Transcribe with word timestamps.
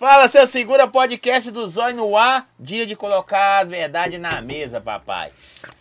Fala, 0.00 0.30
seu 0.30 0.46
segura 0.46 0.88
podcast 0.88 1.50
do 1.50 1.68
Zóio 1.68 1.94
no 1.94 2.16
ar. 2.16 2.48
Dia 2.58 2.86
de 2.86 2.96
colocar 2.96 3.58
as 3.58 3.68
verdades 3.68 4.18
na 4.18 4.40
mesa, 4.40 4.80
papai. 4.80 5.30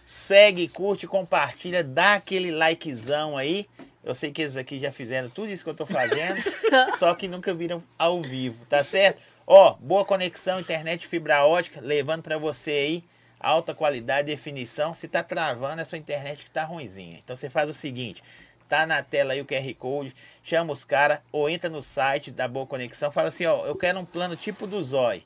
Segue, 0.04 0.68
curte, 0.68 1.07
compartilha, 1.07 1.81
dá 1.86 2.15
aquele 2.15 2.52
likezão 2.52 3.38
aí. 3.38 3.66
Eu 4.04 4.13
sei 4.13 4.29
que 4.29 4.42
eles 4.42 4.58
aqui 4.58 4.78
já 4.78 4.92
fizeram 4.92 5.29
tudo 5.29 5.47
isso 5.47 5.63
que 5.63 5.70
eu 5.70 5.74
tô 5.74 5.86
fazendo, 5.86 6.36
só 7.00 7.16
que 7.16 7.29
nunca 7.29 7.54
viram 7.54 7.82
ao 7.97 8.21
vivo, 8.21 8.66
tá 8.66 8.84
certo? 8.84 9.21
Ó, 9.47 9.77
boa 9.79 10.04
conexão, 10.04 10.59
internet 10.59 11.07
fibra 11.07 11.45
ótica, 11.45 11.79
levando 11.81 12.21
pra 12.21 12.38
você 12.38 12.71
aí 12.71 13.04
alta 13.39 13.73
qualidade, 13.73 14.27
definição. 14.27 14.93
Se 14.93 15.07
tá 15.07 15.23
travando, 15.23 15.81
é 15.81 15.86
sua 15.86 15.97
internet 15.97 16.43
que 16.43 16.51
tá 16.51 16.65
ruimzinha. 16.65 17.21
Então 17.23 17.38
você 17.38 17.49
faz 17.49 17.70
o 17.70 17.73
seguinte, 17.73 18.21
tá 18.70 18.86
na 18.86 19.01
tela 19.04 19.33
aí 19.33 19.41
o 19.41 19.45
QR 19.45 19.73
Code, 19.75 20.15
chama 20.43 20.71
os 20.71 20.83
caras 20.86 21.19
ou 21.31 21.49
entra 21.49 21.69
no 21.69 21.81
site 21.81 22.29
da 22.32 22.47
Boa 22.47 22.65
Conexão, 22.68 23.11
fala 23.11 23.27
assim, 23.29 23.46
ó, 23.46 23.65
eu 23.65 23.75
quero 23.75 24.00
um 24.00 24.05
plano 24.05 24.36
tipo 24.36 24.68
do 24.68 24.82
Zói. 24.83 25.23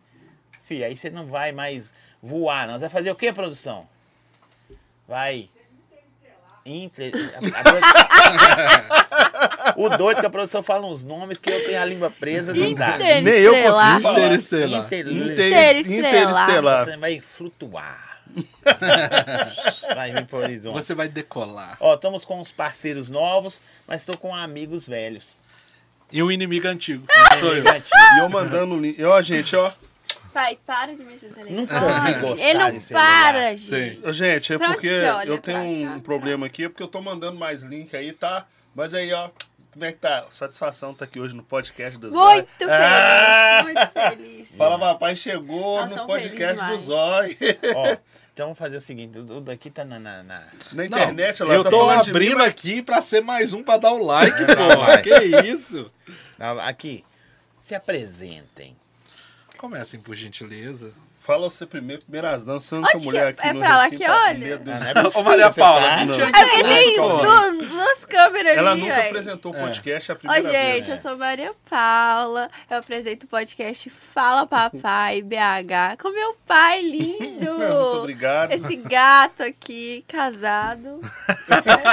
Fih, 0.64 0.84
aí 0.84 0.96
você 0.96 1.10
não 1.10 1.26
vai 1.28 1.52
mais 1.52 1.94
voar, 2.22 2.66
não. 2.66 2.76
Você 2.76 2.82
vai 2.82 2.90
fazer 2.90 3.12
o 3.12 3.16
que, 3.16 3.32
produção? 3.34 3.88
Vai. 5.08 5.50
Inter... 6.66 7.12
a- 7.36 7.42
o 9.76 9.90
doido 9.98 10.22
que 10.22 10.26
a 10.26 10.30
produção 10.30 10.64
fala 10.64 10.88
uns 10.88 11.04
nomes 11.04 11.38
que 11.38 11.50
eu 11.50 11.66
tenho 11.66 11.82
a 11.82 11.86
língua 11.86 12.10
presa, 12.10 12.54
não 12.54 12.74
dá. 12.74 12.98
Nem 12.98 13.28
eu 13.28 13.52
Interestelar. 13.54 14.02
consigo. 14.02 14.20
Interestelar. 14.20 14.86
Inter- 14.86 15.08
Interestelar. 15.10 15.76
Interestelar. 16.00 16.86
Você 16.86 16.96
vai 16.98 17.20
flutuar. 17.20 18.13
vai 19.96 20.12
vir 20.12 20.26
pro 20.26 20.40
horizonte. 20.40 20.74
Você 20.76 20.94
vai 20.94 21.08
decolar. 21.08 21.78
Ó, 21.80 21.94
estamos 21.96 22.26
com 22.26 22.40
uns 22.40 22.52
parceiros 22.52 23.10
novos, 23.10 23.62
mas 23.88 24.02
estou 24.02 24.18
com 24.18 24.34
amigos 24.34 24.88
velhos. 24.88 25.40
E 26.12 26.22
um 26.22 26.32
inimigo 26.32 26.68
antigo. 26.68 27.06
Sou 27.40 27.56
eu. 27.56 27.64
E 27.66 28.20
eu 28.20 28.30
mandando 28.30 28.76
o 28.76 28.80
link. 28.80 29.04
Ó, 29.04 29.22
gente, 29.22 29.56
ó. 29.56 29.72
Pai, 30.32 30.58
para 30.66 30.96
de 30.96 31.04
mexer 31.04 31.28
no 31.28 31.34
telefone. 31.36 31.56
Nunca 31.62 31.80
vi 32.02 32.14
gostar 32.16 32.48
Ele 32.48 32.60
não 32.60 32.80
para, 32.92 33.58
Sim. 33.58 33.66
gente. 33.68 34.02
Ô, 34.08 34.14
Gente, 34.14 34.54
é 34.54 34.58
Pra 34.58 34.68
porque 34.68 34.88
eu 35.28 35.38
tenho 35.38 35.92
um 35.92 35.94
cá? 35.94 36.00
problema 36.00 36.46
aqui, 36.48 36.66
é 36.66 36.70
porque 36.70 36.82
eu 36.82 36.88
tô 36.88 37.02
mandando 37.02 37.38
mais 37.38 37.62
link 37.62 37.96
aí, 37.96 38.12
tá? 38.14 38.46
Mas 38.76 38.96
aí, 38.96 39.14
ó, 39.14 39.30
como 39.72 39.86
é 39.86 39.92
que 39.92 40.00
tá? 40.00 40.26
Satisfação 40.32 40.92
tá 40.94 41.06
aqui 41.06 41.20
hoje 41.20 41.36
no 41.36 41.44
podcast 41.44 42.00
do 42.00 42.10
Zói. 42.12 42.34
Muito 42.36 42.50
feliz, 42.58 42.72
Ah! 42.72 43.62
muito 43.64 43.88
feliz. 43.92 44.48
Fala, 44.58 44.80
papai, 44.80 45.16
chegou 45.16 45.82
Nós 45.82 45.92
no 45.92 46.06
podcast 46.08 46.56
do 46.56 46.66
felizes 46.66 46.88
Zói. 46.88 47.38
Ó, 47.76 47.98
então 48.34 48.48
vamos 48.48 48.58
fazer 48.60 48.78
o 48.78 48.82
seguinte: 48.82 49.18
o 49.18 49.40
daqui 49.42 49.70
tá 49.70 49.86
na. 49.86 50.00
na, 50.00 50.24
na- 50.24 50.40
Na 50.42 50.48
Não, 50.74 50.84
internet, 50.86 51.42
ela 51.42 51.54
eu 51.54 51.64
tá 51.64 51.70
tô 51.70 51.80
falando 51.80 52.04
de 52.06 52.12
mim, 52.12 52.18
abrindo 52.18 52.38
mas- 52.40 52.48
aqui 52.50 52.82
pra 52.82 53.02
ser 53.02 53.22
mais 53.22 53.54
um 53.54 53.64
pra 53.64 53.78
dar 53.78 53.92
o 53.94 54.02
like, 54.04 54.36
pô. 54.38 55.02
Que 55.04 55.48
isso? 55.48 55.92
Aqui. 56.66 57.04
Se 57.58 57.74
apresentem. 57.76 58.76
Comecem, 59.58 60.00
por 60.00 60.16
gentileza. 60.16 60.92
Fala 61.26 61.50
você 61.50 61.66
primeiro, 61.66 62.02
primeiras 62.02 62.44
não, 62.44 62.60
você 62.60 62.76
é 62.76 62.78
a 62.78 62.82
única 62.82 62.98
Onde 62.98 63.00
que 63.04 63.06
mulher 63.10 63.26
é? 63.26 63.30
aqui 63.30 63.48
É 63.48 63.54
no 63.54 63.60
pra 63.60 63.78
lá 63.78 63.90
que 63.90 63.98
tá 63.98 64.24
olha? 64.26 64.58
não 64.60 64.74
é 64.74 65.18
Ô, 65.18 65.24
Maria 65.24 65.52
você 65.52 65.60
Paula, 65.62 65.82
tá- 65.90 65.98
mentira. 66.06 66.26
É 66.28 66.32
porque 66.32 66.64
tem 66.64 66.98
duas, 67.70 68.06
câmeras 68.06 68.58
Ela 68.58 68.72
ali, 68.72 68.82
nunca 68.82 68.94
ué. 68.94 69.08
apresentou 69.08 69.52
o 69.54 69.56
podcast, 69.56 70.12
é 70.12 70.14
a 70.14 70.16
Ô, 70.16 70.20
primeira 70.20 70.52
vez. 70.52 70.86
gente, 70.86 70.96
eu 70.98 71.02
sou 71.02 71.18
Maria 71.18 71.54
Paula. 71.70 72.50
Eu 72.70 72.78
apresento 72.78 73.26
o 73.26 73.30
podcast 73.30 73.90
Fala 73.90 74.46
Papai 74.46 75.22
BH 75.22 75.98
com 76.02 76.10
meu 76.12 76.36
pai 76.46 76.82
lindo. 76.82 77.54
Muito 77.58 77.98
obrigado. 78.00 78.52
Esse 78.52 78.76
gato 78.76 79.44
aqui, 79.44 80.04
casado. 80.08 81.00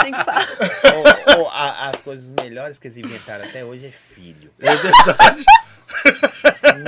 Tem 0.03 0.13
que 0.13 0.25
falar. 0.25 0.47
Ô, 1.39 1.43
ô, 1.43 1.49
a- 1.51 1.89
as 1.91 2.01
coisas 2.01 2.29
melhores 2.31 2.79
que 2.81 2.89
eles 2.89 2.99
inventaram 2.99 3.45
até 3.45 3.65
hoje 3.65 3.87
é 3.87 3.91
filho. 3.91 4.51
É 4.59 4.75
verdade. 4.75 5.45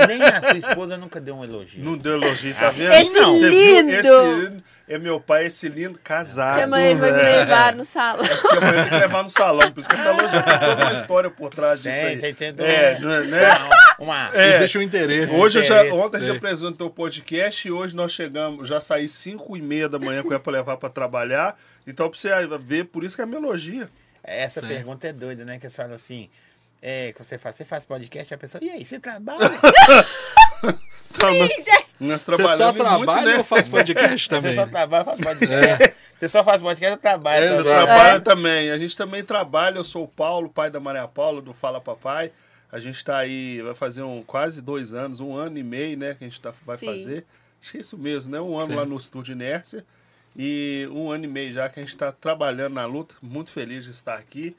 Nem 0.08 0.22
a 0.22 0.41
sua 0.41 0.58
esposa 0.58 0.97
nunca 0.97 1.20
deu 1.20 1.36
um 1.36 1.45
elogio. 1.45 1.83
Não 1.83 1.97
deu 1.97 2.14
elogio, 2.14 2.55
tá 2.55 2.70
vendo? 2.70 2.92
Esse 2.92 3.11
Você 3.11 3.50
viu? 3.50 3.81
lindo. 3.81 3.91
Esse 3.91 4.62
é 4.88 4.99
meu 4.99 5.19
pai, 5.21 5.47
esse 5.47 5.69
lindo 5.69 5.99
casado. 6.03 6.49
Porque 6.50 6.62
amanhã 6.65 6.91
ele 6.91 7.00
vai 7.00 7.12
me 7.12 7.19
velho. 7.19 7.38
levar 7.38 7.75
no 7.75 7.84
salão. 7.84 8.25
Porque 8.27 8.56
amanhã 8.59 8.82
tem 8.82 8.93
que 8.93 8.99
levar 8.99 9.22
no 9.22 9.28
salão, 9.28 9.71
por 9.72 9.81
isso 9.81 9.88
que 9.88 9.94
ele 9.94 10.03
tá 10.04 10.10
elogiando. 10.10 10.44
Tem 10.44 10.59
toda 10.59 10.84
uma 10.84 10.93
história 10.93 11.31
por 11.31 11.50
trás 11.54 11.82
disso 11.82 11.97
Tem, 12.00 12.06
aí. 12.09 12.16
tem, 12.19 12.34
tem. 12.34 12.53
tem 12.54 12.66
É, 12.66 12.99
uma- 13.00 13.21
né? 13.21 13.41
Uma. 13.99 14.31
É. 14.34 14.56
Existe 14.56 14.78
um 14.78 14.82
interesse. 14.82 15.34
Hoje 15.34 15.59
eu 15.60 15.62
já, 15.62 15.82
ontem 15.94 16.16
a 16.19 16.21
gente 16.21 16.37
apresentou 16.37 16.88
o 16.88 16.91
podcast 16.91 17.66
e 17.66 17.71
hoje 17.71 17.94
nós 17.94 18.12
chegamos, 18.12 18.69
já 18.69 18.81
saí 18.81 19.09
5 19.09 19.56
e 19.56 19.62
meia 19.62 19.88
da 19.88 19.98
manhã 19.98 20.22
com 20.22 20.31
ela 20.31 20.41
pra 20.41 20.53
levar 20.53 20.77
pra 20.77 20.88
trabalhar. 20.91 21.56
Então 21.87 22.09
pra 22.10 22.19
você 22.19 22.28
ver, 22.60 22.84
por 22.84 23.03
isso 23.04 23.16
que 23.16 23.22
é 23.22 23.27
melogia. 23.27 23.88
Essa 24.22 24.60
Sim. 24.60 24.69
pergunta 24.69 25.06
é 25.09 25.12
doida, 25.12 25.44
né? 25.44 25.59
Que 25.59 25.69
você 25.69 25.77
fala 25.82 25.94
assim. 25.94 26.28
É, 26.84 27.12
que 27.12 27.22
você 27.22 27.38
faz, 27.38 27.54
você 27.54 27.65
faz 27.65 27.84
podcast, 27.84 28.34
a 28.34 28.37
pessoa, 28.37 28.62
e 28.62 28.69
aí, 28.69 28.84
você 28.84 28.98
trabalha? 28.98 29.38
Nós 32.00 32.10
Você 32.10 32.19
só 32.19 32.37
trabalhamos 32.37 32.76
trabalha 32.76 32.98
muito, 32.98 33.26
né? 33.26 33.38
ou 33.38 33.44
faz 33.44 33.69
podcast 33.69 34.19
Você 34.25 34.28
também? 34.28 34.54
só 34.54 34.66
trabalha, 34.66 35.04
faz 35.04 35.21
podcast. 35.21 35.94
Você 36.19 36.28
só 36.28 36.42
faz 36.44 36.62
podcast, 36.62 36.92
eu 36.92 37.00
trabalho. 37.00 37.44
É, 37.44 37.48
também. 37.48 37.62
Você 37.62 37.69
trabalha 37.69 38.21
também. 38.21 38.71
A 38.71 38.78
gente 38.78 38.97
também 38.97 39.22
trabalha. 39.22 39.76
Eu 39.78 39.84
sou 39.84 40.04
o 40.04 40.09
Paulo, 40.09 40.48
pai 40.48 40.71
da 40.71 40.81
Maria 40.81 41.06
Paula, 41.06 41.41
do 41.41 41.53
Fala 41.53 41.81
Papai. 41.81 42.32
A 42.71 42.78
gente 42.78 43.04
tá 43.04 43.19
aí, 43.19 43.60
vai 43.62 43.75
fazer 43.75 44.03
um, 44.03 44.22
quase 44.22 44.60
dois 44.60 44.94
anos, 44.94 45.21
um 45.21 45.37
ano 45.37 45.59
e 45.59 45.62
meio, 45.62 45.97
né? 45.97 46.15
Que 46.15 46.25
a 46.25 46.28
gente 46.28 46.41
tá, 46.41 46.53
vai 46.66 46.78
Sim. 46.78 46.87
fazer. 46.87 47.25
Acho 47.60 47.72
que 47.72 47.78
é 47.78 47.81
isso 47.82 47.98
mesmo, 47.98 48.32
né? 48.32 48.41
Um 48.41 48.59
ano 48.59 48.71
Sim. 48.71 48.76
lá 48.76 48.84
no 48.84 48.97
Estúdio 48.97 49.32
Inércia. 49.32 49.84
E 50.37 50.88
um 50.91 51.10
ano 51.10 51.25
e 51.25 51.28
meio 51.28 51.53
já 51.53 51.69
que 51.69 51.78
a 51.78 51.82
gente 51.82 51.97
tá 51.97 52.10
trabalhando 52.10 52.75
na 52.75 52.87
luta. 52.87 53.15
Muito 53.22 53.53
feliz 53.53 53.84
de 53.84 53.91
estar 53.91 54.15
aqui, 54.15 54.56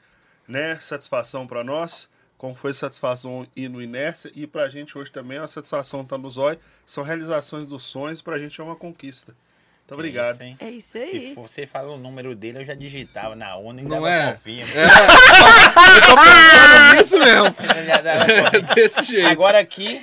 né? 0.48 0.78
Satisfação 0.80 1.46
para 1.46 1.62
nós. 1.64 2.08
Como 2.44 2.54
foi 2.54 2.74
satisfação 2.74 3.46
ir 3.56 3.70
no 3.70 3.80
Inércia. 3.80 4.30
E 4.34 4.46
pra 4.46 4.68
gente 4.68 4.98
hoje 4.98 5.10
também 5.10 5.38
é 5.38 5.40
uma 5.40 5.48
satisfação 5.48 6.02
estar 6.02 6.18
no 6.18 6.28
Zói. 6.28 6.58
São 6.84 7.02
realizações 7.02 7.64
dos 7.66 7.82
sonhos, 7.84 8.20
pra 8.20 8.38
gente 8.38 8.60
é 8.60 8.62
uma 8.62 8.76
conquista. 8.76 9.32
Muito 9.78 9.94
obrigado. 9.94 10.34
Isso, 10.34 10.42
hein? 10.42 10.56
É 10.60 10.70
isso 10.70 10.90
Se 10.92 10.98
aí. 10.98 11.32
você 11.34 11.66
fala 11.66 11.90
o 11.92 11.96
número 11.96 12.34
dele, 12.34 12.58
eu 12.58 12.66
já 12.66 12.74
digitava 12.74 13.34
na 13.34 13.56
ONU 13.56 13.78
e 13.80 13.82
Não 13.84 13.88
dava 13.92 14.10
é? 14.10 14.32
confirma. 14.32 14.70
É 16.98 17.00
isso 17.00 17.18
mesmo. 17.18 17.46
Eu 17.76 17.86
já 17.86 18.00
dava 18.02 18.26
confirma. 18.26 18.50
Desse 18.76 19.04
jeito. 19.04 19.26
Agora 19.28 19.58
aqui, 19.58 20.02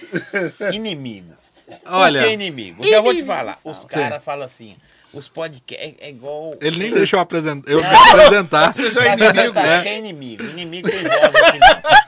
inimigo. 0.74 1.36
Olha, 1.86 2.22
Por 2.22 2.28
que 2.28 2.34
inimigo? 2.34 2.84
Eu 2.84 3.04
vou 3.04 3.12
te 3.14 3.20
Inimigo. 3.20 3.36
falar. 3.38 3.60
Os 3.64 3.86
caras 3.86 4.24
falam 4.24 4.46
assim, 4.46 4.76
os 5.14 5.28
podcasts 5.30 5.96
é, 6.00 6.06
é 6.08 6.10
igual... 6.10 6.56
ele 6.60 6.80
nem 6.80 6.92
deixou 6.92 7.18
eu 7.18 7.22
apresentar. 7.22 7.70
Eu 7.72 7.82
me 7.82 7.86
apresentar. 7.86 8.74
Você 8.74 8.90
já 8.90 9.04
é 9.06 9.14
inimigo, 9.14 9.54
tá, 9.54 9.62
né? 9.62 9.82
que 9.84 9.90
é 9.90 9.98
inimigo. 10.00 10.44
Inimigo 10.44 10.90
tem 10.90 11.04
voz 11.04 11.36
aqui 11.36 11.60
não. 11.60 12.01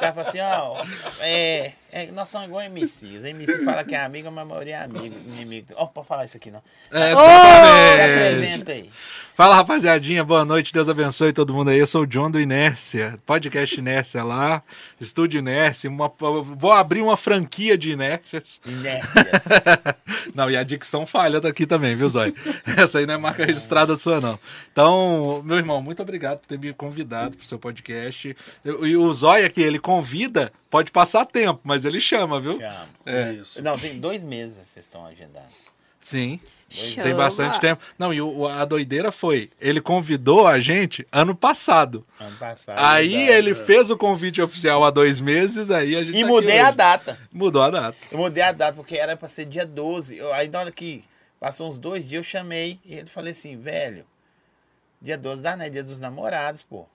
Os 0.00 0.12
caras 0.12 0.14
falam 0.14 0.28
assim, 0.30 0.40
ó, 0.40 1.22
é, 1.22 1.72
é, 1.92 2.10
nós 2.12 2.28
somos 2.28 2.48
igual 2.48 2.62
MC. 2.62 3.16
Os 3.16 3.24
MC 3.24 3.64
falam 3.64 3.84
que 3.84 3.94
é 3.94 4.00
amigo, 4.00 4.30
mas 4.30 4.42
a 4.42 4.44
maioria 4.44 4.76
é 4.76 4.84
amigo, 4.84 5.16
inimigo. 5.26 5.74
Ó, 5.76 5.86
pode 5.86 6.06
falar 6.06 6.24
isso 6.24 6.36
aqui 6.36 6.50
não. 6.50 6.62
É, 6.92 7.10
exatamente. 7.10 8.02
apresenta 8.02 8.72
aí. 8.72 8.90
Fala 9.40 9.56
rapaziadinha, 9.56 10.22
boa 10.22 10.44
noite, 10.44 10.70
Deus 10.70 10.86
abençoe 10.86 11.32
todo 11.32 11.54
mundo 11.54 11.70
aí. 11.70 11.78
Eu 11.78 11.86
sou 11.86 12.02
o 12.02 12.06
John 12.06 12.30
do 12.30 12.38
Inércia, 12.38 13.18
podcast 13.24 13.74
Inércia 13.78 14.22
lá, 14.22 14.62
Estúdio 15.00 15.38
Inércia. 15.38 15.88
Uma, 15.88 16.12
vou 16.18 16.72
abrir 16.72 17.00
uma 17.00 17.16
franquia 17.16 17.78
de 17.78 17.90
Inércias. 17.90 18.60
Inércias. 18.66 19.48
Não, 20.34 20.50
e 20.50 20.58
a 20.58 20.62
dicção 20.62 21.06
falha 21.06 21.40
daqui 21.40 21.64
também, 21.64 21.96
viu, 21.96 22.08
Zói? 22.08 22.34
Essa 22.76 22.98
aí 22.98 23.06
não 23.06 23.14
é 23.14 23.16
marca 23.16 23.44
registrada 23.46 23.96
sua, 23.96 24.20
não. 24.20 24.38
Então, 24.70 25.42
meu 25.44 25.56
irmão, 25.56 25.80
muito 25.80 26.02
obrigado 26.02 26.40
por 26.40 26.46
ter 26.46 26.58
me 26.58 26.72
convidado 26.74 27.36
pro 27.36 27.46
seu 27.46 27.58
podcast. 27.58 28.36
E 28.64 28.96
o 28.96 29.14
Zói 29.14 29.44
aqui, 29.44 29.62
ele 29.62 29.78
convida, 29.78 30.52
pode 30.68 30.90
passar 30.90 31.24
tempo, 31.24 31.60
mas 31.64 31.79
ele 31.84 32.00
chama, 32.00 32.40
viu? 32.40 32.58
Chama. 32.60 32.88
É. 33.06 33.32
Isso. 33.32 33.62
Não, 33.62 33.78
tem 33.78 33.98
dois 34.00 34.24
meses 34.24 34.56
vocês 34.56 34.84
estão 34.86 35.04
agendando. 35.06 35.46
Sim. 36.00 36.40
Chama. 36.70 37.02
Tem 37.02 37.14
bastante 37.16 37.58
tempo. 37.60 37.82
Não, 37.98 38.14
e 38.14 38.22
o- 38.22 38.46
a 38.46 38.64
doideira 38.64 39.10
foi, 39.10 39.50
ele 39.60 39.80
convidou 39.80 40.46
a 40.46 40.58
gente 40.60 41.04
ano 41.10 41.34
passado. 41.34 42.06
Ano 42.18 42.36
passado. 42.36 42.78
Aí 42.78 43.12
ele 43.28 43.54
fez 43.56 43.90
o 43.90 43.96
convite 43.96 44.40
oficial 44.40 44.84
há 44.84 44.90
dois 44.90 45.20
meses, 45.20 45.70
aí 45.70 45.96
a 45.96 46.04
gente. 46.04 46.16
E 46.16 46.22
tá 46.22 46.28
mudei 46.28 46.58
a 46.60 46.68
hoje. 46.68 46.76
data. 46.76 47.18
Mudou 47.32 47.60
a 47.62 47.70
data. 47.70 47.98
Eu 48.12 48.18
mudei 48.18 48.42
a 48.42 48.52
data, 48.52 48.72
porque 48.74 48.96
era 48.96 49.16
pra 49.16 49.28
ser 49.28 49.46
dia 49.46 49.66
12. 49.66 50.16
Eu, 50.16 50.32
aí 50.32 50.48
na 50.48 50.60
hora 50.60 50.70
que 50.70 51.02
passou 51.40 51.68
uns 51.68 51.76
dois 51.76 52.08
dias, 52.08 52.20
eu 52.20 52.24
chamei 52.24 52.78
e 52.84 52.94
ele 52.94 53.08
falei 53.08 53.32
assim, 53.32 53.60
velho, 53.60 54.06
dia 55.02 55.18
12 55.18 55.42
dá, 55.42 55.56
né? 55.56 55.68
Dia 55.68 55.82
dos 55.82 55.98
namorados, 55.98 56.62
pô. 56.62 56.86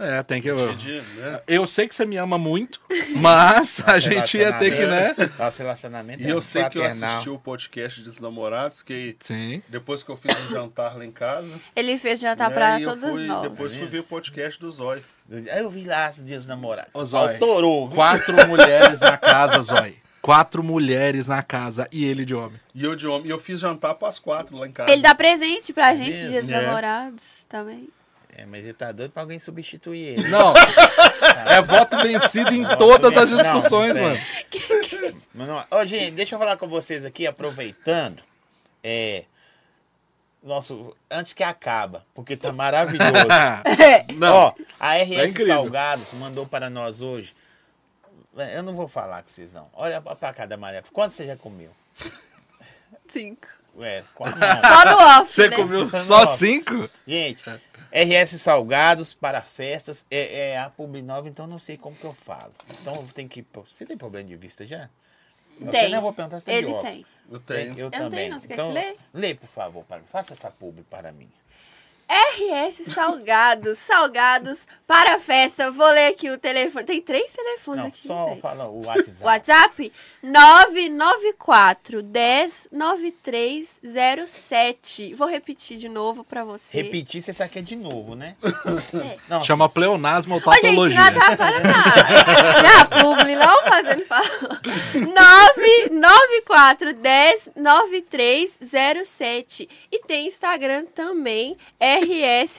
É, 0.00 0.22
tem 0.22 0.40
que. 0.40 0.48
Eu, 0.48 0.58
Entendi, 0.70 1.02
né? 1.16 1.42
eu 1.46 1.66
sei 1.66 1.86
que 1.86 1.94
você 1.94 2.06
me 2.06 2.16
ama 2.16 2.38
muito, 2.38 2.80
mas 3.16 3.82
a 3.86 3.98
gente 3.98 4.38
ia 4.38 4.52
ter 4.54 4.74
que, 4.74 4.86
né? 4.86 5.14
Nosso 5.38 5.58
relacionamento 5.58 6.22
E 6.22 6.26
é 6.26 6.32
eu 6.32 6.40
sei 6.40 6.64
que 6.70 6.78
eu 6.78 6.84
assisti 6.84 7.28
o 7.28 7.38
podcast 7.38 8.00
dos 8.00 8.18
namorados, 8.18 8.82
que 8.82 9.16
Sim. 9.20 9.62
depois 9.68 10.02
que 10.02 10.10
eu 10.10 10.16
fiz 10.16 10.34
um 10.46 10.48
jantar 10.48 10.96
lá 10.96 11.04
em 11.04 11.12
casa. 11.12 11.54
Ele 11.76 11.98
fez 11.98 12.18
jantar 12.18 12.48
né, 12.48 12.54
pra 12.54 12.80
e 12.80 12.84
todos 12.84 13.00
fui, 13.10 13.26
nós. 13.26 13.42
Depois 13.42 13.74
fui 13.74 13.86
ver 13.86 13.98
o 13.98 14.04
podcast 14.04 14.58
do 14.58 14.70
Zói. 14.70 15.02
Aí 15.30 15.60
eu 15.60 15.70
vi 15.70 15.84
lá 15.84 16.10
os 16.16 16.24
dias 16.24 16.38
dos 16.40 16.46
namorados. 16.46 16.90
Ô, 16.94 17.04
Zói, 17.04 17.34
Autorou? 17.34 17.90
Quatro 17.90 18.34
mulheres 18.48 19.00
na 19.00 19.18
casa, 19.18 19.62
Zói. 19.62 19.96
Quatro 20.22 20.62
mulheres 20.62 21.26
na 21.28 21.42
casa 21.42 21.88
e 21.92 22.04
ele 22.04 22.24
de 22.24 22.34
homem. 22.34 22.58
E 22.74 22.84
eu 22.84 22.94
de 22.94 23.06
homem. 23.06 23.26
E 23.28 23.30
eu 23.30 23.38
fiz 23.38 23.60
jantar 23.60 23.94
pras 23.94 24.18
quatro 24.18 24.56
lá 24.56 24.66
em 24.66 24.72
casa. 24.72 24.90
Ele 24.90 25.02
dá 25.02 25.14
presente 25.14 25.72
pra 25.72 25.94
gente, 25.94 26.10
mesmo? 26.10 26.30
dia 26.30 26.40
dos 26.42 26.50
É. 26.50 26.60
namorados 26.62 27.44
também. 27.48 27.88
É, 28.36 28.46
mas 28.46 28.62
ele 28.64 28.72
tá 28.74 28.92
doido 28.92 29.10
pra 29.10 29.22
alguém 29.22 29.38
substituir 29.38 30.18
ele. 30.18 30.28
Não. 30.28 30.52
É 31.46 31.60
voto 31.62 31.96
vencido 31.98 32.52
em 32.54 32.62
Voto 32.64 32.76
todas 32.78 33.16
as 33.16 33.30
vencido. 33.30 33.48
Não, 33.48 33.54
discussões, 33.54 33.94
não 33.94 34.02
mano. 34.02 34.20
tem. 34.50 35.14
Mas 35.34 35.48
não- 35.48 35.64
Ô, 35.70 35.84
gente, 35.86 36.12
deixa 36.12 36.34
eu 36.34 36.38
falar 36.38 36.56
com 36.56 36.68
vocês 36.68 37.04
aqui, 37.04 37.26
aproveitando. 37.26 38.22
É. 38.82 39.24
Nosso. 40.42 40.96
Antes 41.10 41.32
que 41.32 41.42
acaba, 41.42 42.04
porque 42.14 42.36
tá 42.36 42.52
maravilhoso. 42.52 43.10
Não, 44.16 44.34
Ó, 44.34 44.54
a 44.78 44.96
RS 44.96 45.16
Tá 45.16 45.26
incrível. 45.26 45.54
Salgados 45.56 46.12
mandou 46.14 46.46
para 46.46 46.70
nós 46.70 47.00
hoje. 47.00 47.34
Eu 48.54 48.62
não 48.62 48.74
vou 48.74 48.88
falar 48.88 49.22
com 49.22 49.28
vocês, 49.28 49.52
não. 49.52 49.68
Olha 49.74 50.00
pra 50.00 50.14
pra 50.16 50.32
cá 50.32 50.46
da 50.46 50.56
Maria. 50.56 50.82
Quanto 50.92 51.12
você 51.12 51.26
já 51.26 51.36
comeu? 51.36 51.70
Cinco. 53.08 53.46
É, 53.80 54.02
quatro. 54.14 54.38
Só 54.40 54.84
no 54.84 55.20
off, 55.20 55.30
Você 55.32 55.48
né? 55.48 55.56
comeu 55.56 55.88
só 55.96 56.20
Não. 56.20 56.26
cinco? 56.26 56.90
Gente, 57.06 57.42
RS 57.92 58.40
Salgados 58.40 59.14
para 59.14 59.40
festas 59.42 60.04
é, 60.10 60.50
é 60.50 60.58
a 60.58 60.70
Publi 60.70 61.02
Nova, 61.02 61.28
então 61.28 61.46
não 61.46 61.58
sei 61.58 61.76
como 61.76 61.94
que 61.94 62.04
eu 62.04 62.12
falo. 62.12 62.52
Então 62.80 63.06
tem 63.08 63.26
que. 63.26 63.44
Você 63.66 63.84
tem 63.84 63.96
problema 63.96 64.28
de 64.28 64.36
vista 64.36 64.66
já? 64.66 64.88
Você 65.60 65.70
Tem. 65.72 65.90
não 65.90 65.98
eu 65.98 66.02
vou 66.02 66.12
perguntar 66.12 66.40
se 66.40 66.46
tem 66.46 66.54
Ele 66.56 66.66
de 66.68 66.72
óculos. 66.72 66.94
tem. 66.94 67.06
eu 67.30 67.38
tenho. 67.40 67.78
Eu, 67.78 67.84
não 67.84 67.90
também. 67.90 68.20
tenho, 68.20 68.32
não. 68.32 68.40
Você 68.40 68.48
quer 68.48 68.54
então, 68.54 68.68
que 68.68 68.74
lê? 68.74 68.96
lê, 69.12 69.34
por 69.34 69.46
favor, 69.46 69.84
para 69.84 69.98
mim. 69.98 70.04
Faça 70.10 70.32
essa 70.32 70.50
publi 70.50 70.82
para 70.84 71.12
mim. 71.12 71.30
RS 72.10 72.92
Salgados, 72.92 73.78
salgados 73.78 74.66
para 74.84 75.14
a 75.14 75.20
festa. 75.20 75.70
Vou 75.70 75.86
ler 75.90 76.08
aqui 76.08 76.28
o 76.28 76.36
telefone. 76.36 76.84
Tem 76.84 77.00
três 77.00 77.32
telefones 77.32 77.82
Não, 77.82 77.88
aqui. 77.88 78.02
só 78.02 78.36
fala 78.42 78.66
o 78.68 78.84
WhatsApp. 78.84 79.22
WhatsApp 79.24 79.92
994 80.24 82.02
10 82.02 82.66
9307. 82.72 85.14
Vou 85.14 85.28
repetir 85.28 85.78
de 85.78 85.88
novo 85.88 86.24
pra 86.24 86.44
você. 86.44 86.82
Repetir, 86.82 87.22
você 87.22 87.32
sabe 87.32 87.50
que 87.50 87.60
é 87.60 87.62
de 87.62 87.76
novo, 87.76 88.16
né? 88.16 88.34
É. 88.44 88.50
Não, 89.28 89.44
Chama 89.44 89.68
se- 89.68 89.74
pleonasmo 89.74 90.34
ou 90.34 90.40
Ô, 90.40 90.52
gente, 90.54 90.62
tautologia. 90.62 90.96
não 90.96 91.04
atrapalha 91.06 91.60
nada. 91.60 92.60
Minha 92.60 92.84
publi, 92.86 93.36
não 93.36 93.62
fazendo 93.62 94.04
fala. 94.06 94.26
994 94.94 96.92
10 96.94 97.50
9307. 97.54 99.68
E 99.92 99.98
tem 100.00 100.26
Instagram 100.26 100.86
também, 100.86 101.56
RS 101.78 101.99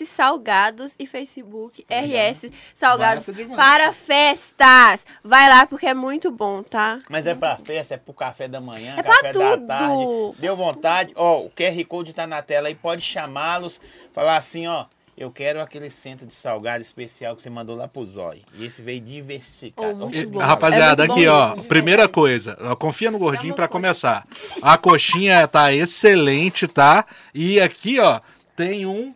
Salgados 0.07 0.93
e 0.99 1.05
Facebook 1.07 1.85
RS 1.89 2.51
Salgados 2.73 3.27
Massa 3.27 3.33
demais. 3.33 3.57
para 3.57 3.93
festas. 3.93 5.05
Vai 5.23 5.49
lá 5.49 5.65
porque 5.65 5.85
é 5.87 5.93
muito 5.93 6.31
bom, 6.31 6.63
tá? 6.63 6.99
Mas 7.09 7.25
é 7.25 7.33
pra 7.35 7.57
festa, 7.57 7.95
é 7.95 7.97
pro 7.97 8.13
café 8.13 8.47
da 8.47 8.61
manhã, 8.61 8.95
É 8.97 9.03
pra 9.03 9.15
café 9.21 9.33
da 9.33 9.57
tarde. 9.57 10.03
Deu 10.39 10.55
vontade, 10.55 11.13
ó, 11.15 11.39
o 11.41 11.49
QR 11.49 11.83
Code 11.85 12.13
tá 12.13 12.25
na 12.27 12.41
tela 12.41 12.67
aí, 12.67 12.75
pode 12.75 13.01
chamá-los, 13.01 13.79
falar 14.13 14.37
assim, 14.37 14.67
ó, 14.67 14.85
eu 15.17 15.29
quero 15.31 15.61
aquele 15.61 15.89
centro 15.91 16.25
de 16.25 16.33
salgado 16.33 16.81
especial 16.81 17.35
que 17.35 17.41
você 17.41 17.49
mandou 17.49 17.75
lá 17.75 17.87
pro 17.87 18.03
Zói. 18.05 18.41
E 18.57 18.65
esse 18.65 18.81
veio 18.81 18.99
diversificado. 19.01 20.03
Oh, 20.05 20.07
muito 20.09 20.29
bom. 20.31 20.39
Rapaziada, 20.39 21.03
É 21.03 21.07
muito 21.07 21.19
aqui, 21.19 21.27
ó. 21.27 21.49
mesmo, 21.49 21.63
Primeira 21.65 22.03
verdade. 22.03 22.13
coisa, 22.15 22.57
ó, 22.61 22.75
confia 22.75 23.11
no 23.11 23.19
gordinho 23.19 23.51
uma 23.51 23.55
pra 23.55 23.67
coisa. 23.67 23.81
começar. 23.87 24.27
A 24.61 24.77
coxinha 24.77 25.47
tá 25.47 25.71
excelente, 25.73 26.67
tá? 26.67 27.05
E 27.35 27.59
aqui, 27.61 27.99
ó, 27.99 28.19
tem 28.55 28.85
um 28.85 29.13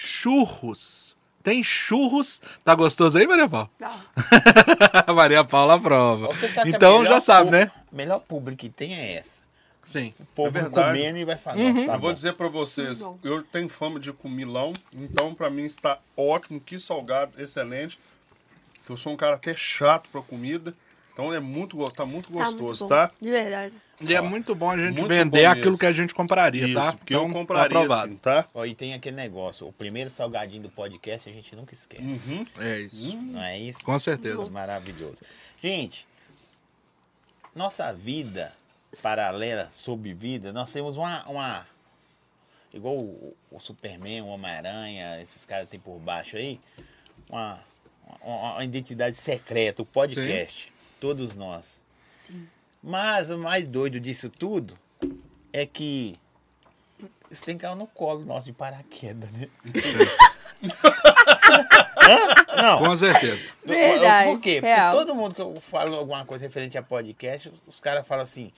churros. 0.00 1.16
Tem 1.42 1.62
churros. 1.62 2.40
Tá 2.64 2.74
gostoso 2.74 3.18
aí, 3.18 3.26
Maria 3.26 3.48
Paula? 3.48 3.70
Não. 3.78 3.92
Maria 5.14 5.44
Paula 5.44 5.74
aprova. 5.74 6.28
Você 6.28 6.48
sabe 6.48 6.70
que 6.70 6.74
a 6.74 6.76
Então 6.76 6.98
melhor 7.00 7.14
já 7.14 7.20
sabe, 7.20 7.50
né? 7.50 7.70
A 7.92 7.96
melhor 7.96 8.20
público 8.20 8.58
que 8.58 8.68
tem 8.68 8.94
é 8.94 9.14
essa. 9.14 9.42
Sim. 9.86 10.14
O 10.18 10.24
povo 10.24 10.56
É 10.56 10.68
comendo 10.68 11.18
e 11.18 11.24
vai 11.24 11.36
falar. 11.36 11.58
Uhum. 11.58 11.86
tá 11.86 11.94
eu 11.94 11.98
vou 11.98 12.12
dizer 12.12 12.34
pra 12.34 12.48
vocês, 12.48 13.00
eu 13.22 13.42
tenho 13.42 13.68
fama 13.68 13.98
de 13.98 14.12
comilão, 14.12 14.72
então 14.92 15.34
pra 15.34 15.50
mim 15.50 15.64
está 15.64 15.98
ótimo, 16.16 16.60
que 16.60 16.78
salgado, 16.78 17.32
excelente. 17.42 17.98
Eu 18.88 18.96
sou 18.96 19.12
um 19.12 19.16
cara 19.16 19.36
até 19.36 19.54
chato 19.54 20.08
pra 20.10 20.22
comida, 20.22 20.74
então 21.20 21.34
é 21.34 21.40
muito, 21.40 21.76
tá 21.90 22.06
muito 22.06 22.32
Tá 22.32 22.44
muito 22.44 22.58
gostoso, 22.58 22.84
bom, 22.84 22.88
tá? 22.88 23.10
De 23.20 23.30
verdade. 23.30 23.74
E 24.00 24.14
é 24.14 24.20
muito 24.22 24.54
bom 24.54 24.70
a 24.70 24.78
gente 24.78 24.96
Muito 24.98 25.06
vender 25.06 25.44
aquilo 25.44 25.66
mesmo. 25.66 25.78
que 25.78 25.84
a 25.86 25.92
gente 25.92 26.14
compraria, 26.14 26.64
Isso, 26.64 26.74
tá? 26.74 26.92
porque 26.94 27.14
eu 27.14 27.20
Então, 27.20 27.32
compraria 27.34 27.68
tá 27.68 27.76
aprovado. 27.76 28.04
assim, 28.08 28.16
tá? 28.16 28.48
Ó, 28.54 28.64
e 28.64 28.74
tem 28.74 28.94
aquele 28.94 29.14
negócio, 29.16 29.68
o 29.68 29.72
primeiro 29.74 30.08
salgadinho 30.08 30.62
do 30.62 30.70
podcast 30.70 31.28
a 31.28 31.32
gente 31.32 31.54
nunca 31.54 31.74
esquece. 31.74 32.32
Uhum. 32.32 32.46
É 32.58 32.80
isso. 32.80 33.16
Não 33.16 33.42
é 33.42 33.58
isso? 33.58 33.84
Com 33.84 33.98
certeza. 33.98 34.48
Maravilhoso. 34.50 35.20
Gente, 35.62 36.06
nossa 37.54 37.92
vida 37.92 38.54
paralela, 39.02 39.68
sob 39.70 40.12
vida, 40.14 40.50
nós 40.52 40.72
temos 40.72 40.96
uma. 40.96 41.22
uma 41.28 41.66
igual 42.72 42.96
o, 42.96 43.36
o 43.50 43.60
Superman, 43.60 44.22
o 44.22 44.28
Homem-Aranha, 44.28 45.20
esses 45.20 45.44
caras 45.44 45.68
têm 45.68 45.78
por 45.78 45.98
baixo 45.98 46.36
aí, 46.36 46.58
uma, 47.28 47.58
uma, 48.22 48.52
uma 48.54 48.64
identidade 48.64 49.16
secreta, 49.16 49.82
o 49.82 49.84
podcast. 49.86 50.72
Todos 51.00 51.34
nós. 51.34 51.80
Sim. 52.20 52.46
Mas 52.82 53.30
o 53.30 53.38
mais 53.38 53.66
doido 53.66 53.98
disso 53.98 54.28
tudo 54.30 54.78
é 55.52 55.66
que 55.66 56.16
isso 57.30 57.44
tem 57.44 57.56
que 57.56 57.62
cair 57.62 57.76
no 57.76 57.86
colo 57.86 58.24
nosso 58.24 58.46
de 58.46 58.52
paraquedas, 58.52 59.30
né? 59.32 59.48
Não. 62.56 62.78
Com 62.78 62.96
certeza. 62.96 63.50
Verdade, 63.64 64.30
Por 64.30 64.40
quê? 64.40 64.60
real. 64.60 64.92
Porque 64.92 65.06
todo 65.06 65.14
mundo 65.16 65.34
que 65.34 65.40
eu 65.40 65.54
falo 65.60 65.94
alguma 65.96 66.24
coisa 66.24 66.44
referente 66.44 66.76
a 66.76 66.82
podcast, 66.82 67.52
os 67.66 67.80
caras 67.80 68.06
falam 68.06 68.24
assim. 68.24 68.52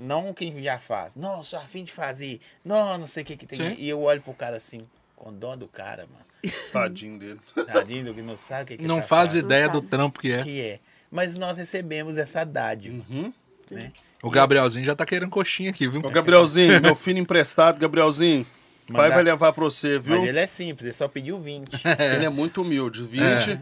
Não 0.00 0.32
quem 0.32 0.62
já 0.62 0.78
faz. 0.78 1.16
Não, 1.16 1.42
sou 1.42 1.58
afim 1.58 1.82
de 1.82 1.90
fazer. 1.90 2.40
Não, 2.64 2.96
não 2.98 3.08
sei 3.08 3.24
o 3.24 3.26
que 3.26 3.36
que 3.36 3.46
tem. 3.46 3.58
Sim. 3.58 3.74
E 3.80 3.88
eu 3.88 4.00
olho 4.00 4.22
pro 4.22 4.32
cara 4.32 4.56
assim, 4.56 4.86
com 5.16 5.32
dó 5.32 5.56
do 5.56 5.66
cara, 5.66 6.06
mano. 6.06 6.54
Tadinho 6.72 7.18
dele. 7.18 7.40
Tadinho 7.66 8.04
do 8.04 8.14
que 8.14 8.22
não 8.22 8.36
sabe 8.36 8.62
o 8.62 8.66
que, 8.66 8.76
que 8.76 8.86
Não 8.86 9.00
tá 9.00 9.06
faz 9.08 9.30
fazendo, 9.30 9.46
ideia 9.46 9.66
Não 9.66 9.72
do 9.72 9.78
sabe. 9.78 9.88
trampo 9.90 10.20
que 10.20 10.30
é. 10.30 10.42
que 10.44 10.60
é. 10.60 10.80
Mas 11.10 11.36
nós 11.36 11.56
recebemos 11.56 12.16
essa 12.18 12.44
dádiva, 12.44 13.02
Uhum. 13.08 13.32
né? 13.70 13.92
O 14.22 14.30
Gabrielzinho 14.30 14.84
já 14.84 14.94
tá 14.94 15.06
querendo 15.06 15.30
coxinha 15.30 15.70
aqui, 15.70 15.86
viu? 15.88 16.00
Ô, 16.04 16.10
Gabrielzinho, 16.10 16.80
meu 16.82 16.94
filho 16.96 17.18
emprestado, 17.18 17.78
Gabrielzinho. 17.78 18.44
O 18.88 18.92
pai 18.92 19.02
Mandar- 19.02 19.14
vai 19.16 19.22
levar 19.22 19.52
pra 19.52 19.64
você, 19.64 19.98
viu? 19.98 20.18
Mas 20.18 20.28
ele 20.28 20.38
é 20.38 20.46
simples, 20.46 20.84
ele 20.86 20.94
só 20.94 21.06
pediu 21.06 21.38
20. 21.38 21.70
Ele 22.16 22.24
é 22.24 22.28
muito 22.30 22.62
humilde. 22.62 23.02
20. 23.04 23.60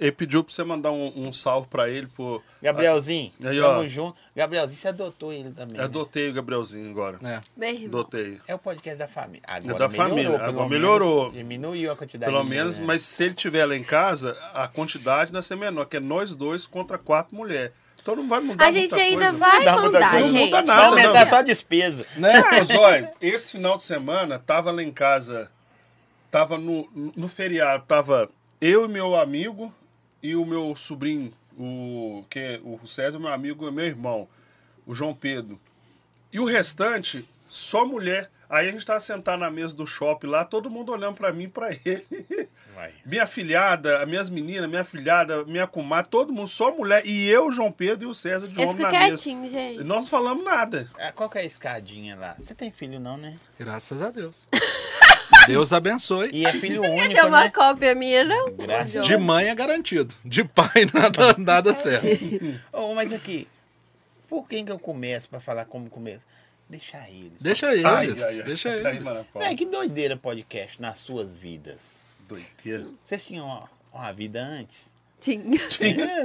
Ele 0.00 0.10
pediu 0.12 0.42
pra 0.42 0.52
você 0.52 0.64
mandar 0.64 0.90
um, 0.90 1.12
um 1.28 1.32
salve 1.32 1.68
pra 1.68 1.88
ele. 1.88 2.06
Pô. 2.08 2.42
Gabrielzinho, 2.62 3.32
Aí, 3.44 3.60
tamo 3.60 3.80
ó. 3.80 3.86
junto. 3.86 4.16
Gabrielzinho, 4.34 4.78
você 4.80 4.88
adotou 4.88 5.32
ele 5.32 5.50
também. 5.52 5.76
né? 5.76 5.84
Adotei 5.84 6.28
o 6.28 6.32
Gabrielzinho 6.32 6.90
agora. 6.90 7.18
É. 7.22 7.40
Meu 7.56 7.68
irmão. 7.70 8.00
Adotei. 8.00 8.40
É 8.48 8.54
o 8.54 8.58
podcast 8.58 8.98
da 8.98 9.06
família. 9.06 9.42
Agora 9.46 9.78
da 9.78 9.88
melhorou, 9.88 10.08
família, 10.08 10.30
pelo 10.30 10.42
agora 10.42 10.52
menos. 10.52 10.70
melhorou. 10.70 11.30
Diminuiu 11.32 11.92
a 11.92 11.96
quantidade 11.96 12.32
Pelo 12.32 12.44
menos, 12.44 12.76
mulher. 12.78 12.86
mas 12.88 13.02
se 13.02 13.22
ele 13.24 13.34
tiver 13.34 13.64
lá 13.64 13.76
em 13.76 13.84
casa, 13.84 14.36
a 14.54 14.66
quantidade 14.66 15.30
vai 15.30 15.42
ser 15.42 15.56
menor, 15.56 15.84
que 15.84 15.98
é 15.98 16.00
nós 16.00 16.34
dois 16.34 16.66
contra 16.66 16.98
quatro 16.98 17.36
mulheres. 17.36 17.72
Então 18.02 18.14
não 18.16 18.28
vai 18.28 18.40
mudar 18.40 18.66
A 18.66 18.70
gente 18.70 18.90
muita 18.90 19.04
ainda 19.04 19.24
coisa. 19.30 19.36
vai 19.38 19.64
Não 19.64 19.72
muita 19.72 19.82
mandar, 19.98 20.10
coisa. 20.12 20.26
Não 20.26 20.32
gente. 20.32 20.44
muda 20.46 20.56
Vai 20.58 20.64
nada, 20.76 20.86
aumentar 20.88 21.20
não. 21.24 21.26
só 21.30 21.36
a 21.38 21.42
despesa. 21.42 22.06
Né? 22.16 22.40
Mas 22.52 22.70
olha, 22.70 23.12
esse 23.20 23.52
final 23.52 23.76
de 23.76 23.82
semana 23.82 24.38
tava 24.38 24.70
lá 24.70 24.80
em 24.82 24.92
casa, 24.92 25.50
tava 26.30 26.56
no, 26.58 26.88
no 27.16 27.28
feriado, 27.28 27.84
tava 27.86 28.28
eu 28.60 28.84
e 28.84 28.88
meu 28.88 29.14
amigo 29.16 29.72
e 30.22 30.34
o 30.34 30.44
meu 30.44 30.74
sobrinho, 30.74 31.32
o 31.58 32.24
que 32.28 32.38
é 32.38 32.60
o 32.62 32.86
César, 32.86 33.18
meu 33.18 33.32
amigo, 33.32 33.66
é 33.66 33.70
meu 33.70 33.84
irmão, 33.84 34.28
o 34.86 34.94
João 34.94 35.14
Pedro. 35.14 35.60
E 36.32 36.40
o 36.40 36.44
restante, 36.44 37.24
só 37.48 37.84
mulher. 37.86 38.30
Aí 38.48 38.68
a 38.68 38.70
gente 38.70 38.86
tava 38.86 39.00
sentado 39.00 39.40
na 39.40 39.50
mesa 39.50 39.74
do 39.74 39.84
shopping 39.88 40.28
lá, 40.28 40.44
todo 40.44 40.70
mundo 40.70 40.92
olhando 40.92 41.16
pra 41.16 41.32
mim 41.32 41.44
e 41.44 41.48
pra 41.48 41.70
ele. 41.84 42.06
Vai. 42.74 42.92
Minha 43.04 43.26
filhada, 43.26 43.98
as 44.00 44.08
minhas 44.08 44.30
meninas, 44.30 44.70
minha 44.70 44.84
filhada, 44.84 45.44
minha 45.44 45.66
comadre, 45.66 46.08
todo 46.10 46.32
mundo, 46.32 46.46
só 46.46 46.70
mulher. 46.70 47.04
E 47.04 47.26
eu, 47.26 47.50
João 47.50 47.72
Pedro 47.72 48.06
e 48.06 48.10
o 48.10 48.14
César 48.14 48.46
de 48.46 48.60
Esse 48.60 48.70
homem 48.70 48.82
na 48.82 48.90
mesa. 48.92 49.06
quietinho, 49.08 49.48
gente. 49.48 49.82
Nós 49.82 50.04
não 50.04 50.06
falamos 50.06 50.44
nada. 50.44 50.88
Ah, 50.96 51.10
Qual 51.10 51.28
que 51.28 51.38
é 51.38 51.40
a 51.40 51.44
escadinha 51.44 52.14
lá? 52.14 52.36
Você 52.38 52.54
tem 52.54 52.70
filho 52.70 53.00
não, 53.00 53.16
né? 53.16 53.34
Graças 53.58 54.00
a 54.00 54.10
Deus. 54.10 54.46
Deus 55.46 55.72
abençoe. 55.72 56.30
E 56.32 56.44
é 56.46 56.52
filho 56.52 56.82
Quer 56.82 56.90
único, 56.90 57.14
ter 57.14 57.26
uma 57.26 57.44
né? 57.44 57.50
cópia 57.50 57.94
minha, 57.94 58.24
não? 58.24 58.52
Graças 58.52 59.06
De 59.06 59.16
mãe 59.16 59.48
é 59.48 59.54
garantido. 59.54 60.14
De 60.24 60.44
pai 60.44 60.86
nada, 60.92 61.34
nada 61.38 61.74
certo. 61.74 62.06
Oh, 62.72 62.94
mas 62.94 63.12
aqui, 63.12 63.46
por 64.28 64.48
quem 64.48 64.64
que 64.64 64.72
eu 64.72 64.78
começo 64.78 65.28
pra 65.28 65.40
falar 65.40 65.64
como 65.64 65.88
começo? 65.88 66.24
Deixa 66.68 67.08
eles. 67.08 67.40
Deixa 67.40 67.72
eles. 67.72 67.84
Ai, 67.84 68.10
ai, 68.10 68.22
ai. 68.22 68.42
Deixa 68.42 68.68
eles. 68.76 69.04
É, 69.36 69.54
que 69.54 69.64
doideira 69.64 70.16
podcast 70.16 70.82
nas 70.82 70.98
suas 70.98 71.32
vidas. 71.32 72.04
Doideira. 72.28 72.86
Vocês 73.00 73.24
tinham 73.24 73.46
uma, 73.46 73.70
uma 73.92 74.12
vida 74.12 74.42
antes? 74.42 74.95
Tinha. 75.68 76.04
É. 76.04 76.24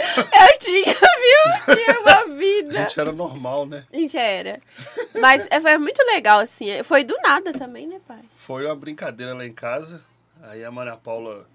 Eu 0.00 0.58
tinha, 0.58 0.94
viu? 0.94 1.74
Tinha 1.76 2.00
uma 2.00 2.12
A 2.12 2.24
vida. 2.36 2.72
gente 2.72 2.98
era 2.98 3.12
normal, 3.12 3.66
né? 3.66 3.84
Gente, 3.92 4.16
era. 4.16 4.60
Mas 5.20 5.46
é, 5.50 5.60
foi 5.60 5.76
muito 5.76 6.02
legal, 6.06 6.38
assim. 6.40 6.82
Foi 6.82 7.04
do 7.04 7.14
nada 7.22 7.52
também, 7.52 7.86
né, 7.86 8.00
pai? 8.08 8.20
Foi 8.36 8.64
uma 8.64 8.74
brincadeira 8.74 9.34
lá 9.34 9.44
em 9.46 9.52
casa. 9.52 10.02
Aí 10.42 10.64
a 10.64 10.70
Maria 10.70 10.96
Paula, 10.96 11.46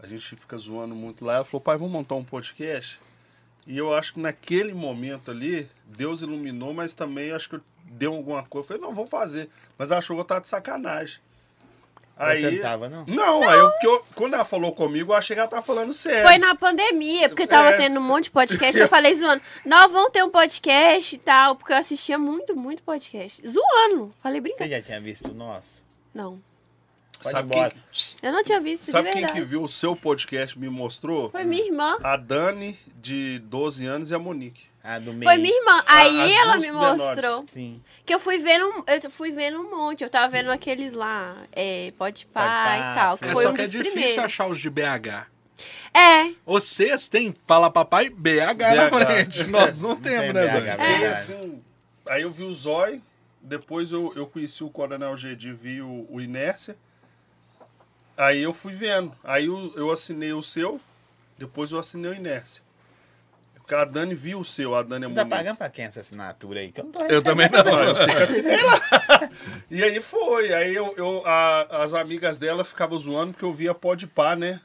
a 0.00 0.06
gente 0.06 0.36
fica 0.36 0.56
zoando 0.56 0.94
muito 0.94 1.24
lá. 1.24 1.34
Ela 1.36 1.44
falou, 1.44 1.60
pai, 1.60 1.76
vamos 1.76 1.92
montar 1.92 2.14
um 2.14 2.24
podcast? 2.24 3.00
E 3.66 3.76
eu 3.76 3.92
acho 3.94 4.14
que 4.14 4.20
naquele 4.20 4.72
momento 4.72 5.30
ali, 5.30 5.68
Deus 5.84 6.22
iluminou, 6.22 6.72
mas 6.72 6.94
também 6.94 7.32
acho 7.32 7.48
que 7.50 7.60
deu 7.84 8.14
alguma 8.14 8.44
coisa. 8.44 8.64
Eu 8.64 8.68
falei, 8.68 8.82
não, 8.82 8.94
vamos 8.94 9.10
fazer. 9.10 9.48
Mas 9.76 9.90
ela 9.90 9.98
achou 9.98 10.16
que 10.16 10.20
eu 10.20 10.24
tava 10.24 10.40
de 10.40 10.48
sacanagem. 10.48 11.18
Aí, 12.24 12.40
Você 12.40 12.50
não 12.52 12.62
tava, 12.62 12.88
não? 12.88 13.04
Não, 13.06 13.48
aí 13.48 13.58
eu, 13.58 13.70
porque 13.70 13.86
eu- 13.86 14.04
quando 14.14 14.34
ela 14.34 14.44
falou 14.44 14.72
comigo, 14.72 15.12
eu 15.12 15.16
achei 15.16 15.34
que 15.34 15.40
ela 15.40 15.48
tava 15.48 15.62
falando 15.62 15.92
sério. 15.92 16.26
Foi 16.28 16.38
na 16.38 16.54
pandemia, 16.54 17.28
porque 17.28 17.46
tava 17.46 17.70
É. 17.70 17.76
tendo 17.76 17.98
um 17.98 18.02
monte 18.02 18.24
de 18.24 18.30
podcast. 18.30 18.80
Eu 18.80 18.88
falei 18.88 19.14
zoando, 19.14 19.42
nós 19.66 19.90
vamos 19.90 20.12
ter 20.12 20.22
um 20.22 20.30
podcast 20.30 21.14
e 21.14 21.18
tal, 21.18 21.56
porque 21.56 21.72
eu 21.72 21.76
assistia 21.76 22.18
muito, 22.18 22.54
muito 22.56 22.82
podcast. 22.82 23.42
Zoando. 23.46 24.14
Falei 24.22 24.38
Você 24.40 24.42
brincando. 24.42 24.70
já 24.70 24.80
tinha 24.82 25.00
visto 25.00 25.30
o 25.30 25.34
nosso? 25.34 25.84
Não. 26.14 26.40
Pode 27.22 27.32
Sabe 27.32 27.54
embora. 27.54 27.70
quem, 27.92 28.16
Eu 28.22 28.32
não 28.32 28.42
tinha 28.42 28.60
visto 28.60 28.90
sabe 28.90 29.10
de 29.10 29.16
quem 29.16 29.26
que 29.26 29.40
viu 29.42 29.62
o 29.62 29.68
seu 29.68 29.94
podcast 29.96 30.58
me 30.58 30.68
mostrou? 30.68 31.30
Foi 31.30 31.44
minha 31.44 31.64
irmã. 31.64 31.96
A 32.02 32.16
Dani, 32.16 32.78
de 33.00 33.38
12 33.44 33.86
anos, 33.86 34.10
e 34.10 34.14
a 34.14 34.18
Monique. 34.18 34.64
Ah, 34.84 34.98
do 34.98 35.12
meio. 35.12 35.24
Foi 35.30 35.38
minha 35.38 35.56
irmã. 35.56 35.82
Aí 35.86 36.32
ela 36.34 36.56
me 36.56 36.72
mostrou. 36.72 37.44
Sim. 37.46 37.80
Que 38.04 38.12
eu 38.12 38.18
fui 38.18 38.38
vendo, 38.38 38.66
um- 38.66 38.82
eu 39.04 39.10
fui 39.10 39.30
vendo 39.30 39.60
um 39.60 39.70
monte. 39.70 40.02
Eu 40.02 40.10
tava 40.10 40.28
vendo 40.28 40.50
aqueles 40.50 40.92
lá, 40.92 41.36
é, 41.52 41.92
Pode 41.96 42.26
Pá 42.26 42.76
e 42.76 42.94
tal. 42.96 43.16
Que 43.18 43.26
É, 43.26 43.28
É, 43.28 43.32
foi 43.32 43.44
só 43.44 43.50
um 43.50 43.54
que 43.54 43.60
é 43.60 43.64
dos 43.64 43.72
difícil 43.72 43.92
primeiros. 43.92 44.24
achar 44.24 44.48
os 44.48 44.58
de 44.58 44.68
BH. 44.68 45.28
É, 45.94 46.32
Vocês 46.44 47.06
têm 47.06 47.32
Fala 47.46 47.70
Papai 47.70 48.10
BH, 48.10 48.74
na 48.74 48.90
BH. 48.90 49.06
frente. 49.06 49.44
Nós 49.50 49.80
não 49.80 49.94
temos, 49.94 50.20
tem 50.20 50.32
né, 50.32 50.46
BH? 50.48 50.66
É. 50.66 50.76
Porque, 50.76 50.88
verdade. 50.88 51.06
assim, 51.06 51.62
aí 52.08 52.22
eu 52.22 52.32
vi 52.32 52.42
o 52.42 52.52
Zói, 52.52 53.00
depois 53.40 53.92
eu, 53.92 54.12
eu 54.16 54.26
conheci 54.26 54.64
o 54.64 54.70
Coronel 54.70 55.16
Gedi, 55.16 55.52
vi 55.52 55.80
o, 55.80 56.06
o 56.10 56.20
Inércia. 56.20 56.76
Aí 58.16 58.42
eu 58.42 58.52
fui 58.52 58.72
vendo. 58.72 59.12
Aí 59.24 59.46
eu, 59.46 59.72
eu 59.76 59.90
assinei 59.90 60.32
o 60.32 60.42
seu, 60.42 60.80
depois 61.38 61.72
eu 61.72 61.78
assinei 61.78 62.10
o 62.10 62.14
Inércia. 62.14 62.62
Porque 63.54 63.74
a 63.74 63.84
Dani 63.84 64.14
viu 64.14 64.40
o 64.40 64.44
seu, 64.44 64.74
a 64.74 64.82
Dani 64.82 65.04
é 65.06 65.08
Você 65.08 65.14
tá 65.14 65.24
pagando 65.36 65.56
pra 65.56 65.70
quem 65.70 65.84
essa 65.84 66.00
assinatura 66.00 66.60
aí? 66.60 66.72
Que 66.72 66.80
eu 66.80 66.84
não 66.84 66.92
tô 66.92 67.00
Eu 67.04 67.22
também 67.22 67.48
não. 67.48 67.62
Não, 67.64 67.84
eu 67.84 67.96
sei 67.96 68.06
que 68.08 68.22
assinei 68.22 68.62
lá. 68.62 68.80
E 69.70 69.82
aí 69.82 70.02
foi. 70.02 70.52
Aí 70.52 70.74
eu, 70.74 70.92
eu- 70.96 71.22
a- 71.24 71.82
as 71.82 71.94
amigas 71.94 72.38
dela 72.38 72.64
ficavam 72.64 72.98
zoando 72.98 73.32
porque 73.32 73.44
eu 73.44 73.52
via 73.52 73.72
pode 73.72 74.06
pá, 74.06 74.34
né? 74.36 74.60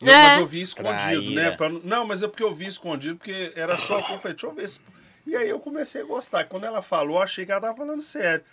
Eu- 0.00 0.08
É. 0.08 0.22
Mas 0.28 0.38
eu 0.40 0.46
via 0.46 0.62
escondido, 0.62 1.30
né? 1.34 1.50
Pra 1.56 1.68
não- 1.70 1.80
não, 1.82 2.06
mas 2.06 2.22
é 2.22 2.28
porque 2.28 2.42
eu 2.42 2.54
vi 2.54 2.66
escondido, 2.66 3.16
porque 3.16 3.52
era 3.56 3.76
só 3.78 4.00
falei, 4.02 4.20
deixa 4.34 4.46
eu 4.46 4.52
ver 4.52 4.68
se. 4.68 4.80
E 5.26 5.34
aí 5.34 5.48
eu 5.48 5.58
comecei 5.58 6.02
a 6.02 6.04
gostar. 6.04 6.44
Quando 6.44 6.64
ela 6.64 6.82
falou, 6.82 7.20
achei 7.22 7.46
que 7.46 7.50
ela 7.52 7.60
tava 7.60 7.76
falando 7.76 8.02
sério. 8.02 8.44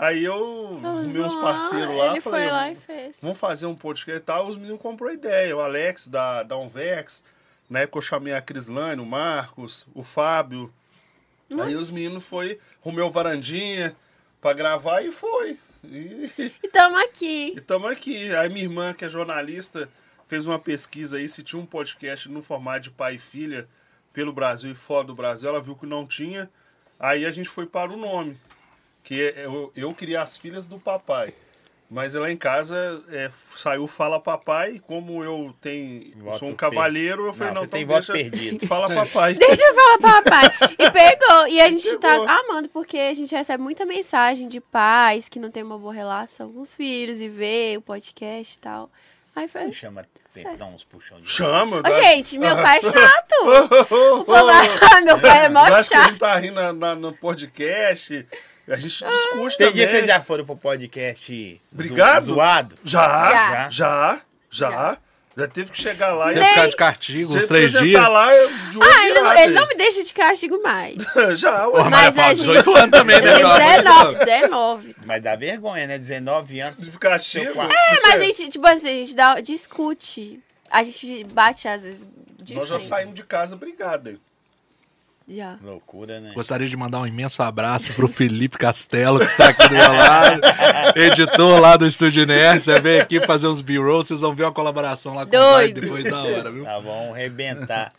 Aí 0.00 0.24
eu, 0.24 0.78
tava 0.80 1.02
meus 1.02 1.30
zoando, 1.32 1.40
parceiros 1.42 1.94
lá, 1.94 2.06
Ele 2.06 2.20
falei, 2.22 2.42
foi 2.44 2.50
lá 2.50 2.72
e 2.72 2.76
fez. 2.76 3.18
vamos 3.20 3.38
fazer 3.38 3.66
um 3.66 3.74
podcast 3.74 4.18
e 4.18 4.24
tal. 4.24 4.48
Os 4.48 4.56
meninos 4.56 4.80
comprou 4.80 5.10
a 5.10 5.12
ideia. 5.12 5.54
O 5.54 5.60
Alex 5.60 6.06
da, 6.06 6.42
da 6.42 6.56
Unvex, 6.56 7.22
na 7.68 7.80
época 7.80 7.98
eu 7.98 8.02
chamei 8.02 8.32
a 8.32 8.40
Crislane, 8.40 9.02
o 9.02 9.04
Marcos, 9.04 9.86
o 9.94 10.02
Fábio. 10.02 10.72
Aí 11.62 11.76
os 11.76 11.90
meninos 11.90 12.24
foi, 12.24 12.58
arrumei 12.80 13.04
o 13.04 13.10
varandinha 13.10 13.94
pra 14.40 14.54
gravar 14.54 15.02
e 15.02 15.12
foi. 15.12 15.58
E, 15.84 16.30
E 16.62 16.68
tamo 16.68 16.96
aqui. 16.96 17.52
e 17.58 17.60
tamo 17.60 17.86
aqui. 17.86 18.34
Aí 18.34 18.48
minha 18.48 18.64
irmã, 18.64 18.94
que 18.94 19.04
é 19.04 19.08
jornalista, 19.08 19.86
fez 20.26 20.46
uma 20.46 20.58
pesquisa 20.58 21.18
aí 21.18 21.28
se 21.28 21.42
tinha 21.42 21.60
um 21.60 21.66
podcast 21.66 22.26
no 22.26 22.40
formato 22.40 22.84
de 22.84 22.90
pai 22.90 23.16
e 23.16 23.18
filha 23.18 23.68
pelo 24.14 24.32
Brasil 24.32 24.70
e 24.70 24.74
fora 24.74 25.06
do 25.06 25.14
Brasil. 25.14 25.50
Ela 25.50 25.60
viu 25.60 25.76
que 25.76 25.84
não 25.84 26.06
tinha. 26.06 26.48
Aí 26.98 27.26
a 27.26 27.30
gente 27.30 27.50
foi 27.50 27.66
para 27.66 27.92
o 27.92 27.96
nome. 27.98 28.38
Que 29.02 29.32
eu, 29.36 29.72
eu 29.74 29.94
queria 29.94 30.22
as 30.22 30.36
filhas 30.36 30.66
do 30.66 30.78
papai. 30.78 31.32
Mas 31.92 32.14
lá 32.14 32.30
em 32.30 32.36
casa 32.36 33.02
é, 33.08 33.28
saiu 33.56 33.88
Fala 33.88 34.20
Papai. 34.20 34.80
Como 34.86 35.24
eu 35.24 35.52
tenho, 35.60 36.12
Voto 36.18 36.38
sou 36.38 36.48
um 36.48 36.54
cavalheiro, 36.54 37.26
eu 37.26 37.32
falei, 37.32 37.52
Não, 37.52 37.62
não, 37.62 37.62
você 37.62 37.66
então 37.66 37.78
tem 37.80 37.84
voto 37.84 38.12
deixa- 38.12 38.30
perdido. 38.30 38.66
Fala 38.68 38.86
Papai. 38.94 39.34
Deixa 39.34 39.64
eu 39.64 39.74
falar, 39.74 39.98
papai. 39.98 40.44
E 40.78 40.90
pegou. 40.92 41.48
E 41.48 41.60
a 41.60 41.68
gente 41.68 41.82
Pegou. 41.98 42.26
tá 42.26 42.38
amando, 42.46 42.68
porque 42.68 42.96
a 42.96 43.12
gente 43.12 43.34
recebe 43.34 43.60
muita 43.60 43.84
mensagem 43.84 44.46
de 44.46 44.60
pais 44.60 45.28
que 45.28 45.40
não 45.40 45.50
tem 45.50 45.64
uma 45.64 45.76
boa 45.76 45.92
relação 45.92 46.52
com 46.52 46.60
os 46.60 46.72
filhos 46.72 47.20
e 47.20 47.28
vê 47.28 47.74
o 47.76 47.80
podcast 47.82 48.54
e 48.54 48.58
tal. 48.60 48.88
Aí 49.34 49.48
foi. 49.48 49.64
Não 49.64 49.72
chama 49.72 50.06
dá 50.56 50.66
uns 50.66 50.84
puxão 50.84 51.20
de 51.20 51.28
Chama. 51.28 51.82
Dá- 51.82 51.90
gente, 51.90 52.38
meu 52.38 52.54
pai 52.54 52.78
é 52.78 52.82
chato. 52.86 53.84
O 54.20 54.24
povo, 54.24 54.36
ah, 54.48 55.00
meu 55.00 55.18
pai 55.20 55.46
é 55.46 55.48
mó 55.48 55.58
Acho 55.58 55.88
que 55.88 55.94
a 55.94 55.98
chato. 56.02 56.08
gente 56.10 56.18
tá 56.20 56.36
rindo 56.36 56.54
na- 56.54 56.72
na- 56.72 56.94
no 56.94 57.12
podcast. 57.12 58.24
A 58.70 58.76
gente 58.76 59.04
discute 59.04 59.58
Tem 59.58 59.66
também. 59.66 59.72
dia 59.74 59.86
que 59.86 59.92
vocês 59.92 60.06
já 60.06 60.20
foram 60.22 60.44
pro 60.44 60.56
podcast 60.56 61.54
zo- 61.54 61.60
Obrigado. 61.74 62.24
zoado? 62.24 62.78
Já, 62.84 63.30
Já. 63.32 63.70
já, 63.70 64.20
já. 64.50 64.98
Já 65.36 65.46
teve 65.48 65.70
que 65.70 65.80
chegar 65.80 66.12
lá 66.12 66.26
Teve 66.32 66.40
que 66.40 66.48
ficar 66.50 66.66
de 66.68 66.76
castigo 66.76 67.36
uns 67.36 67.46
três 67.46 67.72
dias. 67.72 68.02
lá 68.08 68.34
eu- 68.34 68.48
de 68.70 68.78
olho 68.78 68.90
Ah, 68.92 69.06
ele 69.06 69.20
não, 69.20 69.32
ele 69.38 69.54
não 69.54 69.68
me 69.68 69.74
deixa 69.76 70.02
de 70.02 70.12
castigo 70.12 70.60
mais. 70.62 70.96
Já, 71.38 71.66
ué. 71.68 71.82
Mas 71.84 71.90
mas 71.90 72.18
a 72.18 72.22
é 72.22 72.34
gente- 72.34 72.38
18 72.48 72.76
anos 72.76 72.90
também, 72.90 73.16
né? 73.16 73.22
tenho 73.22 73.36
pelo 73.38 73.50
amor 73.52 73.60
de 73.60 73.76
19, 73.76 74.14
Deus. 74.16 74.26
19. 74.26 74.96
Mas 75.06 75.22
dá 75.22 75.36
vergonha, 75.36 75.86
né? 75.86 75.98
19 75.98 76.60
anos. 76.60 76.90
De 76.90 76.98
castigo. 76.98 77.62
É, 77.62 78.00
mas 78.02 78.14
a 78.20 78.24
gente, 78.24 78.48
tipo 78.48 78.66
assim, 78.66 78.88
a 78.88 78.92
gente 78.92 79.14
dá, 79.16 79.40
discute. 79.40 80.40
A 80.70 80.82
gente 80.82 81.24
bate 81.24 81.68
às 81.68 81.82
vezes 81.82 82.04
de 82.42 82.54
Nós 82.54 82.68
já 82.68 82.78
saímos 82.78 83.14
de 83.14 83.22
casa 83.22 83.56
brigado. 83.56 84.20
Já. 85.32 85.56
Loucura, 85.62 86.18
né? 86.18 86.32
Gostaria 86.34 86.66
de 86.66 86.76
mandar 86.76 86.98
um 86.98 87.06
imenso 87.06 87.40
abraço 87.42 87.92
pro 87.94 88.08
Felipe 88.08 88.58
Castelo, 88.58 89.20
que 89.20 89.26
está 89.26 89.50
aqui 89.50 89.68
do 89.68 89.74
meu 89.76 89.92
lado, 89.92 90.40
editor 90.98 91.60
lá 91.60 91.76
do 91.76 91.86
Estúdio 91.86 92.24
Inércia. 92.24 92.80
Vem 92.80 93.00
aqui 93.00 93.20
fazer 93.20 93.46
uns 93.46 93.62
B-rolls, 93.62 94.08
vocês 94.08 94.20
vão 94.22 94.34
ver 94.34 94.42
uma 94.42 94.52
colaboração 94.52 95.14
lá 95.14 95.22
com 95.24 95.28
o 95.28 95.38
Doido. 95.40 95.80
depois 95.82 96.04
da 96.04 96.20
hora, 96.22 96.50
viu? 96.50 96.64
Tá 96.64 96.80
bom, 96.80 97.14
arrebentar. 97.14 97.92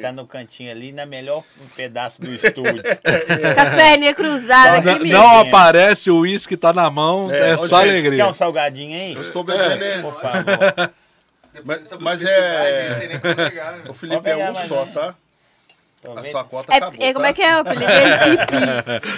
Tá 0.00 0.10
no 0.10 0.26
cantinho 0.26 0.72
ali, 0.72 0.90
na 0.90 1.06
melhor 1.06 1.44
pedaço 1.76 2.20
do 2.20 2.30
estúdio. 2.34 2.82
Com 2.82 3.60
as 3.60 3.74
perninhas 3.74 4.14
cruzadas 4.14 4.84
Não, 4.84 4.92
aqui 4.94 5.08
Não- 5.08 5.08
mesmo. 5.08 5.12
não 5.12 5.40
aparece, 5.40 6.10
o 6.10 6.18
uísque 6.18 6.56
tá 6.56 6.72
na 6.72 6.90
mão, 6.90 7.30
É, 7.30 7.50
é, 7.50 7.56
só 7.58 7.80
gente, 7.82 7.90
alegria. 7.90 8.24
Quer 8.24 8.28
um 8.28 8.32
salgadinho 8.32 8.96
aí? 8.98 9.14
Eu 9.14 9.20
estou 9.20 9.44
bebendo, 9.44 9.76
né? 9.76 10.02
Por 10.02 10.20
favor. 10.20 10.90
Mas, 11.64 11.90
mas 12.00 12.24
é. 12.24 13.20
O 13.84 13.86
Pode 13.86 13.98
Felipe 13.98 14.22
pegar 14.22 14.46
é 14.46 14.50
um 14.50 14.54
só, 14.54 14.84
um. 14.84 14.86
tá? 14.88 15.14
Tô 16.02 16.18
A 16.18 16.24
sua 16.24 16.42
cota 16.42 16.72
É, 16.72 16.76
acabou. 16.78 16.98
é, 17.00 17.12
como 17.12 17.24
tá? 17.24 17.28
é 17.28 17.32
que 17.32 17.42
é 17.42 17.56
o 17.56 17.60
apelido 17.60 17.86
dele? 17.86 18.38
Pipi. 18.38 19.12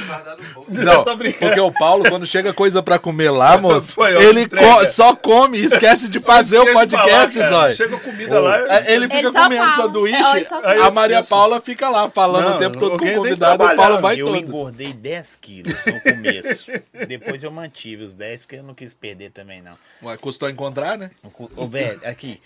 Não, 0.84 1.02
porque 1.38 1.60
o 1.60 1.72
Paulo, 1.72 2.04
quando 2.10 2.26
chega 2.26 2.52
coisa 2.52 2.82
pra 2.82 2.98
comer 2.98 3.30
lá, 3.30 3.56
moço, 3.56 3.96
ele 4.04 4.46
co- 4.46 4.86
só 4.88 5.16
come 5.16 5.58
e 5.58 5.64
esquece 5.64 6.10
de 6.10 6.20
fazer 6.20 6.58
o 6.58 6.72
podcast. 6.74 7.38
Zóio. 7.48 7.74
Chega 7.74 7.98
comida 7.98 8.38
lá. 8.38 8.58
eu- 8.58 8.70
É, 8.70 8.92
Ele 8.92 9.06
fica 9.06 9.18
Ele 9.18 9.32
só 9.32 9.42
comendo 9.44 9.64
fala. 9.64 9.76
sanduíche, 9.76 10.46
É, 10.64 10.80
a 10.82 10.90
Maria. 10.90 11.22
Paula 11.24 11.58
fica 11.60 11.88
lá 11.88 12.10
falando 12.10 12.50
Não, 12.50 12.56
o 12.56 12.58
tempo 12.58 12.78
todo 12.78 12.98
com 12.98 13.06
o 13.06 13.14
convidado, 13.14 13.64
o 13.64 13.76
Paulo 13.76 14.00
vai 14.00 14.20
eu 14.20 14.26
todo. 14.26 14.36
engordei 14.36 14.92
10 14.92 15.38
quilos 15.40 15.74
no 15.86 16.00
começo. 16.02 16.70
Depois 17.08 17.42
eu 17.42 17.50
mantive 17.50 18.04
os 18.04 18.12
10 18.14 18.42
porque 18.42 18.56
eu 18.56 18.62
não 18.62 18.74
quis 18.74 18.92
perder 18.92 19.30
também, 19.30 19.62
não. 19.62 19.76
Ué, 20.02 20.16
custou 20.18 20.50
encontrar, 20.50 20.98
né? 20.98 21.10
Ô, 21.56 21.66
velho, 21.66 21.98
aqui, 22.04 22.40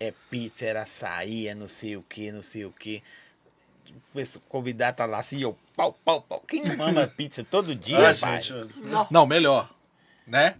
é 0.00 0.12
pizza, 0.28 0.64
era 0.64 0.82
açaí, 0.82 1.46
é 1.46 1.54
não 1.54 1.68
sei 1.68 1.96
o 1.96 2.04
que, 2.08 2.32
não 2.32 2.42
sei 2.42 2.64
o 2.64 2.74
que. 2.76 3.00
O 4.14 4.40
convidado 4.48 4.96
tá 4.96 5.04
lá 5.06 5.18
assim, 5.18 5.40
eu, 5.42 5.56
pau, 5.76 5.92
pau, 6.04 6.20
pau. 6.22 6.40
Quem 6.40 6.64
mama 6.76 7.06
pizza 7.06 7.44
todo 7.44 7.74
dia, 7.74 8.10
Ah, 8.10 8.14
pai? 8.18 8.40
gente. 8.40 8.72
Não, 9.10 9.26
melhor. 9.26 9.70
Né? 10.26 10.54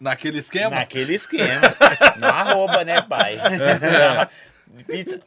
Naquele 0.00 0.38
esquema. 0.38 0.70
Naquele 0.76 1.14
esquema. 1.14 1.60
no 2.18 2.26
arroba, 2.28 2.84
né, 2.84 3.00
pai? 3.02 3.38
pizza. 4.86 5.20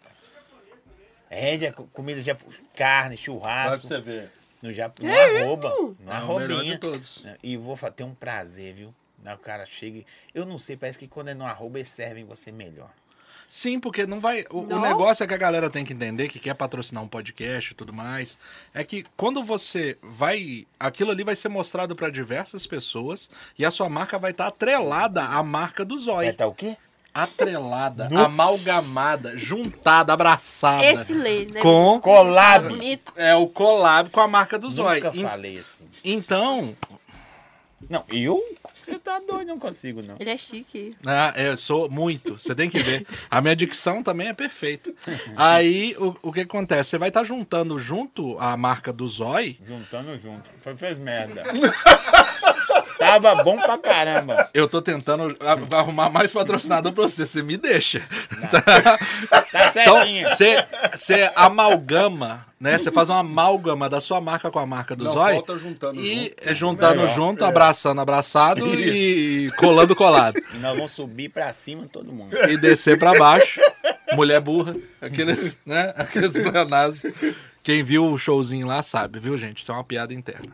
É, 1.30 1.58
já, 1.58 1.72
comida 1.72 2.22
já, 2.22 2.36
carne, 2.76 3.16
Vai 3.16 3.24
pra 3.24 3.24
churrasco. 3.26 3.88
você 3.88 4.00
ver. 4.00 4.32
No, 4.62 4.74
já, 4.74 4.92
no 5.00 5.12
arroba. 5.42 5.70
No 6.00 6.12
É 6.12 6.16
arrobinha. 6.16 6.74
de 6.74 6.78
todos. 6.78 7.24
E 7.44 7.58
vou 7.58 7.78
ter 7.92 8.04
um 8.04 8.14
prazer, 8.14 8.74
viu? 8.74 8.94
O 9.26 9.38
cara 9.38 9.66
chega. 9.66 10.00
e- 10.00 10.06
Eu 10.34 10.46
não 10.46 10.58
sei, 10.58 10.78
parece 10.78 11.00
que 11.00 11.08
quando 11.08 11.30
é 11.30 11.34
no 11.34 11.46
arroba 11.46 11.80
eles 11.80 11.90
servem 11.90 12.24
você 12.24 12.52
melhor. 12.52 12.90
Sim, 13.50 13.80
porque 13.80 14.06
não 14.06 14.20
vai. 14.20 14.46
O, 14.50 14.60
o 14.60 14.68
Não? 14.68 14.82
negócio 14.82 15.24
é 15.24 15.28
que 15.28 15.34
a 15.34 15.38
galera 15.38 15.70
tem 15.70 15.86
que 15.86 15.94
entender 15.94 16.28
que 16.28 16.40
quer 16.40 16.54
patrocinar 16.54 17.04
um 17.04 17.08
podcast 17.08 17.72
e 17.72 17.76
tudo 17.76 17.94
mais. 17.94 18.38
É 18.74 18.84
que 18.84 19.06
quando 19.16 19.44
você 19.44 19.98
vai. 20.02 20.68
Aquilo 20.80 21.12
ali 21.12 21.24
vai 21.24 21.36
ser 21.36 21.50
mostrado 21.50 21.96
para 21.96 22.10
diversas 22.10 22.68
pessoas 22.68 23.30
e 23.58 23.66
a 23.66 23.72
sua 23.72 23.88
marca 23.88 24.20
vai 24.20 24.32
estar 24.32 24.48
atrelada 24.48 25.24
à 25.24 25.42
marca 25.42 25.86
do 25.86 25.96
Vai 25.96 26.04
Zói. 26.04 26.28
estar 26.28 26.48
o 26.48 26.54
quê? 26.54 26.76
Atrelada, 27.14 28.10
Nossa. 28.10 28.26
amalgamada, 28.26 29.38
juntada, 29.38 30.12
abraçada. 30.12 30.84
Esse 30.84 31.14
lê, 31.14 31.46
né? 31.46 31.62
Com. 31.62 31.98
Collab. 32.02 32.68
Bonito. 32.68 33.14
É 33.16 33.34
o 33.34 33.48
collab 33.48 34.10
com 34.10 34.20
a 34.20 34.28
marca 34.28 34.60
do 34.60 34.70
Zói. 34.70 35.00
Nunca 35.00 35.14
falei 35.14 35.58
assim. 35.60 35.86
Então, 36.04 36.76
Não, 37.90 38.04
eu? 38.10 38.42
Você 38.82 38.98
tá 38.98 39.20
doido, 39.20 39.48
não 39.48 39.60
consigo, 39.60 40.02
não. 40.02 40.16
Ele 40.20 40.30
é 40.30 40.38
chique. 40.38 40.94
Ah, 41.06 41.34
eu 41.36 41.58
sou 41.58 41.90
muito. 41.90 42.38
Você 42.38 42.56
tem 42.56 42.70
que 42.70 42.80
ver. 42.80 43.06
A 43.30 43.42
minha 43.42 43.56
dicção 43.56 44.02
também 44.02 44.28
é 44.28 44.34
perfeita. 44.34 44.92
Aí, 45.36 45.96
o, 45.98 46.16
o 46.22 46.34
que 46.34 46.42
acontece? 46.42 46.92
Você 46.92 46.98
vai 46.98 47.10
estar 47.10 47.24
juntando 47.24 47.78
junto 47.78 48.38
a 48.40 48.56
marca 48.56 48.94
do 48.94 49.08
Zói. 49.08 49.58
Juntando 49.68 50.20
junto. 50.20 50.50
Foi, 50.62 50.76
fez 50.78 50.98
merda. 50.98 51.44
Tava 53.06 53.44
bom 53.44 53.58
pra 53.58 53.78
caramba. 53.78 54.50
Eu 54.54 54.68
tô 54.68 54.82
tentando 54.82 55.36
arrumar 55.74 56.10
mais 56.10 56.32
patrocinador 56.32 56.92
pra 56.94 57.04
você. 57.04 57.26
Você 57.26 57.42
me 57.44 57.58
deixa. 57.58 58.02
Tá 58.50 58.64
Então, 59.50 59.70
certinho. 59.72 60.28
você, 60.28 60.66
você 60.94 61.32
amalgama, 61.36 62.46
né? 62.60 62.78
Você 62.78 62.92
faz 62.92 63.10
uma 63.10 63.20
amálgama 63.20 63.88
da 63.90 64.00
sua 64.02 64.20
marca 64.22 64.50
com 64.52 64.60
a 64.60 64.66
marca 64.66 64.96
do 64.96 65.04
Não, 65.06 65.12
Zói. 65.12 65.34
falta 65.34 65.58
juntando 65.58 66.00
E 66.00 66.24
junto. 66.26 66.36
é 66.50 66.56
juntando 66.56 67.02
Melhor, 67.02 67.16
junto, 67.16 67.44
é. 67.44 67.48
abraçando, 67.48 68.02
abraçado 68.02 68.68
e 68.80 69.52
colando 69.58 69.96
colado. 69.96 70.40
E 70.54 70.58
nós 70.58 70.76
vamos 70.76 70.92
subir 70.92 71.30
pra 71.30 71.52
cima 71.54 71.88
todo 71.92 72.12
mundo. 72.12 72.36
E 72.50 72.58
descer 72.58 72.98
pra 73.00 73.18
baixo. 73.18 73.60
Mulher 74.14 74.40
burra. 74.40 74.76
Aqueles, 75.02 75.58
né? 75.66 75.94
Aqueles 75.96 76.32
pleonasmos. 76.38 77.02
Quem 77.64 77.82
viu 77.84 78.06
o 78.06 78.18
showzinho 78.18 78.68
lá 78.68 78.84
sabe, 78.84 79.20
viu, 79.20 79.36
gente? 79.38 79.62
Isso 79.62 79.72
é 79.72 79.76
uma 79.76 79.84
piada 79.84 80.14
interna. 80.14 80.54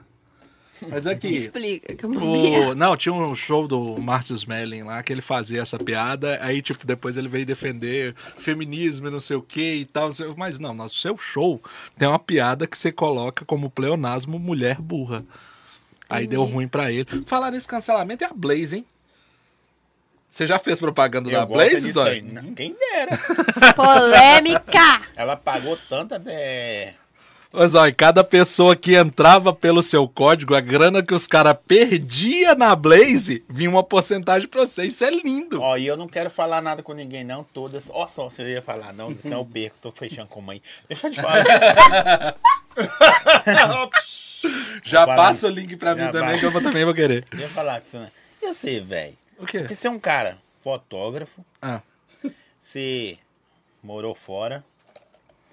Mas 0.90 1.06
aqui. 1.08 1.28
Explica 1.28 1.94
que 1.96 2.06
eu. 2.06 2.10
O, 2.12 2.76
não, 2.76 2.96
tinha 2.98 3.14
um 3.14 3.36
show 3.36 3.68
do 3.68 3.98
Márcio 4.00 4.36
Smelling 4.36 4.84
lá 4.84 5.02
que 5.04 5.12
ele 5.14 5.22
fazia 5.22 5.62
essa 5.62 5.78
piada, 5.78 6.40
aí, 6.42 6.62
tipo, 6.62 6.86
depois 6.88 7.18
ele 7.18 7.28
veio 7.28 7.46
defender 7.46 8.14
feminismo 8.38 9.08
e 9.08 9.12
não 9.12 9.20
sei 9.20 9.36
o 9.38 9.42
que 9.42 9.76
e 9.76 9.86
tal. 9.86 10.08
não 10.08 10.14
sei- 10.16 10.34
mas 10.38 10.58
não, 10.60 10.74
no 10.74 10.90
seu 10.90 11.18
show 11.18 11.62
tem 11.98 12.08
uma 12.08 12.20
piada 12.20 12.66
que 12.68 12.78
você 12.78 12.92
coloca 12.92 13.46
como 13.46 13.70
pleonasmo 13.70 14.40
mulher 14.40 14.80
burra. 14.82 15.24
Aí 16.10 16.28
deu 16.28 16.44
ruim 16.44 16.68
pra 16.68 16.92
ele. 16.92 17.08
Falar 17.26 17.52
nesse 17.52 17.68
cancelamento 17.68 18.24
é 18.24 18.28
a 18.28 18.34
Blaze, 18.34 18.78
hein? 18.78 18.86
Você 20.30 20.48
já 20.48 20.58
fez 20.58 20.80
propaganda 20.80 21.30
da 21.30 21.38
Eu 21.40 21.48
gosto 21.48 21.54
Blaze, 21.54 21.76
disso 21.82 21.94
Zói? 21.94 22.10
aí. 22.10 22.22
Não, 22.22 22.54
Quem 22.56 22.74
dera. 22.78 23.18
Polêmica! 23.76 25.02
Ela 25.16 25.36
pagou 25.36 25.78
tanto 25.90 26.16
até. 26.16 26.96
Ô, 27.54 27.68
Zói, 27.68 27.92
cada 27.92 28.24
pessoa 28.24 28.78
que 28.78 28.96
entrava 28.96 29.54
pelo 29.54 29.84
seu 29.84 30.08
código, 30.08 30.56
a 30.56 30.62
grana 30.62 31.04
que 31.04 31.14
os 31.14 31.28
caras 31.28 31.58
perdiam 31.68 32.56
na 32.56 32.74
Blaze, 32.78 33.44
vinha 33.50 33.70
uma 33.70 33.84
porcentagem 33.84 34.48
pra 34.48 34.66
você. 34.66 34.86
Isso 34.86 35.04
é 35.04 35.12
lindo. 35.12 35.62
Ó, 35.62 35.76
e 35.76 35.86
eu 35.86 35.98
não 35.98 36.08
quero 36.08 36.30
falar 36.30 36.62
nada 36.62 36.82
com 36.82 36.94
ninguém, 36.94 37.26
não. 37.26 37.44
Todas. 37.44 37.90
Ó, 37.94 38.08
só 38.08 38.30
você 38.30 38.54
ia 38.54 38.62
falar, 38.62 38.94
não, 38.94 39.14
senão 39.14 39.40
eu 39.40 39.46
perco. 39.46 39.76
Tô 39.82 39.92
fechando 39.92 40.30
com 40.30 40.40
mãe. 40.42 40.62
Deixa 40.88 41.08
eu 41.08 41.12
te 41.12 41.22
falar. 41.22 41.44
Já 44.84 45.06
passa 45.06 45.48
o 45.48 45.50
link 45.50 45.76
pra 45.76 45.94
mim 45.94 46.04
Já 46.04 46.12
também, 46.14 46.30
vai. 46.30 46.40
que 46.40 46.46
eu 46.46 46.64
também 46.64 46.86
vou 46.86 46.94
querer. 46.94 47.26
Eu 47.34 47.40
ia 47.40 47.50
falar 47.50 47.82
com 47.82 47.86
você, 47.86 47.98
né? 48.00 48.10
E 48.42 48.48
você, 48.48 48.80
velho? 48.80 49.14
O 49.38 49.46
quê? 49.46 49.60
Porque 49.60 49.76
você 49.76 49.88
é 49.88 49.92
um 49.92 50.00
cara 50.00 50.38
fotógrafo, 50.62 51.46
Ah, 51.62 51.82
você 52.58 53.18
morou 53.84 54.16
fora, 54.16 54.64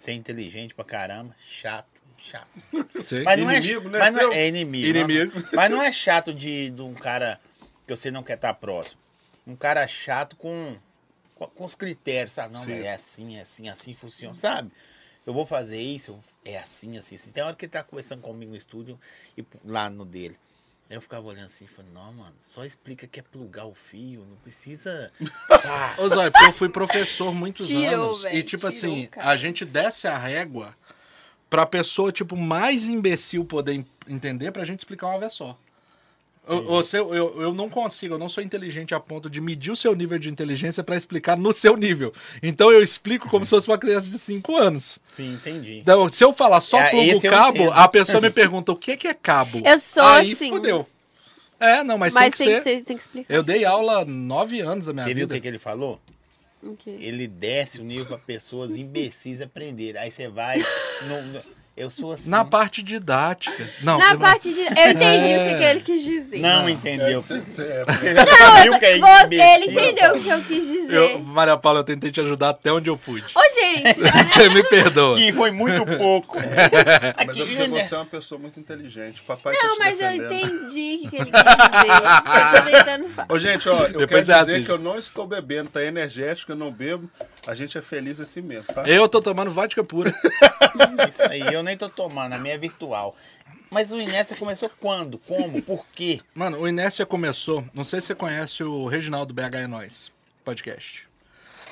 você 0.01 0.13
é 0.13 0.15
inteligente 0.15 0.75
pra 0.75 0.85
caramba, 0.85 1.35
chato, 1.47 1.89
chato. 2.19 2.49
sei. 3.07 3.23
Mas 3.25 3.39
não 3.39 3.53
Inimigo, 3.53 3.89
é, 3.89 3.91
né, 3.91 3.99
mas 3.99 4.17
não 4.17 4.33
é, 4.33 4.39
é 4.39 4.49
inimigo. 4.49 4.87
Inimigo. 4.87 5.33
Mas, 5.35 5.51
mas 5.53 5.71
não 5.71 5.83
é 5.83 5.93
chato 5.93 6.33
de, 6.33 6.71
de 6.71 6.83
um 6.83 6.95
cara 6.95 7.41
que 7.87 7.97
você 7.97 8.11
não 8.11 8.23
quer 8.23 8.35
estar 8.35 8.55
próximo. 8.55 9.01
Um 9.47 9.57
cara 9.57 9.87
chato 9.87 10.37
com, 10.37 10.77
com, 11.35 11.47
com 11.47 11.65
os 11.65 11.75
critérios, 11.75 12.35
sabe? 12.35 12.53
Não, 12.53 12.61
Sim. 12.61 12.83
é 12.83 12.93
assim, 12.93 13.37
é 13.37 13.43
assim, 13.43 13.69
assim 13.69 13.95
funciona, 13.95 14.35
sabe? 14.35 14.71
Eu 15.27 15.35
vou 15.35 15.45
fazer 15.45 15.81
isso, 15.81 16.19
é 16.45 16.59
assim, 16.59 16.97
assim, 16.97 17.17
assim. 17.17 17.31
Tem 17.31 17.43
hora 17.43 17.55
que 17.55 17.67
ele 17.67 17.73
tá 17.73 17.83
conversando 17.83 18.23
comigo 18.23 18.51
no 18.51 18.57
estúdio 18.57 18.99
e 19.37 19.45
lá 19.65 19.91
no 19.91 20.05
dele. 20.05 20.39
Aí 20.91 20.97
eu 20.97 21.03
ficava 21.03 21.27
olhando 21.27 21.47
assim, 21.47 21.67
falando, 21.67 21.93
não, 21.93 22.13
mano, 22.15 22.35
só 22.41 22.65
explica 22.65 23.07
que 23.07 23.21
é 23.21 23.23
plugar 23.23 23.67
o 23.67 23.75
fio, 23.75 24.25
não 24.25 24.37
precisa. 24.37 25.13
Ah, 25.51 25.95
Ô, 26.01 26.09
Zói, 26.09 26.31
porque 26.31 26.47
eu 26.47 26.53
fui 26.53 26.69
professor 26.71 27.35
muitos 27.35 27.67
Tirou, 27.67 28.07
anos. 28.07 28.23
velho, 28.23 28.37
E, 28.39 28.43
tipo 28.43 28.71
tirou, 28.71 28.93
assim, 28.95 29.07
cara. 29.07 29.29
a 29.29 29.37
gente 29.37 29.65
desce 29.67 30.09
a 30.09 30.17
régua 30.17 30.75
pra 31.51 31.67
pessoa, 31.67 32.11
tipo, 32.11 32.35
mais 32.37 32.85
imbecil 32.87 33.45
poder 33.45 33.75
en- 33.75 33.87
entender 34.09 34.51
pra 34.51 34.65
gente 34.65 34.81
explicar 34.81 35.09
uma 35.09 35.19
vez 35.19 35.35
só. 35.35 35.59
Eu, 36.49 36.65
você- 36.65 36.99
eu, 36.99 37.13
eu, 37.43 37.53
não 37.55 37.69
consigo, 37.69 38.15
eu 38.15 38.19
não 38.19 38.29
sou 38.29 38.43
inteligente 38.43 38.95
a 38.95 39.01
ponto 39.01 39.29
de 39.29 39.41
medir 39.41 39.71
o 39.71 39.77
seu 39.77 39.95
nível 39.95 40.19
de 40.19 40.29
inteligência 40.31 40.83
pra 40.83 40.97
explicar 40.97 41.37
no 41.37 41.53
seu 41.53 41.77
nível. 41.77 42.13
Então 42.43 42.73
eu 42.73 42.83
explico 42.83 43.29
como 43.29 43.45
se 43.45 43.51
fosse 43.51 43.69
uma 43.69 43.77
criança 43.79 44.09
de 44.09 44.19
5 44.19 44.57
anos. 44.57 44.99
sim, 45.13 45.35
entendi. 45.35 45.79
Então, 45.79 46.09
se 46.09 46.25
eu 46.25 46.33
falar 46.33 46.61
só 46.61 46.79
É, 46.81 46.91
plugo 46.91 47.21
cabo, 47.23 47.71
a 47.71 47.87
pessoa 47.89 48.21
me 48.21 48.31
pergunta 48.31 48.73
o 48.73 48.77
que, 48.77 48.97
que 48.97 49.07
é 49.09 49.15
cabo. 49.15 49.61
Eu 49.65 49.79
sou 49.79 50.03
Aí 50.03 50.33
assim. 50.33 50.49
fudeu. 50.51 50.87
É, 51.61 51.83
não, 51.83 51.99
mas, 51.99 52.15
Mas 52.15 52.37
tem 52.37 52.47
que 52.55 52.61
ser. 52.63 52.85
tem 52.85 52.97
que 52.97 53.03
explicar. 53.03 53.35
Eu 53.35 53.43
dei 53.43 53.65
aula 53.65 54.05
nove 54.05 54.61
anos 54.61 54.87
da 54.87 54.93
minha 54.93 55.05
Você 55.05 55.13
viu 55.15 55.25
o 55.25 55.29
vida. 55.29 55.35
que, 55.35 55.41
que 55.43 55.49
ele 55.49 55.59
falou? 55.59 56.01
O 56.63 56.75
quê? 56.77 56.97
Ele 57.01 57.27
desce 57.27 57.81
o 57.81 57.85
nível 57.85 58.07
para 58.07 58.19
pessoas 58.19 58.77
imbecis 58.77 59.41
aprenderem. 59.41 60.01
Aí 60.01 60.11
você 60.11 60.29
vai. 60.29 60.59
no- 61.07 61.23
no- 61.33 61.58
eu 61.79 61.91
sou 61.91 62.13
assim. 62.13 62.29
Na 62.31 62.45
parte 62.45 62.83
didática. 62.83 63.69
Não, 63.83 63.99
Na 63.99 64.17
parte 64.19 64.53
de. 64.53 64.61
Eu 64.61 64.67
entendi 64.69 65.31
É. 65.33 65.45
o 65.47 65.49
que, 65.51 65.55
que 65.57 65.65
ele 65.65 65.81
quis 65.81 66.03
dizer. 66.05 66.39
Não 66.41 66.69
entendeu. 66.69 67.23
Você- 67.23 67.41
Você 67.41 67.65
você 67.85 68.09
é- 68.09 68.63
viu 68.63 68.79
que 68.79 68.85
é 68.85 68.99
Você- 68.99 69.35
ele 69.35 69.65
entendeu 69.73 70.17
o 70.17 70.21
que 70.23 70.29
eu 70.29 70.43
quis 70.43 70.67
dizer. 70.67 70.95
eu, 70.97 71.19
Maria 71.21 71.57
Paula, 71.57 71.81
eu 71.81 71.85
tentei 71.85 72.11
te 72.11 72.21
ajudar 72.21 72.51
até 72.51 72.73
onde 72.73 72.91
eu 72.91 72.97
pude. 72.97 73.25
Ô, 73.35 73.41
gente! 73.55 73.99
Você 74.25 74.49
me 74.51 74.63
perdoa. 74.65 75.17
Que 75.17 75.33
foi 75.33 75.51
muito 75.51 75.85
pouco. 75.97 76.37
Mas 77.19 77.29
Aqui, 77.29 77.43
é 77.43 77.47
porque 77.47 77.69
você 77.69 77.95
é 77.95 77.99
uma 77.99 78.07
pessoa 78.07 78.39
muito 78.41 78.59
inteligente. 78.61 79.23
Papai 79.27 79.55
tá 79.55 79.67
Não, 79.67 79.79
mas 79.79 80.01
eu 80.01 80.11
entendi 80.13 81.01
o 81.05 81.11
que, 81.11 81.17
ele 81.17 81.31
quis 81.31 81.43
dizer. 81.43 81.89
Eu 81.95 82.63
tô 82.63 82.71
tentando 82.71 83.09
falar. 83.09 83.29
Ô, 83.33 83.39
gente, 83.39 83.69
ó, 83.69 83.79
eu 83.87 83.99
Depois 84.01 84.09
quero 84.09 84.09
você 84.09 84.21
dizer 84.21 84.35
assiste. 84.53 84.67
que 84.67 84.73
eu 84.73 84.79
não 84.79 84.99
estou 84.99 85.27
bebendo, 85.27 85.71
tá 85.71 85.83
energético, 85.83 86.53
eu 86.53 86.57
não 86.57 86.71
bebo. 86.71 87.09
A 87.47 87.55
gente 87.55 87.77
é 87.79 87.83
feliz 87.83 88.21
assim 88.21 88.41
mesmo, 88.41 88.65
tá? 88.75 88.83
Eu 88.87 89.09
tô 89.09 89.21
tomando 89.21 89.51
vodka 89.51 89.83
pura. 89.85 90.13
Isso 91.09 91.23
aí, 91.23 91.41
eu 91.53 91.63
nem 91.69 91.77
tô 91.77 91.89
tomando, 91.89 92.33
a 92.33 92.39
minha 92.39 92.55
é 92.55 92.59
virtual. 92.59 93.15
Mas 93.71 93.93
o 93.93 94.01
Inessa 94.01 94.35
começou 94.35 94.71
quando? 94.81 95.19
Como? 95.19 95.61
Por 95.61 95.87
quê? 95.95 96.21
Mano, 96.35 96.59
o 96.59 96.67
Inércia 96.67 97.05
começou. 97.05 97.65
Não 97.75 97.85
sei 97.85 98.01
se 98.01 98.09
você 98.09 98.15
conhece 98.15 98.65
o 98.65 98.87
Reginaldo 98.87 99.35
BH 99.35 99.55
é 99.55 99.67
Nós, 99.67 100.11
podcast. 100.45 101.07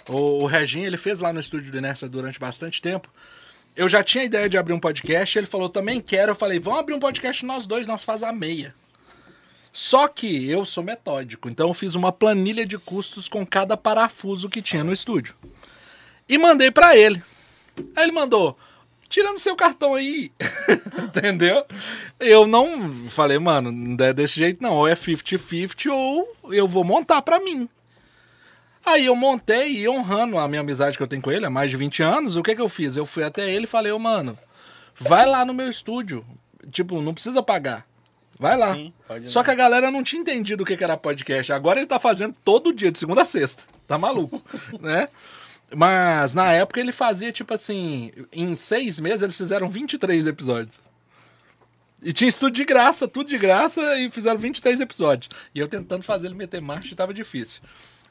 O, 0.09 0.43
o 0.43 0.47
Reginho, 0.47 0.87
ele 0.87 0.99
fez 0.99 1.19
lá 1.19 1.33
no 1.33 1.41
estúdio 1.41 1.73
do 1.73 1.79
Inércia 1.79 2.09
durante 2.09 2.39
bastante 2.39 2.83
tempo. 2.83 3.11
Eu 3.75 3.89
já 3.89 4.05
tinha 4.05 4.23
a 4.23 4.27
ideia 4.27 4.49
de 4.49 4.59
abrir 4.59 4.75
um 4.75 4.81
podcast, 4.81 5.39
ele 5.39 5.47
falou, 5.47 5.69
também 5.69 6.01
quero. 6.01 6.33
Eu 6.33 6.37
falei, 6.37 6.61
vamos 6.61 6.81
abrir 6.81 6.95
um 6.95 7.01
podcast 7.01 7.45
nós 7.45 7.67
dois, 7.67 7.87
nós 7.87 8.05
faz 8.05 8.23
a 8.23 8.33
meia. 8.33 8.75
Só 9.73 10.09
que 10.09 10.49
eu 10.49 10.65
sou 10.65 10.83
metódico, 10.83 11.49
então 11.49 11.69
eu 11.69 11.75
fiz 11.75 11.95
uma 11.95 12.11
planilha 12.11 12.65
de 12.65 12.79
custos 12.79 13.29
com 13.29 13.47
cada 13.47 13.77
parafuso 13.77 14.49
que 14.49 14.63
tinha 14.63 14.85
no 14.85 14.93
estúdio. 14.93 15.35
E 16.29 16.39
mandei 16.39 16.71
pra 16.71 16.97
ele. 16.97 17.23
Aí 17.95 18.05
ele 18.05 18.13
mandou, 18.13 18.59
tirando 19.09 19.39
seu 19.39 19.57
cartão 19.57 19.95
aí. 19.95 20.31
Entendeu? 21.03 21.65
Eu 22.19 22.47
não 22.47 23.09
falei, 23.09 23.39
mano, 23.39 23.71
não 23.73 24.05
é 24.05 24.13
desse 24.13 24.37
jeito 24.37 24.63
não. 24.63 24.75
Ou 24.75 24.89
é 24.89 24.95
50-50 24.95 25.91
ou 25.93 26.35
eu 26.53 26.67
vou 26.67 26.85
montar 26.85 27.23
pra 27.23 27.41
mim. 27.41 27.69
Aí 28.85 29.07
eu 29.07 29.17
montei 29.17 29.79
e 29.79 29.89
honrando 29.89 30.39
a 30.39 30.47
minha 30.47 30.61
amizade 30.61 30.97
que 30.97 31.03
eu 31.03 31.09
tenho 31.09 31.21
com 31.21 31.33
ele 31.33 31.45
há 31.45 31.51
mais 31.51 31.71
de 31.71 31.77
20 31.77 32.05
anos, 32.05 32.37
o 32.37 32.43
que 32.43 32.55
que 32.55 32.63
eu 32.63 32.69
fiz? 32.69 32.97
Eu 32.97 33.05
fui 33.05 33.25
até 33.25 33.51
ele 33.51 33.65
e 33.65 33.69
falei, 33.69 33.91
ô 33.91 33.99
mano, 33.99 34.39
vai 34.97 35.27
lá 35.27 35.45
no 35.45 35.53
meu 35.53 35.69
estúdio. 35.69 36.25
Tipo, 36.71 37.03
não 37.03 37.13
precisa 37.13 37.43
pagar. 37.43 37.85
Vai 38.39 38.57
lá. 38.57 38.75
Sim, 38.75 38.93
Só 39.25 39.43
que 39.43 39.51
a 39.51 39.55
galera 39.55 39.91
não 39.91 40.05
tinha 40.05 40.21
entendido 40.21 40.63
o 40.63 40.67
que 40.67 40.77
que 40.77 40.85
era 40.85 40.97
podcast. 40.97 41.53
Agora 41.53 41.81
ele 41.81 41.87
tá 41.87 41.99
fazendo 41.99 42.35
todo 42.45 42.73
dia, 42.73 42.93
de 42.93 42.99
segunda 42.99 43.23
a 43.23 43.27
sexta. 43.27 43.63
Tá 43.89 43.97
maluco, 43.99 44.43
né? 44.81 45.09
Mas 45.75 46.33
na 46.35 46.53
época 46.53 46.81
ele 46.81 46.93
fazia, 46.93 47.33
tipo 47.33 47.53
assim, 47.53 48.13
em 48.33 48.55
seis 48.55 49.01
meses 49.01 49.23
eles 49.23 49.37
fizeram 49.37 49.69
23 49.69 50.27
episódios. 50.27 50.79
E 52.03 52.13
tinha 52.13 52.33
tudo 52.33 52.53
de 52.55 52.65
graça, 52.65 53.09
tudo 53.09 53.29
de 53.29 53.39
graça, 53.39 53.81
e 53.99 54.11
fizeram 54.11 54.39
23 54.39 54.81
episódios. 54.81 55.29
E 55.55 55.59
eu 55.59 55.67
tentando 55.67 56.03
fazer 56.03 56.29
ele 56.29 56.35
meter 56.37 56.61
marcha 56.61 56.93
e 56.93 56.97
tava 56.97 57.13
difícil. 57.13 57.61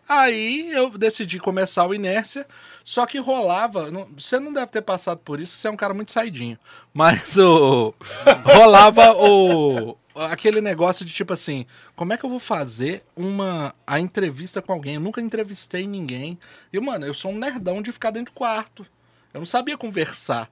Aí 0.07 0.69
eu 0.71 0.89
decidi 0.97 1.39
começar 1.39 1.85
o 1.87 1.93
Inércia, 1.93 2.45
só 2.83 3.05
que 3.05 3.17
rolava. 3.19 3.89
não- 3.89 4.07
você 4.17 4.39
não 4.39 4.51
deve 4.53 4.71
ter 4.71 4.81
passado 4.81 5.19
por 5.19 5.39
isso, 5.39 5.55
você 5.57 5.67
é 5.67 5.71
um 5.71 5.75
cara 5.77 5.93
muito 5.93 6.11
saidinho. 6.11 6.59
Mas 6.93 7.37
o. 7.37 7.93
rolava 8.43 9.13
o. 9.13 9.97
Aquele 10.15 10.61
negócio 10.61 11.05
de 11.05 11.13
tipo 11.13 11.33
assim, 11.33 11.65
como 11.95 12.13
é 12.13 12.17
que 12.17 12.23
eu 12.23 12.29
vou 12.29 12.39
fazer 12.39 13.03
uma 13.15 13.75
a 13.85 13.99
entrevista 13.99 14.61
com 14.61 14.71
alguém? 14.71 14.95
Eu 14.95 15.01
nunca 15.01 15.19
entrevistei 15.19 15.85
ninguém. 15.85 16.39
E, 16.71 16.79
mano, 16.79 17.05
eu 17.05 17.13
sou 17.13 17.31
um 17.31 17.37
nerdão 17.37 17.81
de 17.81 17.91
ficar 17.91 18.11
dentro 18.11 18.33
do 18.33 18.37
quarto. 18.37 18.85
Eu 19.33 19.39
não 19.41 19.45
sabia 19.45 19.77
conversar. 19.77 20.49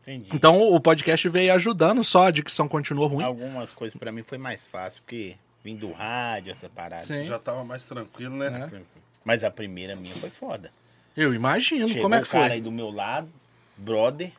Entendi. 0.00 0.30
Então 0.32 0.60
o 0.60 0.80
podcast 0.80 1.28
veio 1.28 1.52
ajudando, 1.54 2.02
só 2.02 2.24
a 2.26 2.30
dicção 2.30 2.66
continuou 2.66 3.08
ruim. 3.08 3.22
Algumas 3.22 3.72
coisas 3.72 3.96
pra 3.96 4.10
mim 4.10 4.22
foi 4.22 4.38
mais 4.38 4.64
fácil, 4.66 5.02
porque 5.02 5.36
vim 5.62 5.76
do 5.76 5.92
rádio, 5.92 6.50
essa 6.50 6.68
parada. 6.68 7.04
Sim. 7.04 7.26
Já 7.26 7.38
tava 7.38 7.62
mais 7.62 7.84
tranquilo, 7.84 8.36
né? 8.36 8.50
Mais 8.50 8.64
tranquilo. 8.66 8.86
Mas 9.24 9.44
a 9.44 9.50
primeira 9.50 9.94
minha 9.94 10.14
foi 10.16 10.30
foda. 10.30 10.72
Eu 11.16 11.34
imagino, 11.34 11.86
Chegou 11.88 12.04
como 12.04 12.14
é 12.14 12.22
que 12.22 12.26
o 12.26 12.30
cara 12.30 12.46
foi? 12.46 12.52
aí 12.54 12.60
do 12.60 12.72
meu 12.72 12.90
lado, 12.90 13.28
brother, 13.76 14.32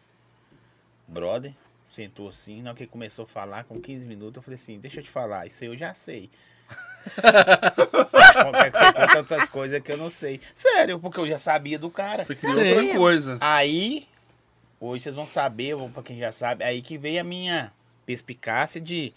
brother, 1.08 1.54
sentou 1.94 2.28
assim, 2.28 2.62
na 2.62 2.72
hora 2.72 2.78
que 2.78 2.84
ele 2.84 2.92
começou 2.92 3.24
a 3.24 3.28
falar, 3.28 3.64
com 3.64 3.80
15 3.80 4.06
minutos, 4.06 4.38
eu 4.38 4.42
falei 4.42 4.56
assim, 4.56 4.80
deixa 4.80 5.00
eu 5.00 5.04
te 5.04 5.10
falar, 5.10 5.46
isso 5.46 5.64
aí 5.64 5.70
eu 5.70 5.78
já 5.78 5.94
sei. 5.94 6.30
Qualquer 8.34 8.72
que 8.72 8.78
você 8.78 8.94
conta 8.94 9.18
outras 9.18 9.50
coisas 9.50 9.82
que 9.82 9.92
eu 9.92 9.98
não 9.98 10.10
sei. 10.10 10.40
Sério, 10.56 11.00
porque 11.00 11.20
eu 11.20 11.28
já 11.28 11.38
sabia 11.38 11.78
do 11.78 11.90
cara. 11.90 12.24
Você 12.24 12.36
queria 12.36 12.56
Sim. 12.56 12.80
outra 12.80 12.98
coisa. 12.98 13.38
Aí, 13.42 14.08
hoje 14.80 15.04
vocês 15.04 15.16
vão 15.16 15.28
saber, 15.28 15.76
ou 15.76 15.90
pra 15.90 16.02
quem 16.02 16.18
já 16.18 16.32
sabe, 16.32 16.64
aí 16.64 16.82
que 16.82 16.98
veio 16.98 17.22
a 17.22 17.24
minha 17.24 17.72
perspicácia 18.06 18.82
de 18.82 19.14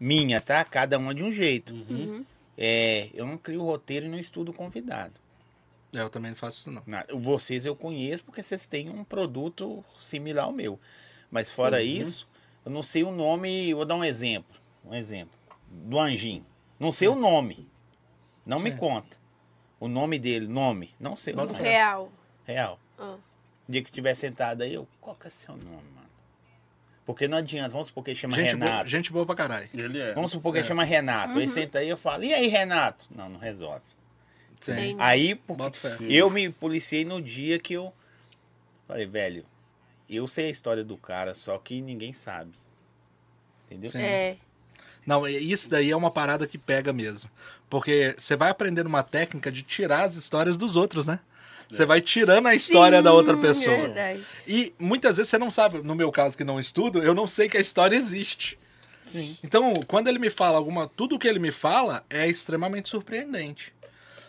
minha, 0.00 0.40
tá? 0.40 0.64
Cada 0.64 0.98
uma 0.98 1.14
de 1.14 1.22
um 1.22 1.30
jeito. 1.30 1.72
Uhum. 1.72 2.24
É, 2.56 3.10
eu 3.14 3.26
não 3.26 3.36
crio 3.36 3.62
roteiro 3.62 4.06
e 4.06 4.08
não 4.08 4.18
estudo 4.18 4.52
convidado. 4.52 5.14
É, 5.94 6.00
eu 6.00 6.10
também 6.10 6.30
não 6.30 6.36
faço 6.36 6.60
isso, 6.60 6.70
não. 6.70 6.82
Vocês 7.20 7.64
eu 7.64 7.76
conheço 7.76 8.24
porque 8.24 8.42
vocês 8.42 8.66
têm 8.66 8.88
um 8.88 9.04
produto 9.04 9.84
similar 9.98 10.46
ao 10.46 10.52
meu. 10.52 10.78
Mas 11.30 11.50
fora 11.50 11.82
isso, 11.82 12.26
eu 12.64 12.70
não 12.70 12.82
sei 12.82 13.02
o 13.04 13.10
nome. 13.12 13.72
Vou 13.74 13.84
dar 13.84 13.94
um 13.96 14.04
exemplo. 14.04 14.56
Um 14.84 14.94
exemplo. 14.94 15.34
Do 15.68 15.98
Anjinho. 15.98 16.44
Não 16.78 16.92
sei 16.92 17.08
o 17.08 17.14
nome. 17.14 17.68
Não 18.44 18.58
me 18.60 18.70
Sim. 18.70 18.76
conta. 18.76 19.16
O 19.80 19.88
nome 19.88 20.18
dele, 20.18 20.46
nome. 20.46 20.94
Não 20.98 21.16
sei 21.16 21.32
o 21.34 21.36
Bota 21.36 21.52
nome. 21.52 21.64
fé. 21.64 21.70
Real. 21.72 22.12
Real. 22.44 22.80
Ah. 22.98 23.16
O 23.68 23.72
dia 23.72 23.82
que 23.82 23.88
estiver 23.88 24.14
sentado 24.14 24.62
aí, 24.62 24.72
eu. 24.74 24.86
Qual 25.00 25.16
que 25.16 25.26
é 25.26 25.30
seu 25.30 25.54
nome, 25.56 25.66
mano? 25.94 26.06
Porque 27.04 27.26
não 27.28 27.38
adianta. 27.38 27.70
Vamos 27.70 27.88
supor 27.88 28.04
que 28.04 28.10
ele 28.10 28.18
chama 28.18 28.36
Gente 28.36 28.46
Renato. 28.52 28.72
boa, 28.72 28.86
gente 28.86 29.12
boa 29.12 29.26
pra 29.26 29.34
caralho. 29.34 29.68
Ele 29.74 30.00
é. 30.00 30.14
Vamos 30.14 30.30
supor 30.30 30.52
que 30.52 30.58
ele 30.58 30.64
É. 30.66 30.68
chama 30.68 30.84
Renato. 30.84 31.38
Aí 31.38 31.48
senta 31.48 31.80
aí 31.80 31.88
eu 31.88 31.96
falo, 31.96 32.24
e 32.24 32.32
aí, 32.32 32.46
Renato? 32.48 33.06
Não, 33.10 33.28
não 33.28 33.38
resolve. 33.40 33.82
Sim. 34.60 34.96
Aí, 34.98 35.34
porque 35.34 35.78
eu 36.08 36.30
me 36.30 36.48
policiei 36.50 37.04
no 37.04 37.20
dia 37.20 37.58
que 37.58 37.74
eu 37.74 37.92
falei, 38.88 39.06
velho, 39.06 39.44
eu 40.08 40.26
sei 40.28 40.46
a 40.46 40.50
história 40.50 40.84
do 40.84 40.96
cara, 40.96 41.34
só 41.34 41.58
que 41.58 41.80
ninguém 41.80 42.12
sabe. 42.12 42.52
Entendeu? 43.66 43.90
Sim. 43.90 43.98
É. 43.98 44.36
Não, 45.04 45.26
isso 45.26 45.70
daí 45.70 45.90
é 45.90 45.96
uma 45.96 46.10
parada 46.10 46.46
que 46.46 46.58
pega 46.58 46.92
mesmo. 46.92 47.30
Porque 47.70 48.14
você 48.18 48.34
vai 48.34 48.50
aprendendo 48.50 48.88
uma 48.88 49.02
técnica 49.02 49.52
de 49.52 49.62
tirar 49.62 50.04
as 50.04 50.16
histórias 50.16 50.56
dos 50.56 50.74
outros, 50.74 51.06
né? 51.06 51.20
Você 51.68 51.84
vai 51.84 52.00
tirando 52.00 52.46
a 52.46 52.54
história 52.54 52.98
Sim, 52.98 53.04
da 53.04 53.12
outra 53.12 53.36
pessoa. 53.36 53.76
Verdade. 53.76 54.24
E 54.46 54.72
muitas 54.78 55.16
vezes 55.16 55.30
você 55.30 55.38
não 55.38 55.50
sabe, 55.50 55.78
no 55.82 55.96
meu 55.96 56.12
caso 56.12 56.36
que 56.36 56.44
não 56.44 56.60
estudo, 56.60 57.02
eu 57.02 57.14
não 57.14 57.26
sei 57.26 57.48
que 57.48 57.56
a 57.56 57.60
história 57.60 57.96
existe. 57.96 58.58
Sim. 59.02 59.36
Então, 59.44 59.72
quando 59.86 60.08
ele 60.08 60.18
me 60.18 60.30
fala 60.30 60.58
alguma. 60.58 60.88
Tudo 60.88 61.18
que 61.18 61.28
ele 61.28 61.38
me 61.38 61.52
fala 61.52 62.04
é 62.10 62.28
extremamente 62.28 62.88
surpreendente. 62.88 63.72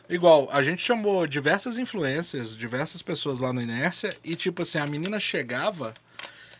Igual, 0.09 0.47
a 0.51 0.63
gente 0.63 0.81
chamou 0.81 1.27
diversas 1.27 1.77
influências, 1.77 2.55
diversas 2.55 3.01
pessoas 3.01 3.39
lá 3.39 3.51
no 3.51 3.61
Inércia, 3.61 4.15
e 4.23 4.35
tipo 4.35 4.61
assim, 4.61 4.77
a 4.77 4.87
menina 4.87 5.19
chegava 5.19 5.93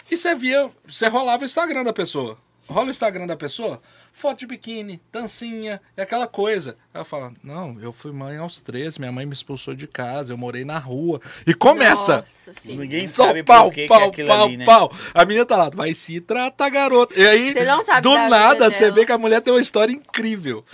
e 0.10 0.18
você 0.18 0.34
via. 0.36 0.70
Você 0.86 1.08
rolava 1.08 1.44
o 1.44 1.46
Instagram 1.46 1.84
da 1.84 1.94
pessoa. 1.94 2.38
Rola 2.70 2.88
o 2.88 2.92
Instagram 2.92 3.26
da 3.26 3.38
pessoa, 3.38 3.82
foto 4.12 4.40
de 4.40 4.46
biquíni, 4.46 5.02
dancinha, 5.10 5.82
e 5.96 6.02
aquela 6.02 6.28
coisa. 6.28 6.76
Ela 6.94 7.06
fala: 7.06 7.32
Não, 7.42 7.80
eu 7.80 7.94
fui 7.94 8.12
mãe 8.12 8.36
aos 8.36 8.60
13, 8.60 9.00
minha 9.00 9.12
mãe 9.12 9.26
me 9.26 9.32
expulsou 9.32 9.74
de 9.74 9.88
casa, 9.88 10.34
eu 10.34 10.38
morei 10.38 10.66
na 10.66 10.78
rua. 10.78 11.22
E 11.46 11.54
começa! 11.54 12.18
Nossa, 12.18 12.54
sim. 12.54 12.76
Ninguém 12.76 13.08
Só 13.08 13.28
sabe 13.28 13.42
pau, 13.42 13.66
por 13.68 13.74
que, 13.74 13.84
que 13.84 13.88
pau, 13.88 14.12
é 14.14 14.26
pau, 14.26 14.46
ali, 14.46 14.58
né? 14.58 14.66
pau. 14.66 14.92
A 15.14 15.24
menina 15.24 15.46
tá 15.46 15.56
lá, 15.56 15.70
vai 15.70 15.94
se 15.94 16.20
tratar, 16.20 16.70
garoto. 16.70 17.18
E 17.18 17.26
aí, 17.26 17.54
Você 17.54 17.64
não 17.64 17.86
sabe 17.86 18.02
do 18.02 18.14
nada, 18.14 18.70
você 18.70 18.82
dela. 18.82 18.96
vê 18.96 19.06
que 19.06 19.12
a 19.14 19.18
mulher 19.18 19.42
tem 19.42 19.54
uma 19.54 19.62
história 19.62 19.94
incrível. 19.94 20.66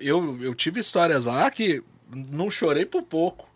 Eu, 0.00 0.38
eu 0.40 0.54
tive 0.54 0.78
histórias 0.78 1.24
lá 1.24 1.50
que 1.50 1.82
não 2.14 2.50
chorei 2.50 2.84
por 2.84 3.02
pouco. 3.02 3.48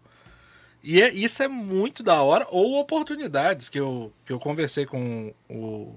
E 0.83 1.01
é- 1.01 1.12
isso 1.12 1.43
é 1.43 1.49
muito 1.49 2.03
da 2.03 2.23
hora. 2.23 2.47
Ou 2.51 2.79
oportunidades 2.79 3.69
que 3.69 3.81
eu, 3.81 4.12
que 4.27 4.33
eu 4.33 4.38
conversei 4.38 4.85
com 4.87 5.33
o, 5.49 5.95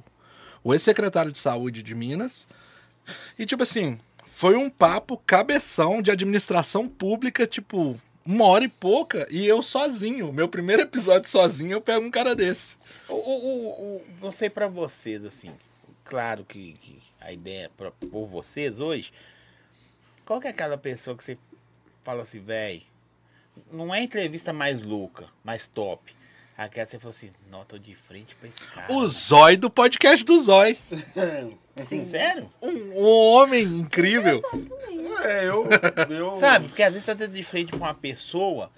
o 0.64 0.74
ex-secretário 0.74 1.32
de 1.32 1.40
saúde 1.40 1.84
de 1.84 1.94
Minas. 1.94 2.48
E 3.38 3.46
tipo 3.46 3.64
assim, 3.64 4.00
foi 4.26 4.56
um 4.56 4.70
papo 4.70 5.18
cabeção 5.26 6.02
de 6.02 6.12
administração 6.12 6.88
pública, 6.88 7.46
tipo, 7.48 8.00
uma 8.26 8.46
hora 8.46 8.66
e 8.66 8.68
pouca, 8.70 9.28
e 9.32 9.48
eu 9.48 9.64
sozinho. 9.64 10.32
Meu 10.34 10.48
primeiro 10.50 10.82
episódio 10.84 11.30
sozinho, 11.30 11.72
eu 11.74 11.82
pego 11.82 12.06
um 12.06 12.12
cara 12.12 12.36
desse. 12.36 12.76
O, 13.08 13.14
o, 13.16 13.70
o, 13.70 14.02
não 14.22 14.32
sei 14.32 14.50
pra 14.50 14.68
vocês, 14.68 15.24
assim. 15.26 15.52
Claro 16.04 16.46
que, 16.46 16.74
que 16.82 17.00
a 17.20 17.32
ideia 17.34 17.66
é 17.66 17.70
pra, 17.70 17.92
por 17.92 18.26
vocês 18.28 18.80
hoje. 18.80 19.12
Qual 20.26 20.40
que 20.42 20.48
é 20.48 20.50
aquela 20.50 20.78
pessoa 20.78 21.16
que 21.16 21.24
você 21.24 21.38
fala 22.08 22.24
assim, 22.24 22.40
velho? 22.40 22.82
Não 23.70 23.94
é 23.94 24.00
a 24.00 24.02
entrevista 24.04 24.54
mais 24.54 24.82
louca, 24.82 25.26
mais 25.44 25.68
top. 25.68 26.16
Aquela 26.58 26.86
que 26.86 26.92
você 26.94 27.00
falou 27.00 27.12
assim, 27.12 27.32
não, 27.52 27.66
tô 27.66 27.78
de 27.78 27.94
frente 27.96 28.34
pra 28.36 28.48
esse 28.48 28.66
cara. 28.68 28.94
O 28.94 29.06
Zói 29.10 29.58
do 29.58 29.70
podcast 29.70 30.24
do 30.24 30.40
Zói. 30.40 30.78
Sim. 31.90 32.04
Sério? 32.06 32.50
Um, 32.62 32.70
um 32.70 33.04
homem 33.04 33.62
incrível. 33.64 34.42
É, 35.26 35.46
eu. 35.50 35.68
eu 36.10 36.32
Sabe? 36.32 36.70
Porque 36.70 36.82
às 36.82 36.94
vezes 36.94 37.04
você 37.04 37.14
tá 37.16 37.26
de 37.26 37.44
frente 37.44 37.70
pra 37.72 37.78
uma 37.78 37.94
pessoa, 37.94 38.72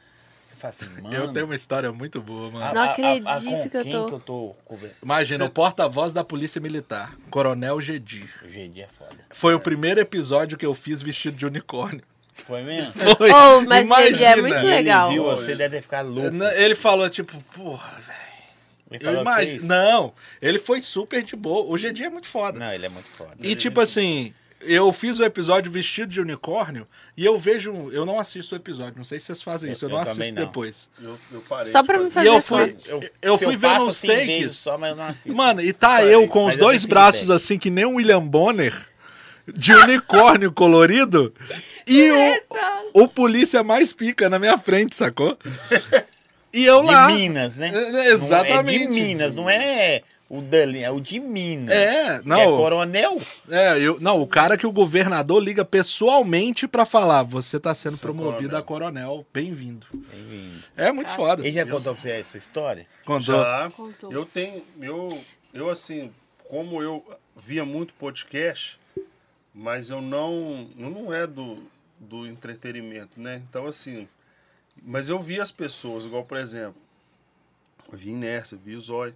você 0.50 0.56
fala 0.56 0.74
assim, 0.74 1.02
mano. 1.04 1.16
Eu 1.16 1.32
tenho 1.32 1.46
uma 1.46 1.56
história 1.56 1.92
muito 1.92 2.20
boa, 2.20 2.50
mano. 2.50 2.66
Não 2.74 2.86
com 2.88 2.90
acredito 2.92 3.70
que 3.70 3.78
eu 3.78 3.84
tô- 3.92 4.08
que 4.08 4.14
eu 4.16 4.20
tô 4.20 4.56
conversando? 4.66 5.04
Imagina, 5.04 5.46
Você- 5.46 5.50
o 5.50 5.54
porta-voz 5.54 6.12
da 6.14 6.24
Polícia 6.24 6.60
Militar, 6.60 7.16
Coronel 7.30 7.80
Gedir. 7.80 8.28
O 8.44 8.48
GD 8.50 8.82
é 8.82 8.88
foda. 8.88 9.16
Foi 9.30 9.54
o 9.54 9.60
primeiro 9.60 10.00
episódio 10.02 10.58
que 10.58 10.66
eu 10.66 10.74
fiz 10.74 11.02
vestido 11.04 11.38
de 11.38 11.46
unicórnio. 11.46 12.04
Foi 12.46 12.62
mesmo? 12.64 12.94
Foi. 13.18 13.32
Oh, 13.32 13.62
mas 13.62 13.90
esse 13.90 14.24
é 14.24 14.36
muito 14.38 14.56
E 14.56 14.60
ele 14.60 14.68
legal. 14.68 15.12
viu, 15.12 15.24
você 15.24 15.56
deve 15.56 15.78
ter 15.78 15.82
ficado 15.82 16.10
louco. 16.10 16.36
Ele 16.56 16.76
falou, 16.76 17.10
tipo, 17.10 17.42
porra, 17.56 17.90
velho. 18.06 18.20
Ele 18.92 19.08
Eu 19.08 19.22
imagino. 19.22 19.58
vocês? 19.60 19.64
Não, 19.68 20.14
ele 20.42 20.58
foi 20.58 20.82
super 20.82 21.22
de 21.24 21.36
boa. 21.36 21.72
O 21.72 21.78
Gedir 21.78 22.08
é 22.08 22.10
muito 22.10 22.28
foda. 22.28 22.58
Não, 22.58 22.74
ele 22.74 22.86
é 22.88 22.90
muito 22.90 23.10
foda. 23.12 23.36
E 23.40 23.56
tipo 23.56 23.80
assim, 23.80 24.34
eu 24.62 24.92
fiz 24.92 25.20
o 25.20 25.24
episódio 25.24 25.72
vestido 25.72 26.12
de 26.12 26.20
unicórnio 26.20 26.88
e 27.16 27.24
eu 27.24 27.38
vejo. 27.38 27.92
Eu 27.92 28.04
não 28.04 28.20
assisto 28.20 28.56
o 28.56 28.58
episódio, 28.58 28.96
não 28.98 29.04
sei 29.04 29.20
se 29.20 29.28
vocês 29.28 29.44
fazem 29.44 29.70
Eu- 29.70 29.74
isso, 29.74 29.86
eu, 29.86 29.90
eu 29.90 29.96
não 29.96 30.02
assisto 30.02 30.34
não. 30.34 30.44
depois. 30.44 30.90
Eu, 31.00 31.20
eu 31.32 31.42
parei. 31.48 31.72
Só 31.72 31.84
pra 31.84 32.00
me 32.00 32.10
fazer. 32.10 32.28
E 32.28 32.34
eu 32.34 32.42
fui-. 32.42 32.76
Eu, 32.88 33.00
Eu 33.22 33.38
fui 33.38 33.54
eu 33.54 33.60
vendo 33.60 33.90
assim, 33.90 34.08
takes. 34.08 34.58
Só, 34.58 34.76
mas 34.76 34.90
eu 34.90 34.96
não 34.96 35.04
assisto. 35.04 35.36
Mano, 35.36 35.62
e 35.62 35.72
tá 35.72 35.90
Parei, 35.98 36.16
eu 36.16 36.28
com 36.28 36.46
os 36.48 36.58
dois 36.58 36.84
braços 36.84 37.30
assim, 37.30 37.60
que 37.60 37.70
nem 37.70 37.86
um 37.86 37.98
William 37.98 38.26
Bonner, 38.26 38.74
de 39.56 39.74
unicórnio 39.74 40.52
colorido, 40.52 41.34
e 41.88 42.12
o, 42.94 43.04
o 43.04 43.08
polícia 43.08 43.64
mais 43.64 43.94
pica 43.94 44.30
na 44.30 44.40
minha 44.40 44.58
frente, 44.58 44.96
sacou? 44.96 45.38
E 46.54 46.66
eu 46.66 46.82
de 46.82 46.88
lá. 46.92 47.08
Minas, 47.08 47.58
né? 47.58 47.68
É, 47.74 47.92
Não 47.92 48.04
exatamente. 48.04 48.84
É 48.84 48.88
de 48.88 48.94
Minas, 48.94 49.36
não 49.36 49.50
é 49.50 50.02
o 50.28 50.42
dali, 50.42 50.84
é 50.84 50.90
o 50.92 51.00
de 51.00 51.20
Minas. 51.20 51.70
É, 51.76 52.20
Que 52.20 52.28
não. 52.28 52.40
É 52.42 52.46
coronel. 52.46 53.22
É, 53.50 53.80
eu, 53.80 54.00
não, 54.00 54.20
o 54.22 54.28
cara 54.28 54.58
que 54.58 54.66
o 54.66 54.72
governador 54.72 55.44
liga 55.44 55.64
pessoalmente 55.66 56.68
pra 56.68 56.86
falar, 56.86 57.24
você 57.24 57.60
tá 57.60 57.74
sendo 57.76 57.98
Seu 57.98 58.02
promovido 58.02 58.42
coronel. 58.42 58.58
a 58.60 58.64
coronel, 58.64 59.26
bem-vindo. 59.34 59.86
Bem-vindo. 59.94 60.64
É 60.76 60.92
muito 60.92 61.12
Ah, 61.12 61.16
foda. 61.16 61.42
Ele 61.48 61.56
já 61.56 61.66
contou 61.66 61.94
pra 61.94 62.02
você 62.02 62.12
essa 62.12 62.38
história? 62.38 62.88
Contou. 63.06 63.36
Já, 63.36 63.70
Contou. 63.76 64.12
eu 64.12 64.26
tenho, 64.26 64.64
eu, 64.82 65.20
eu 65.54 65.70
assim, 65.70 66.12
como 66.48 66.82
eu 66.82 67.04
via 67.38 67.64
muito 67.64 67.94
podcast, 67.94 68.79
mas 69.60 69.90
eu 69.90 70.02
não, 70.02 70.70
eu 70.78 70.90
não 70.90 71.14
é 71.14 71.28
do, 71.28 71.62
do 72.00 72.26
entretenimento, 72.26 73.20
né? 73.20 73.44
Então 73.50 73.68
assim, 73.68 74.08
mas 74.82 75.10
eu 75.10 75.20
vi 75.20 75.42
as 75.42 75.52
pessoas, 75.52 76.06
igual 76.06 76.24
por 76.24 76.38
exemplo, 76.38 76.82
eu 77.92 77.98
vi 77.98 78.12
Inércia, 78.12 78.58
vi 78.58 78.76
o 78.78 78.82
Zóio. 78.82 79.14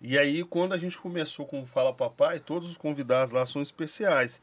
E 0.00 0.18
aí 0.18 0.42
quando 0.42 0.72
a 0.72 0.78
gente 0.78 0.96
começou 0.96 1.44
com 1.44 1.62
o 1.62 1.66
Fala 1.66 1.92
Papai, 1.92 2.40
todos 2.40 2.70
os 2.70 2.78
convidados 2.78 3.30
lá 3.30 3.44
são 3.44 3.60
especiais. 3.60 4.40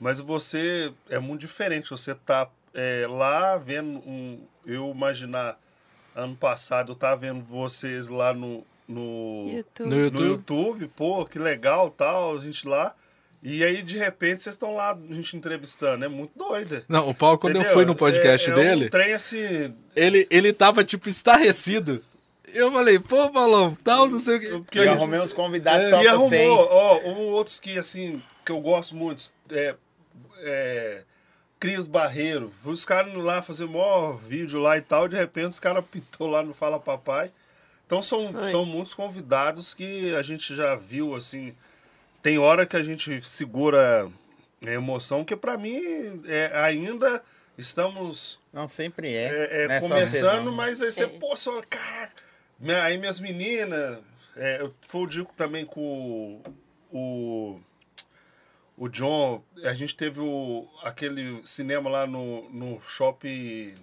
Mas 0.00 0.18
você 0.18 0.92
é 1.08 1.20
muito 1.20 1.42
diferente, 1.42 1.90
você 1.90 2.12
tá 2.12 2.50
é, 2.74 3.06
lá 3.08 3.56
vendo 3.56 4.00
um, 4.00 4.44
eu 4.66 4.90
imaginar 4.90 5.56
ano 6.16 6.34
passado 6.34 6.90
eu 6.92 6.96
tava 6.96 7.20
vendo 7.20 7.44
vocês 7.44 8.08
lá 8.08 8.34
no, 8.34 8.66
no, 8.88 9.46
YouTube. 9.52 9.88
No. 9.88 10.24
YouTube, 10.24 10.88
pô, 10.96 11.24
que 11.24 11.38
legal, 11.38 11.90
tal, 11.90 12.36
a 12.36 12.40
gente 12.40 12.66
lá. 12.66 12.92
E 13.46 13.62
aí, 13.62 13.82
de 13.82 13.98
repente, 13.98 14.40
vocês 14.40 14.54
estão 14.54 14.74
lá, 14.74 14.92
a 14.92 15.14
gente 15.14 15.36
entrevistando, 15.36 16.02
é 16.02 16.08
muito 16.08 16.32
doida. 16.34 16.82
Não, 16.88 17.10
o 17.10 17.14
Paulo, 17.14 17.36
quando 17.36 17.56
eu 17.56 17.60
Entendeu? 17.60 17.76
fui 17.76 17.84
no 17.84 17.94
podcast 17.94 18.48
é, 18.48 18.52
é 18.52 18.56
dele, 18.56 18.86
um 18.86 18.88
trem 18.88 19.12
assim. 19.12 19.74
ele, 19.94 20.26
ele 20.30 20.50
tava, 20.50 20.82
tipo, 20.82 21.10
estarrecido. 21.10 22.02
Eu 22.54 22.72
falei, 22.72 22.98
pô, 22.98 23.28
Paulão, 23.30 23.76
tal, 23.84 24.08
não 24.08 24.18
sei 24.18 24.36
o 24.36 24.40
quê. 24.40 24.46
Porque 24.48 24.78
eu 24.78 24.84
gente- 24.84 24.92
arrumei 24.94 25.20
uns 25.20 25.32
convidados 25.34 25.88
e 25.88 25.90
top 25.90 26.08
arrumou, 26.08 26.28
100. 26.30 26.48
ó, 26.48 26.98
um 27.00 27.18
outros 27.32 27.60
que, 27.60 27.76
assim, 27.76 28.22
que 28.46 28.50
eu 28.50 28.60
gosto 28.60 28.96
muito, 28.96 29.22
é, 29.50 29.74
é 30.38 31.02
Cris 31.60 31.86
Barreiro. 31.86 32.50
Os 32.64 32.84
caras 32.86 33.12
lá 33.14 33.42
fazer 33.42 33.66
maior 33.66 34.16
vídeo 34.16 34.58
lá 34.60 34.78
e 34.78 34.80
tal, 34.80 35.06
de 35.06 35.16
repente 35.16 35.48
os 35.48 35.60
caras 35.60 35.84
pintou 35.84 36.28
lá 36.28 36.42
no 36.42 36.54
Fala 36.54 36.78
Papai. 36.80 37.30
Então 37.86 38.00
são, 38.00 38.32
são 38.44 38.64
muitos 38.64 38.94
convidados 38.94 39.74
que 39.74 40.14
a 40.14 40.22
gente 40.22 40.54
já 40.56 40.74
viu, 40.74 41.14
assim. 41.14 41.54
Tem 42.24 42.38
hora 42.38 42.64
que 42.64 42.74
a 42.74 42.82
gente 42.82 43.20
segura 43.20 44.10
a 44.66 44.70
emoção, 44.70 45.22
que 45.26 45.36
pra 45.36 45.58
mim 45.58 45.78
é, 46.26 46.50
ainda 46.58 47.22
estamos 47.58 48.40
Não, 48.50 48.66
sempre 48.66 49.12
é. 49.14 49.24
é, 49.26 49.64
é, 49.76 49.80
começando, 49.80 50.38
tesão. 50.38 50.52
mas 50.52 50.80
aí 50.80 50.90
você, 50.90 51.04
É. 51.04 51.06
pô, 51.06 51.36
só, 51.36 51.60
caraca. 51.68 52.22
Minha- 52.58 52.82
Aí 52.82 52.96
minhas 52.96 53.20
meninas, 53.20 53.98
é, 54.36 54.62
eu 54.62 54.74
foi 54.80 55.02
o 55.02 55.06
Dico 55.06 55.34
também 55.36 55.66
com 55.66 56.40
o, 56.90 56.96
o, 56.98 57.60
o 58.78 58.88
John, 58.88 59.44
a 59.62 59.74
gente 59.74 59.94
teve 59.94 60.18
o, 60.20 60.66
aquele 60.82 61.42
cinema 61.46 61.90
lá 61.90 62.06
no, 62.06 62.48
no 62.48 62.80
shopping, 62.80 63.74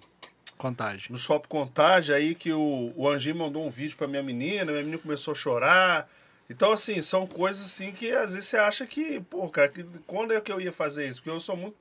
Contagem. 0.58 1.12
no 1.12 1.18
shopping 1.20 1.48
Contagem, 1.48 2.16
aí 2.16 2.34
que 2.34 2.52
o, 2.52 2.92
o 2.96 3.08
Anjinho 3.08 3.36
mandou 3.36 3.64
um 3.64 3.70
vídeo 3.70 3.96
pra 3.96 4.08
minha 4.08 4.24
menina, 4.24 4.66
minha 4.72 4.84
menina 4.84 4.98
começou 4.98 5.34
a 5.34 5.36
chorar, 5.36 6.10
Então, 6.52 6.74
assim, 6.74 7.02
são 7.02 7.26
coisas 7.26 7.66
assim 7.66 7.92
que 7.94 8.12
às 8.12 8.34
vezes 8.34 8.50
você 8.50 8.58
acha 8.58 8.86
que, 8.86 9.22
pô, 9.22 9.48
cara, 9.48 9.70
que, 9.70 9.84
quando 10.06 10.34
é 10.34 10.42
que 10.42 10.52
eu 10.52 10.60
ia 10.60 10.72
fazer 10.74 11.08
isso? 11.08 11.20
Porque 11.22 11.30
eu 11.30 11.40
sou 11.40 11.56
muito 11.56 11.78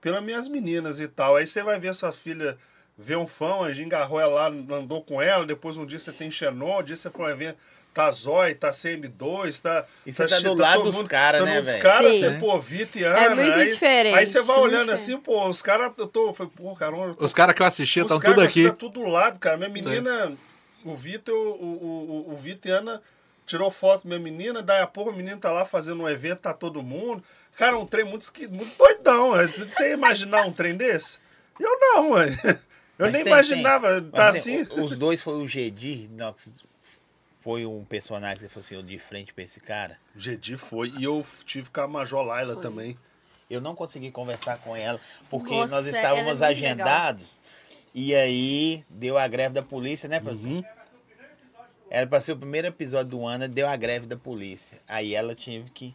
pelas 0.00 0.22
minhas 0.22 0.48
meninas 0.48 1.00
e 1.00 1.06
tal. 1.06 1.36
Aí 1.36 1.46
você 1.46 1.62
vai 1.62 1.78
ver 1.78 1.94
sua 1.94 2.12
filha 2.12 2.56
ver 2.96 3.16
um 3.18 3.26
fã, 3.26 3.64
a 3.66 3.74
gente 3.74 3.84
engarrou 3.86 4.18
ela 4.18 4.34
lá, 4.34 4.46
andou 4.76 5.02
com 5.02 5.20
ela, 5.20 5.44
depois 5.44 5.76
um 5.76 5.84
dia 5.84 5.98
você 5.98 6.12
tem 6.12 6.30
Xenon, 6.30 6.80
um 6.80 6.82
dia 6.82 6.96
você 6.96 7.10
foi 7.10 7.26
um 7.26 7.28
evento, 7.28 7.58
tá 7.92 8.10
Zói, 8.10 8.54
tá 8.54 8.70
CM2, 8.70 9.60
tá. 9.60 9.84
E 10.06 10.12
você 10.12 10.26
tá 10.26 10.36
Chi- 10.38 10.44
do 10.44 10.54
lado 10.54 10.74
todo 10.78 10.84
dos 10.86 10.96
mundo- 10.96 11.08
caras, 11.08 11.40
todo 11.42 11.48
né, 11.48 11.54
mundo 11.56 11.64
dos 11.64 11.72
velho? 11.72 11.82
caras, 11.82 12.12
Sim. 12.12 12.20
você, 12.20 12.30
pô, 12.32 12.58
Vitor 12.58 13.02
e 13.02 13.04
Ana. 13.04 13.18
É 13.20 13.34
muito 13.34 13.52
aí, 13.58 13.68
diferente, 13.68 14.14
Aí 14.16 14.26
você 14.26 14.40
vai 14.40 14.56
muito 14.56 14.66
olhando 14.68 14.90
diferente. 14.92 15.14
assim, 15.14 15.18
pô, 15.18 15.46
os 15.46 15.60
caras, 15.60 15.92
eu 15.98 16.06
tô, 16.06 16.32
foi, 16.32 16.46
pô, 16.46 16.74
tô 16.74 17.24
Os 17.24 17.34
caras 17.34 17.54
que 17.54 17.60
eu 17.60 17.66
assistia 17.66 18.02
os 18.02 18.10
estão 18.10 18.18
caras 18.20 18.36
tudo 18.36 18.46
aqui. 18.46 18.64
Tá 18.70 18.74
tudo 18.74 19.00
do 19.00 19.06
lado, 19.08 19.38
cara. 19.38 19.58
Minha 19.58 19.68
menina, 19.68 20.32
o 20.84 20.94
Vitor, 20.96 21.34
o, 21.34 21.50
o, 21.50 22.26
o, 22.30 22.32
o 22.32 22.36
Vitor 22.36 22.70
e 22.70 22.74
Ana 22.74 23.02
tirou 23.46 23.70
foto 23.70 24.02
com 24.02 24.08
minha 24.08 24.20
menina, 24.20 24.62
daí 24.62 24.82
a 24.82 24.86
pouco 24.86 25.10
a 25.10 25.12
menina 25.12 25.36
tá 25.36 25.50
lá 25.52 25.64
fazendo 25.64 26.02
um 26.02 26.08
evento, 26.08 26.40
tá 26.40 26.52
todo 26.52 26.82
mundo. 26.82 27.22
Cara, 27.56 27.78
um 27.78 27.86
trem 27.86 28.04
muito, 28.04 28.22
esqui- 28.22 28.48
muito 28.48 28.76
doidão. 28.76 29.30
Você 29.30 29.88
ia 29.88 29.94
imaginar 29.94 30.42
um 30.46 30.52
trem 30.52 30.76
desse? 30.76 31.18
Eu 31.58 31.78
não, 31.80 32.10
mano. 32.10 32.32
Eu 32.98 33.04
Mas 33.06 33.12
nem 33.12 33.24
tem- 33.24 33.32
imaginava 33.32 34.00
tem. 34.00 34.10
tá 34.10 34.24
Mas, 34.32 34.36
assim. 34.36 34.62
o- 34.70 34.84
Os 34.84 34.98
dois 34.98 35.22
foi 35.22 35.34
o 35.34 35.46
Gedi, 35.48 36.08
não, 36.12 36.32
que 36.32 36.42
foi 37.40 37.64
um 37.64 37.84
personagem 37.84 38.36
que 38.36 38.42
você 38.44 38.48
falou 38.48 38.60
assim, 38.60 38.74
eu 38.74 38.82
de 38.82 38.98
frente 38.98 39.32
pra 39.32 39.44
esse 39.44 39.60
cara. 39.60 39.98
O 40.14 40.20
Gedi 40.20 40.56
foi. 40.58 40.88
E 40.98 41.04
eu 41.04 41.24
tive 41.44 41.70
com 41.70 41.80
a 41.80 41.86
Major 41.88 42.22
Laila 42.24 42.56
também. 42.56 42.98
Eu 43.48 43.60
não 43.60 43.74
consegui 43.74 44.10
conversar 44.10 44.58
com 44.58 44.74
ela, 44.74 44.98
porque 45.30 45.54
Nossa, 45.54 45.74
nós 45.76 45.86
é 45.86 45.90
estávamos 45.90 46.26
muito 46.40 46.44
agendados. 46.44 47.24
E 47.94 48.14
aí 48.14 48.84
deu 48.90 49.16
a 49.16 49.26
greve 49.28 49.54
da 49.54 49.62
polícia, 49.62 50.08
né, 50.08 50.18
professor? 50.20 50.48
Uhum. 50.50 50.64
Era 51.90 52.06
pra 52.06 52.20
ser 52.20 52.32
o 52.32 52.36
primeiro 52.36 52.66
episódio 52.66 53.10
do 53.10 53.26
ano, 53.26 53.48
deu 53.48 53.68
a 53.68 53.76
greve 53.76 54.06
da 54.06 54.16
polícia. 54.16 54.80
Aí 54.88 55.14
ela 55.14 55.34
tive 55.34 55.70
que. 55.70 55.94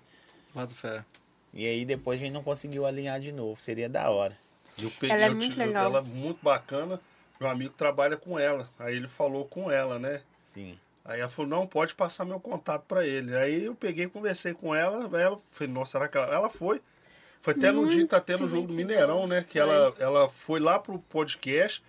Fé. 0.76 1.06
E 1.54 1.66
aí 1.66 1.86
depois 1.86 2.20
a 2.20 2.24
gente 2.24 2.34
não 2.34 2.44
conseguiu 2.44 2.86
alinhar 2.86 3.20
de 3.20 3.32
novo. 3.32 3.62
Seria 3.62 3.90
da 3.90 4.10
hora. 4.10 4.38
Eu 4.82 4.92
peguei, 4.92 5.16
Ela 5.16 5.26
é 5.26 5.30
muito 5.30 5.58
legal. 5.58 5.86
Ela 5.86 6.00
é 6.00 6.02
muito 6.02 6.40
bacana. 6.42 7.00
Meu 7.40 7.50
amigo 7.50 7.74
trabalha 7.76 8.18
com 8.18 8.38
ela. 8.38 8.70
Aí 8.80 8.96
ele 8.96 9.08
falou 9.08 9.46
com 9.46 9.70
ela, 9.72 9.98
né? 10.00 10.22
Sim. 10.40 10.78
Aí 11.04 11.20
ela 11.20 11.30
falou, 11.30 11.50
não, 11.50 11.68
pode 11.68 11.96
passar 11.96 12.26
meu 12.26 12.40
contato 12.40 12.84
pra 12.88 13.06
ele. 13.06 13.36
Aí 13.36 13.66
eu 13.66 13.76
peguei, 13.76 14.08
conversei 14.08 14.54
com 14.54 14.76
ela, 14.76 15.10
ela 15.18 15.42
falei, 15.52 15.74
nossa, 15.74 15.94
será 15.94 16.08
que 16.08 16.18
ela... 16.18 16.34
Ela 16.34 16.50
foi. 16.50 16.82
Foi 17.40 17.56
até 17.56 17.72
no 17.72 17.90
dia 17.90 18.02
que 18.02 18.08
tá 18.08 18.22
tendo 18.22 18.46
o 18.46 18.48
jogo 18.48 18.68
do 18.68 18.74
Mineirão, 18.74 19.26
né? 19.26 19.44
Que 19.48 19.58
ela, 19.58 19.94
ela 19.98 20.30
foi 20.30 20.60
lá 20.60 20.78
pro 20.78 21.00
podcast 21.00 21.84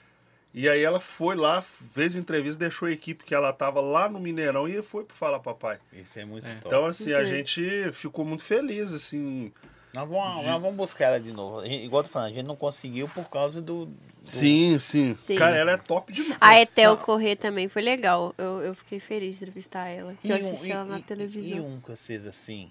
e 0.55 0.69
aí 0.69 0.83
ela 0.83 1.01
foi 1.01 1.35
lá, 1.37 1.63
fez 1.63 2.15
entrevista, 2.17 2.59
deixou 2.59 2.89
a 2.89 2.93
equipe 2.93 3.25
que 3.25 3.35
ela 3.35 3.53
tava 3.53 3.81
lá 3.81 4.09
no 4.09 4.21
Mineirão 4.21 4.69
e 4.69 4.83
foi 4.83 5.05
pro 5.05 5.17
Fala 5.17 5.39
Papai. 5.41 5.79
Isso 5.93 6.19
é 6.19 6.25
muito 6.25 6.45
top. 6.45 6.67
Então, 6.67 6.85
assim, 6.87 7.13
a 7.13 7.25
gente 7.25 7.93
ficou 7.93 8.25
muito 8.25 8.43
feliz, 8.45 8.93
assim. 8.93 9.53
nós, 9.95 10.09
vamos, 10.09 10.47
nós 10.47 10.61
vamos 10.63 10.77
buscar 10.77 11.07
ela 11.07 11.21
de 11.21 11.33
novo. 11.33 11.63
Gente- 11.65 11.85
igual 11.85 12.01
eu 12.03 12.07
tô 12.07 12.13
falando, 12.13 12.31
a 12.31 12.35
gente 12.35 12.47
não 12.47 12.57
conseguiu 12.57 13.09
por 13.09 13.29
causa 13.31 13.61
do. 13.61 13.87
do- 13.87 13.97
Sim, 14.27 14.79
sim, 14.79 15.17
Sim. 15.21 15.35
Cara, 15.37 15.57
ela 15.57 15.73
é 15.73 15.77
top 15.77 16.13
demais. 16.13 16.37
A 16.41 16.61
Etel 16.61 16.97
Correr 16.99 17.35
também 17.37 17.69
foi 17.69 17.83
legal. 17.83 18.35
Eu, 18.39 18.61
eu 18.61 18.75
fiquei 18.75 19.01
feliz 19.01 19.37
de 19.39 19.43
entrevistar 19.45 19.89
ela. 19.89 20.15
Que 20.15 20.31
eu 20.31 20.37
um- 20.37 20.51
assisti 20.53 20.71
ela 20.71 20.85
na 20.85 20.99
e- 20.99 21.03
televisão. 21.03 21.57
E 21.57 21.61
um 21.61 21.81
que 21.81 21.91
vocês 21.91 22.25
assim. 22.27 22.71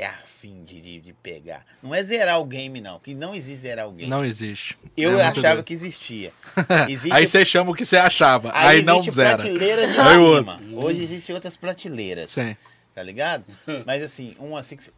É 0.00 0.06
afim 0.06 0.62
de, 0.62 0.80
de, 0.80 1.00
de 1.00 1.12
pegar. 1.12 1.66
Não 1.82 1.92
é 1.92 2.00
zerar 2.04 2.38
o 2.38 2.44
game, 2.44 2.80
não. 2.80 3.00
Que 3.00 3.16
não 3.16 3.34
existe 3.34 3.62
zerar 3.62 3.88
o 3.88 3.90
game. 3.90 4.08
Não 4.08 4.24
existe. 4.24 4.78
Eu 4.96 5.18
É 5.18 5.24
achava 5.24 5.54
doido. 5.54 5.64
que 5.64 5.74
existia. 5.74 6.32
Existe, 6.88 7.12
Aí 7.12 7.26
você 7.26 7.44
chama 7.44 7.72
o 7.72 7.74
que 7.74 7.84
você 7.84 7.96
achava. 7.96 8.52
aí 8.54 8.78
Aí, 8.78 8.84
não 8.84 9.02
zera. 9.02 9.36
prateleira 9.38 9.88
de 9.88 9.98
Aí 9.98 10.16
o 10.18 10.36
cima. 10.38 10.60
Hoje 10.74 11.02
existem 11.02 11.34
outras 11.34 11.56
prateleiras. 11.56 12.30
Sim. 12.30 12.56
Tá 12.94 13.02
ligado? 13.02 13.44
Mas 13.84 14.04
assim, 14.04 14.36
um 14.38 14.56
assim 14.56 14.76
que. 14.76 14.84
você- 14.84 14.92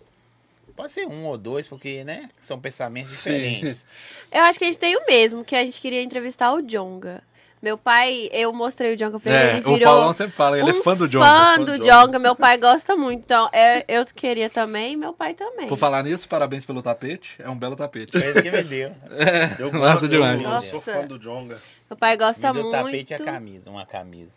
Pode 0.77 0.93
ser 0.93 1.07
um 1.07 1.25
ou 1.27 1.37
dois, 1.39 1.67
porque, 1.67 2.05
né? 2.05 2.29
São 2.39 2.59
pensamentos 2.61 3.11
diferentes. 3.11 3.87
Eu 4.33 4.43
acho 4.43 4.59
que 4.59 4.65
a 4.65 4.69
gente 4.69 4.79
tem 4.79 4.97
o 4.97 5.05
mesmo, 5.07 5.45
que 5.45 5.55
a 5.57 5.65
gente 5.65 5.81
queria 5.81 6.03
entrevistar 6.03 6.53
o 6.53 6.63
Jonga. 6.63 7.23
Meu 7.63 7.77
pai, 7.77 8.31
eu 8.33 8.53
mostrei 8.55 8.95
o 8.95 8.97
Jonga 8.97 9.21
pra 9.21 9.35
ele, 9.35 9.43
É, 9.45 9.57
ele 9.59 9.67
o 9.69 9.75
virou 9.75 9.93
Paulão 9.93 10.15
sempre 10.15 10.33
fala, 10.35 10.59
ele 10.59 10.71
é 10.71 10.73
um 10.73 10.83
fã 10.83 10.97
do 10.97 11.07
John. 11.07 11.21
fã 11.21 11.57
fã 11.57 11.59
do 11.65 11.79
do 11.79 11.85
Jonga. 11.87 12.19
Meu 12.19 12.35
pai 12.35 12.57
gosta 12.57 12.97
muito, 12.97 13.21
então 13.21 13.51
é, 13.53 13.85
eu 13.87 14.05
queria 14.07 14.49
também, 14.49 14.97
meu 14.97 15.13
pai 15.13 15.35
também. 15.35 15.67
Por 15.67 15.77
falar 15.77 16.03
nisso, 16.03 16.27
parabéns 16.27 16.65
pelo 16.65 16.81
tapete. 16.81 17.37
É 17.39 17.51
um 17.51 17.59
belo 17.59 17.77
tapete. 17.77 18.13
Foi 18.19 18.31
isso 18.31 18.43
que 18.43 18.51
me 18.51 18.63
deu. 18.63 18.95
Eu 19.59 19.71
Massa 19.73 19.93
gosto, 19.95 20.09
demais. 20.09 20.41
Eu, 20.43 20.49
eu 20.51 20.61
sou 20.63 20.75
Nossa. 20.75 20.95
fã 20.95 21.07
do 21.07 21.19
Jonga. 21.19 21.59
Meu 21.91 21.97
pai 21.99 22.13
Me 22.13 22.17
gosta 22.17 22.53
deu 22.53 22.63
o 22.63 22.71
muito. 22.71 22.85
tapete 22.85 23.11
e 23.11 23.15
a 23.15 23.19
camisa, 23.19 23.71
uma 23.71 23.85
camisa. 23.85 24.37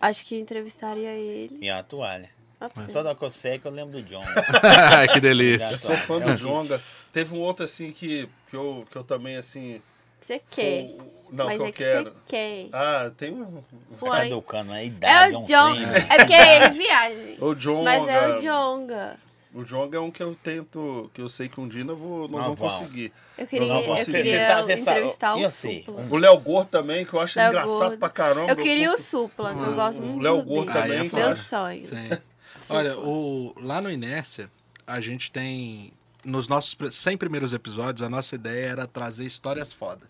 Acho 0.00 0.24
que 0.26 0.36
entrevistaria 0.36 1.10
ele. 1.12 1.58
E 1.60 1.70
uma 1.70 1.82
toalha. 1.84 2.28
Você. 2.74 2.90
Toda 2.90 3.14
que 3.14 3.22
eu 3.22 3.30
sei 3.30 3.58
que 3.58 3.66
eu 3.66 3.70
lembro 3.70 3.92
do 4.00 4.02
John. 4.02 4.22
que 5.12 5.20
delícia. 5.20 5.64
Eu 5.74 5.78
sou 5.78 5.96
fã 5.96 6.16
É 6.16 6.20
do 6.20 6.30
um 6.32 6.36
Jonga. 6.36 6.80
Teve 7.12 7.34
um 7.34 7.38
outro 7.38 7.64
assim 7.64 7.92
que, 7.92 8.28
que, 8.50 8.56
eu, 8.56 8.84
que 8.90 8.96
eu 8.96 9.04
também, 9.04 9.36
assim. 9.36 9.80
Que 10.26 10.34
você 10.34 10.42
quer. 10.50 10.84
o- 11.00 11.16
Não, 11.32 11.46
Mas 11.46 11.56
que 11.56 11.62
eu 11.62 11.66
é 11.66 11.72
que 11.72 11.78
quero. 11.78 12.04
você 12.04 12.12
quer. 12.26 12.68
Ah, 12.72 13.10
tem 13.16 13.32
um. 13.32 13.62
Tá 14.00 14.10
caducando, 14.10 14.72
a 14.72 14.80
É 14.80 14.86
idade, 14.86 15.34
é 15.34 15.38
o 15.38 15.42
John. 15.44 15.74
trem. 15.74 15.84
É 15.86 16.16
porque 16.18 16.32
ele 16.34 16.70
viaja. 16.70 17.36
O 17.44 17.54
Jonga. 17.54 17.82
Mas 17.84 18.06
é 18.08 18.28
o 18.28 18.40
Jonga. 18.40 19.16
O 19.54 19.64
Jonga 19.64 19.96
é 19.96 20.00
um 20.00 20.10
que 20.10 20.22
eu 20.22 20.34
tento. 20.40 21.10
Que 21.14 21.20
eu 21.22 21.28
sei 21.28 21.48
que 21.48 21.58
um 21.60 21.66
dia 21.66 21.82
eu 21.82 21.96
vou, 21.96 22.28
não 22.28 22.38
Não 22.38 22.44
vou 22.54 22.56
vão. 22.56 22.68
conseguir. 22.78 23.12
Eu 23.38 23.46
queria, 23.46 23.66
Não, 23.68 23.80
eu 23.80 23.96
você- 23.96 24.12
queria 24.12 24.40
você 24.56 24.62
você 24.62 24.80
entrevistar 24.80 25.38
e 25.38 25.44
o 25.46 25.50
você? 25.50 25.82
Supla. 25.84 26.04
O 26.10 26.16
Léo 26.16 26.38
Gordo 26.38 26.68
também, 26.68 27.04
que 27.04 27.12
eu 27.14 27.20
acho 27.20 27.38
Léo 27.38 27.48
engraçado 27.48 27.78
Gordo. 27.78 27.98
pra 27.98 28.08
caramba. 28.08 28.52
Eu 28.52 28.56
queria 28.56 28.92
o 28.92 28.98
Supla, 28.98 29.50
eu 29.52 29.74
gosto 29.74 29.98
o 30.02 30.06
muito 30.06 30.22
Léo 30.22 30.36
dele. 30.36 30.48
Gordo 30.48 30.70
é 30.70 30.82
também. 30.82 31.10
Meu 31.12 31.32
sonho. 31.34 31.86
Sim. 31.86 32.08
Olha, 32.70 32.96
o, 32.98 33.54
lá 33.60 33.80
no 33.80 33.90
Inércia, 33.90 34.50
a 34.86 35.00
gente 35.00 35.30
tem. 35.30 35.92
Nos 36.24 36.46
nossos 36.48 36.74
pr- 36.74 36.90
100 36.90 37.16
primeiros 37.16 37.52
episódios, 37.52 38.02
a 38.02 38.08
nossa 38.08 38.34
ideia 38.34 38.66
era 38.66 38.86
trazer 38.86 39.24
histórias 39.24 39.72
foda. 39.72 40.02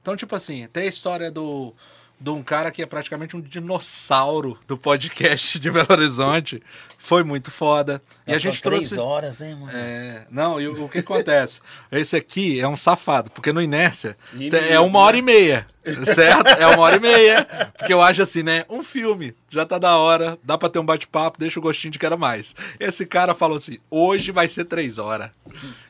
Então, 0.00 0.16
tipo 0.16 0.34
assim, 0.34 0.66
tem 0.72 0.84
a 0.84 0.86
história 0.86 1.30
do. 1.30 1.74
De 2.20 2.30
um 2.30 2.42
cara 2.42 2.72
que 2.72 2.82
é 2.82 2.86
praticamente 2.86 3.36
um 3.36 3.40
dinossauro 3.40 4.58
do 4.66 4.76
podcast 4.76 5.56
de 5.58 5.70
Belo 5.70 5.86
Horizonte. 5.90 6.60
Foi 7.08 7.24
muito 7.24 7.50
foda. 7.50 8.02
e 8.26 8.34
a 8.34 8.36
gente 8.36 8.60
são 8.60 8.70
três 8.70 8.90
trouxe. 8.90 9.02
horas, 9.02 9.38
né, 9.38 9.54
mano? 9.54 9.70
É, 9.74 10.26
não, 10.30 10.60
e 10.60 10.68
o, 10.68 10.84
o 10.84 10.88
que 10.90 10.98
acontece? 10.98 11.58
Esse 11.90 12.14
aqui 12.14 12.60
é 12.60 12.68
um 12.68 12.76
safado, 12.76 13.30
porque 13.30 13.50
no 13.50 13.62
Inércia 13.62 14.14
E 14.34 14.50
é 14.70 14.78
uma 14.78 14.98
hora 14.98 15.16
e 15.16 15.22
meia, 15.22 15.66
certo? 16.04 16.48
É 16.48 16.66
uma 16.66 16.80
hora 16.80 16.96
e 16.96 17.00
meia. 17.00 17.46
Porque 17.78 17.94
eu 17.94 18.02
acho 18.02 18.20
assim, 18.20 18.42
né? 18.42 18.66
Um 18.68 18.82
filme, 18.82 19.34
já 19.48 19.64
tá 19.64 19.78
da 19.78 19.96
hora, 19.96 20.38
dá 20.44 20.58
pra 20.58 20.68
ter 20.68 20.80
um 20.80 20.84
bate-papo, 20.84 21.38
deixa 21.38 21.58
o 21.58 21.62
gostinho 21.62 21.92
de 21.92 21.98
quero 21.98 22.18
mais. 22.18 22.54
Esse 22.78 23.06
cara 23.06 23.32
falou 23.34 23.56
assim: 23.56 23.78
hoje 23.90 24.30
vai 24.30 24.46
ser 24.46 24.66
três 24.66 24.98
horas. 24.98 25.30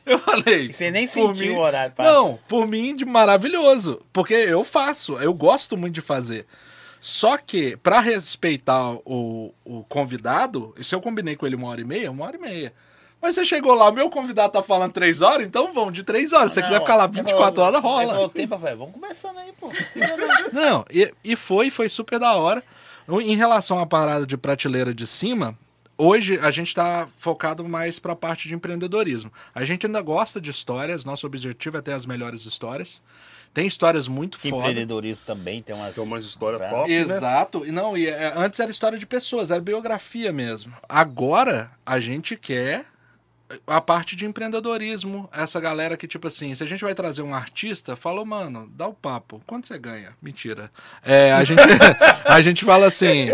Eu 0.05 0.19
falei. 0.19 0.67
E 0.67 0.73
você 0.73 0.89
nem 0.89 1.05
sentiu 1.05 1.35
mim- 1.35 1.49
o 1.55 1.59
horário 1.59 1.93
passar. 1.93 2.13
Não, 2.13 2.39
por 2.47 2.65
mim, 2.65 2.95
de 2.95 3.03
maravilhoso. 3.03 4.01
Porque 4.13 4.33
eu 4.35 4.63
faço, 4.63 5.17
eu 5.19 5.33
gosto 5.33 5.75
muito 5.75 5.95
de 5.95 6.01
fazer. 6.01 6.45
Só 7.01 7.37
que, 7.37 7.77
pra 7.77 7.99
respeitar 8.01 8.91
o, 9.05 9.53
o 9.63 9.83
convidado, 9.85 10.73
se 10.81 10.93
eu 10.93 10.99
combinei 11.01 11.35
com 11.35 11.45
ele 11.47 11.55
uma 11.55 11.67
hora 11.69 11.79
e 11.81 11.85
meia, 11.85 12.11
uma 12.11 12.25
hora 12.25 12.35
e 12.35 12.39
meia. 12.39 12.73
Mas 13.21 13.35
você 13.35 13.43
chegou 13.43 13.73
lá, 13.73 13.91
meu 13.91 14.09
convidado 14.09 14.53
tá 14.53 14.63
falando 14.63 14.93
três 14.93 15.21
horas, 15.21 15.45
então 15.45 15.73
vão 15.73 15.91
de 15.91 16.03
três 16.03 16.31
horas. 16.33 16.51
Se 16.51 16.55
você 16.55 16.61
Não, 16.61 16.67
quiser 16.67 16.79
ficar 16.81 16.95
lá 16.95 17.05
você 17.07 17.21
24 17.21 17.55
falou- 17.55 17.67
horas, 17.69 17.81
rola. 17.83 18.13
falou 18.13 18.25
o 18.25 18.29
tempo, 18.29 18.57
vamos 18.57 18.91
conversando 18.93 19.39
aí, 19.39 19.51
pô. 19.59 19.69
Não, 20.53 20.85
e, 20.89 21.13
e 21.23 21.35
foi, 21.35 21.69
foi 21.69 21.89
super 21.89 22.19
da 22.19 22.33
hora. 22.35 22.63
Em 23.09 23.35
relação 23.35 23.79
à 23.79 23.85
parada 23.85 24.25
de 24.25 24.37
prateleira 24.37 24.93
de 24.93 25.05
cima, 25.07 25.57
hoje 25.97 26.39
a 26.41 26.51
gente 26.51 26.67
está 26.67 27.07
focado 27.17 27.67
mais 27.67 27.97
para 27.99 28.13
a 28.13 28.15
parte 28.15 28.47
de 28.47 28.55
empreendedorismo. 28.55 29.31
A 29.53 29.65
gente 29.65 29.85
ainda 29.85 30.01
gosta 30.01 30.39
de 30.39 30.49
histórias, 30.51 31.03
nosso 31.03 31.25
objetivo 31.25 31.77
é 31.77 31.81
ter 31.81 31.93
as 31.93 32.05
melhores 32.05 32.45
histórias. 32.45 33.01
Tem 33.53 33.65
histórias 33.67 34.07
muito 34.07 34.37
Que 34.37 34.49
foda. 34.49 34.61
empreendedorismo 34.69 35.21
também 35.25 35.61
tem 35.61 35.75
umas... 35.75 35.95
Tem 35.95 36.03
umas 36.03 36.23
histórias 36.23 36.59
Pra- 36.61 36.69
top, 36.69 36.89
né? 36.89 36.95
Exato. 36.95 37.65
E 37.65 37.71
não, 37.71 37.97
e 37.97 38.07
é, 38.07 38.31
antes 38.35 38.59
era 38.59 38.69
história 38.71 38.97
de 38.97 39.05
pessoas, 39.05 39.49
era 39.51 39.59
biografia 39.59 40.31
mesmo. 40.31 40.73
Agora 40.87 41.71
a 41.85 41.99
gente 41.99 42.35
quer 42.37 42.85
a 43.65 43.81
parte 43.81 44.15
de 44.15 44.27
empreendedorismo, 44.27 45.27
essa 45.33 45.59
galera 45.59 45.97
que, 45.97 46.07
tipo 46.07 46.27
assim, 46.27 46.53
se 46.53 46.61
a 46.61 46.67
gente 46.67 46.83
vai 46.83 46.93
trazer 46.93 47.23
um 47.23 47.33
artista, 47.33 47.95
falou, 47.95 48.23
mano, 48.23 48.69
dá 48.75 48.87
o 48.87 48.93
papo. 48.93 49.41
Quanto 49.47 49.65
você 49.65 49.77
ganha? 49.79 50.13
Mentira. 50.21 50.71
É, 51.03 51.33
a, 51.33 51.43
gente, 51.43 51.59
a 52.25 52.41
gente 52.41 52.63
fala 52.63 52.85
assim, 52.85 53.29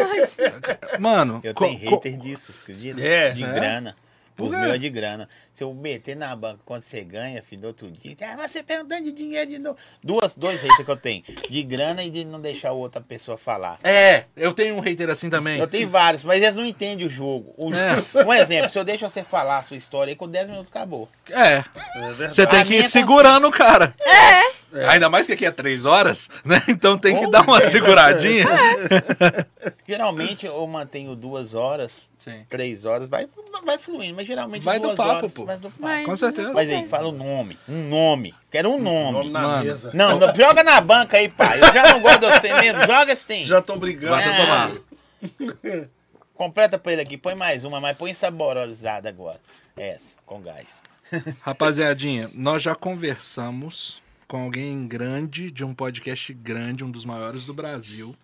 mano. 1.00 1.42
Eu 1.44 1.54
tenho 1.54 1.78
hater 1.78 2.18
disso, 2.18 2.54
acredita? 2.62 3.02
É. 3.02 3.32
De 3.32 3.44
É? 3.44 3.54
grana. 3.54 3.96
Por 4.36 4.46
Os 4.48 4.52
meus 4.52 4.74
é 4.74 4.78
de 4.78 4.90
grana. 4.90 5.30
Se 5.54 5.64
eu 5.64 5.74
meter 5.74 6.16
na 6.16 6.36
banca 6.36 6.60
quanto 6.66 6.84
você 6.86 7.02
ganha, 7.04 7.42
filho, 7.42 7.62
do 7.62 7.68
outro 7.70 7.90
dia, 7.90 8.16
ah, 8.24 8.36
mas 8.36 8.52
você 8.52 8.62
perguntando 8.62 9.04
de 9.06 9.12
dinheiro 9.14 9.50
de 9.50 9.58
novo. 9.60 9.78
Duas, 10.04 10.36
dois 10.36 10.60
haters 10.62 10.84
que 10.84 10.92
eu 10.92 10.98
tenho. 10.98 11.24
De 11.50 11.64
grana 11.64 12.04
e 12.04 12.10
de 12.10 12.26
não 12.26 12.42
deixar 12.42 12.72
outra 12.74 13.00
pessoa 13.00 13.38
falar. 13.38 13.80
É, 13.84 14.26
eu 14.36 14.52
tenho 14.54 14.76
um 14.76 14.80
hater 14.82 15.10
assim 15.10 15.30
também. 15.30 15.58
Eu 15.60 15.68
tenho 15.68 15.90
vários, 15.90 16.24
mas 16.26 16.42
eles 16.42 16.56
não 16.58 16.66
entendem 16.66 17.06
o 17.06 17.10
jogo. 17.10 17.54
O- 17.56 17.72
É. 17.74 18.24
Um 18.26 18.34
exemplo, 18.34 18.70
se 18.70 18.78
eu 18.78 18.84
deixo 18.84 19.08
você 19.08 19.24
falar 19.24 19.60
a 19.60 19.64
sua 19.64 19.78
história 19.78 20.12
aí, 20.12 20.16
com 20.16 20.28
10 20.28 20.50
minutos 20.50 20.70
acabou. 20.70 21.08
É, 21.30 21.64
É 21.64 21.64
você 22.30 22.46
tem 22.46 22.66
que 22.66 22.74
ir 22.74 22.78
minha 22.80 22.90
segurando 22.90 23.48
o 23.48 23.52
cara. 23.52 23.94
Ainda 24.90 25.10
mais 25.10 25.26
que 25.26 25.34
aqui 25.34 25.46
é 25.46 25.52
três 25.52 25.86
horas, 25.86 26.30
né? 26.44 26.62
Então 26.68 26.98
tem 26.98 27.18
que 27.20 27.30
dar 27.30 27.42
uma 27.42 27.62
seguradinha. 27.62 28.46
Geralmente 29.88 30.46
eu 30.46 30.66
mantenho 30.68 31.16
duas 31.16 31.54
horas, 31.54 32.10
Sim. 32.18 32.46
três 32.50 32.86
horas, 32.86 33.08
vai, 33.08 33.28
vai 33.66 33.78
fluindo, 33.78 34.16
mas 34.16 34.28
geralmente 34.28 34.64
Vai 34.64 34.80
do 34.80 34.84
duas 34.88 34.96
papo, 34.98 35.12
horas. 35.12 35.34
pô. 35.34 35.46
Vai 35.46 35.58
do 35.58 35.70
papo. 35.70 35.76
Mas- 35.82 36.06
Com 36.06 36.16
certeza. 36.16 36.52
Mas 36.54 36.70
aí, 36.70 36.88
fala 36.88 37.08
o 37.08 37.12
nome. 37.12 37.58
Um 37.68 37.90
nome. 37.90 38.34
Quero 38.52 38.70
um 38.72 38.80
nome. 38.80 39.12
Nome 39.12 39.30
na 39.30 39.42
Mano. 39.42 39.64
mesa. 39.66 39.92
Não, 39.94 40.20
não, 40.20 40.34
joga 40.36 40.64
na 40.64 40.82
banca 40.82 41.18
aí, 41.18 41.30
pai. 41.30 41.60
Eu 41.60 41.74
já 41.74 41.84
não 41.94 42.02
gosto 42.02 42.20
de 42.22 42.26
você 42.40 42.54
mesmo. 42.54 42.80
Joga 42.86 43.14
assim. 43.14 43.46
Já 43.46 43.60
estão 43.60 43.78
brigando. 43.78 44.16
Vai 44.16 44.24
Ah. 44.26 45.86
Completa 46.34 46.78
pra 46.78 46.92
ele 46.94 47.02
aqui. 47.02 47.18
Põe 47.18 47.36
mais 47.36 47.64
uma, 47.64 47.80
mas 47.80 47.96
põe 47.98 48.14
saborizada 48.14 49.08
agora. 49.10 49.40
Essa, 49.78 50.16
com 50.26 50.42
gás. 50.42 50.82
Rapaziadinha, 51.42 52.30
nós 52.34 52.62
já 52.62 52.74
conversamos 52.76 54.02
com 54.28 54.44
alguém 54.44 54.88
grande, 54.88 55.52
de 55.52 55.64
um 55.64 55.74
podcast 55.74 56.34
grande, 56.34 56.84
um 56.84 56.92
dos 56.92 57.06
maiores 57.06 57.46
do 57.46 57.54
Brasil. 57.54 58.16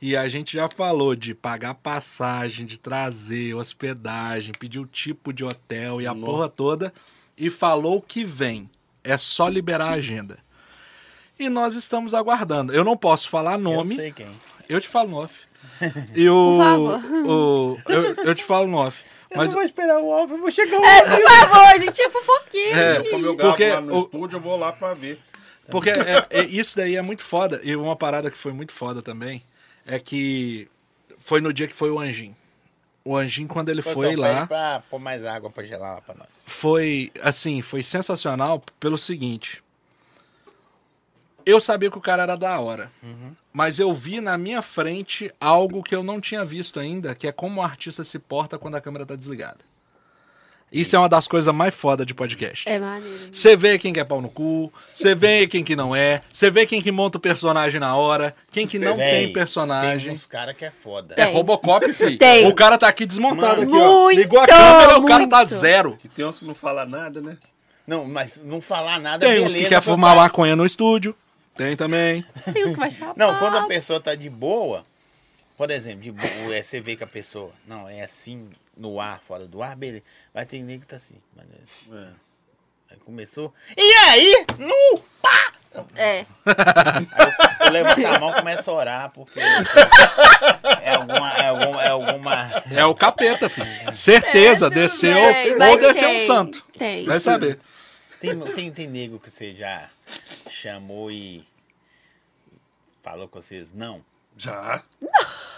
E 0.00 0.16
a 0.16 0.28
gente 0.28 0.54
já 0.54 0.68
falou 0.74 1.14
de 1.14 1.34
pagar 1.34 1.74
passagem, 1.74 2.64
de 2.64 2.78
trazer 2.78 3.54
hospedagem, 3.54 4.54
pedir 4.58 4.78
o 4.78 4.86
tipo 4.86 5.32
de 5.32 5.44
hotel 5.44 6.00
e 6.00 6.06
a 6.06 6.14
Nossa. 6.14 6.26
porra 6.26 6.48
toda. 6.48 6.94
E 7.36 7.50
falou 7.50 8.00
que 8.00 8.24
vem. 8.24 8.68
É 9.04 9.16
só 9.18 9.48
liberar 9.48 9.88
a 9.88 9.94
agenda. 9.94 10.38
E 11.38 11.48
nós 11.48 11.74
estamos 11.74 12.14
aguardando. 12.14 12.72
Eu 12.72 12.84
não 12.84 12.96
posso 12.96 13.28
falar 13.28 13.58
nome. 13.58 13.92
Eu 13.92 13.96
sei 13.96 14.12
quem. 14.12 14.26
Eu 14.68 14.80
te 14.80 14.88
falo 14.88 15.10
no 15.10 15.16
off. 15.18 15.34
E 16.14 16.28
o, 16.28 16.56
Por 16.56 16.64
favor. 16.64 17.04
o 17.26 17.78
eu, 17.88 18.02
eu 18.24 18.34
te 18.34 18.44
falo 18.44 18.66
no 18.66 18.76
off. 18.78 19.02
Eu 19.30 19.36
Mas 19.36 19.48
não 19.50 19.54
vou 19.56 19.62
esperar 19.64 19.98
o 20.00 20.08
off, 20.08 20.32
eu 20.32 20.38
vou 20.38 20.50
chegar 20.50 20.78
o 20.80 20.84
É, 20.84 21.02
por 21.02 21.22
favor, 21.30 21.66
a 21.66 21.78
gente 21.78 22.02
é 22.02 22.10
fofoquinha. 22.10 22.76
É, 22.76 23.10
Como 23.10 23.26
eu 23.26 23.36
gravo 23.36 23.52
Porque 23.52 23.68
lá 23.70 23.80
no 23.80 23.94
o- 23.94 24.00
estúdio, 24.00 24.36
eu 24.36 24.40
vou 24.40 24.56
lá 24.56 24.72
pra 24.72 24.92
ver. 24.94 25.18
Porque 25.70 25.90
é- 25.90 26.26
é- 26.30 26.44
isso 26.46 26.76
daí 26.76 26.96
é 26.96 27.02
muito 27.02 27.22
foda. 27.22 27.60
E 27.62 27.76
uma 27.76 27.94
parada 27.94 28.28
que 28.30 28.36
foi 28.36 28.52
muito 28.52 28.72
foda 28.72 29.00
também 29.00 29.40
é 29.86 30.00
que 30.00 30.68
foi 31.18 31.40
no 31.40 31.52
dia 31.52 31.68
que 31.68 31.74
foi 31.74 31.90
o 31.90 32.00
Anjinho. 32.00 32.36
O 33.04 33.16
Anjinho, 33.16 33.46
quando 33.48 33.68
ele 33.68 33.80
Foi 33.82 34.16
lá, 34.16 34.46
pra 34.48 34.82
pôr 34.90 34.98
mais 34.98 35.24
água 35.24 35.48
pra 35.48 35.64
gelar 35.64 35.94
lá 35.94 36.00
pra 36.00 36.14
nós. 36.16 36.28
foi 36.46 37.12
assim, 37.22 37.62
foi 37.62 37.82
sensacional 37.84 38.60
pelo 38.80 38.98
seguinte. 38.98 39.62
Eu 41.46 41.60
sabia 41.60 41.90
que 41.90 41.96
o 41.98 42.00
cara 42.00 42.24
era 42.24 42.36
da 42.36 42.58
hora. 42.58 42.90
Mas 43.52 43.78
eu 43.80 43.92
vi 43.92 44.20
na 44.20 44.38
minha 44.38 44.62
frente 44.62 45.32
algo 45.40 45.82
que 45.82 45.94
eu 45.94 46.02
não 46.02 46.20
tinha 46.20 46.44
visto 46.44 46.78
ainda, 46.78 47.14
que 47.14 47.26
é 47.26 47.32
como 47.32 47.60
o 47.60 47.64
artista 47.64 48.04
se 48.04 48.18
porta 48.18 48.58
quando 48.58 48.76
a 48.76 48.80
câmera 48.80 49.04
tá 49.04 49.16
desligada. 49.16 49.58
Isso 50.72 50.94
é 50.94 50.98
uma 51.00 51.08
das 51.08 51.26
coisas 51.26 51.52
mais 51.52 51.74
foda 51.74 52.06
de 52.06 52.14
podcast. 52.14 52.68
É 52.68 52.78
maneiro. 52.78 53.28
Você 53.32 53.56
vê 53.56 53.76
quem 53.76 53.92
que 53.92 53.98
é 53.98 54.04
pau 54.04 54.20
no 54.20 54.28
cu, 54.28 54.72
você 54.94 55.16
vê 55.16 55.48
quem 55.48 55.64
que 55.64 55.74
não 55.74 55.96
é, 55.96 56.22
você 56.32 56.48
vê 56.48 56.64
quem 56.64 56.80
que 56.80 56.92
monta 56.92 57.18
o 57.18 57.20
personagem 57.20 57.80
na 57.80 57.96
hora, 57.96 58.36
quem 58.52 58.68
que 58.68 58.78
não 58.78 58.96
Véi, 58.96 59.24
tem 59.24 59.32
personagem. 59.32 60.04
Tem 60.04 60.12
uns 60.12 60.26
caras 60.26 60.56
que 60.56 60.64
é 60.64 60.70
foda. 60.70 61.14
É 61.18 61.24
Tem. 61.24 61.34
Robocop, 61.34 61.92
filho. 61.92 62.16
Tem. 62.18 62.46
O 62.46 62.54
cara 62.54 62.78
tá 62.78 62.86
aqui 62.86 63.04
desmontado 63.04 63.62
Mano. 63.66 63.74
aqui, 63.74 63.82
ó. 63.82 64.02
Muito, 64.04 64.20
Ligou 64.20 64.38
a 64.38 64.46
câmera, 64.46 64.98
o 65.00 65.06
cara 65.06 65.26
tá 65.26 65.38
muito. 65.38 65.54
zero. 65.54 65.96
Que 65.96 66.08
tem 66.08 66.24
uns 66.24 66.38
que 66.38 66.44
não 66.44 66.54
falam 66.54 66.86
nada, 66.88 67.20
né? 67.20 67.36
Não, 67.84 68.04
mas 68.04 68.44
não 68.44 68.60
falar 68.60 69.00
nada, 69.00 69.26
Tem 69.26 69.30
beleza. 69.30 69.46
uns 69.46 69.54
que 69.60 69.68
quer 69.68 69.82
fumar 69.82 70.14
pai. 70.14 70.24
maconha 70.26 70.54
no 70.54 70.64
estúdio. 70.64 71.16
Tem 71.60 71.76
também. 71.76 72.24
Tem 72.54 72.64
uns 72.64 72.72
que 72.72 72.78
vai 72.78 72.90
chapar. 72.90 73.14
Não, 73.18 73.38
quando 73.38 73.58
a 73.58 73.66
pessoa 73.66 74.00
tá 74.00 74.14
de 74.14 74.30
boa, 74.30 74.82
por 75.58 75.70
exemplo, 75.70 76.00
de 76.00 76.10
boa, 76.10 76.54
é, 76.56 76.62
você 76.62 76.80
vê 76.80 76.96
que 76.96 77.04
a 77.04 77.06
pessoa, 77.06 77.50
não, 77.66 77.86
é 77.86 78.00
assim, 78.00 78.48
no 78.74 78.98
ar, 78.98 79.20
fora 79.20 79.46
do 79.46 79.62
ar, 79.62 79.76
beleza. 79.76 80.02
Vai 80.32 80.46
ter 80.46 80.58
nego 80.62 80.80
que 80.80 80.86
tá 80.86 80.96
assim. 80.96 81.16
Mas, 81.36 81.46
É. 82.02 82.08
aí 82.92 82.96
começou. 83.04 83.52
E 83.76 83.82
aí? 84.08 84.46
Nu! 84.58 85.02
Pá! 85.20 85.52
É. 85.94 86.24
Aí 86.46 87.08
eu, 87.60 87.66
eu 87.66 87.72
levanto 87.72 88.06
a 88.06 88.18
mão 88.18 88.30
e 88.30 88.34
começo 88.36 88.70
a 88.70 88.74
orar, 88.74 89.10
porque 89.12 89.38
é 89.38 90.94
alguma. 90.94 91.32
É 91.34 91.46
alguma, 91.48 91.82
é 91.84 91.88
alguma 91.88 92.50
É 92.74 92.84
o 92.86 92.94
capeta, 92.94 93.50
filho. 93.50 93.68
Certeza, 93.92 94.66
É, 94.68 94.70
desceu 94.70 95.14
tem, 95.14 95.52
ou 95.52 95.78
desceu 95.78 96.08
um 96.08 96.12
tem, 96.16 96.26
santo. 96.26 96.64
Tem. 96.76 97.04
Vai 97.04 97.20
saber. 97.20 97.60
Tem, 98.18 98.38
tem, 98.40 98.72
tem 98.72 98.86
nego 98.88 99.20
que 99.20 99.30
você 99.30 99.54
já 99.54 99.88
chamou 100.50 101.10
e 101.10 101.44
falou 103.02 103.28
com 103.28 103.40
vocês, 103.40 103.72
não. 103.74 104.00
Já. 104.36 104.82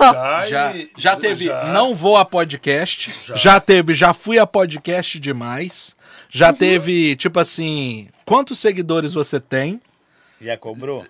Já, 0.01 0.47
Já, 0.49 0.77
e- 0.77 0.91
já 0.97 1.17
teve 1.17 1.45
já. 1.47 1.65
não 1.67 1.95
vou 1.95 2.17
a 2.17 2.25
podcast, 2.25 3.11
já. 3.27 3.37
Já. 3.37 3.61
teve 3.61 3.95
já 3.95 4.13
fui 4.13 4.39
a 4.39 4.47
podcast 4.47 5.21
demais, 5.21 5.95
já 6.29 6.53
teve 6.53 7.15
tipo 7.15 7.39
assim, 7.39 8.09
quantos 8.25 8.59
seguidores 8.59 9.13
você 9.15 9.39
tem? 9.39 9.81
Já 10.41 10.57
cobrou? 10.57 11.07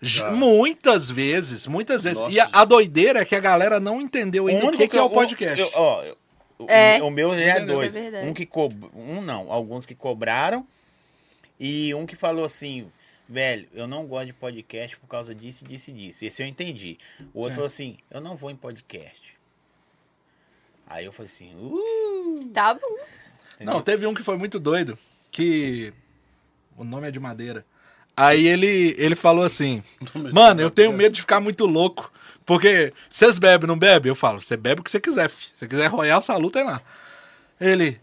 Já. 0.00 0.30
Muitas 0.30 1.10
vezes, 1.10 1.66
muitas 1.66 2.04
vezes. 2.04 2.18
Nossa. 2.20 2.32
E 2.32 2.38
a, 2.40 2.48
a 2.52 2.64
doideira 2.64 3.20
é 3.20 3.24
que 3.24 3.34
a 3.34 3.40
galera 3.40 3.80
não 3.80 4.00
entendeu 4.00 4.46
ainda 4.46 4.66
o 4.66 4.70
que, 4.72 4.86
que 4.88 4.96
é 4.96 5.02
o 5.02 5.10
podcast. 5.10 5.60
eu- 5.60 5.70
ó, 5.74 6.02
eu- 6.04 6.16
o- 6.60 6.66
É. 6.70 7.02
O 7.02 7.10
meu 7.10 7.30
já 7.36 7.44
é 7.56 7.60
dois. 7.60 7.96
É 7.96 8.22
um 8.24 8.32
que 8.32 8.46
cobrou. 8.46 8.90
Um 8.94 9.20
não, 9.20 9.50
alguns 9.50 9.84
que 9.84 9.94
cobraram. 9.94 10.64
E 11.58 11.92
um 11.94 12.06
que 12.06 12.14
falou 12.16 12.44
assim, 12.44 12.86
velho, 13.30 13.68
eu 13.72 13.86
não 13.86 14.06
gosto 14.06 14.26
de 14.26 14.32
podcast 14.32 14.96
por 14.98 15.06
causa 15.06 15.34
disso, 15.34 15.64
disso 15.64 15.90
e 15.90 15.94
disso. 15.94 16.24
Esse 16.24 16.42
eu 16.42 16.46
entendi. 16.46 16.98
O 17.32 17.38
outro 17.38 17.52
Sim. 17.52 17.54
falou 17.54 17.66
assim, 17.66 17.98
eu 18.10 18.20
não 18.20 18.36
vou 18.36 18.50
em 18.50 18.56
podcast. 18.56 19.34
Aí 20.86 21.04
eu 21.04 21.12
falei 21.12 21.30
assim, 21.32 21.54
uh, 21.54 22.50
Tá 22.52 22.74
bom. 22.74 22.98
Não, 23.60 23.80
teve 23.80 24.06
um 24.06 24.14
que 24.14 24.22
foi 24.22 24.36
muito 24.36 24.58
doido, 24.58 24.98
que 25.30 25.92
o 26.76 26.82
nome 26.82 27.06
é 27.08 27.10
de 27.10 27.20
madeira. 27.20 27.64
Aí 28.16 28.46
ele, 28.46 28.94
ele 28.98 29.14
falou 29.14 29.44
assim: 29.44 29.82
Mano, 30.32 30.60
eu 30.60 30.70
tenho 30.70 30.92
medo 30.92 31.14
de 31.14 31.20
ficar 31.20 31.40
muito 31.40 31.66
louco. 31.66 32.12
Porque 32.44 32.92
vocês 33.08 33.38
bebem, 33.38 33.68
não 33.68 33.78
bebem? 33.78 34.10
Eu 34.10 34.16
falo, 34.16 34.42
você 34.42 34.56
bebe 34.56 34.80
o 34.80 34.84
que 34.84 34.90
você 34.90 34.98
quiser. 34.98 35.30
Se 35.30 35.50
você 35.54 35.68
quiser 35.68 35.86
royal, 35.86 36.20
saluta 36.20 36.58
tem 36.58 36.66
lá. 36.66 36.82
Ele. 37.60 38.00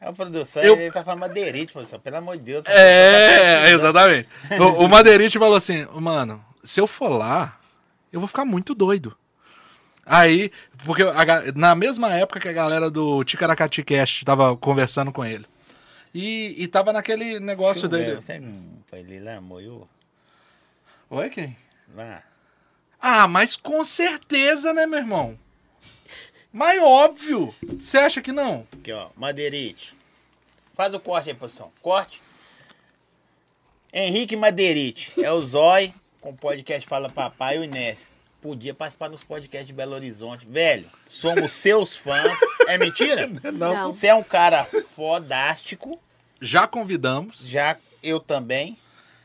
A 0.00 0.12
produção, 0.12 0.62
Eu- 0.62 0.76
ele 0.76 0.90
tá 0.90 1.04
falando 1.04 1.20
madeirite, 1.20 1.72
produção, 1.72 2.00
pelo 2.00 2.16
amor 2.16 2.36
de 2.38 2.44
Deus. 2.44 2.64
É, 2.66 3.70
exatamente. 3.70 4.28
O, 4.58 4.84
o 4.84 4.88
Madeirite 4.88 5.38
falou 5.38 5.56
assim: 5.56 5.86
Mano, 5.92 6.42
se 6.64 6.80
eu 6.80 6.86
for 6.86 7.08
lá, 7.10 7.58
eu 8.12 8.18
vou 8.18 8.26
ficar 8.26 8.44
muito 8.44 8.74
doido. 8.74 9.16
Aí, 10.04 10.50
porque 10.84 11.02
a 11.02 11.52
na 11.54 11.74
mesma 11.74 12.12
época 12.14 12.40
que 12.40 12.48
a 12.48 12.52
galera 12.52 12.90
do 12.90 13.22
Ticaracati 13.22 13.82
Cast 13.84 14.24
tava 14.24 14.56
conversando 14.56 15.12
com 15.12 15.24
ele. 15.24 15.44
E, 16.12 16.56
e 16.58 16.66
tava 16.66 16.92
naquele 16.92 17.38
negócio 17.38 17.88
dele. 17.88 18.16
Você 18.16 18.42
foi 18.88 19.20
lá, 19.20 19.40
moiou? 19.40 19.86
Oi, 21.08 21.28
quem? 21.28 21.56
Lá. 21.94 22.22
Ah, 23.00 23.28
mas 23.28 23.54
com 23.54 23.84
certeza, 23.84 24.72
né, 24.72 24.86
meu 24.86 24.98
irmão? 24.98 25.38
Mas 26.52 26.82
óbvio. 26.82 27.54
Você 27.78 27.98
acha 27.98 28.20
que 28.20 28.32
não? 28.32 28.66
Aqui, 28.72 28.92
ó, 28.92 29.08
Madeirite. 29.16 29.94
Faz 30.74 30.92
o 30.94 31.00
corte 31.00 31.28
aí, 31.28 31.34
produção. 31.34 31.70
Corte. 31.80 32.20
Henrique 33.92 34.36
Madeirite. 34.36 35.12
É 35.20 35.30
o 35.30 35.40
Zói, 35.40 35.92
com 36.20 36.30
o 36.30 36.36
podcast 36.36 36.88
Fala 36.88 37.08
Papai 37.08 37.56
e 37.56 37.60
o 37.60 37.64
Inés. 37.64 38.08
Podia 38.40 38.72
participar 38.72 39.08
nos 39.08 39.22
podcasts 39.22 39.66
de 39.66 39.72
Belo 39.72 39.94
Horizonte. 39.94 40.46
Velho, 40.46 40.90
somos 41.08 41.52
seus 41.52 41.96
fãs. 41.96 42.38
É 42.66 42.78
mentira? 42.78 43.26
Não. 43.52 43.92
Você 43.92 44.06
é 44.06 44.14
um 44.14 44.22
cara 44.22 44.64
fodástico. 44.64 46.00
Já 46.40 46.66
convidamos. 46.66 47.46
Já 47.46 47.76
eu 48.02 48.18
também. 48.18 48.78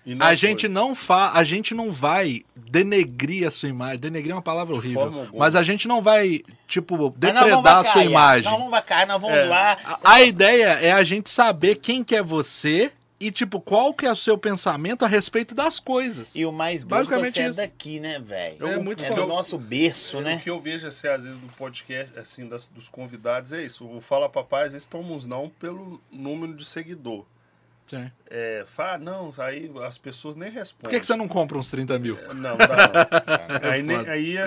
Não 0.06 0.24
A 0.26 0.30
foi. 0.30 0.38
gente 0.38 0.68
não 0.68 0.94
fa 0.94 1.32
a 1.34 1.44
gente 1.44 1.74
não 1.74 1.92
vai 1.92 2.44
denegrir 2.56 3.48
a 3.48 3.52
sua 3.52 3.70
imagem. 3.70 4.00
Denegrir 4.00 4.32
é 4.32 4.36
uma 4.36 4.42
palavra 4.42 4.76
horrível. 4.76 5.28
Mas 5.36 5.56
a 5.56 5.64
gente 5.64 5.88
não 5.88 6.02
vai, 6.02 6.42
tipo, 6.68 7.10
depredar 7.18 7.78
a 7.80 7.84
sua 7.84 8.04
imagem. 8.04 8.50
Nós 8.50 8.60
vamos 8.60 8.72
vacar, 8.72 9.08
nós 9.08 9.22
vamos 9.22 9.38
É. 9.38 9.46
lá. 9.46 9.78
A, 10.04 10.14
a 10.14 10.22
ideia 10.22 10.74
é 10.80 10.92
a 10.92 11.04
gente 11.04 11.30
saber 11.30 11.76
quem 11.76 12.04
que 12.04 12.16
é 12.16 12.22
você 12.22 12.92
e, 13.20 13.32
tipo, 13.32 13.62
qual 13.62 13.94
que 13.94 14.06
é 14.06 14.12
o 14.12 14.16
seu 14.16 14.38
pensamento 14.38 15.06
a 15.06 15.08
respeito 15.08 15.56
das 15.56 15.80
coisas. 15.80 16.36
E 16.36 16.46
o 16.46 16.52
mais 16.52 16.82
é 16.84 16.86
Basicamente 16.86 17.32
você 17.34 17.40
é 17.40 17.48
isso. 17.48 17.58
daqui, 17.58 18.00
né, 18.00 18.20
velho? 18.20 18.68
É 18.68 18.78
muito 18.78 19.04
É 19.04 19.10
do 19.10 19.26
nosso 19.26 19.58
berço, 19.58 20.20
né? 20.22 20.36
O 20.36 20.40
que 20.40 20.50
eu 20.50 20.60
vejo, 20.60 20.86
assim, 20.86 21.08
às 21.08 21.24
vezes, 21.24 21.40
do 21.40 21.48
podcast, 21.58 22.20
assim, 22.20 22.48
das- 22.48 22.68
dos 22.68 22.90
convidados, 22.90 23.54
é 23.54 23.64
isso. 23.64 23.86
O 23.88 24.02
Fala 24.02 24.28
Papai, 24.30 24.66
às 24.68 24.74
vezes, 24.74 24.88
toma 24.88 25.14
uns 25.14 25.26
não 25.26 25.50
pelo 25.50 26.00
número 26.12 26.54
de 26.54 26.66
seguidor. 26.66 27.26
Sim. 27.86 28.12
É, 28.30 28.64
fala, 28.66 28.98
não, 28.98 29.32
aí 29.38 29.72
as 29.88 29.98
pessoas 29.98 30.36
nem 30.36 30.50
Por 30.50 30.58
respondem. 30.58 30.90
que, 30.92 31.00
que 31.00 31.06
você 31.06 31.16
não 31.16 31.28
compra 31.28 31.58
uns 31.58 31.70
30 31.70 32.00
mil? 32.00 32.18
Não, 32.34 32.58
dá 32.58 32.68
não. 33.62 33.70
aí, 33.70 33.84
ne- 33.84 33.98
foda. 33.98 34.12
aí, 34.12 34.38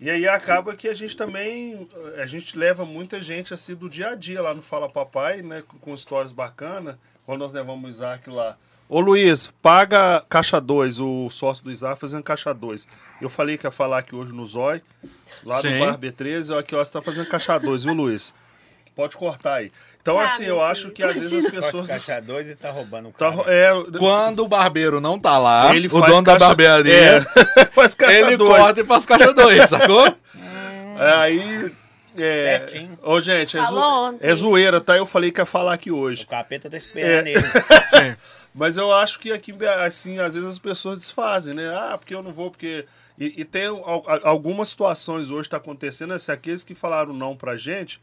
e 0.00 0.10
aí 0.10 0.28
acaba 0.28 0.76
que 0.76 0.88
a 0.88 0.94
gente 0.94 1.16
também, 1.16 1.88
a 2.18 2.26
gente 2.26 2.58
leva 2.58 2.84
muita 2.84 3.22
gente 3.22 3.54
assim 3.54 3.74
do 3.74 3.88
dia 3.88 4.10
a 4.10 4.14
dia 4.14 4.42
lá 4.42 4.52
no 4.52 4.60
Fala 4.60 4.88
Papai, 4.88 5.40
né, 5.40 5.62
com, 5.80 5.94
histórias 5.94 6.32
bacanas. 6.32 6.96
Quando 7.24 7.38
nós 7.40 7.54
levamos 7.54 7.84
o 7.84 7.88
Isaac 7.88 8.28
lá. 8.28 8.58
Ô 8.86 9.00
Luiz, 9.00 9.50
paga 9.62 10.22
caixa 10.28 10.60
2, 10.60 11.00
o 11.00 11.30
sócio 11.30 11.64
do 11.64 11.70
Isaac 11.70 11.98
fazendo 11.98 12.22
caixa 12.22 12.52
2. 12.52 12.86
Eu 13.18 13.30
falei 13.30 13.56
que 13.56 13.66
ia 13.66 13.70
falar 13.70 13.98
aqui 13.98 14.14
hoje 14.14 14.34
no 14.34 14.44
Zói, 14.46 14.82
lá 15.42 15.58
Sim. 15.58 15.78
do 15.78 15.86
Bar 15.86 15.98
B13, 15.98 16.54
ó, 16.54 16.58
aqui 16.58 16.74
ó, 16.74 16.84
você 16.84 16.92
tá 16.92 17.00
fazendo 17.00 17.26
caixa 17.26 17.56
2, 17.58 17.84
viu 17.84 17.94
Luiz? 17.94 18.34
pode 18.94 19.16
cortar 19.16 19.54
aí. 19.54 19.72
Então, 20.04 20.16
Tá, 20.16 20.24
assim, 20.26 20.44
eu 20.44 20.60
acho 20.62 20.90
que 20.90 21.02
às 21.02 21.14
vezes 21.14 21.46
as 21.46 21.50
pessoas. 21.50 21.86
caixa 21.86 22.20
dois 22.20 22.46
e 22.46 22.54
tá 22.54 22.70
roubando 22.70 23.08
o 23.08 23.12
Tá, 23.12 23.32
cara. 23.34 23.44
é, 23.50 23.70
Quando 23.98 24.40
o 24.44 24.48
barbeiro 24.48 25.00
não 25.00 25.18
tá 25.18 25.38
lá, 25.38 25.74
ele 25.74 25.86
o 25.86 25.90
dono 25.90 26.20
da 26.20 26.32
caixa- 26.32 26.38
barbearia, 26.46 26.92
É, 26.94 27.20
faz 27.72 27.94
caixa 27.94 28.12
ele 28.12 28.36
dois. 28.36 28.54
corta 28.54 28.80
e 28.82 28.84
faz 28.84 29.06
caixa 29.06 29.32
dois, 29.32 29.64
sacou? 29.70 30.06
É, 30.06 31.12
Aí. 31.16 31.72
É, 32.18 32.58
Certinho. 32.68 32.98
ô, 33.02 33.18
gente, 33.20 33.56
é, 33.58 33.64
zo- 33.64 34.18
é 34.20 34.34
zoeira, 34.34 34.78
tá? 34.80 34.94
Eu 34.96 35.06
falei 35.06 35.32
que 35.32 35.40
ia 35.40 35.46
falar 35.46 35.72
aqui 35.72 35.90
hoje. 35.90 36.24
O 36.24 36.26
capeta 36.28 36.68
tá 36.70 36.76
esperando 36.76 37.26
É. 37.26 37.32
ele. 37.32 37.42
Sim. 37.88 38.14
Mas 38.54 38.76
eu 38.76 38.92
acho 38.92 39.18
que 39.18 39.32
aqui, 39.32 39.52
assim, 39.84 40.20
às 40.20 40.34
vezes 40.34 40.48
as 40.50 40.58
pessoas 40.60 40.98
desfazem, 41.00 41.54
né? 41.54 41.66
Ah, 41.74 41.96
porque 41.98 42.14
eu 42.14 42.22
não 42.22 42.30
vou, 42.32 42.50
porque. 42.50 42.84
E, 43.18 43.40
e 43.40 43.44
tem 43.44 43.66
al- 43.66 44.04
al- 44.06 44.20
algumas 44.22 44.68
situações 44.68 45.30
hoje 45.30 45.48
tá 45.48 45.56
acontecendo, 45.56 46.12
assim, 46.12 46.30
aqueles 46.30 46.62
que 46.62 46.74
falaram 46.74 47.12
não 47.14 47.34
pra 47.34 47.56
gente, 47.56 48.00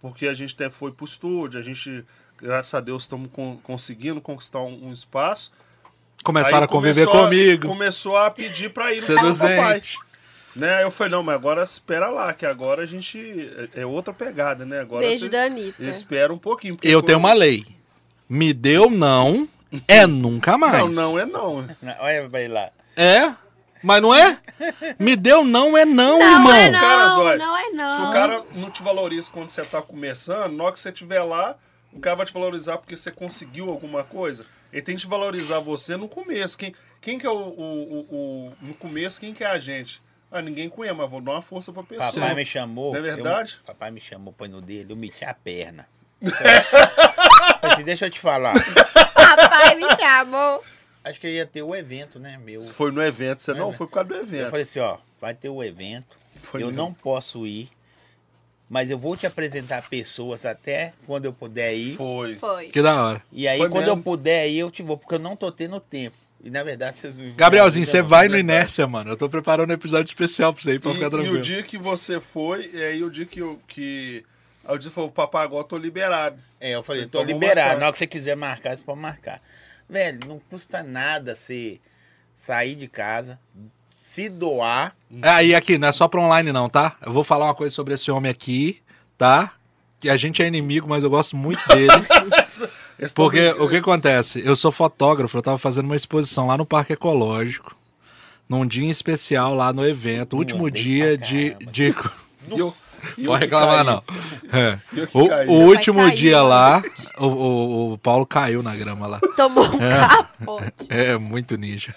porque 0.00 0.26
a 0.28 0.34
gente 0.34 0.54
até 0.54 0.70
foi 0.70 0.92
pro 0.92 1.04
estúdio, 1.04 1.58
a 1.58 1.62
gente, 1.62 2.04
graças 2.40 2.74
a 2.74 2.80
Deus, 2.80 3.02
estamos 3.04 3.28
conseguindo 3.62 4.20
conquistar 4.20 4.60
um, 4.60 4.88
um 4.88 4.92
espaço. 4.92 5.50
Começaram 6.24 6.58
Aí 6.58 6.64
a 6.64 6.68
conviver 6.68 7.06
começou 7.06 7.20
a- 7.20 7.28
comigo. 7.28 7.68
Começou 7.68 8.16
a 8.16 8.30
pedir 8.30 8.70
pra 8.70 8.92
ir 8.92 8.96
no 8.96 9.02
Seduzente. 9.02 9.56
papai. 9.56 9.82
Né? 10.56 10.74
Aí 10.76 10.82
eu 10.84 10.90
falei, 10.90 11.10
não, 11.12 11.22
mas 11.22 11.34
agora 11.34 11.62
espera 11.62 12.08
lá, 12.08 12.32
que 12.32 12.46
agora 12.46 12.82
a 12.82 12.86
gente. 12.86 13.18
É 13.74 13.82
é 13.82 13.86
outra 13.86 14.14
pegada, 14.14 14.64
né? 14.64 14.80
Agora 14.80 15.06
Beijo 15.06 15.28
da 15.28 15.44
Anitta. 15.44 15.82
espera 15.84 16.32
um 16.32 16.38
pouquinho. 16.38 16.78
Eu 16.82 17.02
tenho 17.02 17.18
uma 17.18 17.34
lei. 17.34 17.66
Me 18.28 18.54
deu 18.54 18.88
não, 18.88 19.46
é 19.86 20.06
nunca 20.06 20.56
mais. 20.58 20.72
Não, 20.94 21.12
não 21.12 21.18
é 21.18 21.26
não. 21.26 21.56
Olha 22.00 22.28
pra 22.30 22.40
ele 22.40 22.54
lá. 22.54 22.70
É? 22.96 23.34
Mas 23.82 24.02
não 24.02 24.14
é? 24.14 24.38
Me 24.98 25.14
deu 25.16 25.44
não, 25.44 25.76
é 25.76 25.84
não, 25.84 26.18
Não 26.18 26.32
irmão. 26.32 26.52
é 26.54 26.70
não, 26.70 26.80
Cara, 26.80 27.36
não 27.36 27.56
é 27.56 27.70
não. 27.70 27.90
Se 27.90 28.02
o 28.02 28.10
cara 28.10 28.42
não 28.54 28.70
te 28.70 28.82
valoriza 28.82 29.30
quando 29.30 29.50
você 29.50 29.64
tá 29.64 29.80
começando, 29.82 30.52
na 30.56 30.64
hora 30.64 30.72
que 30.72 30.80
você 30.80 30.88
estiver 30.90 31.22
lá, 31.22 31.54
o 31.92 32.00
cara 32.00 32.16
vai 32.16 32.26
te 32.26 32.32
valorizar 32.32 32.78
porque 32.78 32.96
você 32.96 33.10
conseguiu 33.10 33.68
alguma 33.70 34.02
coisa. 34.02 34.46
Ele 34.72 34.82
tem 34.82 34.94
que 34.96 35.02
te 35.02 35.06
valorizar 35.06 35.60
você 35.60 35.96
no 35.96 36.08
começo. 36.08 36.58
Quem, 36.58 36.74
quem 37.00 37.18
que 37.18 37.26
é 37.26 37.30
o, 37.30 37.34
o, 37.34 37.38
o- 37.38 38.06
o- 38.48 38.52
No 38.60 38.74
começo, 38.74 39.20
quem 39.20 39.32
que 39.32 39.44
é 39.44 39.46
a 39.46 39.58
gente? 39.58 40.02
Ah, 40.30 40.42
ninguém 40.42 40.68
conhece, 40.68 40.96
mas 40.96 41.08
vou 41.08 41.20
dar 41.20 41.32
uma 41.32 41.42
força 41.42 41.72
pra 41.72 41.82
pessoa. 41.84 42.10
Papai 42.12 42.34
me 42.34 42.44
chamou. 42.44 42.92
Não 42.92 42.98
é 42.98 43.02
verdade? 43.02 43.58
eu- 43.60 43.66
papai 43.66 43.90
me 43.92 44.00
chamou, 44.00 44.32
põe 44.32 44.48
no 44.48 44.60
dele, 44.60 44.92
eu 44.92 44.96
meti 44.96 45.24
a 45.24 45.32
perna. 45.32 45.86
Assim, 47.62 47.82
deixa 47.84 48.06
eu 48.06 48.10
te 48.10 48.18
falar. 48.20 48.54
Papai 49.14 49.74
me 49.76 49.84
chamou. 49.96 50.62
Acho 51.08 51.20
que 51.20 51.28
ia 51.28 51.46
ter 51.46 51.62
o 51.62 51.74
evento, 51.74 52.18
né, 52.18 52.38
meu. 52.44 52.62
Se 52.62 52.72
foi 52.72 52.90
no 52.90 53.02
evento, 53.02 53.40
você 53.42 53.54
não 53.54 53.70
É, 53.70 53.72
foi 53.72 53.86
por 53.86 53.92
causa 53.94 54.08
do 54.08 54.14
Eu 54.16 54.22
evento. 54.22 54.50
falei 54.50 54.62
assim, 54.62 54.80
ó, 54.80 54.98
vai 55.20 55.34
ter 55.34 55.48
o 55.48 55.62
evento. 55.62 56.16
Foi 56.42 56.62
eu 56.62 56.66
mesmo. 56.68 56.82
não 56.82 56.92
posso 56.92 57.46
ir, 57.46 57.68
mas 58.68 58.90
eu 58.90 58.98
vou 58.98 59.16
te 59.16 59.26
apresentar 59.26 59.88
pessoas 59.88 60.44
até 60.44 60.92
quando 61.06 61.24
eu 61.26 61.32
puder 61.32 61.74
ir. 61.74 61.94
Foi. 61.96 62.34
Foi. 62.36 62.66
Que 62.68 62.82
da 62.82 63.00
hora. 63.02 63.22
E 63.32 63.46
aí, 63.46 63.58
Foi 63.58 63.68
quando 63.68 63.84
mesmo. 63.84 63.98
eu 64.00 64.02
puder 64.02 64.48
ir, 64.48 64.58
eu 64.58 64.70
te 64.70 64.82
vou, 64.82 64.96
porque 64.98 65.14
eu 65.14 65.18
não 65.20 65.36
tô 65.36 65.50
tendo 65.52 65.78
tempo. 65.80 66.16
E 66.42 66.50
na 66.50 66.62
verdade, 66.62 66.98
vocês. 66.98 67.18
Gabrielzinho, 67.34 67.86
você 67.86 68.02
vai 68.02 68.28
no. 68.28 68.36
Inércia, 68.38 68.86
mano. 68.86 69.10
Eu 69.10 69.16
tô 69.16 69.28
preparando 69.28 69.70
um 69.70 69.74
episódio 69.74 70.08
especial 70.08 70.52
pra 70.52 70.62
você 70.62 70.70
aí, 70.72 70.78
pra 70.78 70.90
E, 70.90 70.94
ficar 70.94 71.06
e 71.06 71.10
tranquilo. 71.10 71.38
o 71.38 71.42
dia 71.42 71.62
que 71.62 71.78
você 71.78 72.20
foi, 72.20 72.68
e 72.72 72.82
aí 72.82 73.02
o 73.02 73.10
dia 73.10 73.24
que 73.26 73.40
eu. 73.40 73.58
Que, 73.66 74.24
aí 74.64 74.74
o 74.74 74.78
dia 74.78 74.90
falou, 74.90 75.10
papai, 75.10 75.44
agora 75.44 75.62
eu 75.62 75.68
tô 75.68 75.76
liberado. 75.78 76.36
É, 76.60 76.70
eu 76.74 76.82
falei, 76.82 77.02
Então 77.04 77.20
tô 77.20 77.26
liberado. 77.26 77.60
marcar. 77.60 77.78
Na 77.80 77.86
hora 77.86 77.92
que 77.92 77.98
você 77.98 78.06
quiser 78.06 78.36
marcar, 78.36 78.76
você 78.76 78.84
pode 78.84 79.00
marcar. 79.00 79.40
Velho, 79.88 80.20
não 80.26 80.40
custa 80.50 80.82
nada 80.82 81.36
você 81.36 81.80
sair 82.34 82.74
de 82.74 82.88
casa, 82.88 83.38
se 83.94 84.28
doar. 84.28 84.94
Ah, 85.22 85.42
e 85.42 85.54
aqui, 85.54 85.78
não 85.78 85.88
é 85.88 85.92
só 85.92 86.08
pra 86.08 86.20
online 86.20 86.52
não, 86.52 86.68
tá? 86.68 86.96
Eu 87.04 87.12
vou 87.12 87.24
falar 87.24 87.46
uma 87.46 87.54
coisa 87.54 87.74
sobre 87.74 87.94
esse 87.94 88.10
homem 88.10 88.30
aqui, 88.30 88.80
tá? 89.16 89.52
Que 90.00 90.10
a 90.10 90.16
gente 90.16 90.42
é 90.42 90.46
inimigo, 90.46 90.88
mas 90.88 91.02
eu 91.02 91.10
gosto 91.10 91.36
muito 91.36 91.60
dele. 91.68 91.92
Porque 93.14 93.50
o 93.58 93.68
que 93.68 93.76
acontece? 93.76 94.42
Eu 94.44 94.56
sou 94.56 94.72
fotógrafo, 94.72 95.36
eu 95.36 95.42
tava 95.42 95.58
fazendo 95.58 95.86
uma 95.86 95.96
exposição 95.96 96.46
lá 96.46 96.56
no 96.56 96.66
Parque 96.66 96.94
Ecológico, 96.94 97.76
num 98.48 98.66
dia 98.66 98.90
especial 98.90 99.54
lá 99.54 99.72
no 99.72 99.86
evento, 99.86 100.36
último 100.36 100.70
dia 100.70 101.16
de. 101.16 101.54
de... 101.70 101.94
Nossa. 102.48 102.98
Pode 103.24 103.40
reclamar, 103.44 103.84
não. 103.84 104.02
É. 104.52 104.78
O, 105.12 105.52
o 105.52 105.66
último 105.66 106.00
cair, 106.00 106.14
dia 106.14 106.36
mano. 106.38 106.48
lá, 106.48 106.82
o, 107.18 107.26
o, 107.26 107.92
o 107.92 107.98
Paulo 107.98 108.26
caiu 108.26 108.62
na 108.62 108.74
grama 108.76 109.06
lá. 109.06 109.20
Tomou 109.36 109.64
um 109.64 109.78
capote. 109.78 110.86
É 110.88 111.16
muito 111.18 111.56
ninja. 111.56 111.94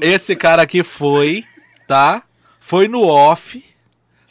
Esse 0.00 0.34
cara 0.36 0.62
aqui 0.62 0.82
foi, 0.82 1.44
tá? 1.86 2.22
Foi 2.60 2.88
no 2.88 3.02
off. 3.06 3.64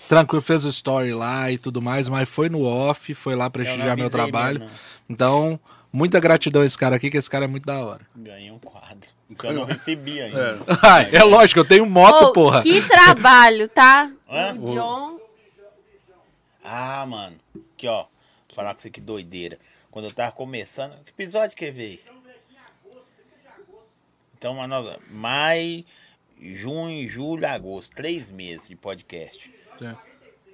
Tranquilo, 0.10 0.41
fez 0.41 0.66
o 0.66 0.70
story 0.70 1.14
lá 1.14 1.49
e 1.51 1.58
tudo 1.58 1.82
mais, 1.82 2.10
mas 2.10 2.28
foi 2.28 2.49
no 2.49 2.64
off, 2.64 3.14
foi 3.14 3.36
lá 3.36 3.49
prestigiar 3.49 3.95
meu 3.95 4.06
avisei 4.06 4.10
trabalho. 4.10 4.60
mesmo, 4.60 4.76
Então, 5.10 5.60
muita 5.91 6.20
gratidão 6.20 6.62
a 6.62 6.66
esse 6.66 6.78
cara 6.78 6.95
aqui, 6.97 7.10
que 7.10 7.18
esse 7.18 7.30
cara 7.30 7.45
é 7.45 7.47
muito 7.47 7.66
da 7.66 7.80
hora. 7.80 8.01
Ganhei 8.16 8.51
um 8.51 8.60
quadro. 8.60 8.84
Que 9.39 9.47
eu 9.47 9.54
não 9.54 9.64
recebi 9.66 10.22
ainda. 10.22 10.60
É. 10.68 10.78
Ai, 10.84 11.10
é 11.14 11.24
lógico, 11.24 11.60
eu 11.62 11.66
tenho 11.66 11.86
moto, 11.86 12.26
Ô, 12.26 12.34
porra. 12.34 12.62
Que 12.62 12.82
trabalho, 12.82 13.68
tá? 13.70 14.12
Hã? 14.30 14.54
O 14.60 14.74
John. 14.74 15.12
Ah, 16.64 17.05
mano. 17.05 17.39
Aqui, 17.74 17.88
ó. 17.88 18.03
Vou 18.03 18.55
falar 18.55 18.74
com 18.74 18.80
você 18.82 18.89
que 18.89 19.01
doideira. 19.01 19.59
Quando 19.91 20.05
eu 20.05 20.14
tava 20.14 20.32
começando. 20.32 20.93
Que 21.03 21.11
episódio 21.11 21.55
que 21.55 21.70
veio? 21.70 21.99
Então, 24.38 24.55
mano, 24.55 24.99
maio, 25.09 25.86
junho, 26.39 27.07
julho, 27.07 27.47
agosto. 27.47 27.95
Três 27.95 28.30
meses 28.30 28.68
de 28.68 28.76
podcast. 28.76 29.53
Sim. 29.78 29.95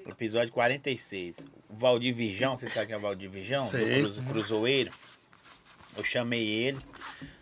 Episódio 0.08 0.52
46. 0.54 1.46
O 1.70 1.76
Valdir 1.76 2.14
Virjão, 2.14 2.58
você 2.58 2.68
sabe 2.68 2.88
quem 2.88 2.96
é 2.96 2.98
o 2.98 3.02
Valdir 3.02 3.30
Virjão? 3.30 3.64
Do 3.64 3.70
Sei. 3.70 4.02
Cruz, 4.02 4.20
Cruzoeiro. 4.20 4.92
Eu 5.96 6.04
chamei 6.04 6.48
ele 6.48 6.80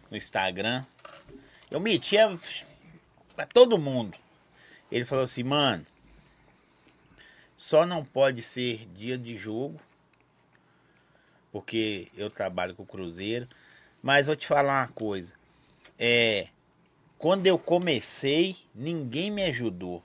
no 0.09 0.17
Instagram. 0.17 0.83
Eu 1.69 1.79
metia 1.79 2.37
pra 3.35 3.45
todo 3.45 3.77
mundo. 3.77 4.17
Ele 4.91 5.05
falou 5.05 5.25
assim, 5.25 5.43
mano, 5.43 5.85
só 7.57 7.85
não 7.85 8.05
pode 8.05 8.41
ser 8.41 8.85
dia 8.95 9.17
de 9.17 9.35
jogo, 9.37 9.79
porque 11.51 12.07
eu 12.15 12.29
trabalho 12.29 12.75
com 12.75 12.83
o 12.83 12.85
Cruzeiro. 12.85 13.47
Mas 14.01 14.27
vou 14.27 14.35
te 14.35 14.45
falar 14.47 14.81
uma 14.83 14.87
coisa. 14.89 15.33
É, 15.97 16.47
quando 17.17 17.47
eu 17.47 17.57
comecei, 17.57 18.55
ninguém 18.75 19.31
me 19.31 19.43
ajudou. 19.45 20.03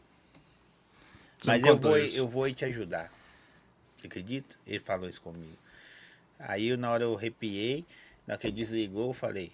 Você 1.38 1.46
Mas 1.48 1.62
eu 1.64 1.76
vou, 1.76 1.98
isso. 1.98 2.16
eu 2.16 2.26
vou 2.28 2.50
te 2.52 2.64
ajudar. 2.64 3.12
Você 3.96 4.06
acredita? 4.06 4.56
Ele 4.66 4.78
falou 4.80 5.08
isso 5.08 5.20
comigo. 5.20 5.56
Aí 6.38 6.68
eu, 6.68 6.78
na 6.78 6.90
hora 6.90 7.04
eu 7.04 7.14
arrepiei, 7.16 7.84
na 8.26 8.34
hora 8.34 8.40
que 8.40 8.46
ele 8.48 8.56
desligou, 8.56 9.08
eu 9.08 9.12
falei, 9.12 9.52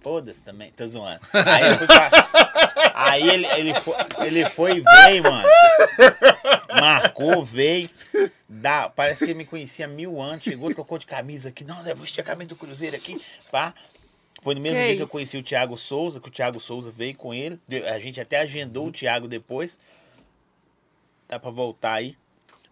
foda-se 0.00 0.42
também, 0.42 0.70
tô 0.72 0.86
zoando. 0.88 1.20
Aí, 1.32 1.66
eu 1.72 1.78
fui 1.78 1.86
pra- 1.86 2.71
Aí 3.04 3.28
ele, 3.28 3.46
ele, 3.46 3.74
foi, 3.74 3.94
ele 4.26 4.48
foi 4.48 4.76
e 4.76 4.80
veio, 4.80 5.22
mano. 5.22 5.48
Marcou, 6.80 7.44
veio. 7.44 7.90
Dá, 8.48 8.88
parece 8.88 9.24
que 9.24 9.30
ele 9.30 9.38
me 9.38 9.44
conhecia 9.44 9.86
mil 9.86 10.20
anos. 10.20 10.42
Chegou, 10.42 10.74
tocou 10.74 10.98
de 10.98 11.06
camisa 11.06 11.48
aqui. 11.48 11.64
Não, 11.64 11.82
vou 11.82 11.96
vestir 11.96 12.20
a 12.20 12.24
camisa 12.24 12.50
do 12.50 12.56
Cruzeiro 12.56 12.96
aqui. 12.96 13.20
Pá. 13.50 13.74
Foi 14.42 14.56
no 14.56 14.60
mesmo 14.60 14.76
Que 14.76 14.86
dia 14.86 14.96
que 14.96 15.02
eu 15.02 15.08
conheci 15.08 15.36
o 15.36 15.42
Thiago 15.42 15.78
Souza, 15.78 16.18
que 16.18 16.28
o 16.28 16.30
Thiago 16.30 16.58
Souza 16.58 16.90
veio 16.90 17.14
com 17.14 17.32
ele. 17.32 17.60
A 17.94 17.98
gente 18.00 18.20
até 18.20 18.40
agendou 18.40 18.88
o 18.88 18.92
Thiago 18.92 19.28
depois. 19.28 19.78
Dá 21.28 21.38
pra 21.38 21.50
voltar 21.50 21.94
aí. 21.94 22.16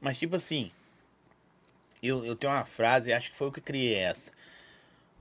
Mas 0.01 0.19
tipo 0.19 0.35
assim, 0.35 0.73
eu, 2.03 2.25
eu 2.25 2.35
tenho 2.35 2.53
uma 2.53 2.65
frase, 2.65 3.13
acho 3.13 3.31
que 3.31 3.37
foi 3.37 3.47
eu 3.47 3.53
que 3.53 3.61
criei 3.61 3.95
essa. 3.95 4.33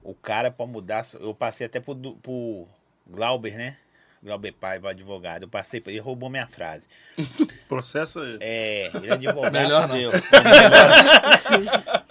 O 0.01 0.15
cara 0.15 0.49
pra 0.49 0.65
mudar, 0.65 1.05
eu 1.19 1.35
passei 1.35 1.67
até 1.67 1.79
pro, 1.79 1.95
pro 1.95 2.67
Glauber, 3.05 3.55
né? 3.55 3.77
Glauber 4.21 4.51
Paiva, 4.51 4.89
advogado. 4.89 5.43
Eu 5.43 5.47
passei, 5.47 5.79
pra- 5.79 5.91
ele 5.91 6.01
roubou 6.01 6.29
minha 6.29 6.45
frase. 6.47 6.87
Processa 7.69 8.19
ele. 8.19 8.37
É, 8.41 8.91
ele 8.95 9.07
é 9.07 9.13
advogado. 9.13 9.53
Melhor 9.53 9.87
não. 9.87 9.95
fudeu. 9.95 10.11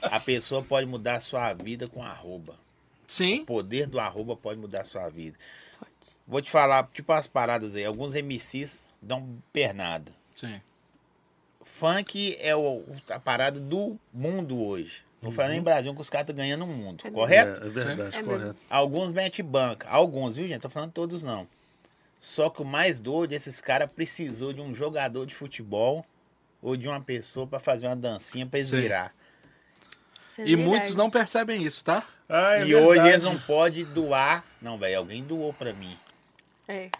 A 0.02 0.20
pessoa 0.20 0.62
pode 0.62 0.86
mudar 0.86 1.16
a 1.16 1.20
sua 1.20 1.52
vida 1.54 1.86
com 1.88 2.02
arroba. 2.02 2.54
Sim. 3.06 3.40
O 3.42 3.46
poder 3.46 3.86
do 3.86 3.98
arroba 4.00 4.36
pode 4.36 4.58
mudar 4.60 4.82
a 4.82 4.84
sua 4.84 5.08
vida. 5.08 5.36
Vou 6.26 6.40
te 6.42 6.50
falar, 6.50 6.88
tipo 6.92 7.12
as 7.12 7.26
paradas 7.26 7.74
aí. 7.74 7.84
Alguns 7.84 8.14
MCs 8.14 8.86
dão 9.00 9.38
pernada. 9.52 10.12
Sim. 10.34 10.60
Funk 11.64 12.36
é 12.40 12.54
o, 12.56 12.82
a 13.10 13.20
parada 13.20 13.60
do 13.60 13.98
mundo 14.12 14.58
hoje. 14.62 15.02
Não 15.20 15.32
falando 15.32 15.54
em 15.54 15.62
Brasil 15.62 15.92
que 15.94 16.00
os 16.00 16.08
caras 16.08 16.24
estão 16.28 16.36
ganhando 16.36 16.64
o 16.64 16.66
mundo, 16.68 17.02
É 17.04 17.10
correto? 17.10 17.62
É, 17.62 17.66
é 17.66 17.70
verdade, 17.70 18.16
É 18.16 18.22
correto. 18.22 18.56
Alguns 18.70 19.10
mete 19.10 19.42
banca. 19.42 19.88
Alguns, 19.90 20.36
viu, 20.36 20.46
gente? 20.46 20.60
Tô 20.62 20.68
falando 20.68 20.92
todos 20.92 21.24
não. 21.24 21.46
Só 22.20 22.50
que 22.50 22.60
o 22.62 22.64
mais 22.64 22.98
doido, 23.00 23.32
esses 23.32 23.60
caras 23.60 23.92
precisou 23.92 24.52
de 24.52 24.60
um 24.60 24.74
jogador 24.74 25.24
de 25.26 25.34
futebol 25.34 26.04
ou 26.60 26.76
de 26.76 26.88
uma 26.88 27.00
pessoa 27.00 27.46
pra 27.46 27.60
fazer 27.60 27.86
uma 27.86 27.94
dancinha 27.96 28.44
pra 28.46 28.58
eles 28.58 28.70
Sim. 28.70 28.80
virar. 28.80 29.12
Isso 30.32 30.40
é 30.40 30.44
E 30.48 30.56
muitos 30.56 30.96
não 30.96 31.08
percebem 31.10 31.62
isso, 31.62 31.84
tá? 31.84 32.04
Ah, 32.28 32.54
é 32.56 32.66
e 32.66 32.74
hoje 32.74 32.86
verdade. 32.88 33.08
eles 33.10 33.22
não 33.22 33.38
podem 33.38 33.84
doar. 33.84 34.44
Não, 34.60 34.76
velho, 34.76 34.98
alguém 34.98 35.22
doou 35.22 35.52
pra 35.52 35.72
mim. 35.72 35.96
É. 36.66 36.90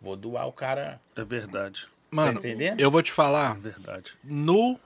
Vou 0.00 0.16
doar 0.16 0.46
o 0.46 0.52
cara. 0.52 1.00
É 1.16 1.24
verdade. 1.24 1.86
Mano, 2.10 2.34
tá 2.34 2.38
entendendo? 2.48 2.80
eu 2.80 2.90
vou 2.90 3.02
te 3.02 3.12
falar, 3.12 3.56
É 3.56 3.60
verdade. 3.60 4.12
no 4.24 4.78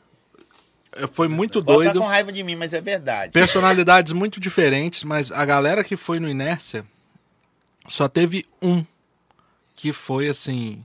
foi 1.12 1.26
muito 1.26 1.64
Pode 1.64 1.80
estar 1.80 1.92
doido. 1.94 2.00
com 2.00 2.06
raiva 2.06 2.30
de 2.30 2.42
mim, 2.42 2.54
mas 2.54 2.74
é 2.74 2.80
verdade. 2.80 3.32
Personalidades 3.32 4.12
muito 4.12 4.38
diferentes, 4.38 5.04
mas 5.04 5.32
a 5.32 5.42
galera 5.44 5.82
que 5.82 5.96
foi 5.96 6.20
no 6.20 6.28
Inércia 6.28 6.84
só 7.88 8.08
teve 8.08 8.44
um 8.60 8.84
que 9.74 9.92
foi 9.92 10.28
assim, 10.28 10.84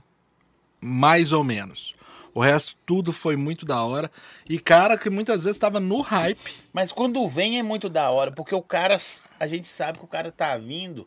mais 0.80 1.32
ou 1.32 1.44
menos. 1.44 1.92
O 2.34 2.40
resto 2.40 2.76
tudo 2.86 3.12
foi 3.12 3.36
muito 3.36 3.66
da 3.66 3.82
hora. 3.82 4.10
E 4.48 4.58
cara 4.58 4.96
que 4.96 5.10
muitas 5.10 5.44
vezes 5.44 5.58
tava 5.58 5.80
no 5.80 6.00
hype. 6.00 6.54
Mas 6.72 6.92
quando 6.92 7.26
vem 7.26 7.58
é 7.58 7.62
muito 7.62 7.88
da 7.88 8.10
hora, 8.10 8.30
porque 8.30 8.54
o 8.54 8.62
cara, 8.62 9.00
a 9.40 9.46
gente 9.48 9.66
sabe 9.66 9.98
que 9.98 10.04
o 10.04 10.08
cara 10.08 10.30
tá 10.30 10.56
vindo 10.56 11.06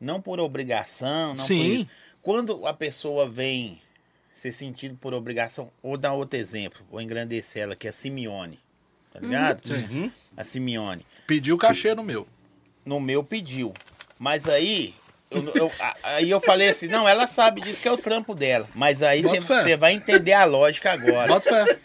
não 0.00 0.20
por 0.20 0.40
obrigação, 0.40 1.34
não 1.34 1.44
Sim. 1.44 1.58
por 1.58 1.66
isso. 1.66 1.88
Quando 2.22 2.66
a 2.66 2.72
pessoa 2.72 3.28
vem 3.28 3.80
ser 4.32 4.52
sentido 4.52 4.96
por 4.96 5.12
obrigação, 5.12 5.70
ou 5.82 5.98
dar 5.98 6.14
outro 6.14 6.38
exemplo, 6.38 6.80
vou 6.90 7.00
engrandecer 7.00 7.64
ela, 7.64 7.76
que 7.76 7.86
é 7.86 7.90
a 7.90 7.92
Simeone. 7.92 8.58
Tá 9.12 9.20
ligado? 9.20 9.66
Sim. 9.66 10.10
A 10.34 10.44
Simeone. 10.44 11.04
Pediu 11.26 11.58
cachê 11.58 11.94
no 11.94 12.02
meu. 12.02 12.26
No 12.86 13.00
meu 13.00 13.22
pediu. 13.22 13.74
Mas 14.18 14.48
aí. 14.48 14.94
Eu- 15.30 15.52
eu- 15.54 15.72
aí 16.02 16.28
eu 16.30 16.40
falei 16.40 16.68
assim, 16.68 16.88
não, 16.88 17.08
ela 17.08 17.26
sabe 17.26 17.60
disso 17.60 17.80
que 17.80 17.88
é 17.88 17.92
o 17.92 17.96
trampo 17.98 18.34
dela. 18.34 18.68
Mas 18.74 19.02
aí 19.02 19.22
você 19.22 19.76
vai 19.76 19.92
entender 19.92 20.32
a 20.32 20.44
lógica 20.44 20.92
agora. 20.92 21.28
Bota 21.28 21.48
fé. 21.66 21.78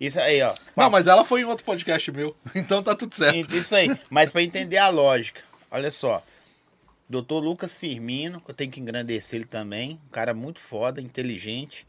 Isso 0.00 0.18
aí, 0.18 0.40
ó. 0.42 0.54
Não, 0.74 0.88
mas 0.90 1.06
ela 1.06 1.24
foi 1.24 1.42
em 1.42 1.44
outro 1.44 1.64
podcast 1.64 2.10
meu. 2.10 2.34
Então 2.54 2.82
tá 2.82 2.94
tudo 2.94 3.14
certo. 3.14 3.54
Isso 3.54 3.74
aí. 3.74 3.90
Mas 4.08 4.32
para 4.32 4.42
entender 4.42 4.78
a 4.78 4.88
lógica, 4.88 5.42
olha 5.70 5.90
só. 5.90 6.22
Doutor 7.08 7.40
Lucas 7.40 7.78
Firmino, 7.78 8.40
que 8.40 8.50
eu 8.50 8.54
tenho 8.54 8.70
que 8.70 8.80
engrandecer 8.80 9.36
ele 9.40 9.44
também. 9.44 9.98
Um 10.06 10.10
cara 10.10 10.32
muito 10.32 10.60
foda, 10.60 11.00
inteligente. 11.00 11.86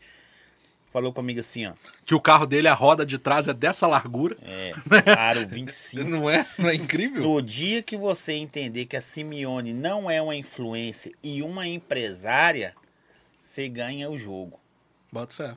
Falou 0.91 1.13
comigo 1.13 1.39
assim, 1.39 1.67
ó. 1.67 1.73
Que 2.05 2.13
o 2.13 2.19
carro 2.19 2.45
dele, 2.45 2.67
a 2.67 2.73
roda 2.73 3.05
de 3.05 3.17
trás 3.17 3.47
é 3.47 3.53
dessa 3.53 3.87
largura. 3.87 4.37
É, 4.41 4.71
aro 5.17 5.47
25. 5.47 6.09
Não 6.09 6.29
é? 6.29 6.45
Não 6.57 6.69
é 6.69 6.75
incrível? 6.75 7.23
No 7.23 7.41
dia 7.41 7.81
que 7.81 7.95
você 7.95 8.33
entender 8.33 8.85
que 8.85 8.97
a 8.97 9.01
Simeone 9.01 9.73
não 9.73 10.11
é 10.11 10.21
uma 10.21 10.35
influência 10.35 11.13
e 11.23 11.41
uma 11.41 11.65
empresária, 11.65 12.75
você 13.39 13.69
ganha 13.69 14.09
o 14.09 14.17
jogo. 14.17 14.59
Bota 15.11 15.33
fé. 15.33 15.55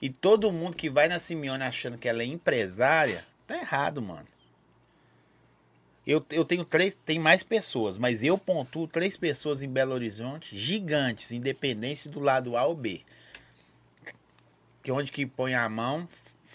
E 0.00 0.08
todo 0.08 0.50
mundo 0.50 0.76
que 0.76 0.88
vai 0.88 1.06
na 1.06 1.20
Simeone 1.20 1.64
achando 1.64 1.98
que 1.98 2.08
ela 2.08 2.22
é 2.22 2.26
empresária, 2.26 3.24
tá 3.46 3.58
errado, 3.58 4.00
mano. 4.00 4.26
Eu, 6.06 6.24
eu 6.30 6.46
tenho 6.46 6.64
três, 6.64 6.96
tem 7.04 7.18
mais 7.18 7.42
pessoas, 7.42 7.98
mas 7.98 8.22
eu 8.22 8.38
pontuo 8.38 8.88
três 8.88 9.18
pessoas 9.18 9.62
em 9.62 9.68
Belo 9.68 9.92
Horizonte, 9.92 10.58
gigantes, 10.58 11.30
independente 11.32 12.08
do 12.08 12.20
lado 12.20 12.56
A 12.56 12.64
ou 12.64 12.74
B. 12.74 13.02
Que 14.88 14.92
onde 14.92 15.12
que 15.12 15.26
põe 15.26 15.54
a 15.54 15.68
mão, 15.68 16.08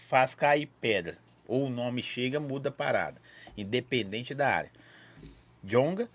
faz 0.09 0.33
cair 0.33 0.67
pedra. 0.81 1.19
Ou 1.47 1.67
o 1.67 1.69
nome 1.69 2.01
chega, 2.01 2.39
muda 2.39 2.69
a 2.69 2.71
parada. 2.71 3.21
Independente 3.55 4.33
da 4.33 4.49
área. 4.49 4.71
Jonga, 5.63 6.09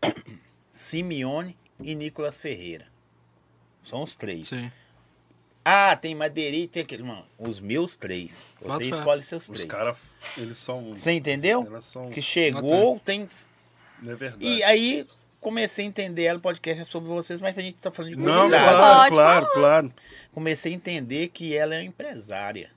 Simeone 0.70 1.58
e 1.82 1.96
Nicolas 1.96 2.40
Ferreira. 2.40 2.86
São 3.84 4.04
os 4.04 4.14
três. 4.14 4.50
Sim. 4.50 4.70
Ah, 5.64 5.96
tem 5.96 6.14
Madeirite, 6.14 6.68
tem 6.68 6.82
aquele. 6.84 7.02
Mano, 7.02 7.26
os 7.36 7.58
meus 7.58 7.96
três. 7.96 8.46
Você 8.62 8.78
fé. 8.78 8.90
escolhe 8.90 9.24
seus 9.24 9.48
Os 9.48 9.56
três. 9.56 9.64
caras, 9.64 9.98
eles 10.38 10.58
são. 10.58 10.94
Você 10.94 11.10
entendeu? 11.10 11.66
São. 11.82 12.08
Que 12.08 12.22
chegou, 12.22 13.00
tem. 13.00 13.28
Não 14.00 14.12
é 14.12 14.14
verdade. 14.14 14.44
E 14.46 14.62
aí 14.62 15.04
comecei 15.44 15.84
a 15.84 15.88
entender 15.88 16.24
ela, 16.24 16.38
o 16.38 16.42
podcast 16.42 16.80
é 16.82 16.84
sobre 16.84 17.08
vocês, 17.10 17.40
mas 17.40 17.56
a 17.56 17.60
gente 17.60 17.76
tá 17.76 17.90
falando 17.90 18.12
de 18.12 18.16
Não, 18.18 18.48
claro, 18.48 19.10
claro, 19.14 19.48
claro. 19.52 19.94
Comecei 20.32 20.72
a 20.72 20.74
entender 20.74 21.28
que 21.28 21.54
ela 21.54 21.74
é 21.74 21.78
uma 21.78 21.84
empresária. 21.84 22.70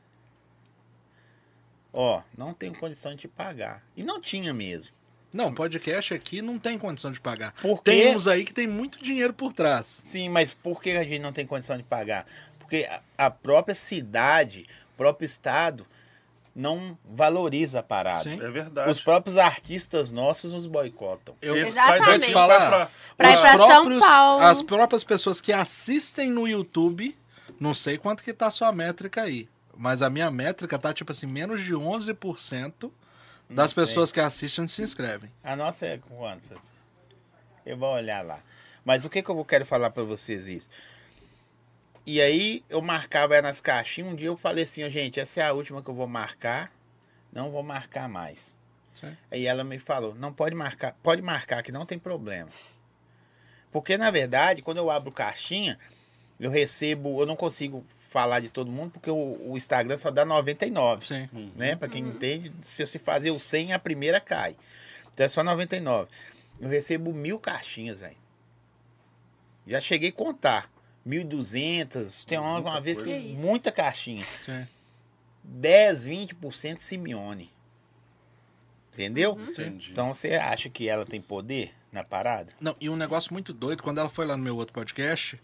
Ó, 1.93 2.21
não 2.37 2.53
tenho 2.53 2.75
condição 2.75 3.11
de 3.13 3.21
te 3.21 3.27
pagar. 3.27 3.81
E 3.95 4.03
não 4.03 4.21
tinha 4.21 4.53
mesmo. 4.53 4.91
Não, 5.33 5.53
podcast 5.53 6.13
aqui 6.13 6.41
não 6.41 6.59
tem 6.59 6.77
condição 6.77 7.11
de 7.11 7.19
pagar. 7.19 7.53
Por 7.61 7.81
quê? 7.83 7.91
Tem 7.91 8.15
uns 8.15 8.27
aí 8.27 8.43
que 8.43 8.53
tem 8.53 8.67
muito 8.67 9.01
dinheiro 9.03 9.33
por 9.33 9.53
trás. 9.53 10.03
Sim, 10.05 10.29
mas 10.29 10.53
por 10.53 10.81
que 10.81 10.91
a 10.91 11.03
gente 11.03 11.19
não 11.19 11.33
tem 11.33 11.45
condição 11.45 11.77
de 11.77 11.83
pagar? 11.83 12.25
Porque 12.59 12.87
a- 12.89 13.01
a 13.25 13.29
própria 13.31 13.75
cidade, 13.75 14.67
o 14.93 14.97
próprio 14.97 15.25
estado, 15.25 15.85
não 16.59 16.97
valoriza 17.05 17.79
a 17.79 17.83
parada. 17.83 18.21
Sim. 18.21 18.41
É 18.41 18.49
verdade. 18.49 18.89
Os 18.89 18.99
próprios 18.99 19.37
artistas 19.37 20.09
nossos 20.09 20.53
nos 20.53 20.65
boicotam. 20.65 21.35
Eu 21.39 21.63
sai 21.67 21.99
daqui, 21.99 22.31
Falar. 22.33 22.57
vai 22.57 22.67
pra- 22.69 22.89
Pra 23.15 23.33
Os 23.33 23.39
pra 23.41 23.57
São 23.57 23.67
próprios- 23.67 23.99
Paulo. 23.99 24.43
As 24.43 24.61
próprias 24.63 25.03
pessoas 25.03 25.39
que 25.39 25.53
assistem 25.53 26.29
no 26.31 26.47
YouTube, 26.47 27.15
não 27.59 27.73
sei 27.73 27.97
quanto 27.97 28.23
que 28.23 28.33
tá 28.33 28.47
a 28.47 28.51
sua 28.51 28.71
métrica 28.71 29.21
aí, 29.21 29.47
mas 29.75 30.01
a 30.01 30.09
minha 30.09 30.29
métrica 30.31 30.77
tá 30.79 30.91
tipo 30.93 31.11
assim, 31.11 31.27
menos 31.27 31.61
de 31.63 31.73
11% 31.75 32.91
das 33.49 33.71
sei. 33.71 33.85
pessoas 33.85 34.11
que 34.11 34.19
assistem 34.19 34.67
se 34.67 34.81
inscrevem. 34.81 35.31
A 35.43 35.55
nossa 35.55 35.85
é 35.85 35.99
quantas? 36.09 36.59
Eu 37.65 37.77
vou 37.77 37.93
olhar 37.93 38.23
lá. 38.25 38.39
Mas 38.83 39.03
o 39.05 39.09
que, 39.09 39.21
que 39.21 39.29
eu 39.29 39.45
quero 39.45 39.65
falar 39.65 39.89
pra 39.89 40.03
vocês 40.03 40.47
isso? 40.47 40.67
E 42.07 42.21
aí 42.21 42.63
eu 42.69 42.81
marcava 42.81 43.35
ela 43.35 43.49
nas 43.49 43.59
caixinhas. 43.59 44.13
Um 44.13 44.15
dia 44.15 44.29
eu 44.29 44.37
falei 44.37 44.63
assim, 44.63 44.81
"Ó, 44.85 44.89
gente, 44.89 45.19
essa 45.19 45.41
é 45.41 45.43
a 45.43 45.51
última 45.51 45.83
que 45.83 45.89
eu 45.89 45.93
vou 45.93 46.07
marcar. 46.07 46.71
Não 47.33 47.51
vou 47.51 47.61
marcar 47.61 48.07
mais. 48.07 48.55
Sim. 48.99 49.15
Aí 49.29 49.45
ela 49.45 49.61
me 49.65 49.77
falou, 49.77 50.15
não 50.15 50.31
pode 50.31 50.55
marcar, 50.55 50.95
pode 51.03 51.21
marcar 51.21 51.61
que 51.61 51.71
não 51.71 51.85
tem 51.85 51.99
problema. 51.99 52.49
Porque 53.71 53.97
na 53.97 54.09
verdade, 54.09 54.61
quando 54.61 54.77
eu 54.77 54.89
abro 54.89 55.11
caixinha, 55.11 55.77
eu 56.39 56.49
recebo, 56.49 57.21
eu 57.21 57.25
não 57.25 57.35
consigo 57.35 57.85
falar 58.09 58.39
de 58.39 58.49
todo 58.49 58.71
mundo 58.71 58.91
porque 58.91 59.11
o, 59.11 59.51
o 59.51 59.57
Instagram 59.57 59.97
só 59.97 60.09
dá 60.09 60.23
99 60.23 61.05
Sim. 61.05 61.51
né? 61.57 61.75
Pra 61.75 61.89
quem 61.89 62.07
entende, 62.07 62.53
se 62.61 62.85
você 62.85 62.97
fazer 62.97 63.31
o 63.31 63.39
100, 63.39 63.73
a 63.73 63.79
primeira 63.79 64.21
cai. 64.21 64.55
Então 65.13 65.25
é 65.25 65.29
só 65.29 65.43
99. 65.43 66.09
Eu 66.59 66.69
recebo 66.69 67.13
mil 67.13 67.37
caixinhas, 67.37 67.99
velho. 67.99 68.15
Já 69.67 69.81
cheguei 69.81 70.09
a 70.09 70.13
contar. 70.13 70.71
1.200. 71.07 72.25
Tem 72.25 72.37
uma, 72.37 72.59
uma 72.59 72.81
vez 72.81 73.01
que. 73.01 73.05
Que 73.05 73.35
muita 73.37 73.71
caixinha. 73.71 74.25
Sim. 74.45 74.67
10, 75.43 76.07
20% 76.07 76.79
Simeone. 76.79 77.49
Entendeu? 78.93 79.37
Entendi. 79.39 79.91
Então 79.91 80.13
você 80.13 80.33
acha 80.33 80.69
que 80.69 80.89
ela 80.89 81.05
tem 81.05 81.21
poder 81.21 81.73
na 81.91 82.03
parada? 82.03 82.51
Não, 82.59 82.75
e 82.81 82.89
um 82.89 82.95
negócio 82.95 83.31
muito 83.31 83.53
doido, 83.53 83.83
quando 83.83 83.99
ela 83.99 84.09
foi 84.09 84.25
lá 84.25 84.35
no 84.35 84.43
meu 84.43 84.55
outro 84.55 84.73
podcast, 84.73 85.39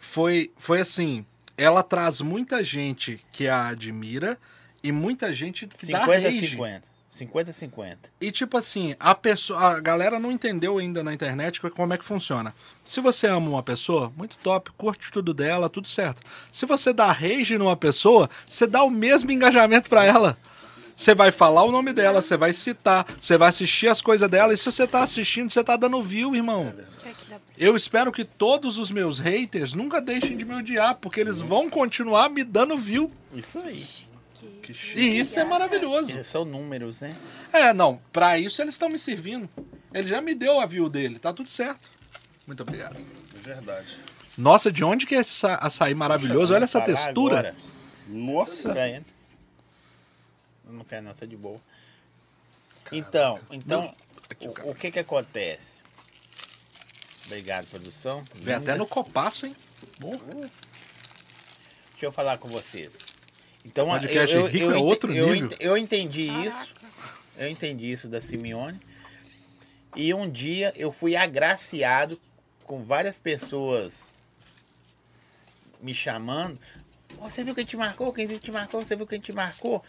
foi, 0.00 0.52
foi 0.56 0.80
assim, 0.80 1.24
ela 1.56 1.82
traz 1.82 2.20
muita 2.20 2.62
gente 2.62 3.20
que 3.32 3.48
a 3.48 3.68
admira 3.68 4.38
e 4.82 4.92
muita 4.92 5.32
gente 5.32 5.66
que 5.66 5.86
dá 5.86 6.00
50 6.00 6.28
rage. 6.28 6.46
50. 6.48 6.93
50 7.14 7.52
50. 7.52 8.10
E 8.20 8.32
tipo 8.32 8.56
assim, 8.58 8.96
a 8.98 9.14
pessoa, 9.14 9.58
a 9.60 9.80
galera 9.80 10.18
não 10.18 10.32
entendeu 10.32 10.78
ainda 10.78 11.02
na 11.04 11.14
internet 11.14 11.60
co- 11.60 11.70
como 11.70 11.94
é 11.94 11.98
que 11.98 12.04
funciona. 12.04 12.52
Se 12.84 13.00
você 13.00 13.28
ama 13.28 13.48
uma 13.48 13.62
pessoa, 13.62 14.12
muito 14.16 14.36
top, 14.38 14.72
curte 14.76 15.12
tudo 15.12 15.32
dela, 15.32 15.70
tudo 15.70 15.86
certo. 15.86 16.20
Se 16.50 16.66
você 16.66 16.92
dá 16.92 17.12
rage 17.12 17.56
numa 17.56 17.76
pessoa, 17.76 18.28
você 18.48 18.66
dá 18.66 18.82
o 18.82 18.90
mesmo 18.90 19.30
engajamento 19.30 19.88
pra 19.88 20.04
ela. 20.04 20.36
Você 20.96 21.14
vai 21.14 21.30
falar 21.30 21.62
o 21.64 21.72
nome 21.72 21.92
dela, 21.92 22.20
você 22.22 22.36
vai 22.36 22.52
citar, 22.52 23.06
você 23.20 23.36
vai 23.36 23.48
assistir 23.48 23.88
as 23.88 24.00
coisas 24.02 24.28
dela, 24.28 24.52
e 24.52 24.56
se 24.56 24.64
você 24.64 24.86
tá 24.86 25.02
assistindo, 25.02 25.50
você 25.50 25.62
tá 25.62 25.76
dando 25.76 26.00
view, 26.02 26.34
irmão. 26.34 26.72
Eu 27.56 27.76
espero 27.76 28.10
que 28.12 28.24
todos 28.24 28.78
os 28.78 28.90
meus 28.90 29.18
haters 29.20 29.72
nunca 29.72 30.00
deixem 30.00 30.36
de 30.36 30.44
me 30.44 30.54
odiar, 30.54 30.96
porque 30.96 31.20
eles 31.20 31.40
vão 31.40 31.68
continuar 31.70 32.28
me 32.28 32.42
dando 32.44 32.76
view. 32.76 33.10
Isso 33.32 33.58
aí. 33.58 33.84
Que 34.64 34.72
chique. 34.72 34.98
E 34.98 35.18
isso 35.20 35.38
é 35.38 35.44
maravilhoso. 35.44 36.10
Esses 36.10 36.26
são 36.26 36.44
números, 36.44 37.00
né? 37.00 37.14
É, 37.52 37.72
não, 37.72 38.00
pra 38.12 38.38
isso 38.38 38.62
eles 38.62 38.74
estão 38.74 38.88
me 38.88 38.98
servindo. 38.98 39.48
Ele 39.92 40.08
já 40.08 40.20
me 40.20 40.34
deu 40.34 40.58
a 40.58 40.66
view 40.66 40.88
dele, 40.88 41.18
tá 41.18 41.32
tudo 41.32 41.50
certo. 41.50 41.90
Muito 42.46 42.62
obrigado. 42.62 42.96
É 43.36 43.38
verdade. 43.40 43.96
Nossa, 44.36 44.72
de 44.72 44.82
onde 44.82 45.06
que 45.06 45.14
é 45.14 45.20
esse 45.20 45.46
açaí 45.46 45.94
maravilhoso? 45.94 46.54
Olha 46.54 46.64
essa 46.64 46.80
textura. 46.80 47.38
agora. 47.38 47.56
Nossa. 48.08 48.74
Não 50.68 50.84
quer 50.84 51.02
não, 51.02 51.12
tá 51.12 51.26
de 51.26 51.36
boa. 51.36 51.60
Então, 52.90 53.38
então 53.50 53.94
Aqui, 54.30 54.48
o 54.48 54.70
o 54.70 54.74
que 54.74 54.90
que 54.90 54.98
acontece? 54.98 55.74
Obrigado, 57.26 57.66
produção. 57.66 58.24
Vem 58.34 58.54
até 58.54 58.76
no 58.76 58.86
copaço, 58.86 59.46
hein? 59.46 59.56
Bom. 59.98 60.16
Deixa 61.92 62.06
eu 62.06 62.12
falar 62.12 62.38
com 62.38 62.48
vocês. 62.48 62.98
Então, 63.64 63.86
Podcast 63.86 64.34
eu, 64.34 64.42
eu, 64.42 64.46
rico 64.46 64.64
eu, 64.66 64.72
é 64.74 64.76
outro 64.78 65.12
eu, 65.14 65.32
nível. 65.32 65.56
eu 65.58 65.76
entendi 65.76 66.28
isso. 66.46 66.72
Eu 67.36 67.48
entendi 67.48 67.90
isso 67.90 68.08
da 68.08 68.20
Simeone. 68.20 68.78
E 69.96 70.12
um 70.12 70.28
dia 70.28 70.72
eu 70.76 70.92
fui 70.92 71.16
agraciado 71.16 72.20
com 72.64 72.82
várias 72.84 73.18
pessoas 73.18 74.08
me 75.80 75.94
chamando. 75.94 76.58
"Ó, 77.18 77.28
Você 77.28 77.42
viu 77.44 77.54
quem 77.54 77.64
te 77.64 77.76
marcou? 77.76 78.12
Quem 78.12 78.26
viu 78.26 78.38
que 78.38 78.44
te 78.46 78.52
marcou? 78.52 78.84
Você 78.84 78.96
viu 78.96 79.06
quem 79.06 79.20
te 79.20 79.32
marcou? 79.32 79.82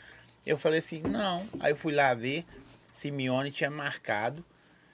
Eu 0.45 0.57
falei 0.57 0.79
assim, 0.79 0.99
não. 1.01 1.45
Aí 1.59 1.71
eu 1.71 1.77
fui 1.77 1.93
lá 1.93 2.13
ver. 2.13 2.45
Simeone 2.91 3.51
tinha 3.51 3.69
marcado, 3.69 4.43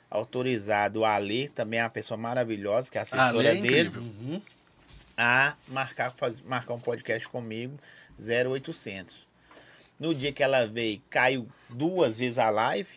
autorizado 0.09 1.05
a 1.05 1.13
Alê, 1.15 1.49
também 1.49 1.79
é 1.79 1.83
uma 1.83 1.89
pessoa 1.89 2.17
maravilhosa, 2.17 2.89
que 2.89 2.97
é 2.97 3.01
assessora 3.01 3.49
é 3.49 3.53
dele 3.55 3.89
incrível. 3.89 4.41
a 5.15 5.55
marcar, 5.67 6.11
faz, 6.11 6.41
marcar 6.41 6.73
um 6.73 6.79
podcast 6.79 7.27
comigo 7.27 7.77
0800. 8.27 9.27
No 9.99 10.13
dia 10.15 10.31
que 10.31 10.41
ela 10.41 10.65
veio, 10.65 11.01
caiu 11.09 11.47
duas 11.69 12.17
vezes 12.17 12.37
a 12.37 12.49
live. 12.49 12.89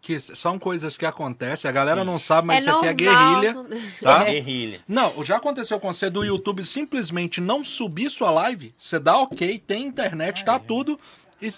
Que 0.00 0.20
são 0.20 0.58
coisas 0.58 0.96
que 0.96 1.06
acontecem, 1.06 1.68
a 1.68 1.72
galera 1.72 2.04
não 2.04 2.18
sabe, 2.18 2.46
mas 2.46 2.66
é 2.66 2.70
isso 2.70 2.78
aqui 2.78 3.06
é 3.06 3.10
normal. 3.10 3.40
guerrilha. 3.40 3.90
Tá? 4.02 4.24
Guerrilha. 4.24 4.80
Não, 4.86 5.24
já 5.24 5.36
aconteceu 5.36 5.80
com 5.80 5.92
você 5.92 6.10
do 6.10 6.22
YouTube 6.22 6.62
simplesmente 6.62 7.40
não 7.40 7.64
subir 7.64 8.10
sua 8.10 8.30
live? 8.30 8.74
Você 8.76 8.98
dá 8.98 9.18
ok, 9.18 9.58
tem 9.58 9.86
internet, 9.86 10.44
tá 10.44 10.58
tudo. 10.58 11.00
E, 11.40 11.48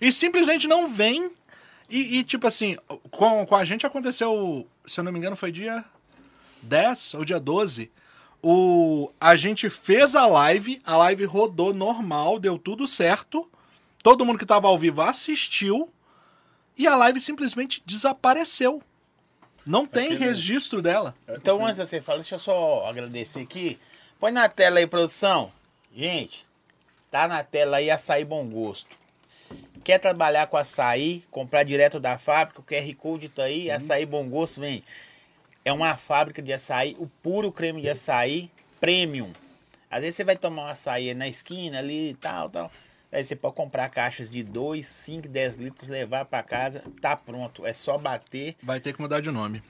e 0.00 0.10
simplesmente 0.10 0.66
não 0.66 0.88
vem. 0.88 1.30
E, 1.88 2.18
e, 2.18 2.24
tipo 2.24 2.46
assim, 2.46 2.76
com, 3.10 3.46
com 3.46 3.54
a 3.54 3.64
gente 3.64 3.86
aconteceu, 3.86 4.66
se 4.86 4.98
eu 4.98 5.04
não 5.04 5.12
me 5.12 5.18
engano, 5.18 5.36
foi 5.36 5.52
dia 5.52 5.84
10 6.62 7.14
ou 7.14 7.24
dia 7.24 7.38
12. 7.38 7.90
O, 8.42 9.10
a 9.20 9.36
gente 9.36 9.70
fez 9.70 10.16
a 10.16 10.26
live, 10.26 10.80
a 10.84 10.96
live 10.96 11.24
rodou 11.24 11.72
normal, 11.72 12.38
deu 12.40 12.58
tudo 12.58 12.86
certo. 12.88 13.48
Todo 14.02 14.24
mundo 14.24 14.38
que 14.38 14.44
tava 14.46 14.66
ao 14.66 14.76
vivo 14.78 15.00
assistiu. 15.00 15.88
E 16.76 16.86
a 16.86 16.96
live 16.96 17.20
simplesmente 17.20 17.82
desapareceu. 17.86 18.82
Não 19.64 19.86
tem 19.86 20.06
Aquele- 20.06 20.24
registro 20.24 20.82
dela. 20.82 21.14
Então, 21.28 21.64
antes 21.64 21.76
de 21.76 21.86
você 21.86 22.00
falar, 22.00 22.18
deixa 22.18 22.34
eu 22.34 22.38
só 22.40 22.84
agradecer 22.88 23.40
aqui. 23.40 23.78
Põe 24.18 24.32
na 24.32 24.48
tela 24.48 24.80
aí, 24.80 24.86
produção. 24.86 25.52
Gente, 25.94 26.44
tá 27.10 27.28
na 27.28 27.44
tela 27.44 27.76
aí 27.76 27.90
açaí 27.90 28.24
bom 28.24 28.44
gosto. 28.46 28.96
Quer 29.84 29.98
trabalhar 29.98 30.46
com 30.48 30.56
açaí, 30.56 31.22
comprar 31.30 31.62
direto 31.62 32.00
da 32.00 32.18
fábrica, 32.18 32.60
o 32.60 32.64
QR 32.64 32.94
Code 32.96 33.28
tá 33.28 33.44
aí, 33.44 33.70
açaí 33.70 34.06
bom 34.06 34.28
gosto, 34.28 34.60
vem. 34.60 34.82
É 35.64 35.72
uma 35.72 35.96
fábrica 35.96 36.42
de 36.42 36.52
açaí, 36.52 36.96
o 36.98 37.06
puro 37.06 37.52
creme 37.52 37.80
de 37.80 37.88
açaí, 37.88 38.50
premium. 38.80 39.32
Às 39.90 40.00
vezes 40.00 40.16
você 40.16 40.24
vai 40.24 40.36
tomar 40.36 40.62
um 40.62 40.66
açaí 40.66 41.14
na 41.14 41.28
esquina 41.28 41.78
ali 41.78 42.10
e 42.10 42.14
tal, 42.14 42.50
tal. 42.50 42.72
Aí 43.12 43.22
você 43.22 43.36
pode 43.36 43.54
comprar 43.54 43.88
caixas 43.90 44.30
de 44.30 44.42
2, 44.42 44.84
5, 44.86 45.28
10 45.28 45.56
litros, 45.56 45.88
levar 45.88 46.24
pra 46.24 46.42
casa, 46.42 46.82
tá 47.00 47.14
pronto. 47.14 47.66
É 47.66 47.74
só 47.74 47.98
bater. 47.98 48.56
Vai 48.62 48.80
ter 48.80 48.94
que 48.94 49.00
mudar 49.00 49.20
de 49.20 49.30
nome. 49.30 49.62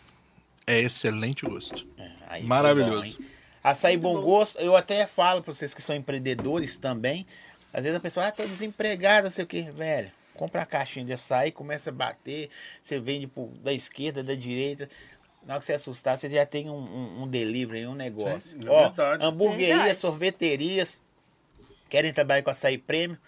É 0.66 0.78
excelente 0.78 1.44
gosto. 1.44 1.86
Aí, 2.28 2.44
Maravilhoso. 2.44 3.16
foi 3.16 3.24
bom? 3.24 3.32
Açaí 3.64 3.96
bom, 3.96 4.20
gosto, 4.22 4.58
eu 4.58 4.76
até 4.76 5.06
falo 5.06 5.42
pra 5.42 5.54
vocês 5.54 5.74
que 5.74 5.82
são 5.82 5.94
empreendedores 5.94 6.76
também. 6.76 7.26
Às 7.72 7.84
vezes 7.84 7.96
a 7.96 8.00
pessoa, 8.00 8.26
ah, 8.26 8.32
tô 8.32 8.44
desempregado, 8.44 9.24
não 9.24 9.30
sei 9.30 9.44
o 9.44 9.46
que, 9.46 9.62
velho. 9.70 10.10
Compra 10.34 10.62
a 10.62 10.66
caixinha 10.66 11.04
de 11.04 11.12
açaí, 11.12 11.52
começa 11.52 11.90
a 11.90 11.92
bater, 11.92 12.48
você 12.80 12.98
vende 12.98 13.30
da 13.62 13.72
esquerda, 13.72 14.22
da 14.22 14.34
direita. 14.34 14.88
Na 15.46 15.54
hora 15.54 15.60
que 15.60 15.66
você 15.66 15.72
assustar, 15.72 16.18
você 16.18 16.30
já 16.30 16.46
tem 16.46 16.70
um, 16.70 16.74
um, 16.74 17.22
um 17.22 17.28
delivery, 17.28 17.86
um 17.86 17.94
negócio. 17.94 18.56
Sim, 18.56 18.66
é 18.66 18.70
Ó, 18.70 18.82
verdade. 18.84 19.24
hamburguerias, 19.24 19.76
Verdade. 19.78 19.98
sorveterias, 19.98 21.00
querem 21.88 22.12
trabalhar 22.12 22.42
com 22.42 22.50
açaí 22.50 22.78
prêmio, 22.78 23.18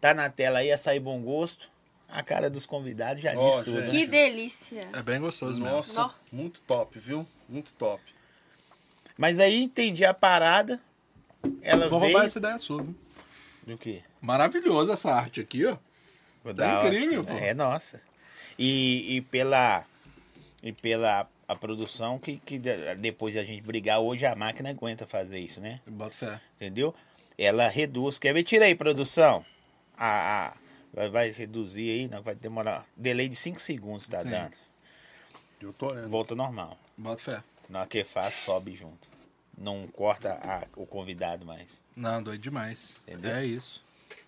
tá 0.00 0.12
na 0.12 0.28
tela 0.28 0.58
aí, 0.60 0.72
açaí 0.72 0.98
bom 0.98 1.20
gosto. 1.22 1.68
A 2.08 2.24
cara 2.24 2.50
dos 2.50 2.66
convidados 2.66 3.22
já 3.22 3.32
Ó, 3.36 3.50
diz 3.50 3.64
tudo. 3.64 3.76
gente. 3.86 3.92
né? 3.92 3.98
Que 4.00 4.06
delícia. 4.06 4.88
É 4.92 5.00
bem 5.00 5.20
gostoso 5.20 5.60
mesmo. 5.60 5.76
Nossa, 5.76 6.10
muito 6.32 6.60
top, 6.62 6.98
viu? 6.98 7.24
Muito 7.48 7.72
top. 7.74 8.02
Mas 9.16 9.38
aí 9.38 9.62
entendi 9.62 10.04
a 10.04 10.12
parada. 10.12 10.80
Ela 11.62 11.88
Vou 11.88 12.00
veio. 12.00 12.12
roubar 12.12 12.26
essa 12.26 12.38
ideia 12.40 12.58
sua. 12.58 12.82
viu? 12.82 12.94
Do 13.64 13.78
quê? 13.78 14.02
Maravilhosa 14.20 14.94
essa 14.94 15.12
arte 15.12 15.40
aqui, 15.40 15.64
ó. 15.64 15.76
Vou 16.42 16.52
Tá 16.52 16.64
dar- 16.82 16.86
incrível, 16.86 17.22
pô. 17.22 17.32
É 17.32 17.54
nossa. 17.54 18.02
E, 18.58 19.16
e 19.16 19.20
pela 19.20 19.84
e 20.62 20.72
pela 20.72 21.28
a 21.52 21.56
produção 21.56 22.18
que, 22.18 22.38
que 22.38 22.58
de- 22.58 22.94
depois 22.96 23.34
da 23.34 23.42
gente 23.44 23.62
brigar 23.62 24.00
hoje 24.00 24.24
a 24.26 24.34
máquina 24.36 24.70
aguenta 24.70 25.06
fazer 25.06 25.38
isso, 25.38 25.60
né? 25.60 25.80
Bota 25.86 26.12
fé. 26.14 26.40
Entendeu? 26.56 26.94
Ela 27.36 27.68
reduz. 27.68 28.18
Quer 28.18 28.32
ver? 28.34 28.42
Tira 28.44 28.66
aí, 28.66 28.74
produção. 28.74 29.44
A, 29.96 30.48
a- 30.48 30.56
vai, 30.92 31.08
vai 31.08 31.30
reduzir 31.30 31.90
aí, 31.90 32.08
não 32.08 32.22
vai 32.22 32.34
demorar. 32.34 32.86
Delay 32.96 33.28
de 33.28 33.36
5 33.36 33.60
segundos 33.60 34.06
tá 34.06 34.20
Sim. 34.20 34.30
dando. 34.30 34.52
Eu 35.60 35.72
tô 35.72 35.88
olhando. 35.88 36.08
Volta 36.08 36.34
normal. 36.34 36.78
Bota 36.96 37.22
fé. 37.22 37.42
Na 37.68 37.86
que 37.86 38.02
faz, 38.04 38.34
sobe 38.34 38.74
junto. 38.76 39.08
Não 39.58 39.86
corta 39.88 40.34
a- 40.42 40.66
o 40.76 40.86
convidado 40.86 41.44
mais. 41.44 41.80
Não, 41.96 42.22
doido 42.22 42.40
demais. 42.40 42.96
Entendeu? 43.06 43.32
É 43.36 43.44
isso. 43.44 43.82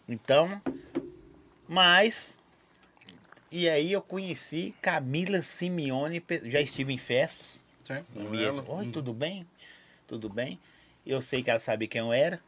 Então, 0.08 0.60
mas. 1.68 2.38
E 3.52 3.68
aí 3.68 3.92
eu 3.92 4.00
conheci 4.00 4.74
Camila 4.80 5.42
Simeone, 5.42 6.24
já 6.44 6.58
estive 6.58 6.90
em 6.90 6.96
festas. 6.96 7.62
Sim. 7.86 8.02
Um? 8.16 8.76
Oi, 8.78 8.86
Hum. 8.86 8.90
tudo 8.90 9.12
bem? 9.12 9.46
Tudo 10.08 10.30
bem? 10.30 10.58
Eu 11.04 11.20
sei 11.20 11.42
que 11.42 11.50
ela 11.50 11.60
sabia 11.60 11.86
quem 11.86 12.00
eu 12.00 12.14
era, 12.14 12.40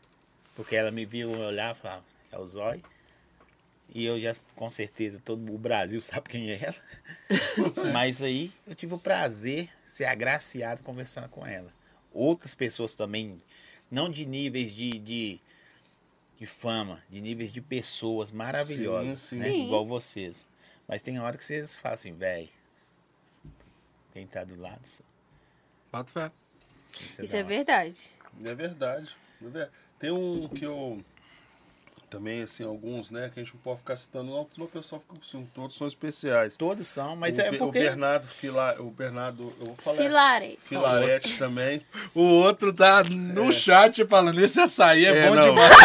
porque 0.57 0.74
ela 0.74 0.90
me 0.90 1.05
viu 1.05 1.30
olhar 1.30 1.76
e 1.76 1.78
falava, 1.78 2.05
é 2.32 2.38
o 2.38 2.46
Zói. 2.46 2.82
E 3.94 4.02
eu 4.02 4.18
já, 4.18 4.34
com 4.57 4.70
certeza, 4.70 5.20
todo 5.22 5.52
o 5.55 5.59
Brasil 5.59 6.00
sabe 6.02 6.30
quem 6.30 6.50
é 6.50 6.59
ela. 6.62 6.82
Mas 7.92 8.22
aí 8.22 8.50
eu 8.66 8.74
tive 8.74 8.94
o 8.94 8.98
prazer, 8.98 9.68
ser 9.84 10.07
agraciado 10.07 10.82
conversando 10.82 11.28
com 11.28 11.44
ela. 11.46 11.70
Outras 12.14 12.55
pessoas 12.55 12.94
também, 12.94 13.42
não 13.90 14.09
de 14.09 14.24
níveis 14.24 14.74
de, 14.74 14.98
de, 14.98 15.40
de 16.38 16.46
fama, 16.46 17.02
de 17.11 17.20
níveis 17.20 17.52
de 17.52 17.61
pessoas 17.61 18.32
maravilhosas, 18.32 19.20
Sim, 19.20 19.36
sim. 19.36 19.42
né? 19.42 19.50
Sim. 19.50 19.66
igual 19.66 19.84
vocês. 19.84 20.48
Mas 20.89 21.03
tem 21.03 21.18
hora 21.18 21.37
que 21.37 21.45
vocês 21.45 21.76
falam 21.76 21.95
assim, 21.95 22.12
velho, 22.14 22.49
quem 24.12 24.26
tá 24.26 24.45
do 24.45 24.61
lado, 24.61 24.80
Bota 25.93 26.11
fé. 26.12 26.30
isso 27.22 27.35
é 27.35 27.39
hora. 27.39 27.49
verdade. 27.49 28.11
É 28.45 28.55
verdade. 28.55 29.16
é 29.41 29.45
verdade. 29.45 29.70
Tem 29.99 30.11
um 30.11 30.49
que 30.49 30.64
eu. 30.64 31.03
Também, 32.11 32.43
assim, 32.43 32.62
alguns, 32.62 33.11
né? 33.11 33.28
Que 33.32 33.41
a 33.41 33.43
gente 33.43 33.55
não 33.55 33.61
pode 33.62 33.78
ficar 33.80 33.97
citando, 33.97 34.30
não, 34.30 34.45
porque 34.45 34.61
o 34.62 34.68
pessoal 34.68 35.01
fica 35.03 35.20
assim, 35.20 35.51
todos 35.53 35.76
são 35.76 35.85
especiais. 35.87 36.57
Todos 36.57 36.87
são, 36.87 37.16
mas 37.16 37.39
o, 37.39 37.41
é 37.41 37.45
porque. 37.57 37.64
O 37.64 37.82
Bernardo 37.82 38.28
Fila, 38.28 38.76
O 38.80 38.91
Bernardo. 38.91 39.53
Eu 39.59 39.66
vou 39.66 39.76
falar. 39.76 39.97
Filare. 39.97 40.59
Filarete 40.62 41.37
também. 41.39 41.85
O 42.14 42.22
outro 42.22 42.72
tá 42.72 43.03
no 43.03 43.53
chat 43.53 44.05
falando, 44.07 44.41
esse 44.41 44.61
açaí 44.61 45.07
é, 45.07 45.09
É, 45.16 45.28
bom 45.28 45.35
não. 45.35 45.43
demais. 45.43 45.76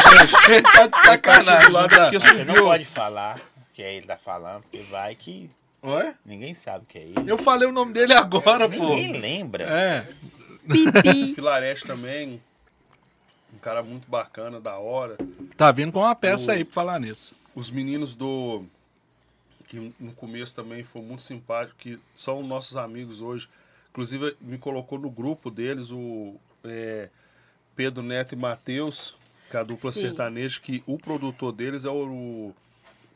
Tá 0.72 0.88
de 0.88 1.06
sacanagem. 1.06 1.68
do 1.68 1.74
lado 1.74 1.90
tá? 1.96 2.04
porque 2.12 2.20
Você 2.20 2.44
não 2.44 2.54
pode 2.56 2.86
falar 2.86 3.40
que 3.80 3.84
é 3.84 3.94
ele 3.96 4.06
tá 4.08 4.18
falando, 4.18 4.64
porque 4.64 4.80
vai 4.80 5.16
que 5.16 5.50
Oi? 5.82 6.14
ninguém 6.26 6.54
sabe 6.54 6.86
que 6.86 6.98
é 6.98 7.02
ele. 7.04 7.32
Eu 7.32 7.38
falei 7.38 7.66
o 7.66 7.72
nome 7.72 7.94
dele 7.94 8.12
agora, 8.12 8.68
pô. 8.68 8.90
Ninguém 8.90 9.14
lembra. 9.22 9.64
É. 9.64 10.02
Pipi. 10.68 11.32
Filarete 11.34 11.86
também. 11.86 12.42
Um 13.54 13.58
cara 13.60 13.82
muito 13.82 14.06
bacana, 14.10 14.60
da 14.60 14.78
hora. 14.78 15.16
Tá 15.56 15.72
vindo 15.72 15.94
com 15.94 16.00
uma 16.00 16.14
peça 16.14 16.52
O- 16.52 16.56
aí 16.56 16.66
pra 16.66 16.74
falar 16.74 17.00
nisso. 17.00 17.34
Os 17.56 17.72
meninos 17.72 18.14
do. 18.16 18.66
Que 19.70 19.94
no 19.98 20.12
começo 20.12 20.54
também 20.54 20.84
foi 20.84 21.02
muito 21.02 21.24
simpático, 21.24 21.78
que 21.78 21.98
são 22.14 22.44
nossos 22.44 22.76
amigos 22.76 23.22
hoje. 23.22 23.48
Inclusive, 23.92 24.36
me 24.42 24.58
colocou 24.58 25.00
no 25.00 25.10
grupo 25.10 25.50
deles 25.50 25.90
o 25.90 26.36
é, 26.66 27.08
Pedro 27.78 28.04
Neto 28.04 28.34
e 28.34 28.38
Matheus, 28.38 29.16
que 29.50 29.56
é 29.56 29.62
a 29.62 29.64
dupla 29.64 29.94
Sim. 29.94 30.02
sertaneja, 30.02 30.60
que 30.60 30.84
o 30.86 30.98
produtor 30.98 31.54
deles 31.54 31.86
é 31.86 31.90
o, 31.90 31.94
o 31.94 32.56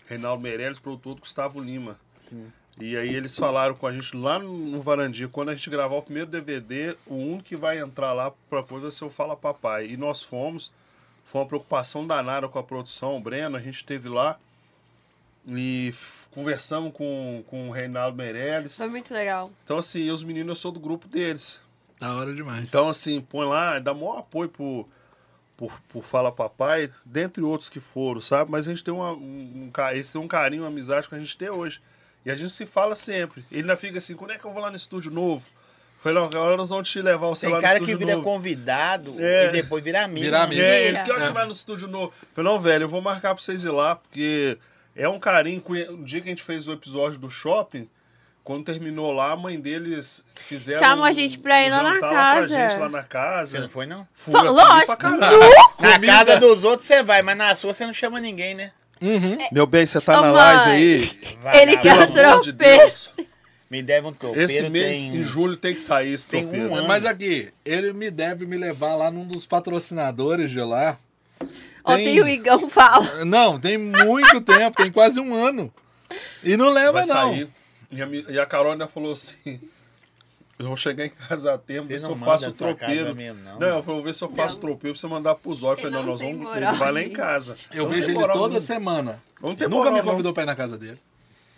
Reinaldo 0.07 0.41
Meirelles, 0.41 0.79
produtor 0.79 1.15
do 1.15 1.21
Gustavo 1.21 1.59
Lima. 1.59 1.97
Sim. 2.17 2.51
E 2.79 2.97
aí 2.97 3.13
eles 3.13 3.37
falaram 3.37 3.75
com 3.75 3.85
a 3.85 3.93
gente 3.93 4.15
lá 4.15 4.39
no, 4.39 4.81
Varandia, 4.81 5.27
quando 5.27 5.49
a 5.49 5.55
gente 5.55 5.69
gravar 5.69 5.95
o 5.95 6.01
primeiro 6.01 6.29
DVD, 6.29 6.95
o 7.05 7.15
único 7.15 7.43
que 7.43 7.55
vai 7.55 7.79
entrar 7.79 8.13
lá 8.13 8.31
pra 8.49 8.63
coisa 8.63 8.83
vai 8.83 8.91
ser 8.91 9.05
o 9.05 9.09
Fala 9.09 9.35
Papai. 9.35 9.87
E 9.87 9.97
nós 9.97 10.23
fomos, 10.23 10.71
foi 11.23 11.41
uma 11.41 11.47
preocupação 11.47 12.05
danada 12.05 12.47
com 12.47 12.57
a 12.57 12.63
produção, 12.63 13.15
o 13.15 13.19
Breno, 13.19 13.55
a 13.55 13.59
gente 13.59 13.75
esteve 13.75 14.09
lá 14.09 14.39
e 15.47 15.93
conversamos 16.31 16.93
com, 16.93 17.43
com 17.47 17.69
o 17.69 17.71
Reinaldo 17.71 18.17
Meirelles. 18.17 18.77
Foi 18.77 18.89
muito 18.89 19.13
legal. 19.13 19.51
Então 19.63 19.77
assim, 19.77 20.09
os 20.09 20.23
meninos 20.23 20.49
eu 20.49 20.55
sou 20.55 20.71
do 20.71 20.79
grupo 20.79 21.07
deles. 21.07 21.61
Da 21.99 22.15
hora 22.15 22.33
demais. 22.33 22.63
Então 22.67 22.89
assim, 22.89 23.21
põe 23.21 23.45
lá, 23.45 23.77
dá 23.77 23.93
maior 23.93 24.17
apoio 24.19 24.49
pro, 24.49 24.87
por, 25.55 25.79
por 25.89 26.03
Fala 26.03 26.31
Papai, 26.31 26.89
dentre 27.05 27.43
outros 27.43 27.69
que 27.69 27.79
foram, 27.79 28.19
sabe? 28.19 28.51
Mas 28.51 28.67
a 28.67 28.71
gente 28.71 28.83
tem 28.83 28.93
uma, 28.93 29.11
um, 29.11 29.71
um, 29.75 29.89
eles 29.91 30.11
têm 30.11 30.19
um 30.21 30.27
carinho, 30.27 30.63
uma 30.63 30.69
amizade 30.69 31.07
que 31.07 31.15
a 31.15 31.19
gente 31.19 31.37
tem 31.37 31.49
hoje. 31.49 31.81
E 32.25 32.31
a 32.31 32.35
gente 32.35 32.51
se 32.51 32.65
fala 32.65 32.95
sempre. 32.95 33.45
Ele 33.51 33.61
ainda 33.61 33.75
fica 33.75 33.97
assim, 33.97 34.15
quando 34.15 34.31
é 34.31 34.37
que 34.37 34.45
eu 34.45 34.51
vou 34.51 34.61
lá 34.61 34.69
no 34.69 34.77
estúdio 34.77 35.11
novo? 35.11 35.45
Falei, 36.01 36.17
não, 36.17 36.25
agora 36.25 36.57
nós 36.57 36.69
vamos 36.69 36.89
te 36.89 37.01
levar 37.01 37.27
o 37.27 37.29
Tem 37.29 37.35
celular 37.41 37.61
cara 37.61 37.79
no 37.79 37.85
que 37.85 37.95
vira 37.95 38.13
novo. 38.15 38.23
convidado 38.23 39.15
É. 39.17 39.47
e 39.47 39.51
depois 39.51 39.81
vira 39.81 40.03
amigo. 40.03 40.25
Vira 40.25 40.39
né? 40.39 40.43
amigo. 40.43 40.61
É, 40.61 40.87
ele, 40.87 40.99
que 40.99 41.11
hora 41.11 41.21
que 41.21 41.27
você 41.27 41.33
vai 41.33 41.45
no 41.45 41.51
estúdio 41.51 41.87
novo? 41.87 42.13
Falei, 42.33 42.51
não, 42.51 42.59
velho, 42.59 42.83
eu 42.83 42.89
vou 42.89 43.01
marcar 43.01 43.33
pra 43.33 43.41
vocês 43.41 43.63
ir 43.63 43.69
lá, 43.69 43.95
porque 43.95 44.57
é 44.95 45.07
um 45.07 45.17
carinho. 45.17 45.63
No 45.91 46.03
dia 46.03 46.19
que 46.19 46.27
a 46.27 46.31
gente 46.31 46.43
fez 46.43 46.67
o 46.67 46.73
episódio 46.73 47.17
do 47.17 47.29
shopping, 47.29 47.89
quando 48.43 48.65
terminou 48.65 49.11
lá, 49.11 49.31
a 49.31 49.35
mãe 49.37 49.59
deles 49.59 50.23
fizeram. 50.47 50.79
Chamou 50.79 51.05
a 51.05 51.11
gente 51.11 51.37
pra 51.37 51.63
ir 51.63 51.69
lá 51.69 51.81
na 51.81 51.99
casa. 51.99 52.47
pra 52.47 52.69
gente 52.69 52.79
lá 52.79 52.89
na 52.89 53.01
Você 53.01 53.07
casa. 53.07 53.59
não 53.61 53.69
foi, 53.69 53.85
não? 53.85 54.07
Fui, 54.13 54.33
lógico. 54.33 54.97
pra. 54.97 55.09
Na 55.79 55.99
casa 55.99 56.39
dos 56.39 56.63
outros 56.63 56.87
você 56.87 57.01
vai, 57.03 57.21
mas 57.21 57.37
na 57.37 57.55
sua 57.55 57.73
você 57.73 57.85
não 57.85 57.93
chama 57.93 58.19
ninguém, 58.19 58.53
né? 58.55 58.71
Meu 59.51 59.65
bem, 59.67 59.85
você 59.85 59.99
tá 59.99 60.19
Ô, 60.19 60.21
na 60.21 60.31
mãe. 60.31 60.33
live 60.33 60.71
aí? 60.71 61.37
Vai 61.41 61.61
Ele 61.61 61.75
lá, 61.75 61.81
quer 61.81 62.07
Pelo 62.13 62.29
amor 62.29 62.41
de 62.41 62.53
tropeiro. 62.53 62.81
Deus. 62.83 63.11
Me 63.69 63.81
deve 63.81 64.07
um 64.07 64.13
tropeiro. 64.13 64.45
Esse 64.51 64.69
mês, 64.69 64.97
tem 64.97 65.15
em 65.17 65.23
julho, 65.23 65.57
tem 65.57 65.73
que 65.73 65.81
sair 65.81 66.13
esse 66.13 66.27
tem 66.27 66.45
um 66.45 66.75
ano. 66.75 66.87
Mas 66.87 67.05
aqui, 67.05 67.51
ele 67.65 67.91
me 67.91 68.09
deve 68.11 68.45
me 68.45 68.55
levar 68.57 68.95
lá 68.95 69.09
num 69.09 69.25
dos 69.25 69.45
patrocinadores 69.45 70.51
de 70.51 70.61
lá. 70.61 70.97
Ontem 71.83 72.21
o 72.21 72.27
Igão 72.27 72.69
fala. 72.69 73.25
Não, 73.25 73.59
tem 73.59 73.77
muito 73.77 74.39
tempo, 74.41 74.77
tem 74.77 74.91
quase 74.91 75.19
um 75.19 75.33
ano. 75.33 75.73
E 76.43 76.55
não 76.55 76.69
leva, 76.69 76.91
Vai 76.93 77.05
não. 77.07 77.15
sair. 77.33 77.47
E 77.95 78.01
a, 78.01 78.07
e 78.33 78.39
a 78.39 78.45
Carol 78.45 78.71
ainda 78.73 78.87
falou 78.87 79.11
assim: 79.13 79.59
Eu 80.59 80.67
vou 80.67 80.77
chegar 80.77 81.05
em 81.05 81.09
casa 81.09 81.53
a 81.53 81.57
tempo, 81.57 81.87
ver 81.87 81.99
se 81.99 82.05
não 82.05 82.11
eu 82.13 82.17
faço 82.17 82.51
tropeiro. 82.51 83.15
mesmo, 83.15 83.41
não? 83.43 83.59
Não, 83.59 83.67
eu 83.67 83.83
falei, 83.83 83.95
vou 83.99 84.03
ver 84.03 84.13
se 84.15 84.23
eu 84.23 84.29
faço 84.29 84.55
Não. 84.55 84.61
tropeiro 84.61 84.93
pra 84.93 85.01
você 85.01 85.07
mandar 85.07 85.35
pro 85.35 85.53
Zóio. 85.53 85.73
Eu 85.73 85.77
falei, 85.77 85.89
Ele 85.91 85.95
não, 85.97 86.03
não 86.03 86.11
nós 86.11 86.21
vamos. 86.21 86.37
moral, 86.41 86.69
Ele 86.71 86.79
vai 86.79 86.91
lá 86.91 87.01
em 87.01 87.09
casa. 87.11 87.55
Eu 87.71 87.83
Não 87.83 87.91
vejo 87.91 88.09
ele 88.11 88.27
toda 88.27 88.53
não. 88.55 88.61
semana. 88.61 89.21
Não 89.41 89.49
Nunca 89.51 89.67
me 89.67 89.75
moral, 89.75 89.93
não. 89.97 90.03
convidou 90.03 90.33
pra 90.33 90.43
ir 90.43 90.45
na 90.47 90.55
casa 90.55 90.77
dele. 90.77 90.99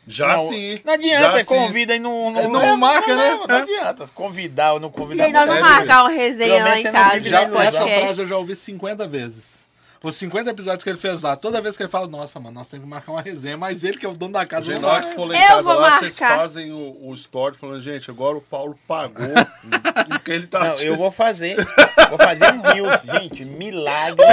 Já 0.08 0.38
não, 0.38 0.50
sim. 0.50 0.80
Não 0.86 0.94
adianta, 0.94 1.38
Já 1.40 1.44
sim. 1.44 1.56
convida 1.56 1.96
e 1.96 2.00
não, 2.00 2.30
não, 2.32 2.50
Não 2.52 2.60
leva, 2.60 2.78
marca, 2.78 3.16
né? 3.16 3.40
Não 3.48 3.56
É. 3.56 3.62
adianta. 3.62 4.08
Convidar 4.14 4.74
ou 4.74 4.80
não 4.80 4.90
E 4.90 4.92
convidar. 4.92 5.24
aí 5.26 5.32
nós 5.34 5.48
não 5.48 5.56
vamos 5.56 5.70
marcar 5.70 6.04
uma 6.04 6.12
resenha 6.12 6.64
lá 6.64 6.80
em 6.80 6.84
não 6.84 6.92
casa, 6.92 7.22
Já, 7.22 7.42
essa 7.64 7.88
frase 7.88 8.22
eu 8.22 8.28
já 8.28 8.38
ouvi 8.38 8.56
50 8.56 9.08
vezes. 9.08 9.65
Os 10.08 10.16
50 10.18 10.52
episódios 10.52 10.84
que 10.84 10.90
ele 10.90 11.00
fez 11.00 11.22
lá, 11.22 11.36
toda 11.36 11.60
vez 11.62 11.76
que 11.76 11.82
ele 11.84 11.90
fala, 11.90 12.06
nossa, 12.08 12.40
mano, 12.40 12.54
nós 12.56 12.70
temos 12.70 12.84
que 12.86 12.90
marcar 12.90 13.12
uma 13.12 13.22
resenha, 13.22 13.58
mas 13.58 13.84
ele 13.84 13.98
que 13.98 14.06
é 14.06 14.10
o 14.10 14.14
dono 14.14 14.34
da 14.34 14.46
casa 14.46 14.68
Gente, 14.68 14.80
não 14.80 15.02
que 15.02 15.14
for 15.16 15.26
lá 15.28 15.36
em 15.36 15.42
Eu 15.42 15.48
casa, 15.48 15.62
vou 15.64 15.74
lá, 15.80 15.98
vocês 16.00 16.20
marcar. 16.20 16.38
fazem 16.38 16.72
o, 16.72 17.08
o 17.10 17.14
story 17.16 17.56
falando, 17.58 17.82
gente, 17.82 18.12
agora 18.12 18.38
o 18.38 18.42
Paulo 18.42 18.78
pagou 18.88 19.26
o 20.16 20.20
que 20.20 20.32
ele 20.32 20.46
tá 20.48 20.60
Não, 20.60 20.76
eu 20.76 20.96
vou 20.96 21.12
fazer. 21.12 21.56
Vou 22.10 22.18
fazer 22.20 22.54
um 22.54 22.62
rios, 22.62 23.02
gente. 23.02 23.44
Milagre. 23.46 24.24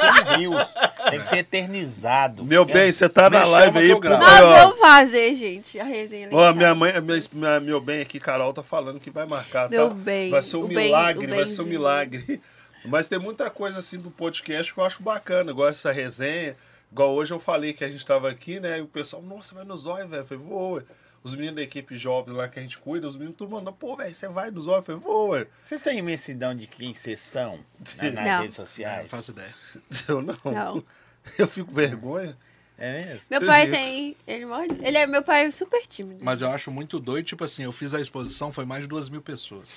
Sim, 0.00 0.36
rios. 0.38 0.74
Tem 1.10 1.20
que 1.20 1.26
ser 1.26 1.38
eternizado. 1.38 2.44
Meu 2.44 2.64
bem, 2.64 2.90
você 2.92 3.08
tá 3.08 3.28
na 3.28 3.44
live 3.44 3.78
aí, 3.78 4.00
gravo. 4.00 4.22
Nós 4.24 4.40
vamos 4.40 4.78
fazer, 4.80 5.34
gente, 5.34 5.78
a 5.78 5.84
resenha 5.84 6.28
Ó, 6.32 6.52
minha 6.52 6.74
mãe, 6.74 6.92
minha, 7.00 7.18
minha- 7.32 7.60
meu 7.60 7.80
bem 7.80 8.00
aqui, 8.00 8.18
Carol, 8.18 8.52
tá 8.52 8.62
falando 8.62 8.98
que 9.00 9.10
vai 9.10 9.26
marcar. 9.26 9.68
Meu 9.68 9.88
tá? 9.88 9.94
bem, 9.94 10.30
Vai 10.30 10.42
ser 10.42 10.56
um 10.56 10.64
o 10.64 10.68
bem- 10.68 10.86
milagre, 10.86 11.26
o 11.26 11.36
vai 11.36 11.46
ser 11.46 11.62
um 11.62 11.66
milagre. 11.66 12.40
Mas 12.84 13.08
tem 13.08 13.18
muita 13.18 13.50
coisa 13.50 13.78
assim 13.78 13.98
do 13.98 14.10
podcast 14.10 14.72
que 14.72 14.80
eu 14.80 14.84
acho 14.84 15.02
bacana, 15.02 15.50
igual 15.50 15.68
essa 15.68 15.92
resenha. 15.92 16.56
Igual 16.90 17.14
hoje 17.14 17.32
eu 17.32 17.38
falei 17.38 17.72
que 17.72 17.84
a 17.84 17.88
gente 17.88 18.04
tava 18.04 18.28
aqui, 18.28 18.58
né? 18.58 18.78
E 18.78 18.82
o 18.82 18.86
pessoal, 18.86 19.22
nossa, 19.22 19.54
vai 19.54 19.64
no 19.64 19.76
zóio, 19.76 20.08
velho. 20.08 20.22
Eu 20.22 20.26
falei, 20.26 20.44
vou. 20.44 20.82
Os 21.22 21.34
meninos 21.34 21.56
da 21.56 21.62
equipe 21.62 21.98
jovem 21.98 22.34
lá 22.34 22.48
que 22.48 22.58
a 22.58 22.62
gente 22.62 22.78
cuida, 22.78 23.06
os 23.06 23.14
meninos 23.14 23.36
tudo 23.36 23.50
mandando, 23.50 23.74
pô, 23.74 23.94
velho, 23.94 24.14
você 24.14 24.26
vai 24.26 24.50
no 24.50 24.60
zóio? 24.62 24.78
Eu 24.78 24.82
falei, 24.82 25.00
vou, 25.00 25.28
ué. 25.30 25.46
Vocês 25.64 25.82
têm 25.82 25.98
imensidão 25.98 26.54
de 26.54 26.66
quem 26.66 26.94
vocês 26.94 27.20
são 27.20 27.60
né, 27.98 28.10
nas 28.10 28.24
Não. 28.24 28.40
redes 28.40 28.56
sociais? 28.56 29.02
Não 29.02 29.08
faço 29.10 29.30
ideia. 29.32 29.54
Eu 30.08 30.22
não. 30.22 30.38
Não. 30.44 30.84
Eu 31.38 31.46
fico 31.46 31.68
com 31.68 31.74
vergonha. 31.74 32.36
É 32.78 33.04
mesmo? 33.04 33.20
Meu 33.30 33.44
pai 33.44 33.68
tem. 33.68 34.16
Ele, 34.26 34.46
morre, 34.46 34.68
ele 34.82 34.96
é 34.96 35.06
meu 35.06 35.22
pai 35.22 35.44
é 35.44 35.50
super 35.50 35.86
tímido. 35.86 36.24
Mas 36.24 36.40
eu 36.40 36.50
acho 36.50 36.70
muito 36.70 36.98
doido, 36.98 37.26
tipo 37.26 37.44
assim, 37.44 37.64
eu 37.64 37.72
fiz 37.72 37.92
a 37.92 38.00
exposição, 38.00 38.50
foi 38.50 38.64
mais 38.64 38.84
de 38.84 38.88
duas 38.88 39.10
mil 39.10 39.20
pessoas. 39.20 39.68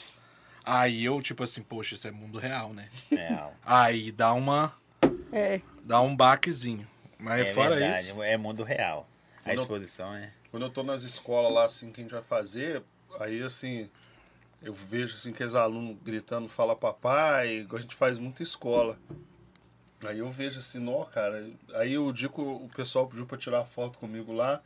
Aí 0.66 1.03
eu, 1.03 1.22
tipo 1.22 1.43
assim, 1.43 1.61
poxa, 1.61 1.95
isso 1.95 2.07
é 2.07 2.11
mundo 2.11 2.39
real, 2.39 2.74
né? 2.74 2.89
Real. 3.11 3.53
Aí 3.66 4.11
dá 4.11 4.34
uma. 4.34 4.74
É. 5.32 5.61
dá 5.84 5.99
um 6.01 6.16
baquezinho. 6.16 6.88
Mas 7.20 7.47
É 7.47 7.53
fora 7.53 7.76
verdade, 7.76 8.09
isso. 8.09 8.24
é 8.24 8.38
mundo 8.38 8.64
real. 8.64 9.07
A 9.41 9.49
Quando- 9.49 9.61
exposição 9.61 10.14
é. 10.14 10.32
Quando 10.51 10.64
eu 10.64 10.70
tô 10.70 10.84
nas 10.84 11.03
escolas 11.03 11.51
lá, 11.51 11.66
assim, 11.66 11.91
que 11.91 11.99
a 11.99 12.03
gente 12.03 12.14
vai 12.14 12.22
fazer, 12.22 12.84
aí, 13.20 13.41
assim, 13.41 13.89
eu 14.61 14.74
vejo, 14.74 15.16
assim, 15.16 15.34
que 15.34 15.43
os 15.43 15.55
alunos 15.55 15.97
gritando, 16.03 16.47
fala 16.47 16.76
papai, 16.76 17.55
igual 17.57 17.80
a 17.80 17.82
gente 17.82 17.95
faz 17.95 18.18
muita 18.18 18.43
escola. 18.43 18.97
Aí 20.05 20.20
eu 20.20 20.30
vejo 20.30 20.59
assim, 20.59 20.80
nó, 20.80 21.05
cara, 21.05 21.49
aí 21.76 21.97
o 21.97 22.11
dia 22.11 22.28
que 22.30 22.39
o 22.41 22.66
o 22.66 22.70
pessoal 22.76 23.07
pediu 23.07 23.26
pra 23.26 23.38
tirar 23.38 23.64
foto 23.66 23.97
comigo 23.97 24.34
lá, 24.34 24.61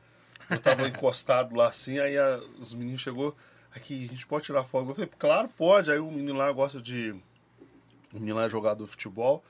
eu 0.50 0.60
tava 0.60 0.88
encostado 0.90 1.56
lá 1.56 1.68
assim, 1.68 2.00
aí 2.00 2.18
a- 2.18 2.40
os 2.60 2.74
meninos 2.74 3.02
chegou, 3.02 3.38
aqui, 3.76 4.06
a 4.06 4.14
gente 4.14 4.26
pode 4.26 4.46
tirar 4.46 4.64
foto? 4.64 4.90
Eu 4.90 4.96
falei, 4.96 5.10
claro, 5.18 5.50
pode. 5.50 5.92
Aí 5.92 6.00
o 6.00 6.12
menino 6.12 6.38
lá 6.38 6.52
gosta 6.52 6.82
de, 6.82 7.12
o 8.14 8.20
menino 8.20 8.38
lá 8.38 8.46
é 8.46 8.50
jogador 8.50 8.84
de 8.84 8.92
futebol, 8.92 9.44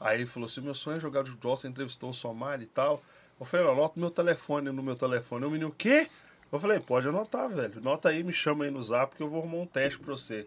aí 0.00 0.18
ele 0.18 0.26
falou 0.26 0.46
assim, 0.46 0.60
meu 0.60 0.74
sonho 0.74 0.96
é 0.96 1.00
jogar 1.00 1.22
de 1.22 1.30
futebol, 1.30 1.56
você 1.56 1.68
entrevistou 1.68 2.10
o 2.10 2.14
Somar 2.14 2.60
e 2.62 2.66
tal. 2.66 3.02
Eu 3.38 3.46
falei, 3.46 3.70
anota 3.70 4.00
meu 4.00 4.10
telefone 4.10 4.70
no 4.70 4.82
meu 4.82 4.96
telefone. 4.96 5.44
O 5.44 5.50
menino, 5.50 5.68
o 5.68 5.72
quê? 5.72 6.08
Eu 6.50 6.58
falei, 6.58 6.80
pode 6.80 7.06
anotar, 7.06 7.48
velho. 7.48 7.78
Anota 7.78 8.08
aí, 8.08 8.24
me 8.24 8.32
chama 8.32 8.64
aí 8.64 8.70
no 8.70 8.82
zap 8.82 9.14
que 9.14 9.22
eu 9.22 9.28
vou 9.28 9.40
arrumar 9.40 9.58
um 9.58 9.66
teste 9.66 9.98
pra 9.98 10.10
você. 10.10 10.46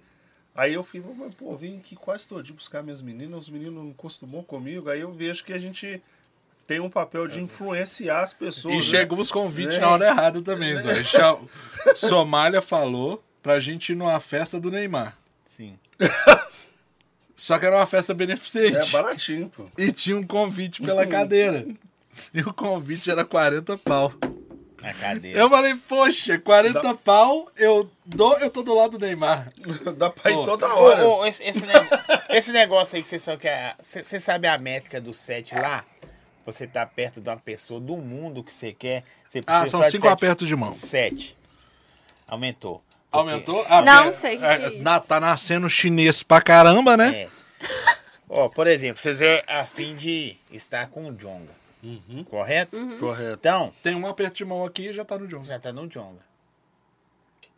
Aí 0.54 0.74
eu 0.74 0.86
mas 1.18 1.34
pô, 1.34 1.56
vim 1.56 1.78
aqui 1.78 1.96
quase 1.96 2.28
todo 2.28 2.44
dia 2.44 2.54
buscar 2.54 2.84
minhas 2.84 3.02
meninas, 3.02 3.42
os 3.42 3.50
meninos 3.50 3.84
não 3.84 3.94
costumam 3.94 4.44
comigo. 4.44 4.90
Aí 4.90 5.00
eu 5.00 5.12
vejo 5.14 5.46
que 5.46 5.54
a 5.54 5.60
gente 5.60 6.02
tem 6.68 6.80
um 6.80 6.90
papel 6.90 7.28
de 7.28 7.40
influenciar 7.40 8.22
as 8.22 8.34
pessoas. 8.34 8.74
E 8.74 8.78
né? 8.78 8.84
chegam 8.84 9.20
os 9.20 9.32
convites 9.32 9.78
É. 9.78 9.80
na 9.80 9.90
hora 9.90 10.08
errada 10.08 10.42
também, 10.42 10.76
Zé. 10.76 11.04
Já- 11.04 11.38
Somália 11.96 12.62
falou 12.62 13.24
pra 13.42 13.60
gente 13.60 13.92
ir 13.92 13.96
numa 13.96 14.20
festa 14.20 14.60
do 14.60 14.72
Neymar. 14.72 15.18
Sim. 15.50 15.78
Só 17.36 17.58
que 17.58 17.66
era 17.66 17.76
uma 17.76 17.88
festa 17.88 18.12
É 18.12 18.16
beneficente. 18.16 18.92
baratinho, 18.92 19.50
pô. 19.50 19.66
E 19.78 19.92
tinha 19.92 20.16
um 20.16 20.24
convite 20.24 20.82
pela 20.82 21.06
cadeira. 21.08 21.66
E 22.34 22.42
o 22.42 22.54
convite 22.54 23.10
era 23.10 23.26
40 23.26 23.78
pau. 23.78 24.12
Na 24.82 24.94
cadeira. 24.94 25.40
Eu 25.40 25.50
falei, 25.50 25.76
poxa, 25.88 26.38
40 26.40 26.94
pau, 26.96 27.52
eu 27.56 27.90
dou, 28.06 28.38
eu 28.40 28.50
tô 28.50 28.64
do 28.64 28.74
lado 28.74 28.98
do 28.98 29.06
Neymar. 29.06 29.52
Dá 29.98 30.10
pra 30.10 30.32
ir 30.32 30.36
Pô. 30.36 30.46
toda 30.46 30.68
hora. 30.74 31.06
ô, 31.08 31.26
esse, 31.26 31.44
esse 31.44 31.66
nego- 31.66 31.88
esse 32.30 32.52
negócio 32.52 32.96
aí 32.96 33.04
que 33.04 33.10
você 33.10 33.20
só 33.20 33.38
quer. 33.38 33.76
Você 33.82 34.04
você 34.04 34.20
sabe 34.20 34.48
a 34.48 34.58
métrica 34.58 35.00
do 35.00 35.14
set 35.14 35.54
lá? 35.56 35.86
Você 36.46 36.66
tá 36.68 36.86
perto 36.86 37.22
de 37.22 37.30
uma 37.30 37.38
pessoa 37.38 37.80
do 37.80 37.98
mundo 37.98 38.44
que 38.44 38.54
você 38.54 38.74
quer. 38.74 39.04
Você 39.30 39.44
Ah, 39.48 39.68
são 39.68 39.82
cinco 39.84 40.04
sete- 40.04 40.08
apertos 40.08 40.48
de 40.48 40.56
mão. 40.56 40.74
Sete. 40.74 41.38
Aumentou. 42.28 42.80
Porque- 43.12 43.18
Aumentou? 43.18 43.66
Ah, 43.70 43.82
Não 43.82 44.04
porque, 44.06 44.18
sei 44.20 44.38
que 44.38 44.46
é, 44.46 44.78
é 44.82 45.00
tá 45.02 45.20
nascendo 45.20 45.70
chinês 45.70 46.24
pra 46.24 46.42
caramba, 46.42 46.96
né? 46.98 47.24
É. 47.24 47.30
Ó, 48.30 48.48
por 48.48 48.66
exemplo, 48.68 49.02
vocês 49.02 49.20
é 49.22 49.44
a 49.48 49.66
fim 49.66 49.96
de 49.96 50.38
estar 50.52 50.88
com 50.88 51.08
o 51.08 51.12
Jonga. 51.14 51.52
Correto? 52.30 52.78
Correto. 53.00 53.34
Então, 53.40 53.74
Tem 53.84 53.96
um 53.96 54.08
aperto 54.08 54.38
de 54.38 54.46
mão 54.46 54.64
aqui 54.66 54.88
e 54.90 54.94
já 54.94 55.04
tá 55.04 55.18
no 55.18 55.28
John. 55.28 55.44
já 55.44 55.60
tá 55.60 55.74
no 55.74 55.88
Jonga. 55.88 56.22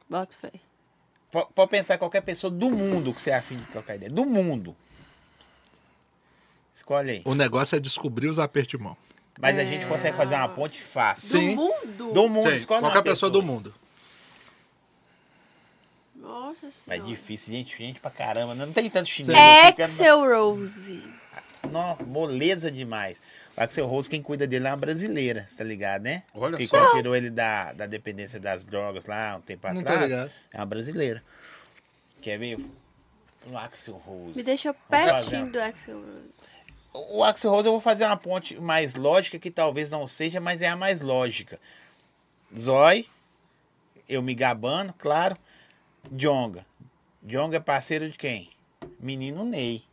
Bota 0.10 0.36
fé. 0.42 0.52
Po- 1.32 1.46
Pode 1.54 1.72
pensar 1.72 1.98
qualquer 1.98 2.22
pessoa 2.22 2.50
do 2.52 2.70
mundo 2.70 3.14
que 3.14 3.22
você 3.22 3.32
é 3.32 3.36
afim 3.36 3.58
de 3.58 3.66
trocar 3.66 3.96
ideia. 3.96 4.12
Do 4.12 4.26
mundo. 4.26 4.76
Escolhe 6.74 7.12
aí. 7.12 7.22
O 7.26 7.36
negócio 7.36 7.76
é 7.76 7.80
descobrir 7.80 8.28
os 8.28 8.40
apertos 8.40 8.72
de 8.72 8.84
mão. 8.84 8.98
Mas 9.40 9.58
a 9.58 9.64
gente 9.64 9.86
consegue 9.86 10.16
fazer 10.18 10.36
uma 10.36 10.50
ponte 10.50 10.82
fácil. 10.82 11.40
Sim. 11.40 11.56
Do 11.56 11.62
mundo? 11.62 12.14
Do 12.14 12.30
mundo, 12.30 12.50
Sim, 12.50 12.56
escolhe 12.56 12.82
qualquer 12.82 12.98
uma 12.98 13.04
pessoa 13.04 13.32
do 13.32 13.42
mundo. 13.42 13.74
Nossa 16.16 16.60
Mas 16.68 16.76
senhora. 16.76 17.04
é 17.04 17.06
difícil, 17.06 17.54
gente, 17.54 17.78
gente 17.78 18.00
pra 18.00 18.12
caramba. 18.12 18.54
Não 18.56 18.72
tem 18.72 18.90
tanto 18.90 19.10
chinês. 19.10 19.38
Axel 19.78 20.22
Rose. 20.22 21.02
Não, 21.72 21.98
moleza 22.06 22.72
demais. 22.72 23.20
O 23.58 23.62
Axel 23.62 23.88
Rose, 23.88 24.10
quem 24.10 24.22
cuida 24.22 24.46
dele 24.48 24.68
é 24.68 24.72
uma 24.72 24.78
brasileira, 24.78 25.46
você 25.48 25.58
tá 25.58 25.64
ligado, 25.64 26.04
né? 26.04 26.24
Olha 26.34 26.58
que 26.58 26.68
só. 26.68 26.78
quando 26.80 26.96
tirou 26.96 27.16
ele 27.16 27.30
da, 27.30 27.74
da 27.74 27.86
dependência 27.88 28.40
das 28.40 28.64
drogas 28.64 29.06
lá 29.06 29.36
um 29.38 29.42
tempo 29.42 29.68
Não 29.68 29.76
tô 29.76 29.80
atrás. 29.82 30.10
ligado. 30.10 30.32
É 30.52 30.58
uma 30.58 30.66
brasileira. 30.66 31.24
Quer 32.22 32.38
ver? 32.38 32.58
O 33.52 33.58
Axel 33.58 33.96
Rose. 33.96 34.34
Me 34.36 34.44
deixa 34.44 34.72
Vamos 34.72 34.88
fazer 34.90 35.22
pertinho 35.22 35.44
uma- 35.44 35.52
do 35.52 35.60
Axel 35.62 35.98
Rose. 35.98 36.63
O 36.94 37.24
Axel 37.24 37.50
Rose 37.50 37.66
eu 37.68 37.72
vou 37.72 37.82
fazer 37.82 38.06
uma 38.06 38.18
ponte 38.18 38.56
mais 38.60 38.96
lógica, 38.96 39.40
que 39.40 39.50
talvez 39.50 39.90
não 39.90 40.06
seja, 40.06 40.40
mas 40.40 40.62
é 40.62 40.68
a 40.68 40.76
mais 40.76 41.02
lógica. 41.02 41.60
Zói, 42.58 43.08
eu 44.08 44.22
me 44.22 44.36
gabando, 44.36 44.94
claro. 44.94 45.36
Jonga. 46.12 46.66
Jonga 47.24 47.58
é 47.58 47.60
parceiro 47.60 48.10
de 48.10 48.18
quem? 48.18 48.50
Menino 49.00 49.44
Ney. 49.44 49.84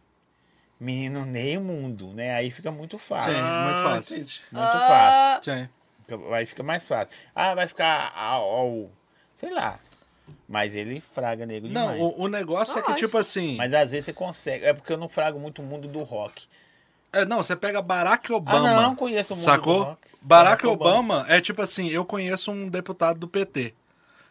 Menino 0.78 1.24
Ney 1.24 1.58
Mundo, 1.58 2.08
né? 2.12 2.34
Aí 2.34 2.50
fica 2.50 2.70
muito 2.70 2.98
fácil. 2.98 3.32
Sim. 3.34 3.40
muito 3.40 3.82
fácil. 3.82 4.16
entendi. 4.16 4.40
Muito 4.52 4.64
Ah. 4.66 5.40
fácil. 5.40 5.52
Sim. 5.54 5.68
Fica- 6.06 6.34
Aí 6.36 6.46
fica 6.46 6.62
mais 6.62 6.86
fácil. 6.88 7.10
Ah, 7.34 7.54
vai 7.54 7.66
ficar 7.68 8.12
ao, 8.14 8.42
ao- 8.44 8.90
sei 9.34 9.50
lá. 9.50 9.78
Mas 10.48 10.74
ele 10.74 11.02
fraga 11.14 11.44
nego 11.46 11.66
Não, 11.68 11.92
demais. 11.92 12.00
o, 12.00 12.22
o 12.22 12.28
negócio 12.28 12.72
é 12.78 12.82
que, 12.82 12.88
Lógico. 12.90 13.06
tipo 13.06 13.18
assim. 13.18 13.56
Mas 13.56 13.72
às 13.72 13.90
vezes 13.90 14.04
você 14.06 14.12
consegue. 14.12 14.64
É 14.64 14.72
porque 14.72 14.92
eu 14.92 14.96
não 14.98 15.08
frago 15.08 15.38
muito 15.40 15.60
o 15.62 15.64
mundo 15.64 15.88
do 15.88 16.02
rock. 16.02 16.46
É, 17.12 17.24
não, 17.24 17.38
você 17.38 17.56
pega 17.56 17.82
Barack 17.82 18.32
Obama. 18.32 18.68
Ah, 18.70 18.82
não, 18.82 18.94
conheço 18.94 19.34
o 19.34 19.36
mundo 19.36 19.44
Sacou? 19.44 19.80
Barack 19.84 20.00
Barack 20.22 20.66
Obama 20.66 21.26
é 21.28 21.40
tipo 21.40 21.60
assim, 21.62 21.88
eu 21.88 22.04
conheço 22.04 22.50
um 22.50 22.68
deputado 22.68 23.18
do 23.18 23.28
PT. 23.28 23.74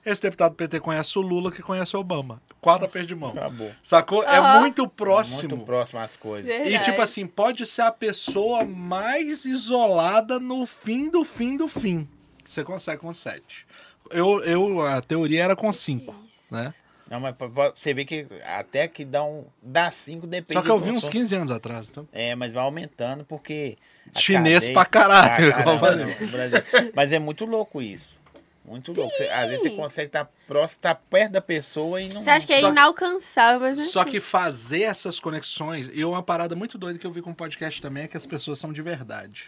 Esse 0.05 0.21
deputado 0.21 0.51
do 0.51 0.55
PT 0.55 0.79
conhece 0.79 1.19
o 1.19 1.21
Lula, 1.21 1.51
que 1.51 1.61
conhece 1.61 1.95
o 1.95 1.99
Obama. 1.99 2.41
Quatro 2.61 2.85
apertos 2.85 3.07
de 3.07 3.15
mão. 3.15 3.31
Acabou. 3.31 3.71
Sacou? 3.81 4.23
É 4.23 4.37
Aham. 4.37 4.61
muito 4.61 4.87
próximo. 4.87 5.55
Muito 5.55 5.65
próximo 5.65 5.99
às 5.99 6.15
coisas. 6.15 6.49
É. 6.49 6.61
E 6.61 6.63
Verdade. 6.63 6.85
tipo 6.85 7.01
assim, 7.01 7.27
pode 7.27 7.65
ser 7.65 7.81
a 7.81 7.91
pessoa 7.91 8.63
mais 8.63 9.43
isolada 9.45 10.39
no 10.39 10.65
fim 10.65 11.09
do 11.09 11.25
fim 11.25 11.57
do 11.57 11.67
fim. 11.67 12.07
Você 12.45 12.63
consegue 12.63 13.01
com 13.01 13.13
sete. 13.13 13.67
Eu, 14.09 14.41
eu, 14.43 14.81
a 14.81 15.01
teoria 15.01 15.43
era 15.43 15.55
com 15.55 15.71
cinco, 15.71 16.15
né? 16.49 16.73
Não, 17.09 17.19
mas 17.19 17.33
você 17.75 17.93
vê 17.93 18.05
que 18.05 18.27
até 18.45 18.87
que 18.87 19.03
dá 19.03 19.23
um. 19.23 19.45
Dá 19.61 19.89
cinco, 19.91 20.27
depende 20.27 20.59
Só 20.59 20.61
que 20.63 20.69
eu 20.69 20.79
vi 20.79 20.91
uns 20.91 20.95
consumo. 20.95 21.11
15 21.11 21.35
anos 21.35 21.51
atrás. 21.51 21.87
Então. 21.89 22.07
É, 22.11 22.35
mas 22.35 22.53
vai 22.53 22.63
aumentando 22.63 23.25
porque. 23.25 23.77
Chinês 24.15 24.65
cadeia- 24.65 24.73
pra 24.73 24.85
caralho, 24.85 25.51
Pra 25.53 25.63
caramba, 25.63 25.91
Brasil. 26.31 26.63
Mas 26.95 27.11
é 27.11 27.19
muito 27.19 27.45
louco 27.45 27.81
isso. 27.81 28.19
Muito 28.65 28.93
louco. 28.93 29.11
Você- 29.15 29.27
às 29.29 29.47
vezes 29.49 29.63
você 29.63 29.69
consegue 29.71 30.07
estar 30.07 30.29
próximo, 30.47 30.77
estar 30.77 30.95
perto 30.95 31.31
da 31.31 31.41
pessoa 31.41 31.99
e 32.01 32.09
não. 32.13 32.21
Você 32.21 32.29
acha 32.29 32.45
que 32.45 32.53
é 32.53 32.59
Só- 32.61 32.69
inalcançável, 32.69 33.61
mas 33.61 33.77
não 33.77 33.83
é 33.83 33.87
Só 33.87 34.03
que 34.05 34.19
fazer 34.19 34.83
essas 34.83 35.19
conexões, 35.19 35.89
e 35.93 36.05
uma 36.05 36.21
parada 36.21 36.55
muito 36.55 36.77
doida 36.77 36.99
que 36.99 37.07
eu 37.07 37.11
vi 37.11 37.21
com 37.23 37.31
o 37.31 37.35
podcast 37.35 37.81
também 37.81 38.03
é 38.03 38.07
que 38.07 38.17
as 38.17 38.27
pessoas 38.27 38.59
são 38.59 38.71
de 38.71 38.81
verdade. 38.83 39.47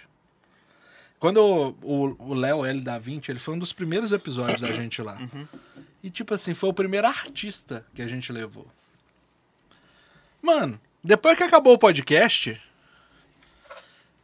Quando 1.20 1.76
o- 1.84 2.34
Léo 2.34 2.66
L 2.66 2.82
da 2.82 2.98
20, 2.98 3.30
ele 3.30 3.38
foi 3.40 3.54
um 3.54 3.60
dos 3.60 3.72
primeiros 3.72 4.12
episódios 4.12 4.60
da 4.62 4.72
gente 4.72 5.02
lá. 5.04 5.20
E 6.04 6.10
tipo 6.10 6.34
assim, 6.34 6.54
foi 6.54 6.70
o 6.70 6.74
primeiro 6.74 7.08
artista 7.08 7.86
que 7.94 8.02
a 8.02 8.08
gente 8.08 8.32
levou. 8.32 8.68
Mano, 10.42 10.80
depois 11.04 11.38
que 11.38 11.44
acabou 11.44 11.74
o 11.74 11.78
podcast, 11.80 12.60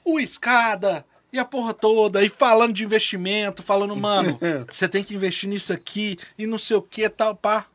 o 0.03 0.19
escada 0.19 1.05
e 1.31 1.37
a 1.37 1.45
porra 1.45 1.73
toda, 1.73 2.23
e 2.23 2.29
falando 2.29 2.73
de 2.73 2.83
investimento, 2.83 3.61
falando, 3.61 3.95
mano, 3.95 4.39
você 4.67 4.87
tem 4.87 5.03
que 5.03 5.13
investir 5.13 5.47
nisso 5.49 5.71
aqui 5.73 6.17
e 6.37 6.47
não 6.47 6.57
sei 6.57 6.77
o 6.77 6.81
que, 6.81 7.07
tal, 7.09 7.35
pá. 7.35 7.67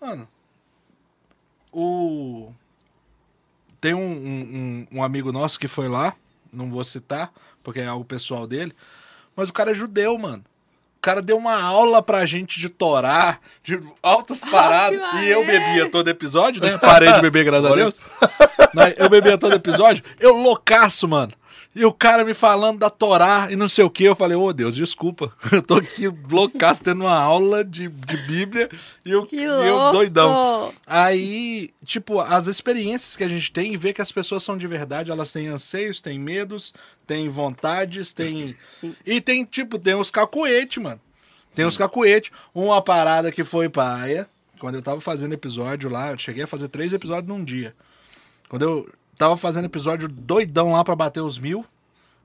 Mano, 0.00 0.28
o. 1.72 2.52
Tem 3.80 3.92
um, 3.94 3.98
um, 4.00 4.86
um- 4.92 4.98
um 4.98 5.02
amigo 5.02 5.30
nosso 5.32 5.58
que 5.58 5.68
foi 5.68 5.88
lá, 5.88 6.14
não 6.52 6.70
vou 6.70 6.84
citar, 6.84 7.32
porque 7.62 7.80
é 7.80 7.86
algo 7.86 8.04
pessoal 8.04 8.46
dele, 8.46 8.72
mas 9.36 9.48
o 9.50 9.52
cara 9.52 9.72
é 9.72 9.74
judeu, 9.74 10.16
mano. 10.16 10.44
O 11.04 11.10
cara 11.12 11.20
deu 11.20 11.36
uma 11.36 11.60
aula 11.60 12.02
pra 12.02 12.24
gente 12.24 12.58
de 12.58 12.70
Torá, 12.70 13.38
de 13.62 13.78
altas 14.02 14.40
paradas, 14.50 14.98
e 15.20 15.28
eu 15.28 15.44
bebia 15.44 15.90
todo 15.90 16.08
episódio, 16.08 16.62
né? 16.62 16.78
Parei 16.78 17.12
de 17.12 17.20
beber, 17.20 17.44
graças 17.44 17.70
a 17.70 17.74
Deus. 17.74 18.00
Eu 18.96 19.10
bebia 19.10 19.36
todo 19.36 19.52
episódio, 19.54 20.02
eu 20.18 20.34
loucaço, 20.34 21.06
mano. 21.06 21.34
E 21.74 21.84
o 21.84 21.92
cara 21.92 22.24
me 22.24 22.34
falando 22.34 22.78
da 22.78 22.88
Torá 22.88 23.48
e 23.50 23.56
não 23.56 23.68
sei 23.68 23.84
o 23.84 23.90
que. 23.90 24.04
Eu 24.04 24.14
falei, 24.14 24.36
ô 24.36 24.52
Deus, 24.52 24.76
desculpa. 24.76 25.32
Eu 25.50 25.60
tô 25.60 25.74
aqui 25.74 26.06
loucaço 26.30 26.84
tendo 26.84 27.00
uma 27.02 27.16
aula 27.16 27.64
de, 27.64 27.88
de 27.88 28.16
Bíblia 28.18 28.68
e 29.04 29.10
eu, 29.10 29.26
e 29.32 29.42
eu 29.42 29.90
doidão. 29.90 30.72
Aí, 30.86 31.70
tipo, 31.84 32.20
as 32.20 32.46
experiências 32.46 33.16
que 33.16 33.24
a 33.24 33.28
gente 33.28 33.50
tem 33.50 33.74
e 33.74 33.76
ver 33.76 33.92
que 33.92 34.02
as 34.02 34.12
pessoas 34.12 34.44
são 34.44 34.56
de 34.56 34.66
verdade, 34.66 35.10
elas 35.10 35.32
têm 35.32 35.48
anseios, 35.48 36.00
têm 36.00 36.18
medos, 36.18 36.72
têm 37.06 37.28
vontades, 37.28 38.12
têm. 38.12 38.56
E 39.04 39.20
tem, 39.20 39.44
tipo, 39.44 39.78
tem 39.78 39.94
os 39.94 40.10
cacuete, 40.10 40.78
mano. 40.78 41.00
Tem 41.54 41.64
os 41.64 41.76
cacuete. 41.76 42.30
Uma 42.54 42.80
parada 42.82 43.32
que 43.32 43.42
foi 43.42 43.68
paia. 43.68 44.28
Quando 44.58 44.76
eu 44.76 44.82
tava 44.82 45.00
fazendo 45.00 45.34
episódio 45.34 45.90
lá, 45.90 46.12
eu 46.12 46.18
cheguei 46.18 46.44
a 46.44 46.46
fazer 46.46 46.68
três 46.68 46.92
episódios 46.92 47.28
num 47.28 47.44
dia. 47.44 47.74
Quando 48.48 48.62
eu 48.62 48.88
tava 49.16 49.36
fazendo 49.36 49.66
episódio 49.66 50.08
doidão 50.08 50.72
lá 50.72 50.84
pra 50.84 50.94
bater 50.94 51.20
os 51.20 51.38
mil. 51.38 51.64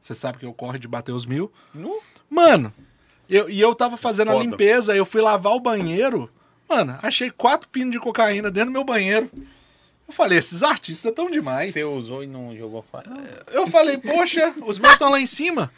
Você 0.01 0.15
sabe 0.15 0.37
que 0.37 0.45
eu 0.45 0.53
corro 0.53 0.79
de 0.79 0.87
bater 0.87 1.11
os 1.11 1.25
mil. 1.25 1.51
Nu? 1.73 1.99
Mano, 2.29 2.73
eu, 3.29 3.49
e 3.49 3.59
eu 3.59 3.75
tava 3.75 3.97
fazendo 3.97 4.29
a 4.29 4.33
Foda. 4.33 4.45
limpeza, 4.45 4.95
eu 4.95 5.05
fui 5.05 5.21
lavar 5.21 5.53
o 5.53 5.59
banheiro. 5.59 6.29
Mano, 6.67 6.97
achei 7.01 7.29
quatro 7.31 7.67
pinos 7.67 7.91
de 7.91 7.99
cocaína 7.99 8.49
dentro 8.49 8.69
do 8.69 8.73
meu 8.73 8.83
banheiro. 8.83 9.29
Eu 10.07 10.13
falei, 10.13 10.39
esses 10.39 10.63
artistas 10.63 11.13
tão 11.13 11.29
demais. 11.29 11.71
Você 11.73 11.83
usou 11.83 12.23
e 12.23 12.27
não 12.27 12.55
jogou 12.55 12.83
fora. 12.91 13.11
Eu 13.51 13.67
falei, 13.67 13.97
poxa, 13.97 14.53
os 14.65 14.79
meus 14.79 14.93
estão 14.93 15.11
lá 15.11 15.19
em 15.19 15.27
cima. 15.27 15.71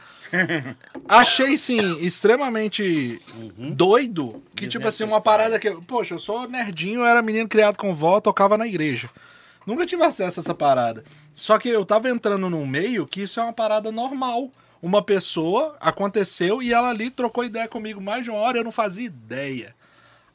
Achei, 1.07 1.57
sim, 1.57 1.99
extremamente 1.99 3.22
doido. 3.57 4.41
Que, 4.55 4.68
tipo 4.68 4.88
assim, 4.88 5.03
uma 5.03 5.20
parada 5.20 5.59
que. 5.59 5.72
Poxa, 5.82 6.14
eu 6.16 6.20
sou 6.20 6.47
nerdinho, 6.47 7.01
eu 7.01 7.05
era 7.05 7.22
menino 7.22 7.49
criado 7.49 7.78
com 7.78 7.93
vó, 7.93 8.22
tocava 8.22 8.57
na 8.57 8.66
igreja. 8.66 9.09
Nunca 9.66 9.86
tive 9.86 10.03
acesso 10.03 10.39
a 10.39 10.41
essa 10.41 10.53
parada. 10.53 11.03
Só 11.36 11.57
que 11.57 11.70
eu 11.70 11.86
tava 11.86 12.09
entrando 12.09 12.49
num 12.49 12.66
meio 12.66 13.05
que 13.05 13.22
isso 13.22 13.39
é 13.39 13.43
uma 13.43 13.53
parada 13.53 13.91
normal. 13.91 14.49
Uma 14.82 15.03
pessoa 15.03 15.78
aconteceu 15.80 16.62
e 16.62 16.74
ela 16.74 16.89
ali 16.89 17.12
trocou 17.12 17.43
ideia 17.45 17.68
comigo 17.68 18.01
mais 18.01 18.24
de 18.24 18.32
uma 18.32 18.39
hora, 18.39 18.57
eu 18.57 18.64
não 18.64 18.72
fazia 18.72 19.05
ideia. 19.05 19.76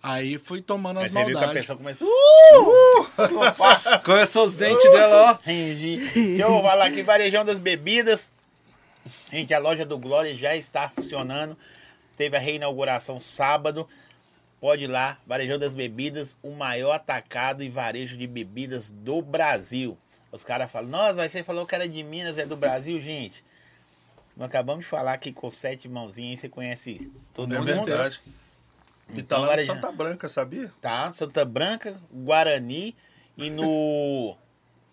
Aí 0.00 0.38
fui 0.38 0.62
tomando 0.62 1.00
Mas 1.00 1.06
as 1.06 1.12
você 1.12 1.24
viu 1.24 1.36
que 1.36 1.44
a 1.44 1.46
maldades. 1.46 1.62
pessoa 1.62 1.76
começou. 1.76 2.06
Uh! 2.08 3.06
Sofá. 3.26 3.98
Começou 4.04 4.44
os 4.44 4.54
dentes 4.54 4.92
dela, 4.92 5.32
ó. 5.32 5.38
Range. 5.44 6.38
Eu 6.38 6.48
vou 6.50 6.62
falar 6.62 6.86
aqui, 6.86 7.02
Varejão 7.02 7.44
das 7.44 7.58
Bebidas. 7.58 8.30
Gente, 9.32 9.52
a 9.52 9.58
loja 9.58 9.84
do 9.84 9.98
Glória 9.98 10.36
já 10.36 10.54
está 10.54 10.88
funcionando. 10.88 11.56
Teve 12.16 12.36
a 12.36 12.40
reinauguração 12.40 13.18
sábado. 13.18 13.88
Pode 14.60 14.84
ir 14.84 14.86
lá, 14.86 15.18
Varejão 15.26 15.58
das 15.58 15.74
Bebidas, 15.74 16.36
o 16.42 16.50
maior 16.50 16.92
atacado 16.92 17.62
e 17.62 17.68
varejo 17.68 18.16
de 18.16 18.26
bebidas 18.26 18.90
do 18.90 19.20
Brasil. 19.20 19.98
Os 20.32 20.42
caras 20.42 20.70
falam, 20.70 20.90
nossa, 20.90 21.14
mas 21.14 21.30
você 21.32 21.42
falou 21.44 21.66
que 21.66 21.74
era 21.74 21.88
de 21.88 22.02
Minas, 22.02 22.38
é 22.38 22.46
do 22.46 22.56
Brasil, 22.56 23.00
gente. 23.00 23.44
Nós 24.36 24.48
acabamos 24.48 24.84
de 24.84 24.90
falar 24.90 25.16
que 25.18 25.32
com 25.32 25.48
sete 25.50 25.88
mãozinhas 25.88 26.40
você 26.40 26.48
conhece 26.48 27.10
todo 27.32 27.54
É 27.54 27.58
mundo. 27.58 27.66
verdade. 27.66 28.20
E 29.08 29.12
tá 29.14 29.18
Então, 29.18 29.40
lá 29.42 29.46
Varejão. 29.48 29.74
Santa 29.76 29.92
Branca, 29.92 30.28
sabia? 30.28 30.72
Tá, 30.80 31.12
Santa 31.12 31.44
Branca, 31.44 31.98
Guarani 32.12 32.94
e 33.36 33.48
no 33.50 34.36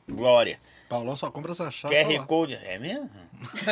Glória. 0.07 0.59
Paulão 0.93 1.15
só 1.15 1.31
compra 1.31 1.51
essa 1.53 1.71
chave. 1.71 1.95
QR 1.95 2.25
Code. 2.25 2.53
É 2.63 2.77
mesmo? 2.77 3.09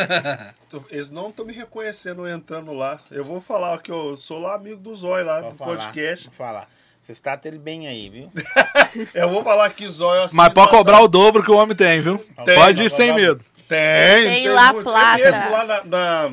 Eles 0.89 1.11
não 1.11 1.29
estão 1.29 1.45
me 1.45 1.53
reconhecendo 1.53 2.27
entrando 2.27 2.73
lá. 2.73 2.99
Eu 3.11 3.23
vou 3.23 3.39
falar 3.39 3.77
que 3.79 3.91
eu 3.91 4.17
sou 4.17 4.39
lá 4.39 4.55
amigo 4.55 4.77
do 4.79 4.95
Zóio 4.95 5.25
lá 5.25 5.41
Pode 5.41 5.51
do 5.51 5.57
falar, 5.57 5.75
podcast. 5.77 6.25
Pode 6.25 6.37
falar. 6.37 6.69
Você 7.01 7.11
está 7.11 7.35
tendo 7.37 7.59
bem 7.59 7.87
aí, 7.87 8.09
viu? 8.09 8.31
Eu 9.13 9.27
vou 9.29 9.43
falar 9.43 9.71
que 9.71 9.89
Zóio 9.89 10.23
assim. 10.23 10.35
Mas 10.35 10.53
pode 10.53 10.69
cobrar 10.69 10.99
o 11.01 11.07
dobro 11.07 11.43
que 11.43 11.49
o 11.49 11.55
homem 11.55 11.75
tem, 11.75 11.99
viu? 11.99 12.17
Tem, 12.45 12.55
pode 12.55 12.83
ir 12.83 12.91
sem 12.91 13.11
medo. 13.13 13.43
Tem, 13.67 14.25
Tem 14.27 14.47
La 14.49 14.71
muito. 14.71 14.83
Plata. 14.83 15.19
É 15.23 15.31
mesmo 15.31 15.51
lá 15.51 15.63
na, 15.65 15.83
na- 15.83 16.31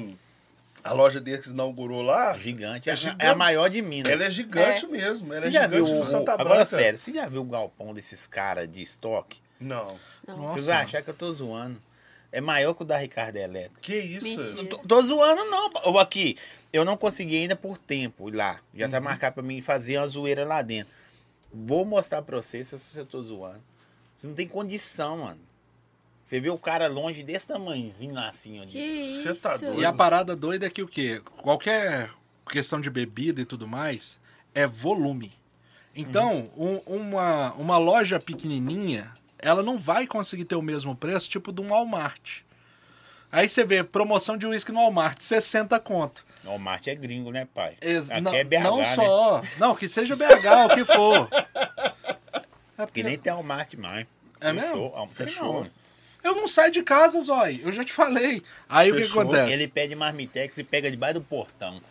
a 0.85 0.93
loja 0.93 1.21
deles 1.21 1.47
que 1.47 1.53
inaugurou 1.53 2.03
lá. 2.03 2.37
Gigante. 2.39 2.91
É, 2.91 2.93
É 2.93 2.97
gigante. 2.97 3.25
é 3.25 3.29
a 3.29 3.35
maior 3.35 3.69
de 3.71 3.81
Minas. 3.81 4.13
Ela 4.13 4.25
é 4.25 4.31
gigante 4.31 4.87
mesmo. 4.87 5.33
Ela 5.33 5.43
Você 5.43 5.49
é 5.49 5.51
já 5.53 5.63
gigante 5.63 5.77
viu 5.85 5.95
do 5.95 6.01
o, 6.01 6.05
Santa 6.05 6.37
Branca. 6.37 6.43
Agora, 6.53 6.67
sério, 6.67 6.99
você 6.99 7.13
já 7.15 7.27
viu 7.29 7.41
o 7.41 7.45
galpão 7.45 7.95
desses 7.95 8.27
caras 8.27 8.71
de 8.71 8.83
estoque? 8.83 9.41
Não. 9.59 9.97
Vocês 10.37 10.67
vão 10.67 10.77
achar 10.77 11.03
que 11.03 11.11
eu 11.11 11.15
tô 11.15 11.33
zoando. 11.33 11.81
É 12.31 12.41
maior 12.41 12.75
que 12.75 12.83
o 12.83 12.85
da 12.85 12.97
Ricardo 12.99 13.37
Elétrica. 13.37 13.81
Que 13.81 13.97
isso? 13.97 14.65
Tô, 14.67 14.79
tô 14.79 15.01
zoando, 15.03 15.45
não. 15.47 15.71
Ô, 15.87 15.99
Aqui, 15.99 16.37
eu 16.73 16.85
não 16.85 16.97
consegui 16.97 17.37
ainda 17.39 17.57
por 17.57 17.79
tempo 17.79 18.29
ir 18.29 18.35
lá. 18.35 18.61
Já 18.75 18.85
Uhum. 18.87 18.91
tá 18.91 19.01
marcado 19.01 19.35
pra 19.35 19.43
mim 19.43 19.63
fazer 19.63 19.97
uma 19.99 20.07
zoeira 20.09 20.45
lá 20.45 20.61
dentro. 20.61 20.93
Vou 21.53 21.85
mostrar 21.87 22.21
pra 22.23 22.37
vocês 22.37 22.69
se 22.69 22.99
eu 22.99 23.07
tô 23.07 23.23
zoando. 23.23 23.63
Você 24.15 24.27
não 24.27 24.35
tem 24.35 24.47
condição, 24.47 25.19
mano. 25.19 25.41
Você 26.25 26.39
vê 26.41 26.51
o 26.51 26.59
cara 26.59 26.89
longe 26.89 27.23
desse 27.23 27.49
tamanhozinho 27.49 28.13
lá 28.15 28.29
assim, 28.29 28.63
isso? 28.67 29.23
Você 29.23 29.35
tá 29.35 29.57
doido? 29.57 29.81
E 29.81 29.85
a 29.87 29.93
parada 29.95 30.37
doida 30.37 30.67
é 30.67 30.71
que 30.71 30.83
o 30.83 30.87
quê? 30.89 31.23
Qualquer 31.43 32.11
questão 32.51 32.79
de 32.79 32.91
bebida 32.91 33.41
e 33.41 33.47
tudo 33.47 33.67
mais 33.67 34.21
é 34.55 34.67
volume. 34.67 35.33
Então, 35.97 36.51
um- 36.55 36.83
uma, 36.87 37.55
uma 37.55 37.79
loja 37.79 38.21
pequenininha, 38.21 39.11
ela 39.39 39.63
não 39.63 39.79
vai 39.79 40.07
conseguir 40.07 40.45
ter 40.45 40.55
o 40.57 40.63
mesmo 40.63 40.95
preço 40.97 41.29
tipo 41.31 41.53
de 41.53 41.61
um 41.61 41.69
Walmart. 41.69 42.41
Aí 43.31 43.49
você 43.49 43.65
vê 43.65 43.85
promoção 43.85 44.37
de 44.37 44.47
uísque 44.47 44.73
no 44.73 44.79
Walmart, 44.81 45.21
60 45.21 45.79
conto. 45.81 46.25
Walmart 46.45 46.87
é 46.87 46.95
gringo, 46.95 47.31
né, 47.31 47.47
pai? 47.55 47.77
Ex- 47.83 48.11
Aqui 48.11 48.21
não, 48.23 48.35
é 48.35 48.43
BH, 48.43 48.61
não 48.63 48.79
né? 48.79 48.95
só. 48.95 49.43
Não, 49.59 49.75
que 49.75 49.87
seja 49.89 50.17
BH, 50.17 50.73
o 50.73 50.75
que 50.75 50.85
for. 50.85 51.29
É 52.79 52.87
Porque 52.87 53.03
nem 53.03 53.19
tem 53.19 53.33
Walmart 53.33 53.75
mais. 53.75 54.07
É 54.41 54.53
mesmo? 54.53 54.69
Fechou. 54.71 54.95
Ah, 54.97 55.09
Fechou. 55.09 55.65
não. 55.65 55.71
Eu 56.23 56.37
não 56.37 56.47
saio 56.47 56.71
de 56.71 56.81
casa, 56.85 57.21
Zói. 57.21 57.61
Eu 57.65 57.73
já 57.73 57.83
te 57.85 57.93
falei. 57.93 58.41
Aí 58.69 58.93
o 58.93 58.95
que 58.95 59.01
Fechou. 59.03 59.23
acontece? 59.23 59.53
Ele 59.53 59.67
pede 59.67 59.97
marmitex 59.97 60.57
e 60.59 60.63
pega 60.63 60.89
debaixo 60.89 61.15
do 61.15 61.21
portão. 61.23 61.83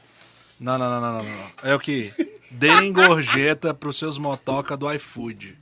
Não, 0.57 0.77
não, 0.77 0.89
não, 0.89 1.01
não, 1.01 1.17
não, 1.17 1.23
não. 1.23 1.51
É 1.61 1.75
o 1.75 1.79
que? 1.79 2.13
Deem 2.49 2.93
gorjeta 2.93 3.73
pros 3.73 3.97
seus 3.97 4.17
motoca 4.17 4.77
do 4.77 4.89
iFood. 4.93 5.57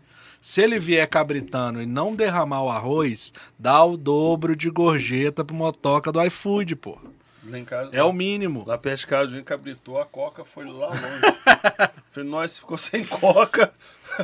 Se 0.46 0.62
ele 0.62 0.78
vier 0.78 1.08
cabritando 1.08 1.82
e 1.82 1.88
não 1.88 2.16
derramar 2.16 2.62
o 2.62 2.70
arroz, 2.70 3.34
dá 3.58 3.84
o 3.84 3.98
dobro 3.98 4.56
de 4.56 4.70
gorjeta 4.70 5.44
pro 5.44 5.56
motoca 5.56 6.12
do 6.12 6.24
iFood, 6.24 6.76
pô. 6.76 7.00
Lá 7.46 7.58
em 7.58 7.66
casa, 7.66 7.90
É 7.92 8.04
o 8.04 8.14
mínimo. 8.14 8.64
Lá 8.64 8.78
perto 8.78 9.00
de 9.00 9.08
casa, 9.08 9.32
a 9.32 9.36
gente 9.38 9.44
cabritou, 9.44 10.00
a 10.00 10.06
coca 10.06 10.46
foi 10.46 10.66
lá 10.66 10.90
longe. 10.90 11.00
Falei, 12.14 12.30
nós 12.30 12.60
ficou 12.60 12.78
sem 12.78 13.04
coca. 13.04 13.74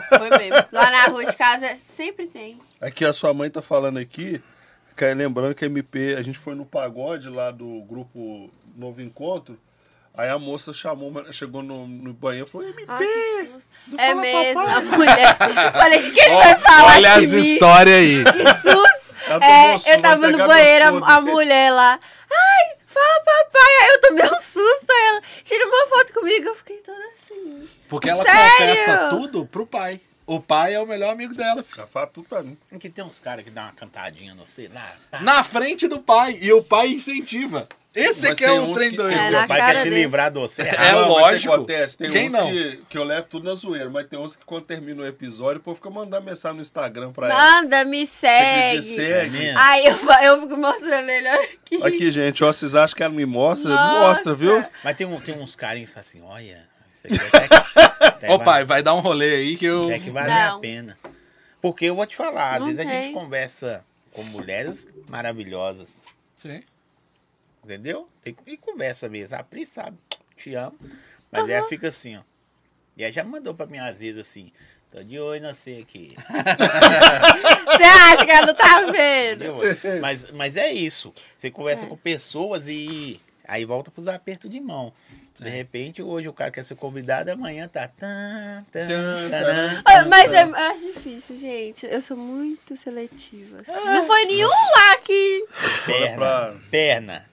Foi 0.09 0.29
mesmo. 0.37 0.63
Lá 0.71 0.91
na 0.91 1.05
rua 1.07 1.25
de 1.25 1.35
casa 1.35 1.75
sempre 1.75 2.27
tem. 2.27 2.59
Aqui 2.79 3.03
a 3.03 3.11
sua 3.13 3.33
mãe 3.33 3.49
tá 3.49 3.63
falando 3.63 3.97
aqui, 3.97 4.39
que 4.95 5.03
é 5.03 5.15
lembrando 5.15 5.55
que 5.55 5.65
a 5.65 5.67
MP, 5.67 6.13
a 6.13 6.21
gente 6.21 6.37
foi 6.37 6.53
no 6.53 6.67
pagode 6.67 7.29
lá 7.29 7.49
do 7.49 7.81
grupo 7.89 8.47
Novo 8.77 9.01
Encontro. 9.01 9.57
Aí 10.13 10.29
a 10.29 10.37
moça 10.37 10.73
chamou, 10.73 11.13
chegou 11.31 11.63
no, 11.63 11.87
no 11.87 12.13
banheiro 12.13 12.45
e 12.47 12.49
falou: 12.51 12.67
MP! 12.67 12.85
Ai, 12.87 13.49
É 13.97 14.13
mesmo, 14.13 14.61
papai. 14.61 14.75
a 14.75 14.81
mulher. 14.81 15.37
Falei, 15.71 15.99
o 15.99 16.13
que, 16.13 16.19
ele 16.19 16.35
vai 16.35 16.55
falar 16.59 16.95
Olha 16.97 17.19
de 17.19 17.25
as 17.25 17.31
histórias 17.33 17.95
aí. 17.95 18.23
Que 18.23 18.69
susto. 18.69 19.01
É, 19.41 19.93
eu 19.93 20.01
tava 20.01 20.29
no 20.29 20.37
banheiro, 20.45 21.03
a, 21.05 21.15
a 21.15 21.21
mulher 21.21 21.71
lá. 21.71 21.97
Ai, 22.29 22.75
fala 22.85 23.21
papai. 23.23 23.71
Aí 23.81 23.89
eu 23.89 24.01
tomei 24.01 24.25
um 24.25 24.39
susto. 24.39 24.91
Aí 24.91 25.05
ela, 25.07 25.21
tira 25.43 25.65
uma 25.65 25.87
foto 25.87 26.13
comigo. 26.13 26.49
Eu 26.49 26.55
fiquei 26.55 26.77
toda 26.77 26.99
assim. 27.15 27.69
Porque 27.87 28.09
ela 28.09 28.23
Sério? 28.23 28.75
confessa 28.75 29.09
tudo 29.09 29.45
pro 29.45 29.65
pai. 29.65 30.01
O 30.33 30.39
pai 30.39 30.73
é 30.75 30.79
o 30.79 30.85
melhor 30.85 31.11
amigo 31.11 31.33
dela. 31.35 31.61
filho. 31.63 31.75
Já 31.77 31.87
fala 31.87 32.07
tudo 32.07 32.27
pra 32.29 32.41
mim. 32.41 32.57
Porque 32.69 32.89
tem 32.89 33.03
uns 33.03 33.19
caras 33.19 33.43
que 33.43 33.51
dão 33.51 33.63
uma 33.63 33.73
cantadinha 33.73 34.33
no 34.33 34.47
sei 34.47 34.69
lá. 34.69 34.93
Tá. 35.09 35.19
Na 35.21 35.43
frente 35.43 35.87
do 35.87 35.99
pai. 35.99 36.37
E 36.41 36.53
o 36.53 36.63
pai 36.63 36.87
incentiva. 36.89 37.67
Esse 37.93 38.21
Mas 38.21 38.31
aqui 38.31 38.45
é 38.45 38.51
um 38.53 38.71
uns 38.71 38.75
trem 38.77 38.91
que- 38.91 38.95
doido. 38.95 39.13
É, 39.13 39.23
Meu 39.29 39.41
na 39.41 39.47
pai 39.49 39.59
quer 39.59 39.77
se 39.79 39.83
dele. 39.83 39.95
livrar 39.97 40.31
de 40.31 40.39
você. 40.39 40.61
É 40.61 40.91
Não, 40.93 40.99
mas 41.01 41.07
lógico. 41.09 41.35
o 41.35 41.39
que 41.41 41.55
acontece? 41.73 41.97
Tem 41.97 42.09
Quem 42.09 42.27
uns 42.29 42.33
não? 42.33 42.49
Que, 42.49 42.79
que 42.87 42.97
eu 42.97 43.03
levo 43.03 43.27
tudo 43.27 43.49
na 43.49 43.55
zoeira, 43.55 43.89
mas 43.89 44.07
tem 44.07 44.17
uns 44.17 44.37
que 44.37 44.45
quando 44.45 44.63
termina 44.63 45.03
o 45.03 45.05
episódio, 45.05 45.59
o 45.59 45.61
povo 45.61 45.75
fica 45.75 45.89
mandando 45.89 46.25
mensagem 46.25 46.55
no 46.55 46.61
Instagram 46.61 47.11
pra 47.11 47.27
ela. 47.29 47.37
Manda, 47.61 47.83
me 47.83 48.05
Você 48.05 48.25
acredita? 48.27 48.81
segue. 48.83 48.95
segue. 48.95 49.37
mesmo? 49.37 49.59
Aí 49.59 49.85
eu, 49.85 49.97
eu 50.23 50.41
fico 50.43 50.55
mostrando 50.55 51.09
ele, 51.09 51.27
olha 51.27 51.41
aqui. 51.43 51.83
Aqui, 51.83 52.11
gente, 52.11 52.41
ó, 52.41 52.53
vocês 52.53 52.73
acham 52.75 52.95
que 52.95 53.03
ela 53.03 53.13
me 53.13 53.25
mostra? 53.25 53.69
Nossa. 53.69 53.99
Mostra, 54.07 54.33
viu? 54.35 54.63
Mas 54.81 54.95
tem, 54.95 55.05
um, 55.05 55.19
tem 55.19 55.35
uns 55.37 55.53
carinhos 55.57 55.89
que 55.89 55.93
falam 55.95 56.07
assim, 56.07 56.21
olha, 56.23 56.65
Ô 58.29 58.37
vai- 58.37 58.45
pai, 58.45 58.65
vai 58.65 58.83
dar 58.83 58.93
um 58.93 58.99
rolê 58.99 59.35
aí 59.35 59.57
que 59.57 59.65
eu. 59.65 59.81
até 59.81 59.99
que 59.99 60.09
vale 60.11 60.31
a 60.31 60.51
Não. 60.51 60.59
pena. 60.61 60.97
Porque 61.61 61.85
eu 61.85 61.95
vou 61.95 62.05
te 62.05 62.15
falar, 62.15 62.53
às 62.53 62.59
Não 62.59 62.67
vezes 62.67 62.79
a 62.79 62.83
gente 62.83 63.01
tem. 63.05 63.13
conversa 63.13 63.85
com 64.11 64.23
mulheres 64.25 64.87
maravilhosas, 65.07 66.01
Sim. 66.35 66.61
entendeu? 67.63 68.07
Tem 68.21 68.33
que 68.33 68.41
e 68.51 68.57
conversa 68.57 69.07
mesmo. 69.07 69.37
A 69.37 69.43
Pri 69.43 69.65
sabe, 69.65 69.97
te 70.37 70.53
amo. 70.55 70.77
Mas 71.31 71.49
ela 71.49 71.67
fica 71.67 71.87
assim, 71.89 72.17
ó. 72.17 72.21
E 72.97 73.03
ela 73.03 73.13
já 73.13 73.23
mandou 73.23 73.53
pra 73.53 73.65
mim 73.65 73.77
às 73.77 73.99
vezes 73.99 74.19
assim, 74.19 74.51
tô 74.91 75.01
de 75.03 75.19
olho, 75.19 75.41
não 75.41 75.53
sei 75.53 75.81
aqui. 75.81 76.13
Você 77.67 77.83
acha 77.83 78.25
que 78.25 78.31
ela 78.31 78.47
não 78.47 78.55
tá 78.55 78.81
vendo? 78.91 79.45
Mas, 80.01 80.31
mas 80.31 80.57
é 80.57 80.71
isso. 80.71 81.13
Você 81.35 81.49
conversa 81.49 81.85
com 81.85 81.95
pessoas 81.95 82.67
e 82.67 83.19
aí 83.47 83.65
volta 83.65 83.91
pros 83.91 84.07
apertos 84.07 84.49
de 84.49 84.59
mão. 84.59 84.93
De 85.39 85.49
repente, 85.49 86.03
hoje 86.03 86.27
o 86.27 86.33
cara 86.33 86.51
quer 86.51 86.63
ser 86.63 86.75
convidado, 86.75 87.31
amanhã 87.31 87.67
tá. 87.67 87.87
Tan, 87.87 88.63
tan, 88.71 88.87
taran, 89.29 89.81
Ah, 89.85 90.03
tan, 90.03 90.09
Mas 90.09 90.29
tan. 90.29 90.37
é, 90.37 90.43
eu 90.43 90.55
acho 90.55 90.93
difícil, 90.93 91.37
gente. 91.39 91.85
Eu 91.85 91.99
sou 92.01 92.15
muito 92.17 92.77
seletiva. 92.77 93.61
assim. 93.61 93.71
Não 93.71 94.05
foi 94.05 94.25
nenhum 94.25 94.47
lá 94.49 94.97
que. 94.97 95.45
Perna. 95.85 96.15
pra- 96.17 96.53
Perna. 96.69 97.30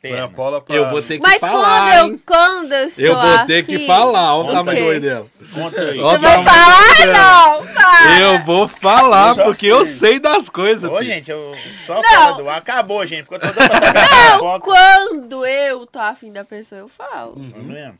Põe 0.00 0.10
a 0.12 0.14
Perna. 0.14 0.28
Paula 0.28 0.60
pra... 0.60 0.76
Eu 0.76 0.88
vou 0.90 1.02
ter 1.02 1.16
que 1.18 1.22
Mas 1.22 1.38
falar. 1.40 1.90
quando 1.90 1.92
eu, 1.98 2.04
hein? 2.06 2.22
quando 2.24 2.72
eu 2.72 2.86
estou 2.86 3.04
Eu 3.04 3.20
vou 3.20 3.38
ter 3.46 3.66
que 3.66 3.84
falar. 3.86 4.36
Olha 4.36 4.48
o 4.48 4.52
tamanho 4.52 4.86
olho 4.86 5.00
dela. 5.00 5.26
Conta 5.52 5.80
aí. 5.80 5.98
Você 5.98 6.18
vai 6.18 6.44
Calma. 6.44 6.50
falar? 6.50 7.06
Não! 7.06 7.66
Para. 7.66 8.20
Eu 8.20 8.38
vou 8.44 8.68
falar, 8.68 9.36
Eu 9.36 9.44
porque 9.44 9.66
eu 9.66 9.84
sei. 9.84 10.10
sei 10.10 10.18
das 10.20 10.48
coisas. 10.48 10.88
Ô, 10.88 10.98
filho. 10.98 11.10
gente, 11.10 11.30
eu 11.32 11.52
só 11.84 12.00
Não. 12.00 12.36
do 12.36 12.48
ar. 12.48 12.58
Acabou, 12.58 13.04
gente. 13.06 13.26
Porque 13.26 13.44
eu 13.44 13.52
tô 13.52 13.60
Não, 13.60 14.60
quando 14.60 15.44
eu 15.44 15.84
tô 15.86 15.98
afim 15.98 16.32
da 16.32 16.44
pessoa, 16.44 16.80
eu 16.80 16.88
falo. 16.88 17.34
Mesmo? 17.36 17.98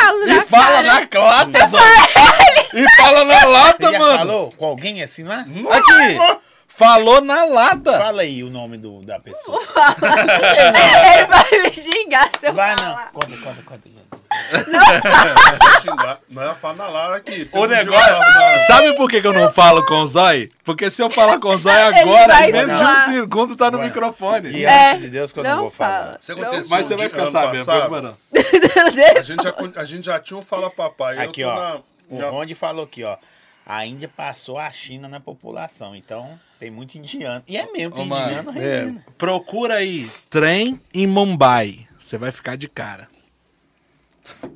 Falo, 0.00 0.22
E 0.24 0.34
na 0.34 0.42
fala 0.44 0.82
cara. 0.82 1.08
na 1.12 1.22
lata, 1.22 1.66
Zó. 1.68 1.78
E 2.74 2.96
fala 2.96 3.24
na 3.24 3.44
lata, 3.46 3.86
Você 3.86 3.92
já 3.92 3.98
mano. 3.98 4.18
falou 4.18 4.52
com 4.56 4.64
alguém 4.66 5.02
assim 5.02 5.22
lá? 5.24 5.40
Aqui. 5.40 6.40
Falou 6.76 7.20
na 7.20 7.44
lata. 7.44 7.98
Fala 7.98 8.22
aí 8.22 8.42
o 8.42 8.50
nome 8.50 8.76
do, 8.76 9.00
da 9.02 9.20
pessoa. 9.20 9.60
Ele 9.62 11.26
vai 11.26 11.50
me 11.62 11.72
xingar 11.72 12.30
se 12.38 12.46
eu 12.48 12.52
Vai 12.54 12.76
falar. 12.76 13.10
não. 13.12 13.20
Conta, 13.20 13.36
conta, 13.38 13.62
conta. 13.62 13.94
Vai 14.74 15.80
xingar. 15.80 16.18
Não 16.28 16.42
é 16.42 16.54
fala 16.56 16.88
lá 16.88 17.14
aqui. 17.16 17.44
Tem 17.44 17.60
O 17.60 17.64
um 17.64 17.68
negócio. 17.68 18.14
Sabe 18.66 18.96
por 18.96 19.08
que, 19.08 19.20
que 19.20 19.26
eu 19.26 19.32
não 19.32 19.52
falo 19.52 19.84
com 19.86 20.00
o 20.02 20.06
Zói? 20.06 20.48
Porque 20.64 20.90
se 20.90 21.00
eu 21.02 21.08
falar 21.08 21.38
com 21.38 21.48
o 21.50 21.58
Zói 21.58 21.72
Ele 21.88 22.00
agora, 22.00 22.26
vai 22.34 22.48
em 22.48 22.52
menos 22.52 22.68
de 22.70 22.74
um 22.74 22.78
zoar. 22.86 23.04
segundo 23.12 23.56
tá 23.56 23.70
no 23.70 23.78
Vai. 23.78 23.86
microfone. 23.86 24.50
E 24.50 24.64
É, 24.66 24.90
antes 24.90 25.02
de 25.02 25.08
Deus 25.10 25.32
que 25.32 25.38
eu 25.38 25.44
não, 25.44 25.58
vou 25.60 25.70
falar. 25.70 26.18
Isso 26.20 26.34
Não 26.34 26.42
aconteceu 26.42 26.70
Mas 26.70 26.86
você 26.86 26.94
um 26.94 26.96
vai 26.98 27.08
ficar 27.08 27.22
ano 27.22 27.30
sabendo, 27.30 27.64
passado. 27.64 27.88
preocupa 27.90 28.02
não. 28.02 28.16
A 29.16 29.22
gente, 29.22 29.42
já, 29.44 29.54
a 29.80 29.84
gente 29.84 30.04
já 30.06 30.18
tinha 30.20 30.36
um 30.38 30.42
Fala 30.42 30.68
Papai. 30.68 31.16
Aqui, 31.18 31.42
eu 31.42 31.48
tô 31.50 31.54
ó. 31.54 31.58
na- 31.60 31.76
O 32.10 32.20
já- 32.20 32.28
Ronde 32.30 32.54
falou 32.56 32.84
aqui, 32.84 33.04
ó. 33.04 33.16
A 33.66 33.86
Índia 33.86 34.10
passou 34.14 34.58
a 34.58 34.70
China 34.70 35.08
na 35.08 35.20
população. 35.20 35.94
Então, 35.96 36.38
tem 36.64 36.70
muito 36.70 36.96
indiano. 36.96 37.44
E 37.46 37.58
é 37.58 37.70
mesmo, 37.70 37.94
tem 37.94 38.04
Ô, 38.04 38.06
mano, 38.06 38.26
indiano 38.30 38.50
é. 38.58 38.80
rendendo. 38.80 39.04
Procura 39.18 39.74
aí, 39.74 40.10
trem 40.30 40.80
em 40.94 41.06
Mumbai. 41.06 41.86
Você 41.98 42.16
vai 42.16 42.32
ficar 42.32 42.56
de 42.56 42.68
cara. 42.68 43.06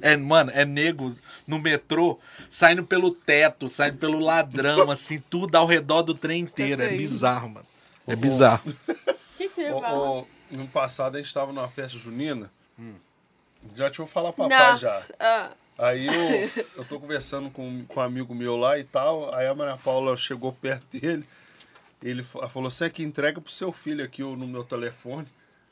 É, 0.01 0.17
mano, 0.17 0.51
é 0.55 0.65
nego 0.65 1.15
no 1.47 1.59
metrô, 1.59 2.19
saindo 2.49 2.83
pelo 2.83 3.13
teto, 3.13 3.69
saindo 3.69 3.99
pelo 3.99 4.19
ladrão, 4.19 4.89
assim, 4.91 5.19
tudo 5.19 5.55
ao 5.57 5.67
redor 5.67 6.01
do 6.03 6.15
trem 6.15 6.41
inteiro. 6.41 6.81
É 6.83 6.89
bizarro, 6.89 7.51
mano. 7.51 7.67
É 8.07 8.17
bizarro. 8.17 8.63
O 8.89 8.95
que 9.37 9.49
que 9.51 9.71
O- 9.71 9.81
falar? 9.83 9.95
o- 9.99 10.27
no 10.51 10.67
passado 10.67 11.17
a 11.17 11.23
gente 11.23 11.35
tava 11.35 11.53
numa 11.53 11.69
festa 11.69 11.99
junina. 11.99 12.51
Já 13.75 13.91
tinha 13.91 14.03
um 14.05 14.09
Fala 14.09 14.33
Papai 14.33 14.79
já. 14.79 15.03
Ah. 15.21 15.51
Aí 15.77 16.07
eu, 16.07 16.65
eu 16.79 16.85
tô 16.87 16.99
conversando 16.99 17.51
com, 17.51 17.85
com 17.87 18.01
um 18.01 18.03
amigo 18.03 18.35
meu 18.35 18.57
lá 18.57 18.79
e 18.79 18.85
tal. 18.85 19.35
Aí 19.35 19.47
a 19.47 19.55
Maria 19.55 19.77
Paula 19.77 20.17
chegou 20.17 20.53
perto 20.55 20.87
dele. 20.99 21.25
Ele 22.03 22.23
fa- 22.23 22.49
falou: 22.49 22.71
Você 22.71 22.85
é 22.87 22.91
que 22.91 23.03
entrega 23.03 23.41
pro 23.41 23.53
seu 23.53 23.73
filho 23.73 24.05
aqui 24.05 24.23
o- 24.23 24.37
no 24.37 24.47
meu 24.47 24.65
telefone. 24.65 25.27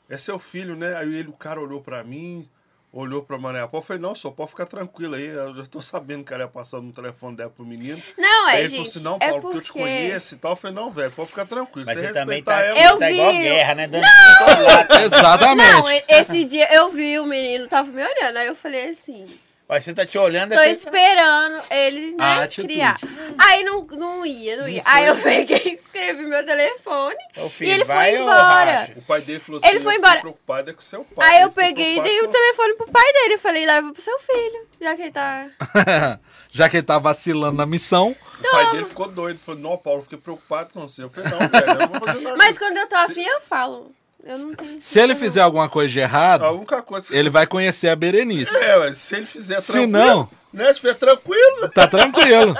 É 0.09 0.17
seu 0.17 0.37
filho, 0.39 0.75
né? 0.75 0.95
Aí 0.95 1.15
ele, 1.15 1.29
o 1.29 1.33
cara 1.33 1.59
olhou 1.61 1.81
pra 1.81 2.03
mim, 2.03 2.47
olhou 2.93 3.21
pra 3.23 3.37
Maria 3.37 3.61
Paula. 3.67 3.77
Eu 3.83 3.87
falei: 3.87 4.01
Não, 4.01 4.13
só 4.15 4.29
pode 4.31 4.49
ficar 4.51 4.65
tranquilo 4.65 5.15
aí. 5.15 5.25
Eu 5.27 5.55
já 5.55 5.65
tô 5.65 5.81
sabendo 5.81 6.23
que 6.23 6.33
ela 6.33 6.43
ia 6.43 6.47
passar 6.49 6.81
no 6.81 6.91
telefone 6.93 7.35
dela 7.37 7.49
pro 7.49 7.65
menino. 7.65 8.01
Não, 8.17 8.47
Aí 8.47 8.57
é, 8.57 8.59
ele 8.59 8.67
gente. 8.69 8.77
falou 8.77 8.89
assim: 8.89 9.03
Não, 9.03 9.15
é 9.15 9.19
Paulo, 9.29 9.41
porque... 9.41 9.57
porque 9.57 9.57
eu 9.57 9.61
te 9.61 9.71
conheço 9.73 10.35
e 10.35 10.37
tal. 10.37 10.51
Eu 10.51 10.55
falei: 10.55 10.75
Não, 10.75 10.91
velho, 10.91 11.11
pode 11.11 11.29
ficar 11.29 11.45
tranquilo. 11.45 11.85
Mas 11.85 11.97
você 11.99 12.07
você 12.07 12.13
também 12.13 12.43
tá, 12.43 12.59
ela. 12.61 12.79
Eu 12.79 12.97
tá 12.97 13.11
igual 13.11 13.31
vi. 13.31 13.39
guerra, 13.41 13.75
né? 13.75 13.87
Dando 13.87 14.03
não! 14.03 15.01
Exatamente. 15.05 15.71
Não, 15.71 15.91
e- 15.91 16.03
esse 16.09 16.43
dia 16.45 16.73
eu 16.73 16.89
vi 16.91 17.19
o 17.19 17.25
menino, 17.25 17.67
tava 17.67 17.89
me 17.91 18.01
olhando, 18.03 18.37
aí 18.37 18.47
eu 18.47 18.55
falei 18.55 18.89
assim, 18.89 19.25
Olha, 19.69 19.81
você 19.81 19.93
tá 19.93 20.05
te 20.05 20.17
olhando, 20.17 20.53
tô 20.53 20.59
é 20.59 20.71
esperando 20.71 21.61
ele, 21.69 22.15
né, 22.15 22.43
atitude. 22.43 22.67
criar. 22.67 22.97
Aí 23.37 23.63
não, 23.63 23.85
não 23.85 24.25
ia, 24.25 24.57
não 24.57 24.67
ia. 24.67 24.81
Aí 24.85 25.05
eu 25.07 25.15
peguei 25.17 25.77
escrevi 25.97 26.25
meu 26.25 26.45
telefone 26.45 27.17
Ô, 27.37 27.47
e 27.47 27.49
filho, 27.49 27.71
ele 27.71 27.85
foi 27.85 28.15
embora. 28.15 28.89
O 28.95 29.01
pai 29.01 29.21
dele 29.21 29.39
falou 29.39 29.57
assim: 29.57 29.67
Ele 29.67 29.79
foi 29.79 29.93
eu 29.93 29.95
fiquei 29.95 29.97
embora. 29.97 30.21
preocupado 30.21 30.69
é 30.69 30.73
com 30.73 30.81
seu 30.81 31.03
pai. 31.03 31.29
Aí 31.29 31.41
eu 31.41 31.51
peguei 31.51 31.97
e 31.97 32.01
dei 32.01 32.21
o 32.21 32.27
telefone 32.27 32.73
pro 32.75 32.87
pai 32.87 33.13
dele. 33.13 33.33
Eu 33.33 33.39
falei, 33.39 33.65
leva 33.65 33.91
pro 33.91 34.01
seu 34.01 34.17
filho, 34.19 34.67
já 34.79 34.95
que 34.95 35.01
ele 35.01 35.11
tá... 35.11 35.49
Já 36.49 36.69
que 36.69 36.77
ele 36.77 36.85
tá 36.85 36.97
vacilando 36.97 37.57
na 37.57 37.65
missão. 37.65 38.15
O 38.39 38.51
pai 38.51 38.71
dele 38.71 38.85
ficou 38.85 39.09
doido. 39.09 39.37
Falou, 39.37 39.59
não, 39.59 39.77
Paulo, 39.77 40.01
fiquei 40.01 40.17
preocupado 40.17 40.73
com 40.73 40.87
você. 40.87 41.03
Eu 41.03 41.09
falei, 41.09 41.29
não, 41.29 41.39
velho, 41.39 41.69
eu 41.69 41.75
não 41.75 41.87
vou 41.87 42.07
fazer 42.07 42.21
nada. 42.21 42.37
Mas 42.37 42.57
quando 42.57 42.77
eu 42.77 42.87
tô 42.87 42.95
afim, 42.95 43.23
eu 43.23 43.41
falo. 43.41 43.93
Eu 44.27 44.37
não 44.39 44.53
tenho... 44.53 44.77
Se 44.81 44.99
ele 44.99 45.15
fizer 45.15 45.41
alguma 45.41 45.69
coisa 45.69 45.91
de 45.91 45.99
A 45.99 46.03
errado, 46.03 46.43
única 46.51 46.81
coisa 46.81 47.07
que... 47.07 47.15
ele 47.15 47.29
vai 47.29 47.47
conhecer 47.47 47.87
a 47.87 47.95
Berenice. 47.95 48.55
É, 48.57 48.77
ué, 48.77 48.93
se 48.93 49.15
ele 49.15 49.25
fizer 49.25 49.61
Se 49.61 49.71
tranquilo... 49.71 49.91
não- 49.91 50.29
Né, 50.53 50.65
se 50.65 50.71
estiver 50.71 50.95
tranquilo... 50.95 51.69
Tá 51.69 51.87
tranquilo. 51.87 52.53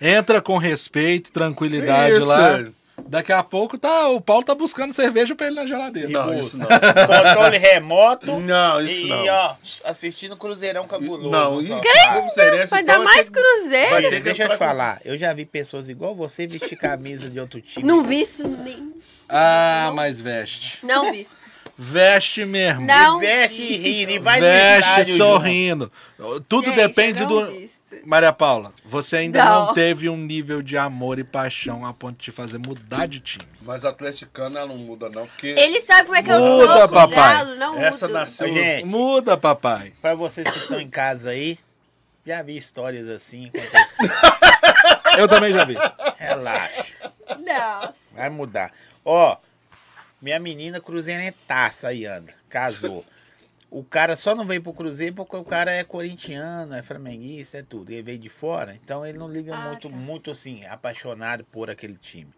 Entra 0.00 0.42
com 0.42 0.56
respeito, 0.58 1.30
tranquilidade 1.30 2.16
Isso, 2.18 2.26
lá. 2.26 2.58
é. 2.58 2.66
Daqui 3.06 3.32
a 3.32 3.42
pouco 3.42 3.76
tá, 3.78 4.08
o 4.08 4.20
Paulo 4.20 4.44
tá 4.44 4.54
buscando 4.54 4.92
cerveja 4.92 5.34
pra 5.34 5.46
ele 5.46 5.56
na 5.56 5.66
geladeira. 5.66 6.08
Não, 6.08 6.32
isso 6.38 6.58
não. 6.58 6.66
Controle 7.06 7.58
remoto. 7.58 8.40
Não, 8.40 8.80
isso 8.80 9.06
e, 9.06 9.08
não. 9.08 9.26
ó, 9.26 9.54
assistindo 9.84 10.36
Cruzeirão 10.36 10.86
Cabuloso. 10.86 11.28
Não, 11.30 11.60
isso 11.60 12.70
Vai 12.70 12.82
dar 12.82 13.00
mais 13.00 13.28
cruzeiro. 13.28 14.10
Ter 14.10 14.20
deixa 14.20 14.44
eu 14.44 14.48
te 14.50 14.56
falar. 14.56 15.00
Eu 15.04 15.18
já 15.18 15.32
vi 15.32 15.44
pessoas 15.44 15.88
igual 15.88 16.14
você 16.14 16.46
vestir 16.46 16.76
camisa 16.76 17.28
de 17.28 17.38
outro 17.38 17.60
time. 17.60 17.86
Não 17.86 18.02
visto 18.04 18.46
nem... 18.48 18.92
Ah, 19.34 19.90
mas 19.94 20.20
veste. 20.20 20.78
Não 20.84 21.10
visto. 21.10 21.36
Veste 21.78 22.44
mesmo. 22.44 22.86
Não 22.86 23.18
Veste 23.18 23.60
e 23.62 23.66
visto. 23.68 23.82
rindo 23.82 24.12
e 24.12 24.18
vai 24.18 24.38
no 24.40 24.46
Veste 24.46 24.90
estádio 24.90 25.16
sorrindo. 25.16 25.92
Tudo 26.48 26.66
Gente, 26.66 26.76
depende 26.76 27.22
eu 27.22 27.28
não 27.28 27.46
do. 27.46 27.50
visto. 27.50 27.82
Maria 28.04 28.32
Paula, 28.32 28.72
você 28.84 29.16
ainda 29.18 29.44
não. 29.44 29.66
Não. 29.66 29.74
teve 29.74 30.08
um 30.08 30.16
nível 30.16 30.60
de 30.62 30.76
amor 30.76 31.18
e 31.18 31.24
paixão 31.24 31.84
a 31.84 31.92
ponto 31.92 32.16
de 32.18 32.24
te 32.24 32.30
fazer 32.30 32.58
mudar 32.58 33.06
de 33.06 33.20
time. 33.20 33.46
Mas 33.62 33.84
atleticana 33.84 34.60
ela 34.60 34.68
não 34.68 34.76
muda, 34.76 35.08
não. 35.08 35.26
Porque 35.26 35.48
Ele 35.58 35.80
sabe 35.80 36.04
como 36.04 36.16
é 36.16 36.22
que 36.22 36.30
eu 36.30 36.38
Muda, 36.40 36.78
sou, 36.80 36.88
papai. 36.88 37.34
galo, 37.34 37.54
não 37.56 37.78
essa 37.78 38.06
mudo. 38.06 38.18
nasceu... 38.18 38.52
Gente, 38.52 38.84
Muda, 38.86 39.36
papai. 39.36 39.92
pra 40.00 40.14
vocês 40.14 40.50
que 40.50 40.58
estão 40.58 40.80
em 40.80 40.88
casa 40.88 41.30
aí, 41.30 41.58
já 42.26 42.42
vi 42.42 42.56
histórias 42.56 43.08
assim 43.08 43.48
acontecendo. 43.54 44.12
Eu 45.18 45.28
também 45.28 45.52
já 45.52 45.64
vi. 45.64 45.74
Relaxa. 46.18 46.84
Nossa. 47.28 47.94
Vai 48.14 48.30
mudar. 48.30 48.72
Ó, 49.04 49.36
minha 50.20 50.38
menina 50.38 50.80
cruzeirenetaça 50.80 51.88
aí 51.88 52.06
anda. 52.06 52.32
Casou. 52.48 53.04
O 53.70 53.82
cara 53.82 54.16
só 54.16 54.34
não 54.34 54.44
veio 54.46 54.62
pro 54.62 54.74
Cruzeiro 54.74 55.14
porque 55.16 55.34
o 55.34 55.44
cara 55.44 55.72
é 55.72 55.82
corintiano, 55.82 56.74
é 56.74 56.82
flamenguista, 56.82 57.58
é 57.58 57.62
tudo. 57.62 57.90
Ele 57.90 58.02
veio 58.02 58.18
de 58.18 58.28
fora, 58.28 58.74
então 58.74 59.04
ele 59.06 59.16
não 59.16 59.30
liga 59.30 59.54
Ah, 59.56 59.68
muito, 59.70 59.88
tá. 59.88 59.96
muito 59.96 60.30
assim, 60.30 60.64
apaixonado 60.66 61.42
por 61.44 61.70
aquele 61.70 61.96
time. 61.96 62.30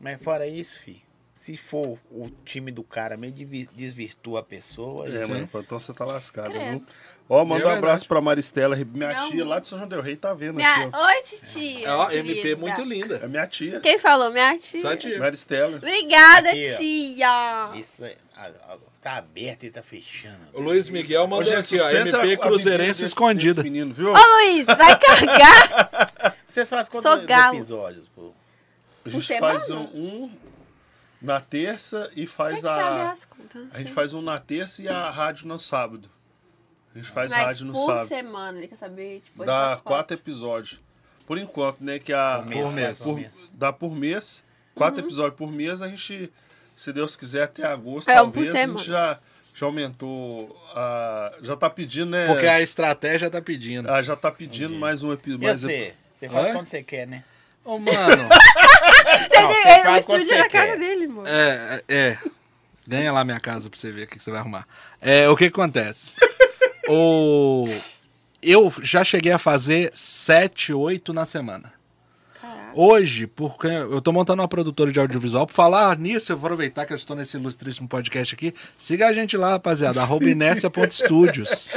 Mas 0.00 0.22
fora 0.22 0.46
isso, 0.46 0.78
fi, 0.78 1.02
se 1.34 1.58
for 1.58 1.98
o 2.10 2.30
time 2.44 2.72
do 2.72 2.82
cara 2.82 3.18
meio 3.18 3.32
desvirtua 3.32 4.40
a 4.40 4.42
pessoa, 4.42 5.06
É, 5.06 5.10
então- 5.22 5.28
mano, 5.28 5.48
então 5.54 5.78
você 5.78 5.92
tá 5.92 6.06
lascado, 6.06 6.50
Credo. 6.52 6.70
viu? 6.70 6.86
Ó, 7.28 7.44
manda 7.44 7.64
É 7.64 7.66
um 7.66 7.70
abraço 7.70 8.06
pra 8.06 8.20
Maristela, 8.20 8.76
minha 8.76 9.12
Não. 9.12 9.30
tia 9.30 9.44
lá 9.44 9.58
de 9.58 9.66
São 9.66 9.76
João 9.78 9.88
Del 9.88 10.00
Rei 10.00 10.14
tá 10.14 10.32
vendo 10.32 10.54
Minha... 10.54 10.72
aqui, 10.72 10.90
ó. 10.92 11.06
Oi, 11.06 11.22
titia. 11.22 11.88
É, 11.88 11.90
ó, 11.92 12.10
MP 12.10 12.34
querida. 12.34 12.56
muito 12.60 12.82
linda. 12.84 13.20
É 13.22 13.26
minha 13.26 13.46
tia. 13.48 13.80
Quem 13.80 13.98
falou? 13.98 14.30
Minha 14.30 14.56
tia. 14.58 14.80
Só 14.80 14.94
tia. 14.96 15.18
Maristela. 15.18 15.76
Obrigada, 15.78 16.50
Aqui, 16.50 16.76
tia. 16.76 17.70
Isso 17.74 18.04
é. 18.04 18.14
Tá 19.00 19.16
aberto 19.16 19.64
e 19.64 19.70
tá 19.70 19.82
fechando. 19.82 20.36
O 20.52 20.60
Luiz 20.60 20.88
Miguel 20.88 21.24
Ô, 21.24 21.26
mandou 21.26 21.44
gente, 21.44 21.74
aqui, 21.74 21.80
ó. 21.80 21.88
sustenta 21.90 22.16
a- 22.18 22.22
a 22.22 22.26
MP 22.26 22.36
Cruzeirense 22.42 22.88
desse- 23.00 23.04
escondida. 23.04 23.54
desse 23.54 23.64
menino, 23.72 23.92
viu? 23.94 24.12
Ô, 24.12 24.16
Luiz, 24.16 24.64
vai 24.66 24.98
cagar. 24.98 26.36
Vocês 26.46 26.68
fazem 26.70 26.90
quantos 26.92 27.12
episódios, 27.54 28.08
pô? 28.08 28.32
A 29.04 29.08
gente 29.08 29.38
faz 29.38 29.70
um, 29.70 29.82
um 29.84 30.30
na 31.22 31.40
terça 31.40 32.10
e 32.16 32.26
Você 32.26 32.32
faz 32.32 32.64
a. 32.64 33.10
as 33.12 33.24
contas, 33.24 33.62
não 33.62 33.70
A 33.72 33.78
gente 33.78 33.92
faz 33.92 34.12
um 34.14 34.20
na 34.22 34.38
terça 34.38 34.82
e 34.82 34.88
a 34.88 35.10
rádio 35.10 35.46
no 35.48 35.58
sábado. 35.58 36.08
A 36.96 36.98
gente 37.02 37.10
faz 37.10 37.30
Mas 37.30 37.44
rádio 37.44 37.66
no 37.66 37.72
por 37.74 37.86
sábado. 37.86 38.08
semana, 38.08 38.56
ele 38.58 38.68
quer 38.68 38.76
saber, 38.76 39.20
tipo, 39.22 39.44
Dá 39.44 39.78
quatro 39.84 40.16
episódios. 40.16 40.80
Por 41.26 41.36
enquanto, 41.36 41.80
né? 41.82 41.98
Que 41.98 42.10
a. 42.12 42.38
Por 42.42 42.46
mês, 42.48 42.62
Por 42.62 42.74
mês. 42.74 42.98
por- 43.02 43.14
mês. 43.16 43.30
dá 43.52 43.72
por 43.72 43.94
mês. 43.94 44.44
Quatro 44.74 45.00
episódios 45.00 45.36
por 45.36 45.52
mês. 45.52 45.82
A 45.82 45.88
gente, 45.88 46.32
se 46.74 46.92
Deus 46.94 47.14
quiser, 47.14 47.42
até 47.42 47.66
agosto, 47.66 48.08
É, 48.10 48.22
um 48.22 48.30
por 48.30 48.44
talvez, 48.44 48.54
a 48.54 48.66
gente 48.66 48.86
já, 48.86 49.18
já 49.54 49.66
aumentou. 49.66 50.56
A, 50.74 51.32
já 51.42 51.54
tá 51.56 51.68
pedindo, 51.68 52.10
né? 52.12 52.26
Porque 52.28 52.46
a 52.46 52.60
estratégia 52.62 53.28
tá 53.28 53.42
pedindo. 53.42 53.90
Ah, 53.90 54.00
já 54.00 54.16
tá 54.16 54.30
pedindo 54.32 54.74
mais 54.76 55.02
um 55.02 55.12
episódio. 55.12 55.58
Você? 55.58 55.94
Você 56.18 56.28
faz 56.30 56.46
Oi? 56.46 56.52
quando 56.52 56.66
você 56.66 56.82
quer, 56.82 57.06
né? 57.06 57.24
Ô, 57.64 57.78
mano. 57.78 58.28
Você 59.16 59.40
Não, 59.40 59.48
você 59.52 59.68
ele- 59.68 59.88
o 59.88 59.96
estúdio 59.96 60.32
é 60.34 60.38
na 60.38 60.48
casa 60.48 60.76
dele, 60.76 61.06
mano. 61.08 61.28
É, 61.28 61.82
é, 61.88 61.96
é. 62.12 62.18
Ganha 62.86 63.12
lá 63.12 63.24
minha 63.24 63.40
casa 63.40 63.68
pra 63.68 63.78
você 63.78 63.90
ver 63.90 64.04
o 64.04 64.06
que 64.06 64.16
que 64.18 64.22
você 64.24 64.30
vai 64.30 64.40
arrumar. 64.40 64.66
É, 65.00 65.28
o 65.28 65.36
que 65.36 65.50
que 65.50 65.60
acontece? 65.60 66.12
O... 66.88 67.68
Eu 68.42 68.72
já 68.82 69.02
cheguei 69.02 69.32
a 69.32 69.38
fazer 69.38 69.90
7, 69.94 70.72
8 70.72 71.12
na 71.12 71.24
semana. 71.24 71.75
Hoje, 72.78 73.26
porque 73.26 73.68
eu 73.68 74.02
tô 74.02 74.12
montando 74.12 74.42
uma 74.42 74.48
produtora 74.48 74.92
de 74.92 75.00
audiovisual, 75.00 75.46
por 75.46 75.54
falar 75.54 75.96
nisso, 75.96 76.30
eu 76.30 76.36
vou 76.36 76.48
aproveitar 76.48 76.84
que 76.84 76.92
eu 76.92 76.96
estou 76.96 77.16
nesse 77.16 77.38
ilustríssimo 77.38 77.88
podcast 77.88 78.34
aqui. 78.34 78.52
Siga 78.76 79.08
a 79.08 79.14
gente 79.14 79.34
lá, 79.34 79.52
rapaziada, 79.52 80.02
arroba 80.02 80.26
inercia.studios, 80.26 81.70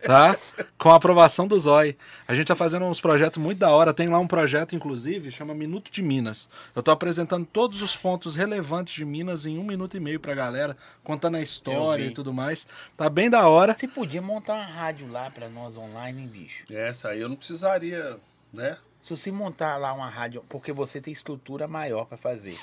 tá? 0.00 0.34
Com 0.78 0.88
a 0.88 0.94
aprovação 0.94 1.46
do 1.46 1.60
Zói. 1.60 1.94
A 2.26 2.34
gente 2.34 2.46
tá 2.46 2.56
fazendo 2.56 2.86
uns 2.86 3.02
projetos 3.02 3.36
muito 3.36 3.58
da 3.58 3.70
hora. 3.70 3.92
Tem 3.92 4.08
lá 4.08 4.18
um 4.18 4.26
projeto, 4.26 4.74
inclusive, 4.74 5.30
chama 5.30 5.54
Minuto 5.54 5.92
de 5.92 6.00
Minas. 6.00 6.48
Eu 6.74 6.82
tô 6.82 6.90
apresentando 6.90 7.44
todos 7.44 7.82
os 7.82 7.94
pontos 7.94 8.34
relevantes 8.34 8.94
de 8.94 9.04
Minas 9.04 9.44
em 9.44 9.58
um 9.58 9.62
minuto 9.62 9.98
e 9.98 10.00
meio 10.00 10.18
pra 10.18 10.34
galera, 10.34 10.74
contando 11.04 11.36
a 11.36 11.42
história 11.42 12.06
e 12.06 12.12
tudo 12.12 12.32
mais. 12.32 12.66
Tá 12.96 13.10
bem 13.10 13.28
da 13.28 13.46
hora. 13.46 13.76
Você 13.78 13.86
podia 13.86 14.22
montar 14.22 14.54
uma 14.54 14.64
rádio 14.64 15.06
lá 15.12 15.28
pra 15.30 15.50
nós 15.50 15.76
online, 15.76 16.22
hein, 16.22 16.28
bicho? 16.28 16.64
Essa 16.72 17.10
aí 17.10 17.20
eu 17.20 17.28
não 17.28 17.36
precisaria, 17.36 18.16
né? 18.54 18.78
Se 19.06 19.16
você 19.16 19.30
montar 19.30 19.76
lá 19.76 19.92
uma 19.92 20.08
rádio, 20.08 20.44
porque 20.48 20.72
você 20.72 21.00
tem 21.00 21.12
estrutura 21.12 21.68
maior 21.68 22.06
pra 22.06 22.18
fazer. 22.18 22.58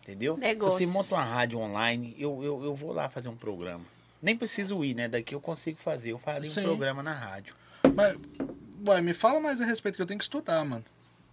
Entendeu? 0.00 0.36
Negócio. 0.36 0.78
Se 0.78 0.86
você 0.86 0.92
monta 0.92 1.16
uma 1.16 1.24
rádio 1.24 1.58
online, 1.58 2.14
eu, 2.16 2.40
eu, 2.44 2.64
eu 2.66 2.74
vou 2.76 2.92
lá 2.92 3.08
fazer 3.08 3.28
um 3.28 3.34
programa. 3.34 3.84
Nem 4.22 4.36
preciso 4.36 4.84
ir, 4.84 4.94
né? 4.94 5.08
Daqui 5.08 5.34
eu 5.34 5.40
consigo 5.40 5.76
fazer. 5.80 6.12
Eu 6.12 6.20
faria 6.20 6.48
um 6.48 6.54
Sim. 6.54 6.62
programa 6.62 7.02
na 7.02 7.12
rádio. 7.12 7.56
Mas, 7.96 8.16
ué, 8.86 9.02
me 9.02 9.12
fala 9.12 9.40
mais 9.40 9.60
a 9.60 9.64
respeito 9.64 9.96
que 9.96 10.02
eu 10.02 10.06
tenho 10.06 10.18
que 10.18 10.24
estudar, 10.24 10.64
mano. 10.64 10.84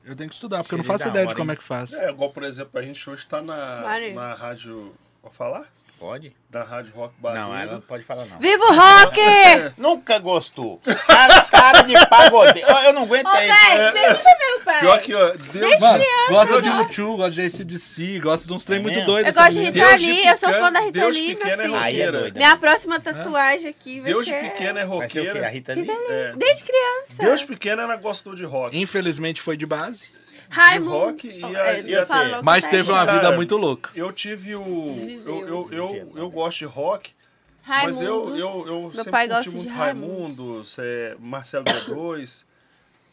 Eu 0.04 0.16
tenho 0.16 0.30
que 0.32 0.36
estudar, 0.36 0.64
porque 0.64 0.74
eu 0.74 0.78
não 0.80 0.84
faço 0.84 1.08
ideia 1.08 1.24
de 1.28 1.34
hora, 1.34 1.38
como 1.38 1.52
hein? 1.52 1.54
é 1.54 1.58
que 1.58 1.64
faz. 1.64 1.94
É, 1.94 2.10
igual, 2.10 2.32
por 2.32 2.42
exemplo, 2.42 2.80
a 2.80 2.82
gente 2.82 3.08
hoje 3.08 3.24
tá 3.28 3.40
na, 3.40 4.00
na 4.16 4.34
rádio. 4.34 4.96
Vou 5.22 5.32
falar? 5.32 5.72
Pode? 6.00 6.32
Na 6.52 6.62
rádio 6.64 6.94
Rock 6.96 7.16
Barulho. 7.20 7.42
Não, 7.42 7.58
ela 7.58 7.74
não 7.74 7.82
pode 7.82 8.04
falar, 8.04 8.26
não. 8.26 8.38
Viva 8.40 8.64
o 8.66 8.74
rock! 8.74 9.20
Nunca 9.78 10.20
gostou. 10.20 10.80
Cara, 11.08 11.42
cara 11.42 11.82
de 11.82 11.94
pagodeiro. 12.08 12.68
Eu 12.86 12.94
não 12.94 13.02
aguento 13.04 13.26
Ô, 13.26 13.30
aí. 13.32 13.48
velho, 13.48 13.92
você 13.92 14.08
nunca 14.08 14.38
viu, 14.38 14.64
pai. 14.64 14.80
Pior 14.80 15.02
que, 15.02 15.16
ó, 15.16 15.32
Deus, 15.52 15.82
Mano, 15.82 16.04
gosta 16.30 16.62
de 16.62 16.70
né? 16.70 16.78
YouTube, 16.78 17.18
gosta 17.18 17.32
de 17.32 17.42
ACDC, 17.42 18.20
gosta 18.20 18.48
de 18.48 18.54
uns 18.54 18.64
trem 18.64 18.78
É 18.78 18.82
muito 18.82 18.94
mesmo? 18.96 19.08
doidos. 19.12 19.36
Eu 19.36 19.42
gosto 19.44 19.54
de 19.54 19.60
essa 19.60 19.72
Rita. 19.72 19.88
Deus 19.88 20.02
de 20.02 20.08
Lee, 20.12 20.28
eu 20.28 20.38
sou 20.38 20.50
fã 20.54 20.72
da 20.72 20.80
Rita 20.80 21.00
Deus 21.00 21.16
Lee, 21.16 21.36
pequeno 21.36 21.58
meu 21.58 21.58
é 21.58 21.64
filho. 21.68 21.76
Aí 21.76 21.82
é 22.02 22.06
roqueira. 22.06 22.20
doida. 22.20 22.38
Minha 22.40 22.58
próxima 22.58 23.00
tatuagem 23.00 23.70
aqui 23.70 24.00
vai 24.00 24.12
Deus 24.14 24.26
de 24.26 24.32
ser... 24.32 24.42
pequeno 24.52 24.80
é 24.80 24.86
Vai 24.86 25.10
ser 25.10 25.20
o 25.20 25.24
quê? 25.24 25.28
A 25.30 25.32
roqueira. 25.34 25.50
Rita 25.50 25.74
Lee? 25.74 25.88
É, 26.10 26.34
Desde 26.38 26.64
criança. 26.64 27.14
Deus 27.20 27.44
pequeno 27.44 27.82
ela 27.82 27.96
gostou 27.96 28.36
de 28.36 28.44
rock. 28.46 28.78
Infelizmente 28.80 29.42
foi 29.42 29.58
de 29.58 29.66
base, 29.66 30.10
Raimundo. 30.50 30.92
rock 30.92 31.28
e 31.28 31.44
a- 31.56 31.68
É, 31.68 31.80
e 31.82 31.92
não 31.92 32.02
a- 32.02 32.06
falou 32.06 32.38
que 32.40 32.44
mas 32.46 32.64
tá 32.64 32.70
teve 32.72 32.92
uma 32.92 33.06
vida 33.06 33.32
muito 33.34 33.58
louca. 33.58 33.90
Eu 33.96 34.12
tive 34.14 34.56
o. 34.56 35.22
Eu, 35.26 35.48
eu, 35.48 35.70
eu, 35.72 35.88
Raimundos. 35.92 36.18
eu 36.22 36.30
gosto 36.30 36.58
de 36.60 36.66
rock, 36.66 37.12
mas 37.68 38.02
eu, 38.02 38.24
Raimundos. 38.26 38.40
eu, 38.40 38.68
eu 38.68 38.82
Meu 38.82 38.92
sempre 38.94 39.12
pai 39.12 39.28
curti 39.28 39.36
gosta 39.38 39.50
de 39.52 39.56
muito 39.58 39.74
Raimundos. 39.78 40.38
Raimundos, 40.38 40.76
é, 40.80 41.16
Marcelo 41.20 41.66
D2. 41.66 42.46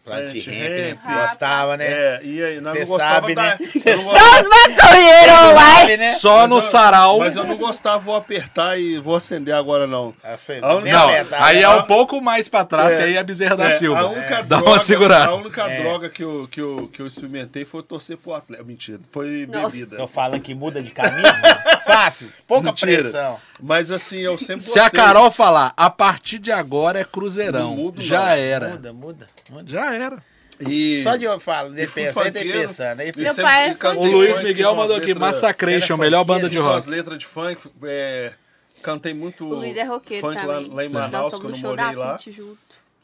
Planet 0.05 0.45
Planet 0.45 0.47
Ramp, 0.47 0.57
né? 0.71 0.99
Ramp. 1.03 1.23
Gostava, 1.23 1.77
né? 1.79 1.85
É, 1.87 2.21
e 2.23 2.43
aí, 2.45 2.61
nós 2.61 2.75
Cê 2.75 2.81
não 2.81 2.87
gostava 2.89 3.15
sabe, 3.15 3.35
da. 3.35 3.43
né? 3.43 3.59
não 3.59 3.99
Só 3.99 4.41
os 4.41 4.49
maconheiros, 4.49 5.35
uai. 5.55 5.97
Né? 5.97 6.15
Só 6.15 6.41
mas 6.43 6.51
no 6.51 6.57
eu- 6.57 6.61
sarau. 6.61 7.19
Mas 7.21 7.37
eu 7.37 7.45
não 7.45 7.57
gostava, 7.57 7.99
vou 7.99 8.15
apertar 8.15 8.79
e 8.79 8.99
vou 8.99 9.17
acender 9.17 9.55
agora, 9.55 9.87
não. 9.87 10.15
Você 10.37 10.61
A 10.63 10.81
nem 10.81 10.93
Não, 10.93 11.09
apertava, 11.09 11.45
aí 11.47 11.59
é 11.59 11.61
né? 11.63 11.69
um 11.69 11.83
pouco 11.85 12.21
mais 12.21 12.49
pra 12.49 12.65
trás, 12.65 12.95
É. 12.95 12.99
que 12.99 13.05
aí 13.05 13.17
é 13.17 13.23
Bezerra 13.23 13.57
da 13.57 13.69
É, 13.71 13.73
Silva. 13.73 14.01
A 14.01 14.07
única 14.09 14.43
Dá 14.43 14.57
droga, 14.57 14.71
uma 14.71 14.79
segurada. 14.79 15.31
A 15.31 15.35
única 15.37 15.63
É. 15.63 15.83
droga 15.83 16.11
que 16.11 16.23
eu, 16.23 16.49
que, 16.51 16.61
eu, 16.61 16.91
que 16.93 17.01
eu 17.01 17.07
experimentei 17.07 17.65
foi 17.65 17.83
torcer 17.83 18.17
pro 18.19 18.35
atleta. 18.35 18.63
Mentira, 18.63 18.99
foi 19.11 19.47
Nossa. 19.51 19.71
bebida. 19.77 19.97
Eu 19.97 20.07
falo 20.07 20.39
que 20.39 20.55
muda 20.55 20.83
de 20.83 20.91
camisa. 20.91 21.33
Fácil. 21.87 22.33
Pouca 22.47 22.67
Mentira. 22.67 22.93
pressão. 23.03 23.41
Mas 23.61 23.91
assim, 23.91 24.19
eu 24.19 24.37
sempre 24.39 24.65
Se 24.65 24.79
a. 24.79 24.91
Carol 24.91 25.31
falar, 25.31 25.73
a 25.77 25.91
partir 25.91 26.39
de 26.39 26.51
agora 26.53 27.01
é 27.01 27.05
Cruzeirão, 27.05 27.75
mudo, 27.77 28.01
já 28.01 28.21
não. 28.21 28.29
era. 28.29 28.69
Muda, 28.71 28.93
muda, 28.93 29.29
muda. 29.51 29.71
Já 29.71 29.95
era. 29.95 30.23
E... 30.61 31.03
Só 31.03 31.17
de 31.17 31.25
eu 31.25 31.39
falo, 31.41 31.71
de 31.75 31.87
pensar 31.89 32.29
e 32.29 32.31
ter 32.31 32.41
funkeiro. 32.45 32.69
pensando. 32.69 33.01
Aí 33.01 33.13
E 33.15 33.21
Meu 33.21 33.35
sempre 33.35 33.43
pai 33.43 33.71
é 33.71 33.89
O. 33.99 34.05
Luiz 34.07 34.41
Miguel 34.41 34.75
mandou 34.77 34.97
aqui, 34.97 35.13
Massacration, 35.13 35.97
melhor 35.97 36.25
banda 36.25 36.49
de 36.49 36.57
rock. 36.59 36.71
umas 36.71 36.87
letras 36.87 37.19
de 37.19 37.27
funk, 37.27 37.69
é, 37.83 38.33
cantei 38.83 39.13
muito 39.13 39.45
O 39.45 39.55
Luiz 39.55 39.77
é 39.77 39.83
roqueiro 39.83 40.27
funk 40.27 40.47
lá, 40.47 40.61
lá 40.61 40.85
em 40.85 40.89
Manaus, 40.89 41.39
que 41.39 41.45
eu 41.45 41.57
morei 41.59 41.95
lá. 41.97 42.17
Junto. 42.25 42.59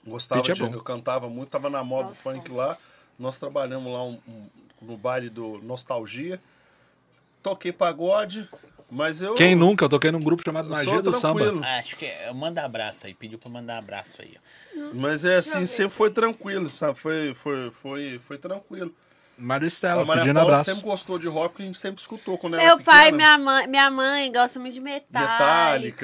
Gostava 0.06 0.40
é 0.40 0.54
de, 0.54 0.62
eu 0.62 0.80
cantava 0.82 1.28
muito, 1.28 1.48
tava 1.50 1.68
na 1.68 1.82
moda 1.82 2.04
do 2.04 2.08
Nossa. 2.10 2.22
funk 2.22 2.50
lá. 2.52 2.76
Nós 3.18 3.36
trabalhamos 3.36 3.92
lá 3.92 4.04
um- 4.04 4.18
um- 4.28 4.46
no 4.80 4.96
baile 4.96 5.28
do 5.28 5.58
Nostalgia. 5.62 6.40
Toquei 7.42 7.72
pagode, 7.72 8.48
mas 8.90 9.22
eu. 9.22 9.34
Quem 9.34 9.54
nunca? 9.54 9.84
Eu 9.84 9.88
toquei 9.88 10.10
num 10.10 10.20
grupo 10.20 10.42
chamado 10.44 10.66
eu 10.68 10.72
Magia 10.72 11.00
do 11.02 11.12
Samba. 11.12 11.40
tranquilo. 11.40 11.64
Acho 11.64 11.96
que 11.96 12.06
é, 12.06 12.32
manda 12.32 12.64
abraço 12.64 13.06
aí. 13.06 13.14
Pediu 13.14 13.38
pra 13.38 13.50
mandar 13.50 13.78
abraço 13.78 14.16
aí. 14.20 14.34
ó. 14.36 14.80
Mas 14.94 15.24
é 15.24 15.36
assim, 15.36 15.66
sempre 15.66 15.90
foi 15.90 16.10
tranquilo, 16.10 16.68
sabe? 16.68 16.98
Foi, 16.98 17.34
foi, 17.34 17.70
foi, 17.70 18.20
foi 18.26 18.38
tranquilo. 18.38 18.92
Mário 19.36 19.64
A 19.64 19.68
Estela, 19.68 20.04
Maria 20.04 20.22
pedindo 20.22 20.36
Paula 20.36 20.52
abraço. 20.52 20.70
sempre 20.70 20.82
gostou 20.82 21.18
de 21.18 21.26
rock, 21.26 21.48
porque 21.50 21.62
a 21.62 21.66
gente 21.66 21.78
sempre 21.78 22.00
escutou 22.00 22.36
quando 22.36 22.56
era 22.56 22.64
Meu 22.64 22.80
pai 22.84 23.08
e 23.08 23.12
pequena. 23.12 23.16
minha 23.16 23.38
mãe, 23.38 23.66
minha 23.66 23.90
mãe 23.90 24.30
gostam 24.32 24.60
muito 24.60 24.74
de 24.74 24.80
metálica. 24.80 25.30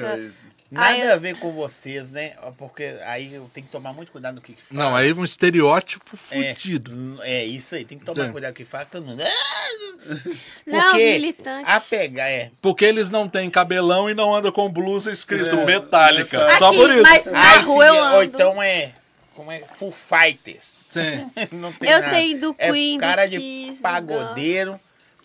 Metallica. 0.03 0.33
Nada 0.69 0.87
Aí 0.87 1.01
a 1.09 1.15
ver 1.15 1.37
com 1.39 1.51
vocês, 1.51 2.11
né? 2.11 2.33
Porque 2.57 2.83
aí 3.05 3.33
eu 3.33 3.49
tenho 3.53 3.65
que 3.65 3.71
tomar 3.71 3.93
muito 3.93 4.11
cuidado 4.11 4.35
no 4.35 4.41
que 4.41 4.53
que 4.53 4.61
fala. 4.61 4.83
Não, 4.83 4.95
aí 4.95 5.13
um 5.13 5.23
estereótipo 5.23 6.17
é, 6.31 6.53
fudido. 6.53 6.91
hum, 6.93 7.17
é 7.21 7.45
isso 7.45 7.73
aí, 7.75 7.85
tem 7.85 7.97
que 7.97 8.03
tomar 8.05 8.25
Sim. 8.25 8.31
cuidado 8.33 8.51
com 8.51 8.55
o 8.61 8.65
que 8.65 8.69
fala. 8.69 8.85
Todo 8.85 9.05
mundo. 9.05 9.23
Não, 10.65 10.93
militante. 10.95 11.69
a 11.69 11.79
pegar, 11.79 12.29
é. 12.29 12.51
Porque 12.61 12.85
eles 12.85 13.09
não 13.09 13.27
têm 13.27 13.49
cabelão 13.49 14.09
e 14.09 14.13
não 14.13 14.33
andam 14.35 14.51
com 14.51 14.69
blusa 14.69 15.11
escrito 15.11 15.55
É. 15.55 15.65
Metallica. 15.65 16.45
Aqui, 16.45 16.59
Só 16.59 16.73
por 16.73 16.89
isso. 16.91 17.01
mas 17.03 17.25
na 17.25 17.51
Aí 17.53 17.59
rua 17.63 17.85
eu 17.85 18.03
ando. 18.03 18.15
Ou 18.17 18.23
então 18.23 18.61
é. 18.61 18.91
Como 19.33 19.51
é? 19.51 19.59
Full 19.75 19.91
Fighters. 19.91 20.75
Sim. 20.89 21.29
Não 21.51 21.71
tem 21.73 21.89
Eu 21.89 21.99
nada. 22.01 22.15
tenho 22.15 22.39
do 22.39 22.55
é 22.57 22.71
Queen, 22.71 22.97
cara 22.99 23.27
de 23.27 23.37
Kiss, 23.37 23.81
pagodeiro, 23.81 24.79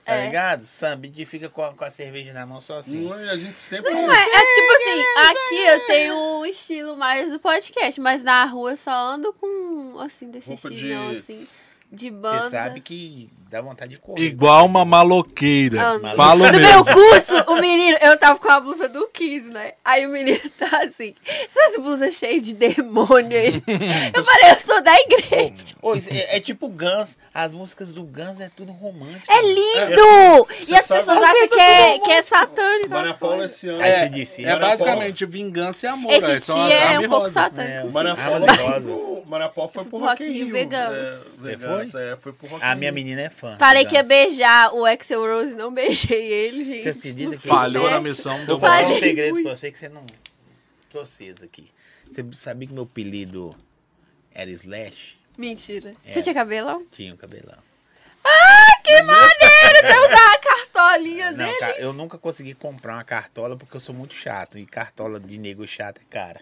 tá 0.04 0.14
É. 0.14 0.26
ligado? 0.26 0.66
Samba 0.66 1.06
que 1.08 1.24
fica 1.24 1.48
com 1.48 1.62
a, 1.62 1.72
com 1.74 1.84
a 1.84 1.90
cerveja 1.90 2.32
na 2.32 2.44
mão 2.46 2.60
só 2.60 2.78
assim. 2.78 3.02
Não, 3.08 3.20
e 3.20 3.28
a 3.28 3.36
gente 3.36 3.58
sempre. 3.58 3.92
Não 3.92 4.12
é, 4.12 4.20
é 4.20 4.54
tipo 4.54 4.70
assim, 4.72 5.30
aqui 5.30 5.64
eu 5.66 5.86
tenho 5.86 6.14
um 6.16 6.46
estilo 6.46 6.96
mais 6.96 7.30
do 7.30 7.38
podcast, 7.38 8.00
mas 8.00 8.22
na 8.22 8.44
rua 8.44 8.72
eu 8.72 8.76
só 8.76 8.90
ando 9.14 9.32
com, 9.34 9.98
assim, 10.00 10.30
desse 10.30 10.48
Roupa 10.48 10.68
estilo, 10.72 11.12
de- 11.12 11.18
assim, 11.18 11.48
de 11.90 12.08
Você 12.10 12.16
banda. 12.16 12.50
sabe 12.50 12.80
que 12.80 13.28
dá 13.52 13.60
vontade 13.60 13.92
de 13.92 13.98
correr. 13.98 14.22
Igual 14.24 14.64
uma 14.66 14.84
maloqueira. 14.84 15.80
Ando. 15.82 16.08
Falo 16.16 16.50
No 16.50 16.58
meu 16.58 16.84
curso, 16.84 17.36
o 17.48 17.56
menino, 17.60 17.98
eu 18.00 18.18
tava 18.18 18.38
com 18.38 18.48
a 18.48 18.58
blusa 18.58 18.88
do 18.88 19.06
Kiss, 19.08 19.46
né? 19.48 19.74
Aí 19.84 20.06
o 20.06 20.10
menino 20.10 20.40
tá 20.58 20.82
assim, 20.84 21.14
essas 21.46 21.76
blusas 21.80 22.14
cheias 22.14 22.42
de 22.42 22.54
demônio 22.54 23.36
aí. 23.38 23.62
Eu 24.14 24.24
falei, 24.24 24.50
eu 24.52 24.60
sou 24.60 24.82
da 24.82 24.94
igreja. 25.00 25.74
Ô, 25.80 25.94
isso 25.94 26.08
é, 26.10 26.36
é 26.36 26.40
tipo 26.40 26.68
Guns. 26.68 27.16
As 27.34 27.52
músicas 27.52 27.92
do 27.92 28.02
Guns 28.02 28.40
é 28.40 28.50
tudo 28.54 28.72
romântico. 28.72 29.24
É 29.30 29.42
lindo! 29.42 30.46
Você 30.60 30.72
e 30.72 30.76
as 30.76 30.84
sabe- 30.84 31.00
pessoas 31.00 31.22
acham 31.22 31.48
que 31.48 31.60
é, 31.60 31.98
que 31.98 32.10
é 32.10 32.22
satânico. 32.22 32.90
Maria 32.90 33.14
Paula 33.14 33.44
esse 33.46 33.68
ano. 33.68 33.82
Aí 33.82 33.90
É, 33.90 33.94
você 33.94 34.08
disse. 34.08 34.44
É 34.44 34.58
basicamente 34.58 35.24
vingança 35.26 35.86
e 35.86 35.88
amor. 35.88 36.12
Esse 36.12 36.30
é, 36.30 36.34
as 36.36 36.48
é 36.48 36.82
armas 36.82 37.06
um 37.06 37.08
pouco 37.08 37.28
satânico. 37.30 37.88
É. 37.88 37.90
Maria 37.90 38.12
Ah, 38.12 38.16
Paula, 39.48 39.68
foi 39.68 39.84
pro- 39.84 39.98
foi 39.98 40.08
Rock 40.08 40.24
Rio. 40.24 40.52
Vegas. 40.52 40.92
É, 40.94 41.18
Vegas, 41.38 41.94
é, 41.94 42.16
foi 42.16 42.32
pro 42.32 42.48
Rock 42.48 42.64
A 42.64 42.74
in 42.74 42.78
minha 42.78 42.92
menina 42.92 43.20
é 43.22 43.30
fã. 43.48 43.56
Falei 43.58 43.84
que 43.84 43.94
ia 43.94 44.02
beijar 44.02 44.72
o 44.74 44.84
Axel 44.86 45.20
Rose, 45.20 45.54
não 45.54 45.72
beijei 45.74 46.22
ele, 46.32 46.64
gente. 46.64 46.82
Você 46.84 46.98
acredita 47.08 47.36
que- 47.36 47.48
Falhou 47.48 47.90
na 47.90 48.00
missão 48.00 48.38
Eu 48.40 48.46
do 48.46 48.58
vou 48.58 48.60
falar 48.60 48.86
um 48.88 48.98
segredo 48.98 49.30
muito. 49.34 49.46
pra 49.46 49.56
você 49.56 49.70
que 49.72 49.78
você 49.78 49.88
não. 49.88 50.04
Pra 50.90 51.00
vocês 51.00 51.42
aqui. 51.42 51.70
Você 52.10 52.24
sabia 52.32 52.68
que 52.68 52.74
meu 52.74 52.82
apelido 52.84 53.54
era 54.32 54.50
Slash? 54.50 55.16
Mentira. 55.36 55.94
É. 56.04 56.12
Você 56.12 56.22
tinha 56.22 56.34
cabelão? 56.34 56.86
Tinha 56.90 57.12
um 57.14 57.16
cabelão. 57.16 57.56
Que 58.84 59.02
maneiro! 59.02 59.32
Você 59.80 59.98
usar 60.06 60.32
a 60.34 60.38
cartolinha 60.38 61.30
Não, 61.32 61.44
dele. 61.46 61.74
eu 61.78 61.92
nunca 61.92 62.18
consegui 62.18 62.54
comprar 62.54 62.94
uma 62.94 63.04
cartola 63.04 63.56
porque 63.56 63.76
eu 63.76 63.80
sou 63.80 63.94
muito 63.94 64.14
chato. 64.14 64.58
E 64.58 64.66
cartola 64.66 65.18
de 65.18 65.38
nego 65.38 65.66
chato 65.66 66.00
é 66.00 66.04
cara. 66.10 66.40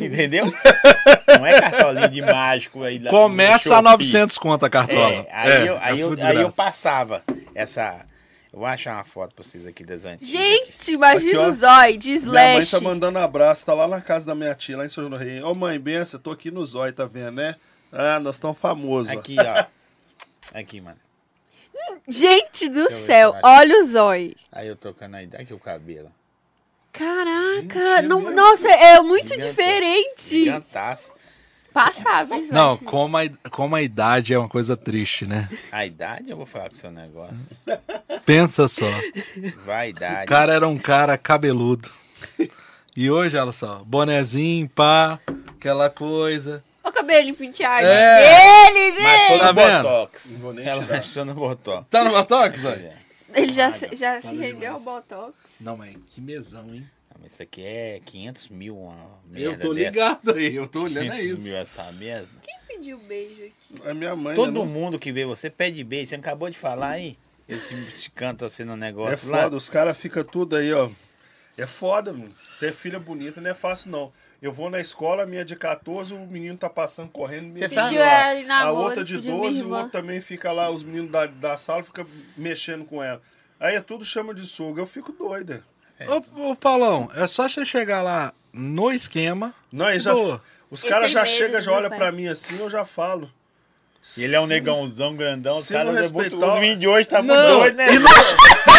Entendeu? 0.00 0.46
Não 1.38 1.46
é 1.46 1.60
cartolinha 1.60 2.08
de 2.08 2.22
mágico 2.22 2.82
aí. 2.82 2.98
Começa 3.00 3.74
a 3.74 3.76
Shopee. 3.78 3.82
900 3.82 4.38
conto 4.38 4.66
a 4.66 4.70
cartola. 4.70 5.00
É, 5.00 5.26
aí, 5.32 5.66
eu, 5.66 5.76
é 5.76 5.80
aí, 5.82 6.00
eu, 6.00 6.16
aí 6.20 6.36
eu 6.36 6.52
passava 6.52 7.22
essa, 7.54 8.06
Eu 8.52 8.60
vou 8.60 8.66
achar 8.66 8.94
uma 8.94 9.04
foto 9.04 9.34
pra 9.34 9.44
vocês 9.44 9.66
aqui 9.66 9.84
das 9.84 10.04
antigas. 10.04 10.28
Gente, 10.28 10.92
imagina 10.92 11.42
Aqui, 11.42 11.50
o 11.50 11.56
zóio 11.56 11.98
de 11.98 12.10
Minha 12.10 12.32
mãe 12.32 12.52
slash. 12.60 12.70
tá 12.70 12.80
mandando 12.80 13.18
abraço, 13.18 13.66
tá 13.66 13.74
lá 13.74 13.86
na 13.86 14.00
casa 14.00 14.26
da 14.26 14.34
minha 14.34 14.54
tia, 14.54 14.76
lá 14.76 14.86
em 14.86 14.88
São 14.88 15.04
João 15.04 15.14
do 15.14 15.20
Rei. 15.20 15.42
Ô 15.42 15.54
mãe, 15.54 15.78
benção, 15.78 16.18
eu 16.18 16.22
tô 16.22 16.30
aqui 16.30 16.50
no 16.50 16.64
Zóio, 16.64 16.92
tá 16.92 17.04
vendo, 17.04 17.32
né? 17.32 17.56
Ah, 17.92 18.18
nós 18.20 18.36
estamos 18.36 18.58
famosos. 18.58 19.12
Aqui, 19.12 19.36
ó. 19.38 19.64
Aqui, 20.58 20.80
mano. 20.80 20.98
Gente 22.08 22.68
do 22.68 22.80
eu 22.80 22.90
céu, 22.90 23.34
olha 23.42 23.80
o 23.80 23.86
zóio. 23.86 24.34
Aí 24.50 24.68
eu 24.68 24.76
tocando 24.76 25.14
aí, 25.14 25.28
aqui 25.38 25.54
o 25.54 25.58
cabelo. 25.58 26.10
Caraca, 26.92 28.02
não- 28.02 28.30
nossa, 28.32 28.68
é 28.68 29.00
muito 29.00 29.28
Gigante. 29.28 29.46
diferente. 29.48 30.28
Gigantaço. 30.44 31.12
Passável, 31.72 32.36
Não, 32.50 32.76
como 32.78 33.16
a, 33.16 33.22
como 33.50 33.76
a 33.76 33.82
idade 33.82 34.34
é 34.34 34.38
uma 34.38 34.48
coisa 34.48 34.76
triste, 34.76 35.24
né? 35.24 35.48
A 35.70 35.86
idade, 35.86 36.28
eu 36.30 36.36
vou 36.36 36.44
falar 36.46 36.68
com 36.68 36.74
o 36.74 36.78
seu 36.78 36.90
negócio. 36.90 37.36
Pensa 38.26 38.66
só. 38.66 38.90
Vaidade. 39.64 40.24
O 40.24 40.28
cara 40.28 40.52
era 40.52 40.66
um 40.66 40.76
cara 40.78 41.16
cabeludo. 41.16 41.88
E 42.96 43.08
hoje, 43.08 43.36
olha 43.36 43.52
só, 43.52 43.82
bonezinho, 43.84 44.68
pá, 44.68 45.20
aquela 45.56 45.88
coisa. 45.88 46.62
Olha 46.82 46.90
o 46.90 46.94
cabelinho 46.94 47.36
penteado 47.36 47.86
É. 47.86 48.70
Mas 48.72 48.94
gente. 48.96 49.28
foi 49.28 49.38
Tá? 49.38 49.52
Botox. 49.52 50.34
Ela 50.64 50.98
achou 50.98 51.24
no 51.24 51.34
Botox. 51.34 51.86
Tá 51.88 52.02
no 52.02 52.10
Botox, 52.10 52.58
velho? 52.60 52.90
Ele 53.32 53.52
já, 53.52 53.70
se- 53.70 53.90
já 53.94 54.20
se 54.20 54.34
rendeu 54.34 54.72
ao 54.74 54.80
Botox. 54.80 55.34
Não, 55.60 55.76
mas 55.76 55.96
que 56.08 56.20
mesão, 56.20 56.74
hein? 56.74 56.88
Ah, 57.10 57.16
mas 57.20 57.32
Isso 57.32 57.42
aqui 57.42 57.64
é 57.64 58.00
500 58.04 58.48
mil, 58.48 58.76
uma 58.78 58.96
Eu 59.34 59.58
tô 59.58 59.74
dessa. 59.74 59.86
ligado 59.86 60.32
aí, 60.32 60.54
eu 60.54 60.68
tô 60.68 60.82
olhando 60.84 61.12
é 61.12 61.16
500 61.18 61.24
isso. 61.26 61.42
mil 61.42 61.56
essa 61.56 61.92
mesmo. 61.92 62.28
Quem 62.42 62.56
pediu 62.68 62.98
beijo 62.98 63.42
aqui? 63.42 63.88
A 63.88 63.94
minha 63.94 64.14
mãe. 64.16 64.34
Todo 64.36 64.64
né, 64.64 64.72
mundo 64.72 64.98
que 64.98 65.12
vê 65.12 65.24
você 65.24 65.50
pede 65.50 65.82
beijo. 65.84 66.08
Você 66.10 66.14
acabou 66.16 66.48
de 66.48 66.58
falar 66.58 66.90
aí? 66.90 67.18
Esse 67.48 67.74
te 67.98 68.10
canta 68.10 68.46
assim 68.46 68.62
no 68.64 68.74
É 68.74 68.76
negócio 68.76 69.28
foda, 69.28 69.48
lá. 69.50 69.56
os 69.56 69.68
caras 69.68 69.96
ficam 69.96 70.22
tudo 70.22 70.54
aí, 70.56 70.72
ó. 70.72 70.88
É 71.58 71.66
foda, 71.66 72.12
mano. 72.12 72.32
Ter 72.60 72.72
filha 72.72 73.00
bonita 73.00 73.40
não 73.40 73.50
é 73.50 73.54
fácil, 73.54 73.90
não. 73.90 74.12
Eu 74.40 74.52
vou 74.52 74.70
na 74.70 74.80
escola, 74.80 75.24
a 75.24 75.26
minha 75.26 75.44
de 75.44 75.54
14, 75.54 76.14
o 76.14 76.26
menino 76.26 76.56
tá 76.56 76.70
passando 76.70 77.10
correndo. 77.10 77.48
me 77.48 77.58
Você 77.60 77.68
pediu 77.68 77.82
sabe? 77.82 77.96
Ela 77.96 78.34
em 78.40 78.50
A 78.50 78.70
outra 78.72 79.04
de 79.04 79.16
pediu 79.16 79.36
12, 79.36 79.62
minha 79.64 79.74
o 79.74 79.76
outro 79.78 79.92
também 79.92 80.20
fica 80.20 80.50
lá, 80.52 80.70
os 80.70 80.82
meninos 80.82 81.10
da, 81.10 81.26
da 81.26 81.56
sala 81.58 81.82
ficam 81.82 82.06
mexendo 82.36 82.84
com 82.86 83.02
ela. 83.02 83.20
Aí 83.60 83.76
é 83.76 83.80
tudo 83.80 84.04
chama 84.04 84.34
de 84.34 84.46
suga. 84.46 84.80
Eu 84.82 84.86
fico 84.86 85.12
doida. 85.12 85.62
Ô, 86.34 86.50
ô, 86.50 86.56
Paulão, 86.56 87.10
é 87.14 87.26
só 87.26 87.46
você 87.48 87.64
chegar 87.64 88.00
lá 88.02 88.32
no 88.52 88.90
esquema. 88.90 89.54
Não, 89.70 89.84
aí 89.86 90.00
já, 90.00 90.14
os 90.70 90.82
caras 90.82 91.10
já 91.10 91.24
chegam, 91.26 91.60
já 91.60 91.70
olham 91.72 91.90
pra 91.90 92.10
mim 92.10 92.26
assim, 92.26 92.58
eu 92.58 92.70
já 92.70 92.84
falo. 92.86 93.30
Ele 94.16 94.34
é 94.34 94.40
um 94.40 94.46
negãozão 94.46 95.14
grandão. 95.14 95.58
Os 95.58 95.68
caras 95.68 95.94
não 95.94 96.02
é 96.02 96.08
muito- 96.08 96.36
Os 96.38 96.54
meninos 96.54 96.78
de 96.78 96.88
hoje 96.88 97.04
tá 97.04 97.20
muito 97.20 97.36
doido, 97.38 97.76
né? 97.76 97.94
e 97.94 97.98
não, 97.98 98.10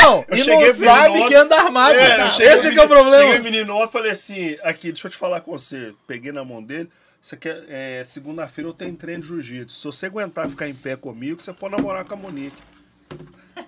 não, 0.02 0.26
Eu 0.28 0.36
e 0.38 0.44
cheguei 0.44 0.68
não 0.68 0.74
sabe 0.74 1.10
menino 1.10 1.28
que 1.28 1.36
anda 1.36 1.56
armado. 1.58 1.96
É, 1.96 2.18
tá? 2.18 2.28
Esse 2.28 2.40
no 2.40 2.42
que 2.42 2.48
é 2.48 2.52
o 2.52 2.58
menino- 2.58 2.72
Cheguei 2.72 2.88
problema. 2.88 3.40
o 3.40 3.44
menino 3.44 3.84
e 3.84 3.88
falei 3.88 4.12
assim, 4.14 4.58
aqui, 4.64 4.92
deixa 4.92 5.06
eu 5.08 5.12
te 5.12 5.18
falar 5.18 5.42
com 5.42 5.52
você. 5.52 5.94
Peguei 6.08 6.32
na 6.32 6.44
mão 6.44 6.64
dele, 6.64 6.90
você 7.22 7.38
quer, 7.38 7.64
é, 7.70 8.04
segunda-feira 8.04 8.68
eu 8.68 8.74
tenho 8.74 8.96
treino 8.96 9.22
de 9.22 9.28
jiu-jitsu. 9.28 9.78
Se 9.78 9.84
você 9.86 10.08
aguentar 10.08 10.50
ficar 10.50 10.68
em 10.68 10.74
pé 10.74 10.96
comigo, 10.96 11.40
você 11.40 11.54
pode 11.54 11.76
namorar 11.76 12.04
com 12.04 12.16
a 12.16 12.18
Monique. 12.18 12.58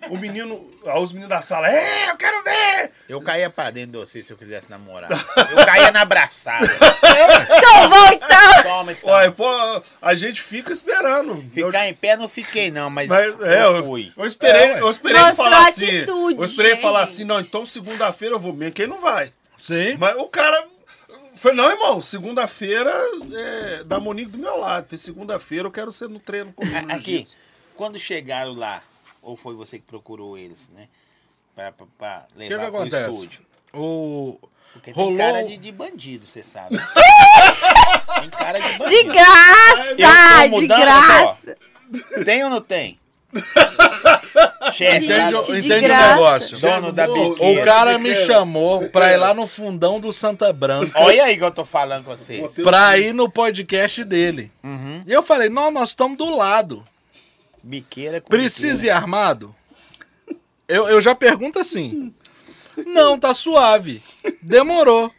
O 0.10 0.18
menino, 0.18 0.70
os 1.02 1.12
meninos 1.14 1.30
da 1.30 1.42
sala, 1.42 1.70
é, 1.72 2.10
eu 2.10 2.18
quero 2.18 2.44
ver! 2.44 2.92
Eu 3.08 3.22
caía 3.22 3.50
pra 3.50 3.70
dentro 3.70 3.92
de 3.94 3.98
você 4.00 4.24
se 4.24 4.32
eu 4.34 4.38
quisesse 4.38 4.70
namorar. 4.70 5.10
Eu 5.52 5.66
caía 5.66 5.92
na 5.92 6.02
abraçada. 6.02 6.66
Então 6.66 7.90
vou 7.90 8.08
então. 8.14 8.64
Toma, 8.64 8.92
então. 8.92 9.10
Olha, 9.10 9.32
pô, 9.32 9.46
a 10.02 10.14
gente 10.16 10.42
fica 10.42 10.72
esperando. 10.74 11.46
Eu- 11.56 11.68
Ficar 11.68 11.88
em 11.88 11.94
pé 11.94 12.18
não 12.18 12.28
fiquei, 12.28 12.72
não, 12.72 12.90
mas, 12.90 13.08
Mas, 13.08 13.40
é, 13.42 13.64
eu 13.64 13.76
eu, 13.78 13.86
fui. 13.86 14.12
eu 14.18 14.26
esperei, 14.26 14.62
É, 14.62 14.74
ué. 14.74 14.82
eu 14.82 14.90
esperei 14.90 15.22
Mostrou 15.22 15.46
falar 15.50 15.68
assim. 15.68 15.86
atitude, 15.86 16.40
eu 16.40 16.46
esperei 16.46 16.72
gente. 16.72 16.82
falar 16.82 17.04
assim, 17.04 17.24
não, 17.24 17.40
então 17.40 17.66
segunda-feira 17.66 18.36
eu 18.36 18.40
vou 18.40 18.54
mesmo, 18.54 18.74
quem 18.74 18.88
não 18.88 19.00
vai? 19.00 19.32
Sim. 19.62 19.96
Mas 19.98 20.16
o 20.18 20.28
cara. 20.28 20.68
Foi, 21.36 21.54
não, 21.54 21.70
irmão, 21.70 22.02
segunda-feira 22.02 22.94
é, 23.34 23.84
da 23.84 24.00
Monique 24.00 24.32
do 24.32 24.38
meu 24.38 24.58
lado. 24.60 24.88
Foi 24.88 24.98
segunda-feira, 24.98 25.68
eu 25.68 25.72
quero 25.72 25.92
ser 25.92 26.08
no 26.10 26.20
treino 26.20 26.54
comigo. 26.54 26.92
Aqui, 26.92 27.26
quando 27.76 28.00
chegaram 28.00 28.54
lá, 28.54 28.82
ou 29.24 29.36
foi 29.36 29.56
você 29.56 29.80
que 29.80 29.86
procurou 29.86 30.38
eles, 30.38 30.70
né? 30.76 30.88
Pra, 31.56 31.72
pra, 31.72 31.86
pra 31.98 32.26
O 32.36 32.40
que, 32.40 32.48
que 32.48 32.50
levar 32.56 32.68
pro 32.72 32.78
acontece? 32.82 33.10
estúdio. 33.16 33.42
O... 33.74 34.40
Porque 34.74 34.92
Rolou- 34.92 35.12
tem 35.18 35.26
cara 35.26 35.44
de, 35.44 35.58
de 35.58 35.72
bandido, 35.72 36.28
você 36.28 36.44
sabe. 36.44 36.78
tem 38.20 38.30
cara 38.30 38.60
de 38.60 38.78
bandido. 38.78 38.90
De 38.90 39.04
graça, 39.04 39.96
de 40.44 40.50
mudando, 40.50 40.80
graça. 40.80 41.58
Tem 42.26 42.44
ou 42.44 42.50
não 42.50 42.62
tem? 42.62 42.98
Chefe, 44.74 45.06
Entende, 45.06 45.46
de 45.46 45.58
entende 45.68 45.86
o 45.86 45.88
negócio? 46.10 46.60
dono 46.60 46.92
da 46.92 47.08
biqueira. 47.08 47.62
O 47.62 47.66
cara 47.66 47.98
me 47.98 48.16
chamou 48.16 48.90
pra 48.90 49.12
ir 49.14 49.18
lá 49.18 49.34
no 49.34 49.46
fundão 49.48 50.00
do 50.00 50.12
Santa 50.14 50.52
Branca. 50.54 50.92
Olha 51.00 51.26
aí 51.26 51.38
que 51.38 51.44
eu 51.44 51.52
tô 51.52 51.66
falando 51.66 52.06
com 52.06 52.16
você. 52.16 52.48
Pra 52.64 52.98
ir 52.98 53.14
no 53.14 53.30
podcast 53.30 54.04
dele. 54.04 54.52
Uhum. 54.64 55.04
E 55.06 55.12
eu 55.12 55.22
falei, 55.24 55.50
não, 55.50 55.70
nós 55.72 55.90
estamos 55.90 56.18
do 56.18 56.36
lado. 56.36 56.84
Biqueira 57.64 58.20
com 58.22 58.30
Precisa 58.30 58.86
ir 58.86 58.90
armado? 58.90 59.56
Eu, 60.68 60.88
eu 60.90 61.02
já 61.02 61.16
pergunto 61.16 61.58
assim. 61.60 62.14
Não, 62.86 63.18
tá 63.20 63.34
suave. 63.34 64.02
Demorou. 64.42 65.12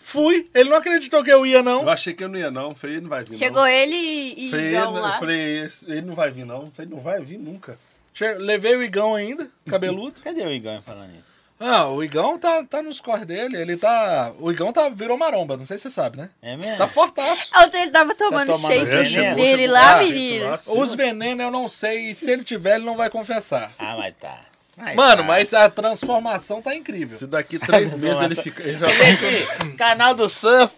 Fui. 0.00 0.48
Ele 0.54 0.68
não 0.70 0.76
acreditou 0.78 1.22
que 1.22 1.30
eu 1.30 1.46
ia, 1.46 1.58
Eu 1.58 1.62
não. 1.62 1.88
achei 1.88 2.12
que 2.12 2.24
eu 2.24 2.28
não 2.28 2.38
ia, 2.38 2.50
não. 2.50 2.74
Falei, 2.74 2.96
ele 2.96 3.02
não 3.02 3.08
vai 3.10 3.22
vir. 3.24 3.36
Chegou 3.36 3.62
não. 3.62 3.68
ele 3.68 3.94
e, 4.36 4.50
Falei, 4.50 4.68
Igão 4.70 4.88
ele, 4.90 4.98
eu 4.98 5.02
lá. 5.02 5.18
falei, 5.18 5.58
esse- 5.60 5.90
ele 5.90 6.02
não 6.02 6.14
vai 6.14 6.30
vir, 6.30 6.44
não. 6.44 6.70
Falei, 6.72 6.90
não 6.90 7.00
vai 7.00 7.20
vir 7.22 7.38
nunca. 7.38 7.78
Che- 8.12 8.34
Levei 8.34 8.74
o 8.76 8.82
Igão 8.82 9.14
ainda, 9.14 9.48
cabeludo. 9.68 10.20
Cadê 10.20 10.42
o 10.42 10.50
Igão 10.50 10.82
falando 10.82 11.10
isso? 11.10 11.31
Ah, 11.60 11.86
o 11.88 12.02
Igão 12.02 12.38
tá, 12.38 12.64
tá 12.64 12.82
nos 12.82 13.00
corres 13.00 13.24
dele. 13.24 13.56
Ele 13.56 13.76
tá. 13.76 14.32
O 14.40 14.50
Igão 14.50 14.72
tá, 14.72 14.88
virou 14.88 15.16
maromba, 15.16 15.56
não 15.56 15.64
sei 15.64 15.78
se 15.78 15.82
você 15.84 15.90
sabe, 15.90 16.16
né? 16.16 16.28
É 16.42 16.56
mesmo? 16.56 16.76
Tá 16.76 16.88
fortaço. 16.88 17.50
Ontem 17.56 17.82
ele 17.82 17.90
tava 17.92 18.14
tomando 18.16 18.48
tomando 18.52 18.72
shake 18.72 18.84
veneno? 18.86 19.36
dele 19.36 19.62
Chegou- 19.62 19.74
lá, 19.74 19.94
Ah, 19.94 20.02
menino. 20.02 20.46
lá, 20.50 20.56
Os 20.66 20.94
venenos 20.94 21.44
eu 21.44 21.50
não 21.52 21.68
sei. 21.68 22.10
E 22.10 22.14
se 22.16 22.30
ele 22.30 22.42
tiver, 22.42 22.76
ele 22.76 22.84
não 22.84 22.96
vai 22.96 23.08
confessar. 23.08 23.70
Ah, 23.78 23.96
mas 23.96 24.14
tá. 24.20 24.40
Mas 24.76 24.96
Mano, 24.96 25.18
tá. 25.22 25.28
mas 25.28 25.54
a 25.54 25.70
transformação 25.70 26.60
tá 26.60 26.74
incrível. 26.74 27.16
Se 27.16 27.26
daqui 27.26 27.58
três 27.58 27.94
meses 27.94 28.20
ele 28.22 28.34
fica. 28.34 28.62
Ele 28.62 28.78
já 28.78 28.86
tá 28.88 29.66
canal 29.78 30.14
do 30.14 30.28
Surf, 30.28 30.74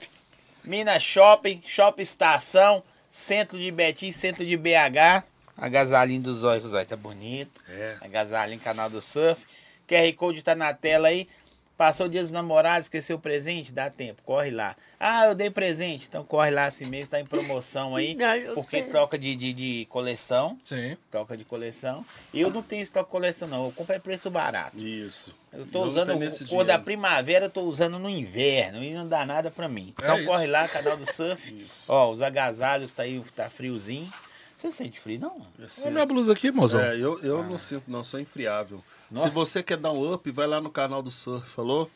Minas 0.62 1.02
Shopping, 1.02 1.62
Shopping 1.66 2.02
Estação, 2.02 2.82
Centro 3.10 3.56
de 3.56 3.70
Betim, 3.70 4.12
Centro 4.12 4.44
de 4.44 4.56
BH. 4.56 5.24
Agasalinho 5.56 6.20
dos 6.20 6.42
olhos, 6.44 6.64
o 6.64 6.68
zóio 6.68 6.84
tá 6.84 6.96
bonito. 6.96 7.62
É. 7.70 7.96
Agasalinho, 8.02 8.58
canal 8.60 8.90
do 8.90 9.00
Surf. 9.00 9.40
QR 9.88 10.12
Code 10.14 10.42
tá 10.42 10.54
na 10.54 10.72
tela 10.74 11.08
aí. 11.08 11.28
Passou 11.76 12.06
o 12.06 12.08
dia 12.08 12.22
dos 12.22 12.30
namorados, 12.30 12.84
esqueceu 12.86 13.16
o 13.16 13.20
presente? 13.20 13.72
Dá 13.72 13.90
tempo, 13.90 14.22
corre 14.22 14.48
lá. 14.48 14.76
Ah, 14.98 15.26
eu 15.26 15.34
dei 15.34 15.50
presente, 15.50 16.06
então 16.08 16.22
corre 16.22 16.48
lá 16.48 16.66
assim 16.66 16.84
mesmo, 16.86 17.08
tá 17.10 17.18
em 17.18 17.26
promoção 17.26 17.96
aí. 17.96 18.16
Porque 18.54 18.80
troca 18.82 19.18
de, 19.18 19.34
de, 19.34 19.52
de 19.52 19.86
coleção, 19.90 20.56
Sim. 20.62 20.96
troca 21.10 21.36
de 21.36 21.44
coleção. 21.44 22.06
Eu 22.32 22.48
não 22.48 22.62
tenho 22.62 22.80
estoque 22.80 23.06
de 23.08 23.10
coleção 23.10 23.48
não, 23.48 23.64
eu 23.66 23.72
compro 23.72 23.92
é 23.92 23.98
preço 23.98 24.30
barato. 24.30 24.76
Isso. 24.78 25.34
Eu 25.52 25.66
tô 25.66 25.80
não 25.80 25.88
usando 25.88 26.16
tenho 26.16 26.30
o 26.30 26.38
cor 26.46 26.58
da 26.58 26.74
dinheiro. 26.74 26.82
primavera, 26.84 27.46
eu 27.46 27.50
tô 27.50 27.62
usando 27.62 27.98
no 27.98 28.08
inverno 28.08 28.84
e 28.84 28.94
não 28.94 29.08
dá 29.08 29.26
nada 29.26 29.50
pra 29.50 29.68
mim. 29.68 29.92
Então 29.98 30.14
É 30.14 30.18
isso. 30.18 30.26
corre 30.28 30.46
lá, 30.46 30.68
canal 30.68 30.96
do 30.96 31.12
surf. 31.12 31.66
Ó, 31.88 32.12
os 32.12 32.22
agasalhos 32.22 32.92
tá 32.92 33.02
aí, 33.02 33.20
tá 33.34 33.50
friozinho. 33.50 34.08
Você 34.56 34.70
sente 34.70 35.00
frio, 35.00 35.18
não? 35.18 35.44
Olha 35.82 35.90
minha 35.90 36.06
blusa 36.06 36.32
aqui, 36.32 36.52
mozão. 36.52 36.80
É, 36.80 36.94
eu, 36.94 37.20
eu 37.20 37.42
não 37.42 37.58
sinto, 37.58 37.90
não, 37.90 38.04
sou 38.04 38.20
infriável. 38.20 38.82
Nossa. 39.14 39.28
Se 39.28 39.34
você 39.34 39.62
quer 39.62 39.76
dar 39.76 39.92
um 39.92 40.12
up, 40.12 40.30
vai 40.30 40.46
lá 40.46 40.60
no 40.60 40.70
canal 40.70 41.02
do 41.02 41.10
Surf, 41.10 41.48
falou? 41.50 41.90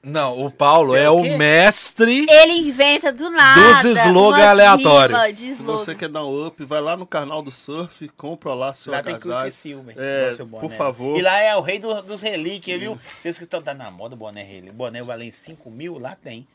Não, 0.00 0.46
o 0.46 0.50
Paulo 0.50 0.90
Você 0.92 1.00
é 1.00 1.02
é 1.04 1.10
o 1.10 1.16
o 1.16 1.36
mestre. 1.38 2.24
Ele 2.30 2.52
inventa 2.68 3.12
do 3.12 3.28
nada. 3.30 3.82
Dos 3.82 3.98
slogan 3.98 4.36
umas 4.38 4.48
aleatório. 4.48 5.16
rimas 5.16 5.36
de 5.36 5.54
Se 5.56 5.62
você 5.62 5.92
quer 5.94 6.08
dar 6.08 6.24
um 6.24 6.46
up, 6.46 6.64
vai 6.64 6.80
lá 6.80 6.96
no 6.96 7.04
canal 7.04 7.42
do 7.42 7.50
Surf, 7.50 8.08
compra 8.16 8.54
lá 8.54 8.72
seu 8.72 8.92
Lá 8.92 9.02
tem 9.02 9.14
agasalho. 9.14 9.42
Cliff 9.50 9.56
Silver. 9.60 9.94
É, 9.98 10.30
seu 10.32 10.46
por 10.46 10.60
boné. 10.62 10.76
favor. 10.76 11.18
E 11.18 11.22
lá 11.22 11.36
é 11.40 11.56
o 11.56 11.60
rei 11.60 11.80
do- 11.80 12.00
dos 12.02 12.20
relíquias, 12.22 12.78
viu? 12.78 12.96
Vocês 13.20 13.36
que 13.38 13.44
estão 13.44 13.60
tá 13.60 13.74
na 13.74 13.90
moda, 13.90 14.14
boné 14.14 14.42
relíquia. 14.44 14.72
Boné 14.72 15.02
valendo 15.02 15.32
5 15.34 15.68
mil, 15.68 15.98
lá 15.98 16.14
tem. 16.14 16.46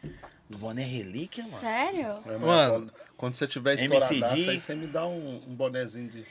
Os 0.50 0.56
boné 0.56 0.84
relíquia, 0.86 1.44
mano. 1.44 1.60
Sério? 1.60 2.20
É, 2.26 2.38
Mano. 2.38 2.72
quando, 2.74 2.94
quando 3.18 3.34
você 3.36 3.46
tiver 3.48 3.74
estouradaço, 3.76 4.50
aí 4.50 4.58
você 4.60 4.74
me 4.74 4.88
dá 4.88 5.06
um, 5.06 5.42
um 5.48 5.54
bonezinho 5.54 6.08
de... 6.10 6.24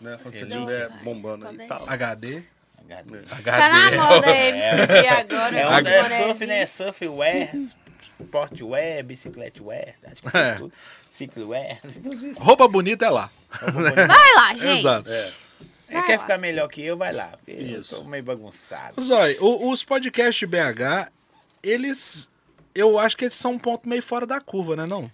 Né, 0.00 0.16
quando 0.22 0.32
você 0.34 0.40
Relíquia. 0.44 0.58
estiver 0.60 0.88
Vai, 0.90 1.04
bombando 1.04 1.48
aí 1.48 1.56
e 1.56 1.66
tal. 1.66 1.88
HD. 1.88 2.42
HD. 2.88 3.18
Tá 3.42 3.68
na 3.68 3.90
moda 3.92 4.30
MCD 4.30 5.08
agora. 5.08 5.58
É, 5.58 5.68
um, 5.68 5.72
é 5.72 6.26
surf, 6.26 6.46
né? 6.46 6.66
Surfwear, 6.66 7.50
sportwear, 8.20 9.04
bicicletewear, 9.04 9.94
acho 10.06 10.22
que 10.22 10.36
É. 10.36 10.40
é. 10.40 10.52
tudo. 10.54 10.72
Ciclowear, 11.10 11.78
tudo 12.02 12.26
isso. 12.26 12.42
Roupa 12.42 12.66
bonita 12.66 13.04
é 13.04 13.10
lá. 13.10 13.30
Vai 13.60 14.34
lá, 14.34 14.54
gente. 14.54 14.78
Exato. 14.80 15.10
É, 15.10 15.32
É, 15.88 15.92
Vai 15.94 16.06
quer 16.06 16.16
lá. 16.16 16.22
ficar 16.22 16.38
melhor 16.38 16.68
que 16.68 16.82
eu, 16.82 16.96
vai 16.96 17.12
lá. 17.12 17.32
Isso. 17.46 17.96
eu 17.96 17.98
tô 17.98 18.04
meio 18.04 18.22
bagunçado. 18.22 18.98
Zói, 19.02 19.36
os 19.38 19.84
podcasts 19.84 20.36
de 20.38 20.46
BH, 20.46 21.10
eles. 21.62 22.30
Eu 22.74 22.98
acho 22.98 23.14
que 23.14 23.26
eles 23.26 23.36
são 23.36 23.52
um 23.52 23.58
ponto 23.58 23.86
meio 23.86 24.02
fora 24.02 24.24
da 24.26 24.40
curva, 24.40 24.74
né? 24.74 24.86
Não? 24.86 25.10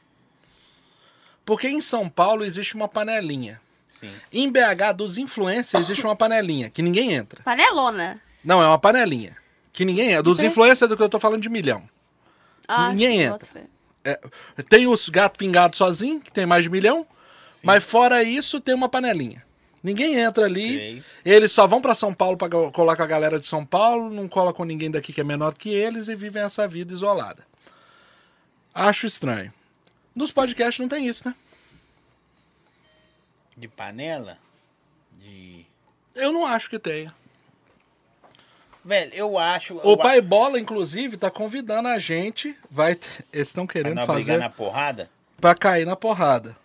Porque 1.44 1.66
em 1.68 1.80
São 1.80 2.08
Paulo 2.08 2.44
existe 2.44 2.76
uma 2.76 2.86
panelinha. 2.88 3.60
Sim. 3.88 4.10
Em 4.32 4.50
BH, 4.50 4.92
dos 4.96 5.18
influencers, 5.18 5.82
existe 5.84 6.04
uma 6.04 6.14
panelinha 6.16 6.70
que 6.70 6.82
ninguém 6.82 7.12
entra. 7.14 7.42
Panelona. 7.42 8.20
Não, 8.44 8.62
é 8.62 8.66
uma 8.66 8.78
panelinha. 8.78 9.36
Que 9.72 9.84
ninguém 9.84 10.14
é. 10.14 10.22
Dos 10.22 10.40
influencers 10.42 10.88
do 10.88 10.96
que 10.96 11.02
eu 11.02 11.08
tô 11.08 11.18
falando 11.18 11.42
de 11.42 11.48
milhão. 11.48 11.88
Ah, 12.66 12.90
Ninguém 12.90 13.16
sim, 13.18 13.22
entra. 13.24 13.48
É, 14.04 14.20
tem 14.68 14.86
os 14.86 15.08
gato 15.08 15.38
pingado 15.38 15.76
sozinho, 15.76 16.20
que 16.20 16.30
tem 16.32 16.46
mais 16.46 16.62
de 16.64 16.70
milhão. 16.70 17.06
Mas 17.62 17.82
fora 17.82 18.22
isso, 18.22 18.60
tem 18.60 18.74
uma 18.74 18.88
panelinha. 18.88 19.44
Ninguém 19.82 20.16
entra 20.16 20.44
ali. 20.44 20.76
Sei. 20.76 21.04
Eles 21.24 21.50
só 21.52 21.66
vão 21.66 21.80
pra 21.80 21.94
São 21.94 22.12
Paulo 22.14 22.36
pra 22.36 22.48
go- 22.48 22.70
colar 22.72 22.96
com 22.96 23.02
a 23.02 23.06
galera 23.06 23.38
de 23.38 23.46
São 23.46 23.64
Paulo, 23.64 24.10
não 24.10 24.28
cola 24.28 24.52
com 24.52 24.64
ninguém 24.64 24.90
daqui 24.90 25.12
que 25.12 25.20
é 25.20 25.24
menor 25.24 25.54
que 25.54 25.70
eles 25.70 26.08
e 26.08 26.14
vivem 26.14 26.42
essa 26.42 26.66
vida 26.68 26.92
isolada. 26.92 27.46
Acho 28.74 29.06
estranho. 29.06 29.52
Nos 30.14 30.30
podcasts 30.32 30.78
não 30.80 30.88
tem 30.88 31.06
isso, 31.06 31.26
né? 31.28 31.34
De 33.58 33.66
panela? 33.68 34.38
De. 35.18 35.66
Eu 36.14 36.32
não 36.32 36.46
acho 36.46 36.70
que 36.70 36.78
tenha. 36.78 37.14
Velho, 38.84 39.12
eu 39.12 39.36
acho. 39.38 39.76
O 39.76 39.92
eu 39.92 39.96
Pai 39.96 40.20
Bola, 40.20 40.58
inclusive, 40.58 41.16
tá 41.16 41.30
convidando 41.30 41.88
a 41.88 41.98
gente. 41.98 42.56
Vai, 42.70 42.92
eles 43.32 43.48
estão 43.48 43.66
Pra 43.66 43.72
querendo 43.74 43.96
não 43.96 44.06
fazer 44.06 44.38
na 44.38 44.48
porrada? 44.48 45.10
pra 45.40 45.54
cair 45.54 45.84
na 45.84 45.96
porrada. 45.96 46.56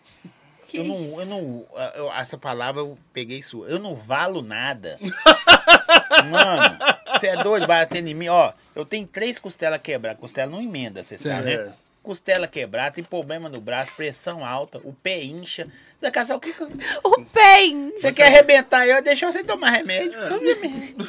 Que 0.68 0.78
Eu 0.78 0.84
não, 0.86 1.02
isso? 1.04 1.20
eu 1.22 1.26
não. 1.26 1.66
eu- 1.96 2.14
essa 2.14 2.38
palavra 2.38 2.82
eu 2.82 2.98
peguei 3.12 3.42
sua. 3.44 3.68
Eu 3.68 3.80
não 3.80 3.96
valo 3.96 4.42
nada. 4.42 4.98
Mano, 6.30 6.78
você 7.20 7.28
é 7.28 7.44
doido 7.44 7.68
batendo 7.68 8.08
em 8.08 8.14
mim? 8.14 8.28
Ó, 8.30 8.54
eu 8.76 8.86
tenho 8.86 9.06
três 9.08 9.38
costelas 9.40 9.82
quebradas. 9.82 10.20
Costela 10.20 10.50
não 10.52 10.62
emenda, 10.62 11.04
você 11.04 11.18
sabe, 11.18 11.52
É. 11.52 11.66
né? 11.66 11.74
Costela 12.04 12.48
quebrada, 12.48 12.92
tem 12.96 13.04
problema 13.04 13.48
no 13.48 13.62
braço, 13.62 13.94
pressão 13.96 14.46
alta, 14.46 14.78
o 14.84 14.92
pé 14.94 15.24
incha. 15.24 15.68
Zé 16.02 16.12
Casal, 16.12 16.36
o 16.36 16.40
que 16.42 16.54
O 17.02 17.22
PEN! 17.24 17.94
Você 17.98 18.12
quer 18.12 18.28
arrebentar 18.28 18.86
eu? 18.86 19.02
Deixa 19.02 19.32
você 19.32 19.42
tomar 19.42 19.70
remédio. 19.70 20.20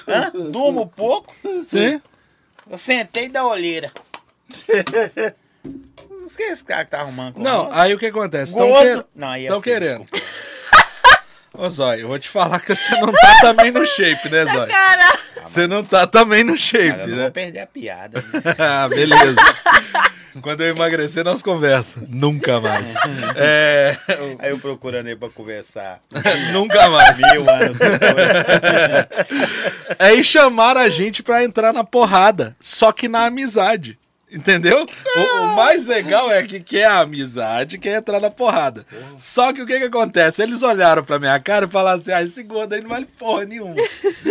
Hã? 0.06 0.30
Durmo 0.50 0.86
pouco. 0.86 1.34
Sim? 1.66 2.00
Eu 2.70 2.78
sentei 2.78 3.28
da 3.28 3.44
olheira. 3.44 3.90
O 6.08 6.30
que 6.36 6.42
esse 6.44 6.64
cara 6.64 6.84
que 6.84 6.92
tá 6.92 7.00
arrumando 7.00 7.34
com 7.34 7.42
Não, 7.42 7.64
nós? 7.64 7.76
aí 7.76 7.92
o 7.92 7.98
que 7.98 8.06
acontece? 8.06 8.52
Estão 8.52 8.76
aí 8.76 9.46
é 9.46 9.50
assim, 9.50 9.60
querendo. 9.62 10.06
Ô, 11.56 11.70
Zóio, 11.70 12.00
eu 12.02 12.08
vou 12.08 12.18
te 12.18 12.28
falar 12.28 12.58
que 12.60 12.74
você 12.74 12.90
não 13.00 13.12
tá 13.12 13.36
também 13.40 13.70
no 13.70 13.86
shape, 13.86 14.28
né, 14.28 14.44
Zóio? 14.44 14.68
Cara, 14.68 15.18
Você 15.44 15.66
não 15.68 15.84
tá 15.84 16.04
também 16.06 16.42
no 16.42 16.56
shape, 16.56 16.90
Cara, 16.90 17.02
eu 17.02 17.08
não 17.08 17.16
né? 17.16 17.22
vou 17.22 17.30
perder 17.32 17.60
a 17.60 17.66
piada. 17.66 18.22
né? 18.22 18.42
ah, 18.58 18.88
beleza. 18.88 19.36
Quando 20.42 20.62
eu 20.62 20.74
emagrecer, 20.74 21.24
nós 21.24 21.42
conversa. 21.42 22.02
Nunca 22.08 22.60
mais. 22.60 22.94
É, 23.36 23.96
Aí 24.38 24.50
eu 24.50 24.58
procurando 24.58 25.06
aí 25.06 25.16
pra 25.16 25.28
conversar. 25.28 26.00
nunca 26.52 26.88
mais. 26.90 27.16
Mil 27.16 27.48
anos 27.48 27.78
depois. 27.78 28.08
Aí 29.98 30.24
chamaram 30.24 30.80
a 30.80 30.88
gente 30.88 31.22
pra 31.22 31.44
entrar 31.44 31.72
na 31.72 31.84
porrada, 31.84 32.56
só 32.60 32.92
que 32.92 33.08
na 33.08 33.26
amizade. 33.26 33.98
Entendeu? 34.34 34.84
O, 35.16 35.20
o 35.44 35.54
mais 35.54 35.86
legal 35.86 36.28
é 36.28 36.42
que 36.42 36.58
quer 36.58 36.86
a 36.86 37.00
amizade, 37.00 37.78
quer 37.78 37.98
entrar 37.98 38.18
na 38.18 38.30
porrada. 38.30 38.84
Só 39.16 39.52
que 39.52 39.62
o 39.62 39.66
que 39.66 39.78
que 39.78 39.84
acontece? 39.84 40.42
Eles 40.42 40.60
olharam 40.60 41.04
pra 41.04 41.20
minha 41.20 41.38
cara 41.38 41.66
e 41.66 41.70
falaram 41.70 42.00
assim: 42.00 42.10
ah, 42.10 42.20
esse 42.20 42.42
gordo 42.42 42.74
aí 42.74 42.80
não 42.80 42.88
vale 42.88 43.06
porra 43.16 43.44
nenhuma. 43.44 43.76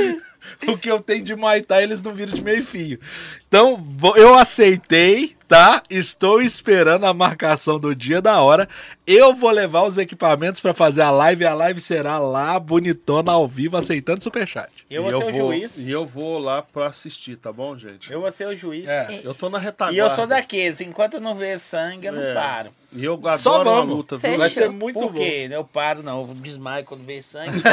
o 0.67 0.77
que 0.77 0.91
eu 0.91 0.99
tenho 0.99 1.23
de 1.23 1.34
Muay 1.35 1.61
Thai, 1.61 1.84
eles 1.84 2.01
não 2.01 2.13
viram 2.13 2.34
de 2.34 2.43
meio 2.43 2.65
fio. 2.65 2.99
Então, 3.53 3.80
eu 4.15 4.34
aceitei, 4.34 5.35
tá? 5.47 5.84
Estou 5.88 6.41
esperando 6.41 7.05
a 7.05 7.13
marcação 7.13 7.77
do 7.80 7.93
dia 7.95 8.19
da 8.19 8.41
hora. 8.41 8.67
Eu 9.05 9.35
vou 9.35 9.51
levar 9.51 9.84
os 9.84 9.99
equipamentos 9.99 10.59
pra 10.59 10.73
fazer 10.73 11.01
a 11.03 11.11
live. 11.11 11.45
A 11.45 11.53
live 11.53 11.80
será 11.80 12.17
lá, 12.17 12.59
bonitona, 12.59 13.31
ao 13.31 13.47
vivo, 13.47 13.77
aceitando 13.77 14.23
superchat. 14.23 14.71
Eu 14.89 15.07
E 15.07 15.11
vou 15.11 15.21
ser 15.21 15.27
o 15.27 15.31
vou, 15.31 15.53
juiz. 15.53 15.77
E 15.77 15.91
eu 15.91 16.03
vou 16.03 16.39
lá 16.39 16.63
pra 16.63 16.88
assistir, 16.88 17.35
tá 17.38 17.51
bom, 17.51 17.77
gente? 17.77 18.11
Eu 18.11 18.21
vou 18.21 18.31
ser 18.31 18.47
o 18.47 18.55
juiz. 18.55 18.88
É. 18.88 19.21
Eu 19.23 19.35
tô 19.35 19.49
na 19.51 19.59
retaguarda. 19.59 19.95
E 19.95 19.99
eu 19.99 20.09
sou 20.09 20.25
daqueles, 20.25 20.81
enquanto 20.81 21.15
eu 21.15 21.21
não 21.21 21.35
ver 21.35 21.59
sangue, 21.59 22.07
eu 22.07 22.13
não 22.13 22.23
É. 22.23 22.34
paro. 22.34 22.69
E 22.95 23.03
eu 23.03 23.15
adoro 23.15 23.38
Só 23.39 23.55
uma 23.55 23.63
vamos. 23.63 23.95
luta, 23.97 24.17
viu? 24.17 24.21
Fechou. 24.21 24.38
Vai 24.39 24.49
ser 24.51 24.69
muito 24.69 24.99
Por 24.99 25.11
bom. 25.11 25.19
quê? 25.19 25.49
Eu 25.51 25.63
paro, 25.63 26.01
não. 26.03 26.21
Eu 26.21 26.27
desmaio 26.35 26.85
quando 26.85 27.03
ver 27.05 27.21
sangue. 27.21 27.61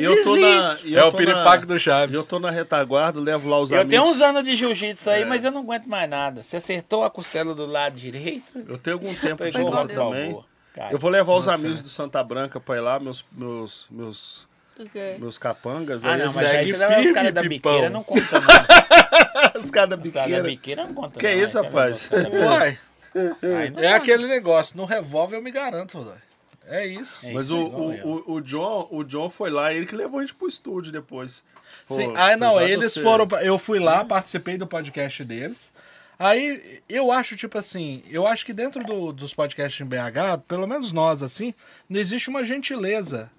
E 0.00 0.04
eu 0.04 0.22
tô 0.24 0.36
na, 0.36 0.76
e 0.84 0.96
É 0.96 1.00
eu 1.00 1.06
o 1.06 1.10
tô 1.10 1.16
piripaque 1.16 1.66
na- 1.66 1.74
do 1.74 1.78
Chaves. 1.80 2.14
E 2.14 2.18
eu 2.18 2.24
tô 2.24 2.38
na 2.38 2.50
retaguarda, 2.50 3.18
levo 3.20 3.48
lá 3.48 3.58
os 3.58 3.70
eu 3.70 3.80
amigos. 3.80 3.90
tenho 3.98 4.10
uns 4.10 4.19
anos 4.20 4.44
de 4.44 4.56
jiu-jitsu 4.56 5.10
É. 5.10 5.14
aí, 5.16 5.24
mas 5.24 5.44
eu 5.44 5.50
não 5.50 5.60
aguento 5.62 5.86
mais 5.86 6.08
nada. 6.08 6.42
Você 6.42 6.56
acertou 6.56 7.04
a 7.04 7.10
costela 7.10 7.54
do 7.54 7.66
lado 7.66 7.96
direito? 7.96 8.64
Eu 8.68 8.78
tenho 8.78 8.96
algum 8.96 9.14
tempo 9.14 9.44
de 9.44 9.50
Deus. 9.50 9.92
também. 9.94 10.38
Cara. 10.74 10.92
Eu 10.92 10.98
vou 10.98 11.10
levar 11.10 11.34
os 11.34 11.48
amigos 11.48 11.82
do 11.82 11.88
Santa 11.88 12.22
Branca 12.22 12.60
pra 12.60 12.76
ir 12.76 12.80
lá, 12.80 13.00
meus, 13.00 13.24
meus, 13.32 13.88
meus, 13.90 14.48
O 14.78 14.88
quê? 14.88 15.16
meus 15.18 15.36
capangas. 15.36 16.04
Ah, 16.04 16.12
aí 16.12 16.18
não, 16.18 16.24
eles- 16.26 16.34
mas 16.36 16.46
aí 16.50 16.70
você 16.70 16.76
leva 16.76 17.00
os 17.00 17.10
caras 17.10 17.34
da 17.34 17.40
Pipão. 17.42 17.72
biqueira, 17.72 17.90
não 17.90 18.02
conta 18.04 18.20
não. 18.40 18.40
os 18.40 18.46
caras 18.46 19.50
da 19.50 19.60
Os 19.60 19.70
caras 19.70 19.88
da 19.90 19.96
biqueira. 19.96 20.42
biqueira 20.44 20.84
não 20.86 20.94
conta 20.94 21.18
Que 21.18 21.34
não. 21.34 21.42
isso, 21.42 21.58
Aí, 21.58 21.64
rapaz? 21.64 22.08
Uai, 22.12 22.78
biqueira. 23.12 23.70
Não- 23.72 23.82
é 23.82 23.92
aquele 23.94 24.26
negócio. 24.28 24.76
No 24.76 24.84
revólver 24.84 25.36
eu 25.36 25.42
me 25.42 25.50
garanto, 25.50 26.00
Zóio. 26.00 26.29
É 26.70 26.86
isso. 26.86 27.26
É 27.26 27.32
Mas 27.32 27.44
isso 27.44 27.56
o, 27.56 27.90
aí, 27.90 28.00
o, 28.02 28.08
o, 28.26 28.32
o 28.34 28.40
John, 28.40 28.86
o 28.90 29.02
John 29.04 29.28
foi 29.28 29.50
lá, 29.50 29.74
ele 29.74 29.86
que 29.86 29.96
levou 29.96 30.20
a 30.20 30.22
gente 30.22 30.34
pro 30.34 30.46
estúdio 30.48 30.92
depois. 30.92 31.42
Sim. 31.88 32.12
Ah, 32.16 32.36
não, 32.36 32.60
eles 32.60 32.92
você- 32.92 33.02
foram. 33.02 33.26
Eu 33.40 33.58
fui 33.58 33.78
lá, 33.78 34.04
participei 34.04 34.56
do 34.56 34.66
podcast 34.66 35.24
deles. 35.24 35.70
Aí 36.18 36.80
eu 36.88 37.10
acho, 37.10 37.34
tipo 37.36 37.56
assim, 37.58 38.02
eu 38.10 38.26
acho 38.26 38.44
que 38.46 38.52
dentro 38.52 38.84
do- 38.84 39.10
dos 39.12 39.32
podcasts 39.34 39.80
em 39.80 39.84
BH, 39.88 40.38
pelo 40.46 40.66
menos 40.66 40.92
nós, 40.92 41.22
assim, 41.22 41.54
não 41.88 41.98
existe 41.98 42.28
uma 42.28 42.44
gentileza 42.44 43.30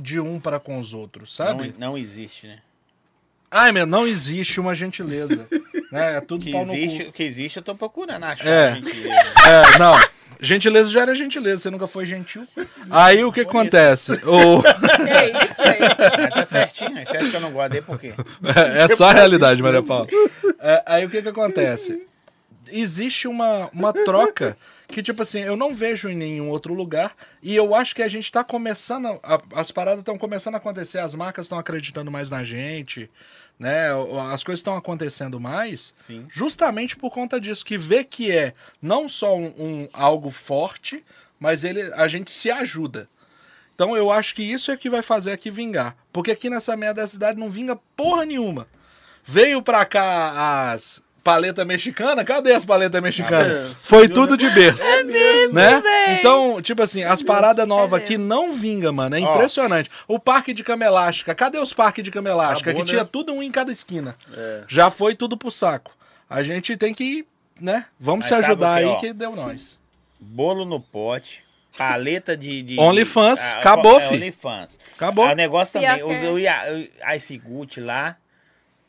de 0.00 0.20
um 0.20 0.38
para 0.38 0.58
com 0.60 0.78
os 0.78 0.92
outros, 0.92 1.34
sabe? 1.34 1.74
Não, 1.78 1.90
não 1.92 1.98
existe, 1.98 2.46
né? 2.48 2.58
Ai, 3.50 3.72
meu, 3.72 3.86
não 3.86 4.06
existe 4.06 4.60
uma 4.60 4.74
gentileza. 4.74 5.48
né? 5.90 6.16
É 6.16 6.20
tudo 6.20 6.44
Que 6.44 6.52
pau 6.52 6.66
no 6.66 6.74
existe, 6.74 7.04
cu. 7.06 7.12
que 7.12 7.22
existe, 7.22 7.56
eu 7.56 7.62
tô 7.62 7.74
procurando 7.74 8.24
achar. 8.24 8.46
É. 8.46 8.74
mentira. 8.74 9.14
É, 9.14 9.78
não. 9.78 9.94
Gentileza 10.40 10.90
já 10.90 11.00
era 11.02 11.14
gentileza, 11.14 11.62
você 11.62 11.70
nunca 11.70 11.86
foi 11.86 12.06
gentil. 12.06 12.46
Aí 12.90 13.24
o 13.24 13.32
que 13.32 13.40
acontece? 13.40 14.12
O... 14.24 14.62
É 15.08 15.30
isso 15.44 15.62
aí. 15.62 15.78
Mas 16.20 16.34
tá 16.34 16.46
certinho. 16.46 16.94
Você 17.06 17.16
acha 17.16 17.30
que 17.30 17.36
eu 17.36 17.40
não 17.40 17.50
gosto 17.52 17.70
dele 17.70 17.84
por 17.84 17.98
quê? 17.98 18.12
É 18.76 18.94
só 18.94 19.06
a 19.08 19.12
realidade, 19.12 19.62
Maria 19.62 19.82
Paula. 19.82 20.06
É, 20.60 20.82
aí 20.86 21.04
o 21.04 21.10
que 21.10 21.22
que 21.22 21.28
acontece? 21.28 22.06
Existe 22.70 23.26
uma, 23.26 23.68
uma 23.72 23.92
troca 23.92 24.56
que, 24.88 25.02
tipo 25.02 25.22
assim, 25.22 25.40
eu 25.40 25.56
não 25.56 25.74
vejo 25.74 26.08
em 26.08 26.14
nenhum 26.16 26.48
outro 26.50 26.74
lugar 26.74 27.14
e 27.42 27.54
eu 27.56 27.74
acho 27.74 27.94
que 27.94 28.02
a 28.02 28.08
gente 28.08 28.30
tá 28.30 28.44
começando, 28.44 29.18
a- 29.22 29.40
as 29.54 29.70
paradas 29.70 30.00
estão 30.00 30.18
começando 30.18 30.54
a 30.54 30.58
acontecer, 30.58 30.98
as 30.98 31.14
marcas 31.14 31.46
estão 31.46 31.58
acreditando 31.58 32.10
mais 32.10 32.28
na 32.30 32.44
gente, 32.44 33.10
né? 33.58 33.88
As 34.32 34.44
coisas 34.44 34.60
estão 34.60 34.76
acontecendo 34.76 35.40
mais 35.40 35.92
Sim. 35.94 36.26
justamente 36.28 36.96
por 36.96 37.10
conta 37.10 37.40
disso, 37.40 37.64
que 37.64 37.76
vê 37.78 38.04
que 38.04 38.30
é 38.30 38.54
não 38.80 39.08
só 39.08 39.36
um, 39.36 39.46
um- 39.58 39.88
algo 39.92 40.30
forte, 40.30 41.04
mas 41.40 41.64
ele, 41.64 41.82
a 41.94 42.06
gente 42.08 42.30
se 42.30 42.50
ajuda. 42.50 43.08
Então 43.74 43.96
eu 43.96 44.10
acho 44.10 44.34
que 44.34 44.42
isso 44.42 44.70
é 44.72 44.76
que 44.76 44.90
vai 44.90 45.02
fazer 45.02 45.30
aqui 45.32 45.50
vingar. 45.50 45.96
Porque 46.12 46.32
aqui 46.32 46.50
nessa 46.50 46.76
merda 46.76 47.02
da 47.02 47.08
cidade 47.08 47.38
não 47.38 47.48
vinga 47.50 47.76
porra 47.96 48.24
nenhuma. 48.24 48.66
Veio 49.24 49.62
pra 49.62 49.84
cá 49.84 50.70
as 50.72 51.02
paletas 51.28 51.66
mexicanas, 51.66 52.24
cadê 52.24 52.52
as 52.54 52.64
paletas 52.64 53.02
mexicanas? 53.02 53.70
É, 53.72 53.74
Foi 53.88 54.08
tudo 54.08 54.30
né? 54.30 54.36
de 54.38 54.48
berço. 54.50 54.82
É 54.82 55.02
mesmo, 55.04 55.52
né? 55.54 55.80
véi. 55.80 56.14
Então, 56.18 56.62
tipo 56.62 56.82
assim, 56.82 57.02
as 57.04 57.22
paradas 57.22 57.68
novas 57.68 58.00
É 58.00 58.04
aqui 58.04 58.16
não 58.16 58.52
vinga, 58.52 58.90
mano. 58.90 59.14
É 59.14 59.20
Ó. 59.20 59.34
impressionante. 59.34 59.90
O 60.06 60.18
parque 60.18 60.54
de 60.54 60.64
cama 60.64 60.84
elástica, 60.86 61.34
cadê 61.34 61.58
os 61.58 61.74
parques 61.74 62.02
de 62.02 62.10
cama 62.10 62.30
elástica? 62.30 62.70
Acabou, 62.70 62.84
que 62.86 62.90
tinha 62.92 63.02
né? 63.04 63.08
tudo 63.12 63.32
um 63.32 63.42
em 63.42 63.50
cada 63.50 63.70
esquina. 63.70 64.16
É. 64.32 64.62
Já 64.66 64.90
foi 64.90 65.14
tudo 65.14 65.36
pro 65.36 65.50
saco. 65.50 65.92
A 66.30 66.42
gente 66.42 66.76
tem 66.76 66.94
que, 66.94 67.26
né? 67.60 67.84
Vamos 68.00 68.28
Mas 68.28 68.28
se 68.28 68.44
ajudar 68.46 68.78
que, 68.78 68.84
aí 68.84 68.86
ó? 68.86 68.96
que 69.00 69.12
deu 69.12 69.36
nós. 69.36 69.78
Bolo 70.18 70.64
no 70.64 70.80
pote. 70.80 71.42
Paleta 71.76 72.36
de. 72.36 72.62
de 72.62 72.80
OnlyFans, 72.80 73.40
Ah, 73.40 73.58
acabou, 73.58 74.00
é, 74.00 74.08
fi. 74.08 74.14
OnlyFans. 74.14 74.78
Acabou. 74.96 75.24
Ah, 75.26 75.32
o 75.32 75.36
negócio 75.36 75.74
também, 75.74 75.96
que 75.96 76.02
os, 76.02 76.32
o 76.32 76.38
Ia- 76.38 76.88
o 77.04 77.14
Ice 77.14 77.38
Gut 77.38 77.80
lá 77.80 78.16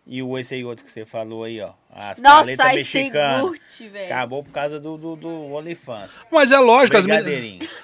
e 0.08 0.24
o 0.24 0.38
esse 0.40 0.56
aí 0.56 0.64
outro 0.66 0.84
que 0.86 0.92
você 0.92 1.06
falou 1.06 1.44
aí, 1.44 1.62
ó. 1.62 1.74
As 1.92 2.20
Nossa, 2.20 2.64
aí 2.66 2.78
mexicanas. 2.78 3.42
curte, 3.42 3.88
velho. 3.88 4.06
Acabou 4.06 4.44
por 4.44 4.52
causa 4.52 4.80
do, 4.80 4.98
do, 4.98 5.16
do 5.16 5.54
OnlyFans. 5.54 6.12
Mas 6.32 6.52
é 6.52 6.60
lógico, 6.60 6.98
as 6.98 7.06
meninas. 7.06 7.68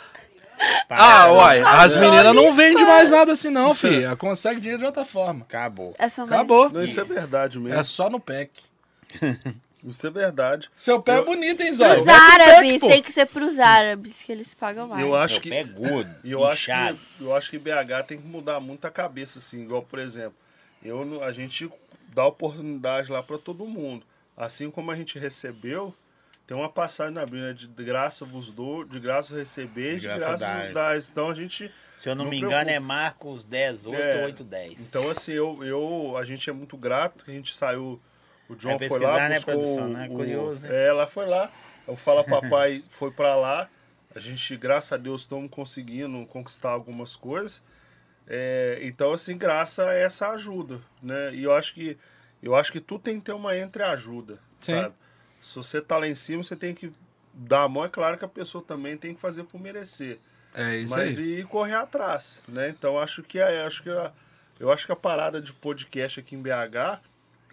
Ah, 0.89 1.29
uai, 1.33 1.59
as 1.59 1.97
meninas 1.97 2.33
não 2.33 2.53
vendem 2.53 2.85
mais 2.85 3.11
nada 3.11 3.33
assim, 3.33 3.49
não, 3.49 3.75
filho. 3.75 4.05
Ela 4.05 4.15
consegue 4.15 4.59
dinheiro 4.61 4.79
de 4.79 4.85
outra 4.85 5.03
forma. 5.03 5.41
Acabou. 5.41 5.93
Essa 5.99 6.21
mais- 6.21 6.31
Acabou. 6.31 6.71
Não, 6.71 6.81
isso 6.81 6.97
é 6.99 7.03
verdade 7.03 7.59
mesmo. 7.59 7.77
É 7.77 7.83
só 7.83 8.09
no 8.09 8.19
pack. 8.21 8.51
Isso 9.85 10.07
é 10.07 10.09
verdade. 10.09 10.67
Seu 10.75 10.99
pé 10.99 11.13
é 11.13 11.17
Eu- 11.19 11.25
bonito, 11.25 11.61
hein, 11.61 11.71
Zóio? 11.71 11.93
Pros 11.93 12.07
árabes, 12.07 12.81
tem 12.81 13.03
que 13.03 13.11
ser 13.11 13.27
pros 13.27 13.59
árabes, 13.59 14.23
que 14.23 14.31
eles 14.31 14.51
pagam 14.55 14.87
mais. 14.87 14.99
Eu 15.05 15.13
acho 15.15 15.33
Meu 15.35 15.41
que. 15.41 15.49
pé 15.51 15.59
é 15.59 15.63
gordo, 15.63 16.15
eu 16.23 16.43
acho, 16.43 16.63
inchado. 16.71 16.97
que, 17.17 17.23
eu 17.23 17.35
acho 17.35 17.49
que 17.51 17.59
BH 17.59 18.03
tem 18.07 18.17
que 18.19 18.25
mudar 18.27 18.59
muito 18.59 18.85
a 18.87 18.89
cabeça, 18.89 19.37
assim, 19.37 19.61
igual, 19.61 19.83
por 19.83 19.99
exemplo, 19.99 20.33
eu, 20.83 21.23
a 21.23 21.31
gente 21.31 21.69
dá 22.15 22.25
oportunidade 22.25 23.11
lá 23.11 23.21
para 23.21 23.37
todo 23.37 23.65
mundo. 23.67 24.05
Assim 24.37 24.71
como 24.71 24.89
a 24.91 24.95
gente 24.95 25.19
recebeu, 25.19 25.93
tem 26.47 26.55
uma 26.55 26.69
passagem 26.69 27.13
na 27.13 27.25
Bíblia, 27.25 27.47
né? 27.47 27.53
de 27.53 27.67
graça 27.83 28.23
vos 28.25 28.49
dou, 28.49 28.83
de 28.85 28.99
graça 28.99 29.35
receber, 29.35 29.97
De 29.97 30.03
graça 30.07 30.19
graça 30.27 30.45
dás. 30.45 30.65
vos 30.65 30.73
dás. 30.73 31.09
Então 31.09 31.29
a 31.29 31.35
gente. 31.35 31.71
Se 31.97 32.09
eu 32.09 32.15
não, 32.15 32.25
Não 32.25 32.31
me 32.31 32.37
preocupa. 32.39 32.61
engano, 32.61 32.75
é 32.75 32.79
Marcos 32.79 33.43
10, 33.45 33.85
8 33.87 34.01
É. 34.01 34.25
8, 34.25 34.43
10. 34.43 34.87
Então, 34.89 35.09
assim, 35.09 35.31
eu, 35.33 35.63
eu, 35.63 36.15
a 36.17 36.25
gente 36.25 36.49
é 36.49 36.53
muito 36.53 36.75
grato 36.77 37.23
que 37.25 37.31
a 37.31 37.33
gente 37.33 37.55
saiu. 37.55 37.99
O 38.47 38.55
John 38.55 38.77
Vai 38.77 38.87
foi 38.87 38.99
lá, 38.99 39.27
né, 39.29 39.35
buscou 39.35 39.53
produção, 39.55 39.87
né? 39.89 40.07
o- 40.09 40.13
Curioso, 40.13 40.67
né? 40.67 40.75
É, 40.75 40.87
ela 40.89 41.07
foi 41.07 41.25
lá. 41.25 41.49
O 41.87 41.95
Fala 41.95 42.23
Papai 42.25 42.83
foi 42.89 43.09
pra 43.11 43.35
lá. 43.35 43.69
A 44.13 44.19
gente, 44.19 44.55
graças 44.55 44.91
a 44.93 44.97
Deus, 44.97 45.21
estamos 45.21 45.49
conseguindo 45.49 46.25
conquistar 46.27 46.69
algumas 46.69 47.15
coisas. 47.15 47.61
É, 48.27 48.79
então, 48.81 49.13
assim, 49.13 49.37
graças 49.37 49.85
a 49.85 49.93
essa 49.93 50.29
ajuda, 50.31 50.81
né? 51.01 51.33
E 51.33 51.43
eu 51.43 51.53
acho 51.53 51.73
que 51.73 51.97
eu 52.41 52.55
acho 52.55 52.71
que 52.71 52.79
tu 52.79 52.99
tem 52.99 53.19
que 53.19 53.25
ter 53.25 53.33
uma 53.33 53.57
entreajuda, 53.57 54.39
Sim. 54.59 54.73
sabe? 54.75 54.95
Se 55.41 55.55
você 55.55 55.81
tá 55.81 55.97
lá 55.97 56.07
em 56.07 56.15
cima, 56.15 56.43
você 56.43 56.55
tem 56.55 56.73
que 56.73 56.91
dar 57.33 57.63
a 57.63 57.69
mão. 57.69 57.85
É 57.85 57.89
claro 57.89 58.17
que 58.17 58.25
a 58.25 58.27
pessoa 58.27 58.63
também 58.63 58.97
tem 58.97 59.13
que 59.13 59.19
fazer 59.21 59.43
por 59.43 59.59
merecer. 59.59 60.19
É 60.53 60.77
isso 60.77 60.95
Mas 60.95 61.19
aí. 61.19 61.41
e 61.41 61.43
correr 61.43 61.75
atrás, 61.75 62.41
né? 62.47 62.69
Então 62.69 62.99
acho 62.99 63.21
que 63.21 63.37
é, 63.39 63.65
acho 63.65 63.83
que 63.83 63.89
a, 63.89 64.11
eu 64.59 64.71
acho 64.71 64.85
que 64.85 64.91
a 64.91 64.95
parada 64.95 65.41
de 65.41 65.51
podcast 65.51 66.19
aqui 66.19 66.35
em 66.35 66.41
BH, 66.41 67.01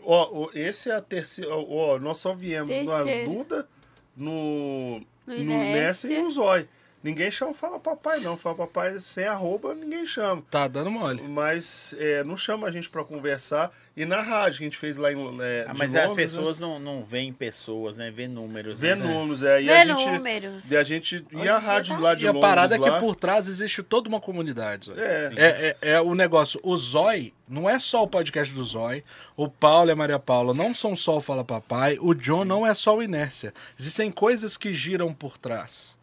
ó, 0.02 0.44
ó, 0.44 0.50
esse 0.54 0.90
é 0.90 0.94
a 0.94 1.00
terceira, 1.02 1.54
ó, 1.54 1.98
nós 1.98 2.18
só 2.18 2.32
viemos 2.32 2.70
na 2.84 3.02
Terceiro. 3.02 3.32
Duda, 3.32 3.68
no 4.16 5.00
No 5.26 5.34
no 5.34 5.40
Inércia. 5.42 6.08
Nessa 6.08 6.12
e 6.12 6.22
no 6.22 6.30
Zói. 6.30 6.68
Ninguém 7.02 7.30
chama 7.30 7.52
Fala 7.52 7.80
Papai 7.80 8.20
não, 8.20 8.36
Fala 8.36 8.54
Papai 8.54 9.00
sem 9.00 9.24
arroba, 9.24 9.74
ninguém 9.74 10.06
chama. 10.06 10.42
Tá 10.50 10.68
dando 10.68 10.90
mole. 10.90 11.20
Mas 11.22 11.94
é, 11.98 12.22
não 12.22 12.36
chama 12.36 12.68
a 12.68 12.70
gente 12.70 12.88
pra 12.88 13.02
conversar. 13.04 13.72
E 13.94 14.06
na 14.06 14.20
rádio 14.22 14.58
que 14.58 14.64
a 14.64 14.66
gente 14.68 14.78
fez 14.78 14.96
lá 14.96 15.12
em 15.12 15.18
é, 15.42 15.66
Ah, 15.68 15.72
de 15.72 15.78
mas 15.78 15.94
as 15.94 16.08
Londres, 16.08 16.16
né? 16.32 16.38
pessoas 16.38 16.58
não, 16.58 16.78
não 16.78 17.04
veem 17.04 17.30
pessoas, 17.32 17.96
né? 17.96 18.10
Vê 18.10 18.26
números. 18.26 18.80
Vê 18.80 18.94
né? 18.94 19.04
números, 19.04 19.42
é. 19.42 19.60
E 19.60 19.66
Vê 19.66 19.72
a 19.72 19.84
gente, 19.84 20.06
números. 20.12 20.70
E 20.70 20.76
a 20.76 20.82
gente. 20.82 21.26
E 21.32 21.48
a 21.48 21.58
rádio 21.58 22.00
lá 22.00 22.14
de 22.14 22.24
E 22.24 22.28
a 22.28 22.32
Londres. 22.32 22.48
parada 22.48 22.76
é 22.76 22.78
que 22.78 22.88
lá, 22.88 23.00
por 23.00 23.14
trás 23.16 23.48
existe 23.48 23.82
toda 23.82 24.08
uma 24.08 24.20
comunidade. 24.20 24.92
É, 24.96 25.32
É, 25.36 25.76
é, 25.82 25.90
é 25.94 26.00
o 26.00 26.14
negócio. 26.14 26.58
O 26.62 26.76
Zói 26.78 27.34
não 27.46 27.68
é 27.68 27.78
só 27.78 28.04
o 28.04 28.08
podcast 28.08 28.54
do 28.54 28.64
Zói. 28.64 29.04
O 29.36 29.46
Paulo 29.48 29.90
e 29.90 29.92
a 29.92 29.96
Maria 29.96 30.18
Paula 30.18 30.54
não 30.54 30.74
são 30.74 30.96
só 30.96 31.18
o 31.18 31.20
Fala 31.20 31.44
Papai. 31.44 31.98
O 32.00 32.14
John 32.14 32.44
não 32.44 32.66
é 32.66 32.72
só 32.74 32.96
o 32.96 33.02
Inércia. 33.02 33.52
Existem 33.78 34.10
coisas 34.10 34.56
que 34.56 34.72
giram 34.72 35.12
por 35.12 35.36
trás. 35.36 35.94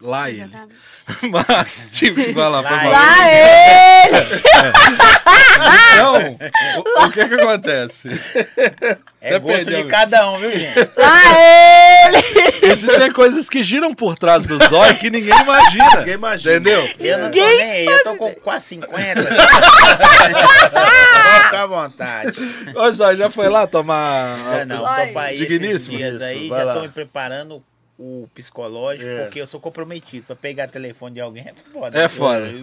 Lá 0.00 0.30
ele. 0.30 0.48
Mas, 1.30 1.80
tive 1.92 2.26
que 2.26 2.34
falar. 2.34 2.62
foi 2.62 2.76
Lá 2.76 2.82
mal. 2.82 2.92
Lá 2.92 3.32
ele! 3.32 4.42
Então, 5.92 6.38
o, 6.76 7.04
o 7.06 7.10
que 7.10 7.28
que 7.28 7.34
acontece? 7.34 8.08
É 9.20 9.30
Depende, 9.30 9.52
gosto 9.52 9.64
de 9.66 9.74
amigo. 9.74 9.88
cada 9.88 10.30
um, 10.30 10.38
viu, 10.38 10.50
gente? 10.56 10.78
Lá 10.96 11.20
ele! 12.06 12.22
Existem 12.62 13.12
coisas 13.12 13.48
que 13.48 13.62
giram 13.64 13.92
por 13.92 14.16
trás 14.16 14.46
do 14.46 14.56
Zói 14.68 14.94
que 14.94 15.10
ninguém 15.10 15.36
imagina. 15.40 15.96
Ninguém 15.96 16.14
imagina. 16.14 16.54
Entendeu? 16.54 16.88
Eu 17.00 17.18
não 17.18 17.30
tô 17.30 17.36
Ninguém 17.38 17.56
nem 17.58 17.70
aí, 17.70 17.86
eu 17.86 18.02
tô 18.04 18.16
com 18.16 18.32
quase 18.36 18.66
50. 18.66 19.22
Pode 19.22 19.34
ficar 21.44 21.62
à 21.62 21.66
vontade. 21.66 22.32
Ô, 22.76 22.92
Zói, 22.92 23.16
já 23.16 23.28
foi 23.30 23.48
lá 23.48 23.66
tomar. 23.66 24.64
Não, 24.66 24.78
tô 24.78 24.84
pra 25.12 25.32
ir 25.32 25.38
Digníssimo 25.38 25.96
dias 25.96 26.14
isso, 26.16 26.24
aí, 26.24 26.48
vai 26.48 26.58
já 26.60 26.64
lá. 26.66 26.74
tô 26.74 26.80
me 26.82 26.88
preparando 26.88 27.62
o 27.98 28.28
psicológico, 28.32 29.08
É. 29.08 29.22
porque 29.22 29.40
eu 29.40 29.46
sou 29.46 29.58
comprometido. 29.58 30.24
Pra 30.26 30.36
pegar 30.36 30.68
telefone 30.68 31.14
de 31.14 31.20
alguém 31.20 31.44
é 31.48 31.54
foda. 31.72 31.98
É 32.00 32.08
foda. 32.08 32.46
É, 32.46 32.62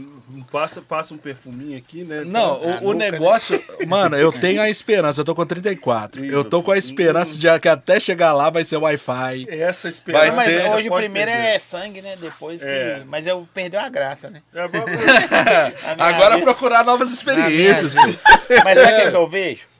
passa, 0.52 0.82
passa 0.82 1.14
um 1.14 1.18
perfuminho 1.18 1.78
aqui, 1.78 2.04
né? 2.06 2.24
Não, 2.24 2.42
a 2.54 2.54
o, 2.54 2.68
o 2.68 2.94
nuca, 2.94 2.96
né? 2.96 3.12
negócio. 3.12 3.62
Mano, 3.86 4.16
eu 4.16 4.32
tenho 4.32 4.62
a 4.62 4.70
esperança, 4.70 5.20
eu 5.20 5.26
tô 5.26 5.36
com 5.36 5.46
34. 5.46 6.24
Ih, 6.24 6.30
Eu 6.32 6.44
tô 6.46 6.64
com 6.64 6.72
a 6.72 6.78
esperança 6.78 7.38
de 7.38 7.48
que 7.60 7.68
até 7.68 8.00
chegar 8.00 8.32
lá 8.34 8.50
vai 8.50 8.64
ser 8.64 8.78
Wi-Fi. 8.78 9.46
Essa 9.50 9.84
Vai 9.84 9.90
esperança. 9.92 10.36
Mas 10.38 10.46
ser- 10.46 10.72
hoje 10.74 10.90
o 10.90 10.94
primeiro 10.96 11.30
perder. 11.32 11.48
é 11.48 11.60
sangue, 11.60 12.02
né? 12.02 12.16
Depois 12.20 12.62
que. 12.62 12.68
É. 12.70 13.04
Mas 13.06 13.28
eu 13.28 13.48
perdeu 13.54 13.80
a 13.82 13.90
graça, 13.90 14.30
né? 14.30 14.42
É, 14.54 14.68
minha 14.70 16.08
Agora 16.08 16.36
vez- 16.36 16.44
procurar 16.46 16.84
novas 16.86 17.12
experiências. 17.12 17.94
Mas 17.94 18.80
sabe 18.80 18.94
o 18.94 19.04
que 19.06 19.12
que 19.12 19.18
eu 19.18 19.28
vejo? 19.28 19.75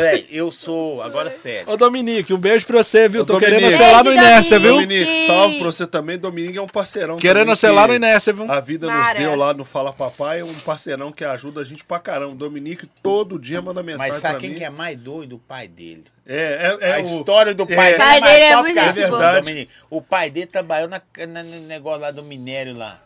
Véi, 0.00 0.26
eu 0.30 0.50
sou. 0.52 1.02
Agora 1.02 1.30
sério. 1.30 1.70
Ô, 1.72 1.76
Dominique, 1.76 2.32
um 2.32 2.38
beijo 2.38 2.66
pra 2.66 2.82
você, 2.82 3.08
viu? 3.08 3.22
Ô, 3.22 3.24
Tô 3.24 3.34
Dominique. 3.34 3.60
querendo 3.60 3.76
ser 3.78 3.90
lá 3.92 3.98
no 3.98 4.04
Beijo, 4.10 4.22
Inércia, 4.22 4.58
viu? 4.58 4.74
Dominique. 4.74 5.26
Salve 5.26 5.56
pra 5.58 5.66
você 5.66 5.86
também. 5.86 6.18
Dominique 6.18 6.58
é 6.58 6.62
um 6.62 6.66
parceirão. 6.66 7.16
Querendo 7.16 7.40
também 7.42 7.56
ser 7.56 7.70
lá 7.70 7.82
que 7.82 7.88
no 7.88 7.94
Inércia, 7.94 8.32
viu? 8.32 8.50
A 8.50 8.60
vida 8.60 8.86
nos 8.86 8.94
Mara. 8.96 9.18
deu 9.18 9.34
lá 9.34 9.54
no 9.54 9.64
Fala 9.64 9.92
Papai. 9.92 10.40
É 10.40 10.44
um 10.44 10.54
parceirão 10.54 11.12
que 11.12 11.24
ajuda 11.24 11.60
a 11.60 11.64
gente 11.64 11.84
pra 11.84 11.98
caramba. 11.98 12.34
Dominique 12.34 12.86
todo 13.02 13.38
dia 13.38 13.60
manda 13.62 13.82
mensagem 13.82 14.12
Mas 14.12 14.20
sabe 14.22 14.32
pra 14.34 14.40
quem 14.40 14.50
mim. 14.50 14.56
que 14.56 14.64
é 14.64 14.70
mais 14.70 14.96
doido? 14.96 15.36
O 15.36 15.38
pai 15.38 15.68
dele. 15.68 16.04
É, 16.26 16.76
é, 16.80 16.88
é 16.90 16.94
a 16.94 16.98
o- 16.98 17.02
história 17.02 17.52
do 17.54 17.66
pai 17.66 17.76
é, 17.76 17.82
dele 17.92 17.98
Pai 17.98 18.16
é 18.16 18.20
mais 18.20 18.32
dele 18.32 18.44
é 18.44 18.50
top 18.52 18.62
muito 18.62 18.72
que 18.74 18.78
a 18.80 18.92
gente 18.92 19.08
sua, 19.08 19.18
boa. 19.18 19.40
Dominique. 19.40 19.70
O 19.90 20.00
pai 20.02 20.30
dele 20.30 20.46
trabalhou 20.46 20.88
na, 20.88 21.02
na- 21.28 21.42
no 21.42 21.60
negócio 21.66 22.00
lá 22.00 22.10
do 22.10 22.22
minério 22.22 22.74
lá, 22.76 23.00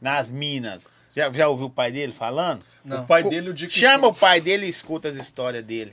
nas 0.00 0.30
minas. 0.30 0.88
Já, 1.14 1.28
já 1.32 1.48
ouviu 1.48 1.66
o 1.66 1.70
pai 1.70 1.90
dele 1.90 2.12
falando? 2.16 2.62
O 2.84 3.02
pai 3.02 3.24
dele, 3.24 3.50
o 3.50 3.52
dia 3.52 3.66
que 3.68 3.78
Chama 3.78 4.06
o 4.06 4.14
pai 4.14 4.40
dele 4.40 4.66
e 4.66 4.70
escuta 4.70 5.08
as 5.08 5.16
histórias 5.16 5.62
dele. 5.64 5.92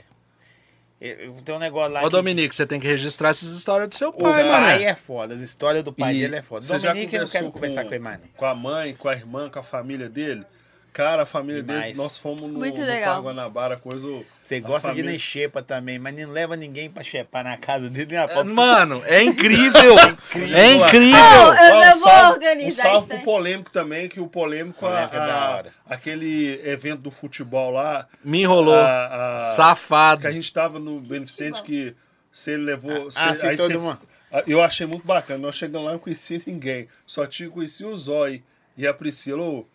Tem 1.00 1.54
um 1.56 1.60
negócio 1.60 1.94
lá 1.94 2.02
Ô, 2.02 2.06
que- 2.06 2.10
Dominique, 2.10 2.56
você 2.56 2.66
tem 2.66 2.80
que 2.80 2.88
registrar 2.88 3.30
essas 3.30 3.50
histórias 3.50 3.88
do 3.90 3.96
seu 3.96 4.10
O 4.10 4.14
pai, 4.14 4.44
pai, 4.44 4.44
mano. 4.44 4.84
é 4.84 4.96
foda, 4.96 5.36
as 5.36 5.42
histórias 5.42 5.84
do 5.84 5.94
pai 5.94 6.16
E 6.16 6.20
dele 6.22 6.38
é 6.38 6.42
foda. 6.42 6.66
Você 6.66 6.80
Dominique, 6.80 7.16
eu 7.16 7.22
não 7.22 7.28
quero 7.30 7.46
conversou 7.46 7.52
conversar 7.52 7.84
com 7.86 7.94
ele 7.94 8.04
mais. 8.04 8.20
não. 8.20 8.28
com 8.36 8.46
a 8.46 8.56
mãe, 8.56 8.96
com 8.96 9.08
a 9.08 9.14
irmã, 9.14 9.48
com 9.50 9.60
a 9.60 9.64
família 9.64 10.10
dele? 10.10 10.44
Cara, 10.98 11.22
a 11.22 11.26
família 11.28 11.62
Demais. 11.62 11.86
dele, 11.86 11.96
nós 11.98 12.18
fomos 12.18 12.42
no, 12.42 12.58
Muito 12.58 12.80
no 12.80 12.84
legal. 12.86 13.18
Paguanabara, 13.18 13.78
coisa. 13.78 14.08
Você 14.42 14.56
a 14.56 14.60
gosta 14.62 14.88
família- 14.88 15.04
de 15.04 15.10
ir 15.12 15.14
na 15.14 15.20
xepa 15.20 15.62
também, 15.62 16.00
mas 16.00 16.16
não 16.16 16.32
leva 16.32 16.56
ninguém 16.56 16.90
pra 16.90 17.04
chepar 17.04 17.44
na 17.44 17.56
casa 17.56 17.88
dele 17.88 18.08
nem 18.14 18.18
a 18.18 18.28
pau. 18.28 18.44
Mano, 18.44 19.04
é 19.06 19.22
incrível. 19.22 19.96
é 19.96 20.08
Oh, 20.10 20.86
incrível. 20.88 21.20
eu 21.20 21.76
Ó, 21.76 21.86
não 21.86 21.98
um 21.98 22.00
vou 22.00 22.32
organizar 22.32 22.98
Um 22.98 23.06
pro 23.06 23.16
aí. 23.18 23.24
polêmico 23.24 23.70
também, 23.70 24.10
que 24.10 24.20
o 24.20 24.26
polêmico, 24.28 24.88
a- 24.88 24.90
Polêmico 24.90 25.16
é 25.16 25.20
da 25.20 25.36
a- 25.36 25.56
hora. 25.58 25.74
aquele 25.88 26.60
evento 26.68 27.02
do 27.02 27.12
futebol 27.12 27.70
lá. 27.70 28.08
Me 28.24 28.42
enrolou. 28.42 28.74
a- 28.74 29.38
a- 29.38 29.40
Safado. 29.56 30.22
Que 30.22 30.28
a 30.28 30.32
gente 30.32 30.52
tava 30.52 30.80
no 30.80 31.00
Beneficente 31.00 31.62
que 31.62 31.96
você 32.32 32.58
levou. 32.58 33.08
Ah, 33.16 33.30
você- 33.30 33.36
sim, 33.38 33.48
aí 33.50 33.56
todo 33.56 33.68
você- 33.72 33.78
mundo. 33.78 34.00
Ah, 34.32 34.42
Eu 34.48 34.64
achei 34.64 34.88
muito 34.88 35.06
bacana. 35.06 35.38
Nós 35.40 35.54
chegamos 35.54 35.86
lá 35.86 35.92
e 35.92 35.94
não 35.94 36.00
conheci 36.00 36.42
ninguém. 36.48 36.88
Só 37.06 37.28
tinha 37.28 37.50
conhecido 37.52 37.90
o 37.92 37.96
Zói 37.96 38.42
e 38.76 38.88
a 38.88 38.94
Priscila. 38.94 39.44
Ô, 39.44 39.66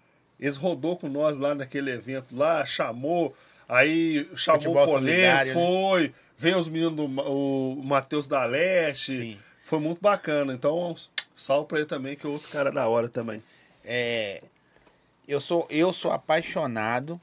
Eles 0.42 0.56
rodou 0.56 0.96
com 0.96 1.08
nós 1.08 1.36
lá 1.36 1.54
naquele 1.54 1.92
evento 1.92 2.36
lá, 2.36 2.66
chamou, 2.66 3.32
aí 3.68 4.28
chamou 4.34 4.60
Futebol 4.60 4.82
o 4.82 4.86
polêmico, 4.88 5.22
solidário, 5.22 5.54
né? 5.54 5.60
foi, 5.60 6.14
veio 6.36 6.58
os 6.58 6.68
meninos 6.68 6.96
do 6.96 7.04
o 7.04 7.80
Matheus 7.84 8.26
da 8.26 8.44
Leste. 8.44 9.12
Sim. 9.16 9.38
Foi 9.62 9.78
muito 9.78 10.00
bacana. 10.02 10.52
Então, 10.52 10.96
salve 11.36 11.68
pra 11.68 11.78
ele 11.78 11.86
também, 11.86 12.16
que 12.16 12.26
é 12.26 12.28
outro 12.28 12.50
cara 12.50 12.72
da 12.72 12.88
hora 12.88 13.08
também. 13.08 13.40
É, 13.84 14.42
eu, 15.28 15.40
sou, 15.40 15.64
eu 15.70 15.92
sou 15.92 16.10
apaixonado 16.10 17.20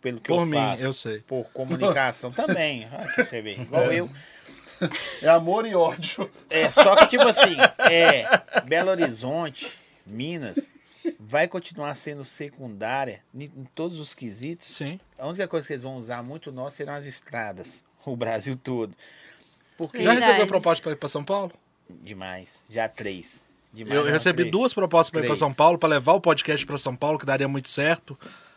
pelo 0.00 0.18
que 0.18 0.28
Por 0.28 0.40
eu 0.40 0.46
mim, 0.46 0.56
faço. 0.56 0.82
eu 0.82 0.94
sei. 0.94 1.18
Por 1.18 1.44
comunicação 1.52 2.32
também. 2.32 2.88
Olha 2.90 3.26
você 3.26 3.42
vê. 3.42 3.56
Igual 3.56 3.92
eu. 3.92 4.10
É 5.20 5.28
amor 5.28 5.66
e 5.66 5.74
ódio. 5.74 6.30
É, 6.48 6.70
só 6.70 6.96
que, 6.96 7.08
tipo 7.08 7.28
assim, 7.28 7.56
é, 7.90 8.24
Belo 8.64 8.90
Horizonte, 8.90 9.70
Minas, 10.06 10.70
vai 11.18 11.46
continuar 11.48 11.94
sendo 11.94 12.24
secundária 12.24 13.22
em, 13.34 13.48
todos 13.74 13.98
os 14.00 14.14
quesitos. 14.14 14.68
Sim. 14.74 14.98
A 15.18 15.26
única 15.26 15.46
coisa 15.48 15.66
que 15.66 15.72
eles 15.72 15.82
vão 15.82 15.96
usar 15.96 16.22
muito 16.22 16.50
nós 16.52 16.74
serão 16.74 16.94
as 16.94 17.06
estradas. 17.06 17.82
O 18.06 18.14
Brasil 18.14 18.54
todo. 18.54 18.94
Porque. 19.78 20.02
Já 20.02 20.12
recebeu 20.12 20.46
proposta 20.46 20.82
pra 20.82 20.92
ir 20.92 20.96
pra 20.96 21.08
São 21.08 21.24
Paulo? 21.24 21.50
Demais. 21.88 22.62
Já 22.68 22.86
três. 22.86 23.42
Demais, 23.72 23.96
Eu 23.96 24.04
não, 24.04 24.12
recebi 24.12 24.42
três. 24.42 24.52
duas 24.52 24.74
propostas 24.74 25.10
pra 25.10 25.20
ir 25.20 25.22
pra 25.22 25.28
Três. 25.28 25.38
São 25.38 25.52
Paulo, 25.54 25.78
pra 25.78 25.88
levar 25.88 26.12
o 26.12 26.20
podcast 26.20 26.64
pra 26.66 26.76
São 26.78 26.94
Paulo, 26.94 27.18
que 27.18 27.26
daria 27.26 27.48
muito 27.48 27.68
certo. 27.68 28.16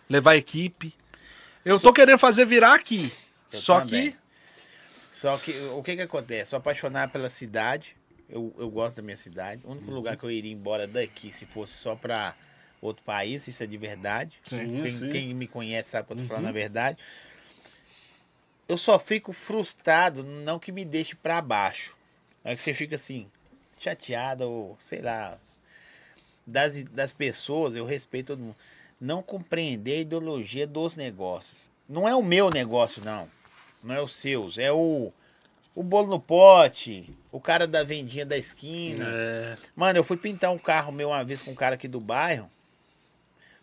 Levar 0.09 0.31
a 0.31 0.37
equipe. 0.37 0.93
Eu 1.65 1.79
tô 1.79 1.91
querendo 1.91 2.19
fazer 2.19 2.45
virar 2.45 2.75
aqui. 2.75 3.11
Eu 3.51 3.59
Só 3.59 3.79
também. 3.79 4.11
que. 4.11 4.17
Só 5.11 5.37
que 5.37 5.51
o 5.73 5.81
que 5.81 5.95
que 5.95 6.01
acontece? 6.03 6.51
Sou 6.51 6.57
apaixonado 6.57 7.09
pela 7.11 7.29
cidade. 7.29 7.95
Eu, 8.29 8.53
eu 8.57 8.69
gosto 8.69 8.97
da 8.97 9.01
minha 9.01 9.17
cidade. 9.17 9.61
O 9.63 9.67
Uhum. 9.69 9.73
único 9.77 9.91
lugar 9.91 10.17
que 10.17 10.23
eu 10.23 10.31
iria 10.31 10.51
embora 10.51 10.85
daqui, 10.87 11.31
se 11.31 11.45
fosse 11.45 11.73
só 11.73 11.95
pra 11.95 12.35
outro 12.81 13.03
país, 13.03 13.47
isso 13.47 13.63
é 13.63 13.65
de 13.65 13.77
verdade. 13.77 14.33
Sim, 14.43 14.81
quem, 14.81 14.91
sim. 14.91 15.09
quem 15.09 15.33
me 15.33 15.47
conhece 15.47 15.89
sabe 15.91 16.07
falando 16.25 16.43
Uhum. 16.43 16.49
a 16.49 16.53
verdade. 16.53 16.97
Eu 18.67 18.77
só 18.77 18.99
fico 18.99 19.31
frustrado, 19.31 20.23
não 20.23 20.59
que 20.59 20.71
me 20.71 20.83
deixe 20.83 21.15
pra 21.15 21.41
baixo. 21.41 21.95
É 22.43 22.55
que 22.55 22.61
você 22.61 22.73
fica 22.73 22.95
assim, 22.95 23.29
chateado 23.79 24.43
ou 24.49 24.77
sei 24.79 25.01
lá. 25.01 25.39
Das, 26.45 26.81
das 26.83 27.13
pessoas, 27.13 27.75
eu 27.75 27.85
respeito 27.85 28.27
todo 28.27 28.39
mundo. 28.39 28.55
Não 28.99 29.21
compreender 29.21 29.97
a 29.97 30.01
ideologia 30.01 30.65
dos 30.67 30.95
negócios. 30.95 31.69
Não 31.87 32.07
é 32.07 32.15
o 32.15 32.23
meu 32.23 32.49
negócio, 32.49 33.03
não. 33.03 33.29
Não 33.83 33.93
é 33.95 34.01
os 34.01 34.13
seus. 34.13 34.57
É 34.57 34.71
o, 34.71 35.11
o 35.77 35.83
bolo 35.83 36.07
no 36.07 36.19
pote, 36.19 37.15
o 37.31 37.39
cara 37.39 37.67
da 37.67 37.83
vendinha 37.83 38.25
da 38.25 38.35
esquina. 38.35 39.05
É, 39.07 39.57
Mano, 39.75 39.99
eu 39.99 40.03
fui 40.03 40.17
pintar 40.17 40.49
um 40.49 40.57
carro 40.57 40.91
meu 40.91 41.09
uma 41.09 41.23
vez 41.23 41.43
com 41.43 41.51
um 41.51 41.55
cara 41.55 41.75
aqui 41.75 41.87
do 41.87 41.99
bairro. 41.99 42.49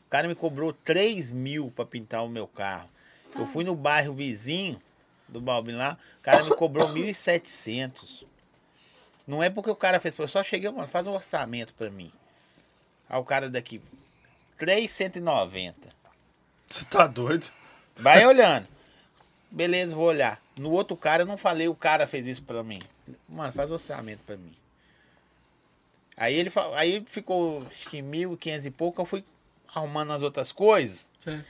O 0.06 0.10
cara 0.10 0.28
me 0.28 0.34
cobrou 0.36 0.72
3 0.72 1.32
mil 1.32 1.72
pra 1.74 1.84
pintar 1.84 2.24
o 2.24 2.28
meu 2.28 2.46
carro. 2.46 2.88
Eu 3.34 3.44
fui 3.44 3.64
no 3.64 3.74
bairro 3.74 4.14
vizinho 4.14 4.80
do 5.26 5.40
Balbim 5.40 5.72
lá, 5.72 5.98
o 6.20 6.22
cara 6.22 6.44
me 6.44 6.54
cobrou 6.54 6.88
1.700. 6.94 8.24
Não 9.26 9.42
é 9.42 9.50
porque 9.50 9.70
o 9.70 9.74
cara 9.74 9.98
fez, 9.98 10.16
eu 10.16 10.28
só 10.28 10.44
cheguei, 10.44 10.70
mano, 10.70 10.86
faz 10.86 11.08
um 11.08 11.12
orçamento 11.12 11.74
pra 11.74 11.90
mim. 11.90 12.12
Aí 13.08 13.18
o 13.18 13.24
cara 13.24 13.50
daqui, 13.50 13.82
390. 14.56 15.92
Você 16.70 16.84
tá 16.84 17.08
doido? 17.08 17.50
Vai 17.96 18.24
olhando. 18.24 18.68
Beleza, 19.50 19.96
vou 19.96 20.06
olhar. 20.06 20.43
No 20.56 20.70
outro 20.70 20.96
cara, 20.96 21.22
eu 21.22 21.26
não 21.26 21.36
falei, 21.36 21.68
o 21.68 21.74
cara 21.74 22.06
fez 22.06 22.26
isso 22.26 22.42
pra 22.42 22.62
mim. 22.62 22.80
Mano, 23.28 23.52
faz 23.52 23.70
orçamento 23.70 24.20
pra 24.24 24.36
mim. 24.36 24.54
Aí 26.16 26.34
ele 26.34 26.48
fa- 26.50 26.70
aí 26.78 27.02
ficou, 27.06 27.66
acho 27.66 27.88
que 27.88 28.00
mil, 28.00 28.36
quinhentos 28.36 28.66
e 28.66 28.70
pouco, 28.70 29.00
eu 29.00 29.04
fui 29.04 29.24
arrumando 29.74 30.12
as 30.12 30.22
outras 30.22 30.52
coisas. 30.52 31.06
Sim. 31.18 31.42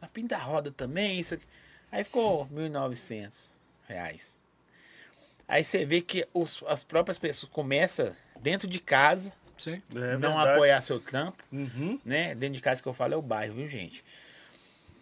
A 0.00 0.06
pinta 0.06 0.36
roda 0.38 0.70
também, 0.70 1.18
isso 1.20 1.34
aqui. 1.34 1.44
Aí 1.92 2.04
ficou 2.04 2.46
1.900 2.48 3.46
reais. 3.86 4.38
Aí 5.46 5.62
você 5.64 5.84
vê 5.84 6.00
que 6.00 6.26
os- 6.32 6.62
as 6.66 6.84
próprias 6.84 7.18
pessoas 7.18 7.50
começam 7.52 8.14
dentro 8.40 8.66
de 8.68 8.78
casa, 8.80 9.32
Sim. 9.58 9.82
É 9.94 10.16
não 10.16 10.34
verdade. 10.34 10.50
apoiar 10.52 10.80
seu 10.82 11.00
trampo, 11.00 11.42
Uhum. 11.52 11.98
né? 12.04 12.34
Dentro 12.34 12.54
de 12.56 12.62
casa 12.62 12.80
que 12.80 12.88
eu 12.88 12.92
falo 12.94 13.12
é 13.14 13.16
o 13.16 13.22
bairro, 13.22 13.54
viu, 13.54 13.68
gente? 13.68 14.02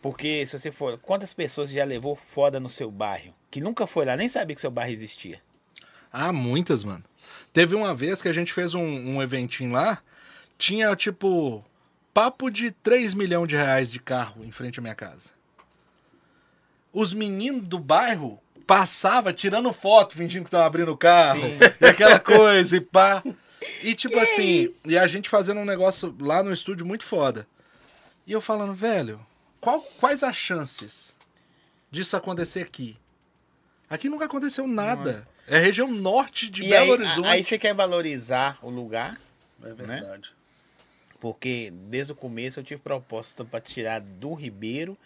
Porque 0.07 0.47
se 0.47 0.57
você 0.57 0.71
for. 0.71 1.01
Quantas 1.01 1.35
pessoas 1.35 1.69
já 1.69 1.85
levou 1.85 2.15
foda 2.15 2.61
no 2.61 2.69
seu 2.69 2.93
bairro? 2.93 3.35
Que 3.51 3.61
nunca 3.61 3.89
foi 3.89 4.05
lá, 4.05 4.17
nem 4.17 4.29
sabia 4.29 4.55
que 4.55 4.61
seu 4.61 4.71
bairro 4.71 4.93
existia. 4.93 5.43
Ah, 6.13 6.33
muitas, 6.33 6.85
mano. 6.85 7.03
Teve 7.53 7.75
uma 7.75 7.93
vez 7.93 8.23
que 8.23 8.29
a 8.29 8.33
gente 8.33 8.53
fez 8.53 8.73
um, 8.73 8.85
um 8.85 9.21
eventinho 9.21 9.73
lá, 9.73 10.01
tinha 10.57 10.95
tipo 10.95 11.65
papo 12.15 12.51
de 12.51 12.71
3 12.71 13.15
milhões 13.15 13.49
de 13.49 13.57
reais 13.57 13.91
de 13.91 13.99
carro 13.99 14.45
em 14.45 14.53
frente 14.53 14.79
à 14.79 14.83
minha 14.83 14.95
casa. 14.95 15.31
Os 16.93 17.13
meninos 17.13 17.67
do 17.67 17.81
bairro 17.81 18.39
passavam 18.65 19.33
tirando 19.33 19.73
foto, 19.73 20.15
fingindo 20.15 20.45
que 20.45 20.49
estavam 20.49 20.69
abrindo 20.69 20.93
o 20.93 20.97
carro, 20.97 21.43
e 21.83 21.85
aquela 21.85 22.21
coisa, 22.21 22.77
e 22.77 22.81
pá. 22.81 23.25
E 23.83 23.93
tipo 23.93 24.17
assim, 24.21 24.73
e 24.85 24.97
a 24.97 25.09
gente 25.09 25.29
fazendo 25.29 25.59
um 25.59 25.65
negócio 25.65 26.15
lá 26.21 26.45
no 26.45 26.53
estúdio 26.53 26.87
muito 26.87 27.03
foda. 27.03 27.45
E 28.25 28.31
eu 28.31 28.41
falando, 28.41 28.73
velho, 28.73 29.19
qual- 29.67 29.83
quais 29.99 30.23
as 30.23 30.37
chances 30.37 31.17
disso 31.91 32.17
acontecer 32.17 32.61
aqui? 32.61 32.97
Aqui 33.91 34.09
nunca 34.09 34.25
aconteceu 34.27 34.67
nada. 34.67 35.27
É 35.49 35.59
região 35.59 35.91
norte 35.91 36.49
de 36.49 36.63
e 36.65 36.69
Belo 36.69 36.85
aí, 36.85 36.91
Horizonte. 36.91 37.27
a- 37.29 37.31
aí 37.33 37.45
você 37.45 37.59
quer 37.59 37.75
valorizar 37.75 38.59
o 38.63 38.71
lugar, 38.71 39.21
É 39.63 39.73
verdade. 39.73 40.33
porque 41.21 41.73
desde 41.89 42.13
o 42.13 42.17
começo 42.17 42.61
eu 42.61 42.65
tive 42.65 42.81
proposta 42.81 43.45
para 43.45 43.61
tirar 43.61 44.01
do 44.01 44.35
Ribeiro 44.35 44.97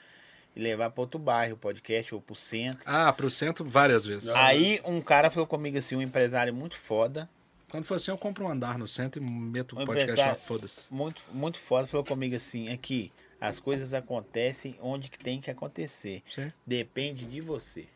e 0.57 0.61
levar 0.61 0.91
para 0.91 1.01
outro 1.03 1.19
bairro, 1.19 1.57
podcast 1.57 2.15
ou 2.15 2.21
pro 2.21 2.35
centro. 2.35 2.81
Ah, 2.85 3.13
pro 3.13 3.31
centro 3.31 3.65
várias 3.65 4.05
vezes. 4.05 4.29
Aí 4.31 4.81
um 4.85 5.01
cara 5.01 5.31
falou 5.31 5.47
comigo 5.47 5.79
assim, 5.79 5.97
um 5.97 6.03
empresário 6.03 6.53
muito 6.55 6.77
foda, 6.77 7.29
Quando 7.71 7.85
for 7.85 7.95
assim, 7.95 8.11
eu 8.11 8.19
compro 8.19 8.45
um 8.45 8.51
andar 8.51 8.77
no 8.77 8.89
centro 8.89 9.23
e 9.23 9.25
meto 9.25 9.77
o 9.77 9.83
Um 9.83 9.87
podcast 9.87 10.19
lá, 10.21 10.35
foda-se. 10.35 10.93
muito, 10.93 11.23
muito 11.33 11.57
foda, 11.57 11.87
falou 11.87 12.05
comigo 12.05 12.35
assim, 12.35 12.69
aqui, 12.69 13.13
as 13.41 13.59
coisas 13.59 13.93
acontecem 13.93 14.77
onde 14.83 15.09
que 15.09 15.19
tem 15.19 15.41
que 15.41 15.51
acontecer. 15.51 16.23
Sim. 16.33 16.53
Depende 16.67 17.25
de 17.25 17.41
você. 17.41 17.87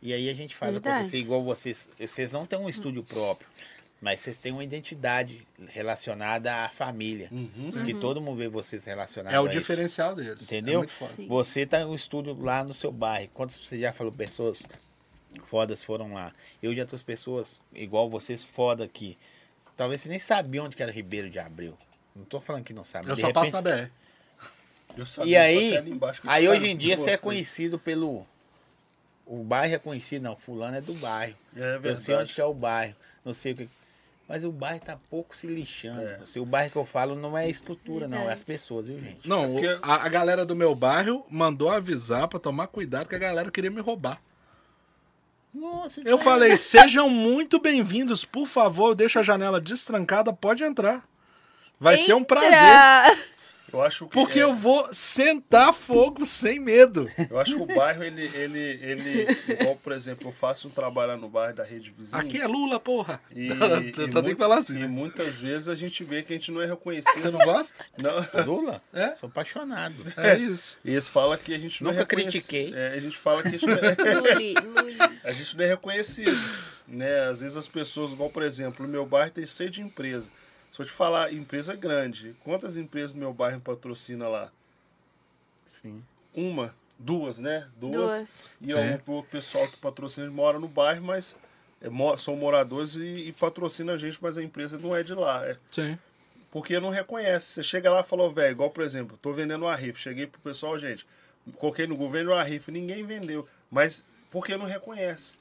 E 0.00 0.12
aí 0.12 0.28
a 0.28 0.34
gente 0.34 0.54
faz 0.54 0.72
Verdade. 0.74 0.96
acontecer 0.96 1.18
igual 1.18 1.42
vocês. 1.42 1.90
Vocês 1.98 2.32
não 2.32 2.46
têm 2.46 2.58
um 2.58 2.68
estúdio 2.68 3.02
próprio, 3.02 3.48
mas 4.00 4.20
vocês 4.20 4.38
têm 4.38 4.52
uma 4.52 4.62
identidade 4.62 5.46
relacionada 5.68 6.64
à 6.64 6.68
família. 6.68 7.28
Uhum. 7.32 7.70
Que 7.84 7.94
todo 7.94 8.20
mundo 8.20 8.36
vê 8.38 8.48
vocês 8.48 8.84
relacionados 8.84 9.34
É 9.36 9.40
o 9.40 9.46
a 9.46 9.48
isso. 9.50 9.58
diferencial 9.58 10.14
deles. 10.14 10.40
Entendeu? 10.40 10.74
É 10.74 10.78
muito 10.78 10.92
foda. 10.92 11.12
Sim. 11.16 11.26
Você 11.26 11.66
tá 11.66 11.84
no 11.84 11.94
estúdio 11.94 12.36
lá 12.40 12.62
no 12.62 12.72
seu 12.72 12.92
bairro. 12.92 13.28
Quantas 13.34 13.58
você 13.58 13.78
já 13.78 13.92
falou 13.92 14.12
pessoas 14.12 14.62
fodas 15.46 15.82
foram 15.82 16.14
lá? 16.14 16.32
Eu 16.62 16.74
já 16.74 16.86
trouxe 16.86 17.04
pessoas 17.04 17.60
igual 17.74 18.08
vocês 18.08 18.44
foda 18.44 18.84
aqui. 18.84 19.18
Talvez 19.76 20.00
você 20.00 20.08
nem 20.08 20.18
sabia 20.20 20.62
onde 20.62 20.76
que 20.76 20.82
era 20.82 20.92
Ribeiro 20.92 21.28
de 21.28 21.38
Abril. 21.40 21.76
Não 22.18 22.24
tô 22.24 22.40
falando 22.40 22.64
que 22.64 22.74
não 22.74 22.84
sabe. 22.84 23.08
Eu 23.08 23.14
de 23.14 23.20
só 23.20 23.28
repente- 23.28 23.52
passo 23.52 23.52
na 23.52 23.62
BR. 23.62 23.90
Eu 24.96 25.06
sabia, 25.06 25.30
E 25.32 25.36
aí, 25.36 25.72
aí 26.26 26.48
hoje 26.48 26.66
em 26.66 26.76
dia 26.76 26.96
você 26.98 27.10
é 27.10 27.16
conhecido 27.16 27.78
pelo. 27.78 28.26
O 29.24 29.44
bairro 29.44 29.74
é 29.74 29.78
conhecido, 29.78 30.22
não. 30.24 30.34
Fulano 30.36 30.76
é 30.76 30.80
do 30.80 30.94
bairro. 30.94 31.36
É 31.56 31.76
Eu 31.76 31.80
sei 31.80 31.80
verdade. 31.80 32.12
onde 32.22 32.34
que 32.34 32.40
é 32.40 32.44
o 32.44 32.54
bairro. 32.54 32.96
Não 33.24 33.32
sei 33.34 33.52
o 33.52 33.56
que. 33.56 33.68
Mas 34.26 34.44
o 34.44 34.50
bairro 34.50 34.80
tá 34.80 34.98
pouco 35.08 35.36
se 35.36 35.46
lixando. 35.46 36.00
É. 36.00 36.16
Assim, 36.16 36.40
o 36.40 36.44
bairro 36.44 36.70
que 36.70 36.76
eu 36.76 36.84
falo 36.84 37.14
não 37.14 37.36
é 37.38 37.44
a 37.44 37.48
estrutura, 37.48 38.08
não. 38.08 38.16
É 38.18 38.20
as 38.20 38.26
Verdade. 38.26 38.44
pessoas, 38.46 38.86
viu, 38.88 38.98
gente? 39.00 39.28
Não, 39.28 39.44
É 39.44 39.48
porque- 39.48 39.78
a, 39.82 39.94
a 40.04 40.08
galera 40.08 40.44
do 40.44 40.56
meu 40.56 40.74
bairro 40.74 41.24
mandou 41.30 41.70
avisar 41.70 42.26
pra 42.28 42.38
tomar 42.40 42.66
cuidado 42.66 43.06
que 43.08 43.14
a 43.14 43.18
galera 43.18 43.50
queria 43.50 43.70
me 43.70 43.80
roubar. 43.80 44.20
Nossa, 45.54 46.00
Eu 46.04 46.18
falei, 46.18 46.56
sejam 46.56 47.08
muito 47.08 47.58
bem-vindos, 47.60 48.24
por 48.24 48.46
favor, 48.46 48.94
deixa 48.94 49.20
a 49.20 49.22
janela 49.22 49.60
destrancada, 49.60 50.32
pode 50.32 50.62
entrar. 50.62 51.06
Vai 51.80 51.96
ser 51.98 52.14
um 52.14 52.24
prazer. 52.24 52.52
Entra! 52.52 53.18
Eu 53.70 53.82
acho 53.82 54.06
que 54.06 54.14
Porque 54.14 54.38
é- 54.40 54.44
eu 54.44 54.54
vou 54.54 54.88
sentar 54.94 55.74
fogo 55.74 56.24
sem 56.24 56.58
medo. 56.58 57.06
Eu 57.30 57.38
acho 57.38 57.54
que 57.54 57.62
o 57.62 57.66
bairro, 57.66 58.02
ele, 58.02 58.22
ele, 58.34 58.58
ele, 58.82 59.26
igual, 59.46 59.76
por 59.76 59.92
exemplo, 59.92 60.26
eu 60.28 60.32
faço 60.32 60.68
um 60.68 60.70
trabalho 60.70 61.08
lá 61.12 61.16
no 61.18 61.28
bairro 61.28 61.54
da 61.54 61.64
rede 61.64 61.90
vizinha. 61.90 62.18
Aqui 62.18 62.40
é 62.40 62.46
Lula, 62.46 62.80
porra. 62.80 63.20
E, 63.30 63.50
Só 63.94 64.04
e 64.04 64.08
tem 64.08 64.22
mu- 64.22 64.28
que 64.30 64.34
falar 64.36 64.60
assim. 64.60 64.74
E 64.76 64.78
né? 64.78 64.86
muitas 64.86 65.38
vezes 65.38 65.68
a 65.68 65.74
gente 65.74 66.02
vê 66.02 66.22
que 66.22 66.32
a 66.32 66.36
gente 66.36 66.50
não 66.50 66.62
é 66.62 66.64
Você 66.64 66.70
reconhecido. 66.70 67.30
não 67.30 67.40
gosta? 67.40 67.74
Não. 68.02 68.44
Lula? 68.46 68.82
É? 68.90 69.14
Sou 69.16 69.28
apaixonado. 69.28 70.02
É 70.16 70.34
isso. 70.38 70.78
E 70.82 70.92
eles 70.92 71.10
falam 71.10 71.36
que 71.36 71.52
a 71.54 71.58
gente 71.58 71.84
não 71.84 71.90
Nunca 71.90 72.00
é 72.00 72.04
reconhecido. 72.04 72.48
critiquei. 72.48 72.72
É, 72.74 72.94
a 72.96 73.00
gente 73.00 73.18
fala 73.18 73.42
que 73.42 73.48
a 73.48 73.50
gente 73.50 73.66
não 73.66 73.74
é, 73.74 74.14
Luli, 74.32 74.54
Luli. 74.54 74.98
a 75.22 75.30
gente 75.32 75.54
não 75.58 75.64
é 75.66 75.68
reconhecido. 75.68 76.40
Né? 76.86 77.28
Às 77.28 77.42
vezes 77.42 77.54
as 77.54 77.68
pessoas, 77.68 78.12
igual 78.12 78.30
por 78.30 78.42
exemplo, 78.42 78.86
no 78.86 78.90
meu 78.90 79.04
bairro 79.04 79.30
tem 79.30 79.44
cheio 79.46 79.68
de 79.68 79.82
empresa. 79.82 80.30
Se 80.78 80.82
eu 80.82 80.86
te 80.86 80.92
falar, 80.92 81.32
empresa 81.32 81.74
grande, 81.74 82.36
quantas 82.44 82.76
empresas 82.76 83.12
no 83.12 83.18
meu 83.18 83.34
bairro 83.34 83.60
patrocina 83.60 84.28
lá? 84.28 84.52
Sim. 85.64 86.04
Uma, 86.32 86.72
duas, 86.96 87.40
né? 87.40 87.68
Duas. 87.76 87.96
Duas. 87.96 88.56
E 88.60 88.70
Sim. 88.70 89.02
o, 89.08 89.24
pessoal 89.24 89.66
que 89.66 89.76
patrocina 89.78 90.30
mora 90.30 90.56
no 90.60 90.68
bairro, 90.68 91.02
mas 91.02 91.36
é, 91.82 91.88
são 92.16 92.36
moradores 92.36 92.94
e, 92.94 93.26
e 93.26 93.32
patrocina 93.32 93.94
a 93.94 93.98
gente, 93.98 94.18
mas 94.22 94.38
a 94.38 94.42
empresa 94.44 94.78
não 94.78 94.94
é 94.94 95.02
de 95.02 95.14
lá. 95.14 95.44
É, 95.48 95.56
Sim. 95.72 95.98
porque 96.48 96.78
não 96.78 96.90
reconhece. 96.90 97.54
Você 97.54 97.64
chega 97.64 97.90
lá 97.90 98.02
e 98.02 98.04
falou, 98.04 98.30
velho, 98.30 98.52
igual 98.52 98.70
por 98.70 98.84
exemplo, 98.84 99.18
tô 99.20 99.32
vendendo 99.32 99.64
uma 99.64 99.74
rifa. 99.74 99.98
Cheguei 99.98 100.28
pro 100.28 100.40
pessoal, 100.40 100.78
gente, 100.78 101.04
coloquei 101.56 101.88
no 101.88 101.96
governo 101.96 102.30
uma 102.30 102.44
rifa, 102.44 102.70
ninguém 102.70 103.04
vendeu. 103.04 103.48
Mas 103.68 104.06
porque 104.30 104.56
não 104.56 104.64
reconhece. 104.64 105.36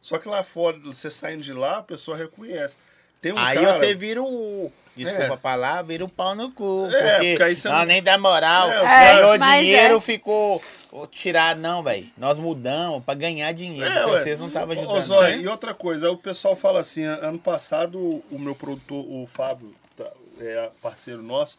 Só 0.00 0.18
que 0.18 0.28
lá 0.28 0.42
fora, 0.42 0.76
você 0.80 1.08
saindo 1.08 1.44
de 1.44 1.52
lá, 1.52 1.78
a 1.78 1.82
pessoa 1.84 2.16
reconhece. 2.16 2.76
Tem 3.20 3.32
um 3.32 3.38
aí 3.38 3.58
cara, 3.58 3.74
você 3.74 3.94
vira 3.94 4.22
o. 4.22 4.72
Desculpa 4.96 5.24
É. 5.24 5.32
a 5.32 5.36
palavra, 5.36 5.82
vira 5.84 6.04
o 6.04 6.08
pau 6.08 6.34
no 6.34 6.50
cu. 6.50 6.88
É, 6.92 7.12
porque, 7.14 7.30
porque 7.30 7.42
aí 7.42 7.56
você 7.56 7.68
não, 7.68 7.84
nem 7.84 8.02
dá 8.02 8.18
moral. 8.18 8.70
É, 8.70 8.76
É, 8.76 9.14
ganhou 9.14 9.38
mas 9.38 9.60
dinheiro, 9.60 9.96
é. 9.96 10.00
ficou 10.00 10.62
ô, 10.90 11.06
tirado. 11.06 11.60
Não, 11.60 11.82
velho. 11.82 12.06
Nós 12.18 12.38
mudamos 12.38 13.02
pra 13.04 13.14
ganhar 13.14 13.52
dinheiro. 13.52 13.90
É, 13.90 14.06
vocês 14.06 14.40
não 14.40 14.48
estavam 14.48 14.76
Ô, 14.76 14.78
ajudando. 14.80 15.00
Zóia, 15.02 15.36
né? 15.36 15.42
e 15.42 15.48
outra 15.48 15.72
coisa, 15.72 16.10
o 16.10 16.16
pessoal 16.16 16.56
fala 16.56 16.80
assim, 16.80 17.04
ano 17.04 17.38
passado 17.38 18.22
o 18.30 18.38
meu 18.38 18.54
produtor, 18.54 19.04
o 19.08 19.26
Fábio, 19.26 19.74
tá, 19.96 20.10
é 20.40 20.70
parceiro 20.82 21.22
nosso, 21.22 21.58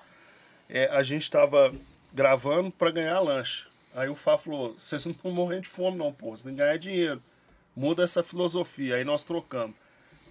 é, 0.69 0.89
a 0.91 1.01
gente 1.01 1.29
tava 1.31 1.73
gravando 2.13 2.69
para 2.69 2.91
ganhar 2.91 3.19
lanche. 3.21 3.65
Aí 3.95 4.09
o 4.09 4.15
Fábio 4.15 4.43
falou, 4.43 4.73
vocês 4.77 5.05
não 5.05 5.13
estão 5.13 5.31
morrendo 5.31 5.61
de 5.61 5.69
fome 5.69 5.97
não, 5.97 6.11
pô, 6.11 6.31
vocês 6.31 6.43
têm 6.43 6.53
que 6.53 6.59
ganhar 6.59 6.77
dinheiro. 6.77 7.21
Muda 7.75 8.03
essa 8.03 8.21
filosofia. 8.21 8.95
Aí 8.95 9.03
nós 9.05 9.23
trocamos. 9.23 9.75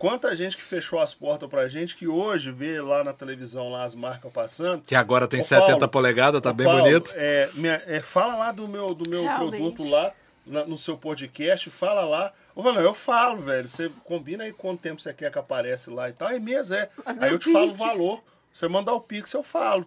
Quanta 0.01 0.35
gente 0.35 0.57
que 0.57 0.63
fechou 0.63 0.99
as 0.99 1.13
portas 1.13 1.47
pra 1.47 1.69
gente 1.69 1.95
que 1.95 2.09
hoje 2.09 2.51
vê 2.51 2.81
lá 2.81 3.05
na 3.05 3.13
televisão 3.13 3.69
lá 3.71 3.85
as 3.85 3.95
marcas 3.95 4.33
passando. 4.33 4.81
Que 4.83 4.95
agora 4.95 5.29
tem 5.29 5.41
Ô, 5.41 5.45
70 5.45 5.67
Paulo, 5.73 5.89
polegadas, 5.89 6.41
tá 6.41 6.49
Ô, 6.51 6.55
bem 6.55 6.67
Paulo, 6.67 6.83
bonito. 6.83 7.13
é, 7.15 7.51
minha- 7.53 7.83
é, 7.87 8.01
fala 8.01 8.35
lá 8.35 8.51
do 8.51 8.67
meu, 8.67 8.95
do 8.95 9.09
meu 9.11 9.23
Realmente. 9.25 9.51
produto 9.51 9.87
lá, 9.89 10.11
na- 10.47 10.65
no 10.65 10.79
seu 10.79 10.97
podcast, 10.97 11.69
fala 11.69 12.03
lá. 12.07 12.33
Ô, 12.57 12.63
Ronaldo, 12.63 12.89
eu 12.89 12.95
falo, 12.95 13.43
velho. 13.43 13.69
Você 13.69 13.91
combina 14.05 14.45
aí 14.45 14.53
quanto 14.55 14.81
tempo 14.81 15.01
você 15.03 15.13
quer 15.13 15.31
que 15.31 15.39
aparece 15.39 15.91
lá 15.91 16.09
e 16.09 16.15
tal. 16.15 16.31
É 16.31 16.39
mesmo, 16.39 16.75
é. 16.77 16.89
Mas 17.05 17.19
aí 17.23 17.31
eu 17.31 17.39
te 17.39 17.53
falo 17.53 17.71
o 17.71 17.75
valor. 17.75 18.23
Você 18.55 18.67
mandar 18.69 18.95
o 18.95 19.01
Pix, 19.01 19.31
eu 19.35 19.43
falo. 19.43 19.85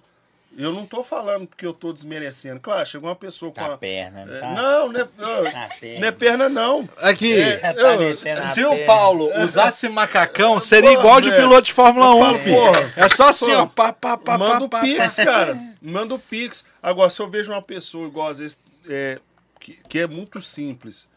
Eu 0.56 0.72
não 0.72 0.86
tô 0.86 1.04
falando 1.04 1.48
porque 1.48 1.66
eu 1.66 1.74
tô 1.74 1.92
desmerecendo. 1.92 2.60
Claro, 2.60 2.86
chegou 2.86 3.10
uma 3.10 3.16
pessoa 3.16 3.52
com 3.52 3.60
Tá 3.60 3.74
a. 3.74 3.78
perna, 3.78 4.26
não 4.26 4.36
É, 4.36 4.40
tá? 4.40 4.48
não, 4.54 4.92
não 4.92 5.00
é, 5.00 5.04
Tá 5.52 5.70
perna. 5.80 6.00
não 6.00 6.08
é 6.08 6.12
perna, 6.12 6.50
não. 6.50 6.90
Aqui, 6.98 7.34
É, 7.42 7.58
Tá 7.74 7.82
eu- 7.82 8.02
a 8.02 8.14
se 8.14 8.64
o 8.64 8.70
perna. 8.70 8.86
Paulo 8.86 9.32
usasse 9.44 9.90
macacão, 9.90 10.60
seria 10.60 10.92
Porra, 10.92 11.00
igual 11.02 11.22
de 11.22 11.32
piloto 11.32 11.62
de 11.64 11.74
Fórmula 11.74 12.06
Eu 12.08 12.18
1, 12.18 12.20
falo, 12.24 12.38
filho. 12.38 12.56
porra. 12.56 12.94
É 12.98 13.10
só 13.10 13.30
assim, 13.30 13.46
Porra. 13.48 13.64
ó. 13.64 13.66
Pá, 13.66 13.94
pá, 13.94 14.18
pá, 14.18 14.38
Manda 14.38 14.60
pá, 14.60 14.66
o 14.66 14.70
pá, 14.70 14.82
Pix, 14.82 15.16
pá. 15.16 15.26
cara. 15.26 15.58
Manda 15.82 16.14
o 16.16 16.20
Pix. 16.20 16.64
Agora, 16.84 17.10
se 17.10 17.20
eu 17.22 17.30
vejo 17.30 17.52
uma 17.52 17.62
pessoa 17.62 18.08
igual 18.08 18.28
às 18.30 18.38
vezes 18.40 18.60
é, 18.88 19.20
que, 19.60 19.74
que 19.90 20.00
é 20.00 20.06
muito 20.08 20.40
simples 20.42 21.08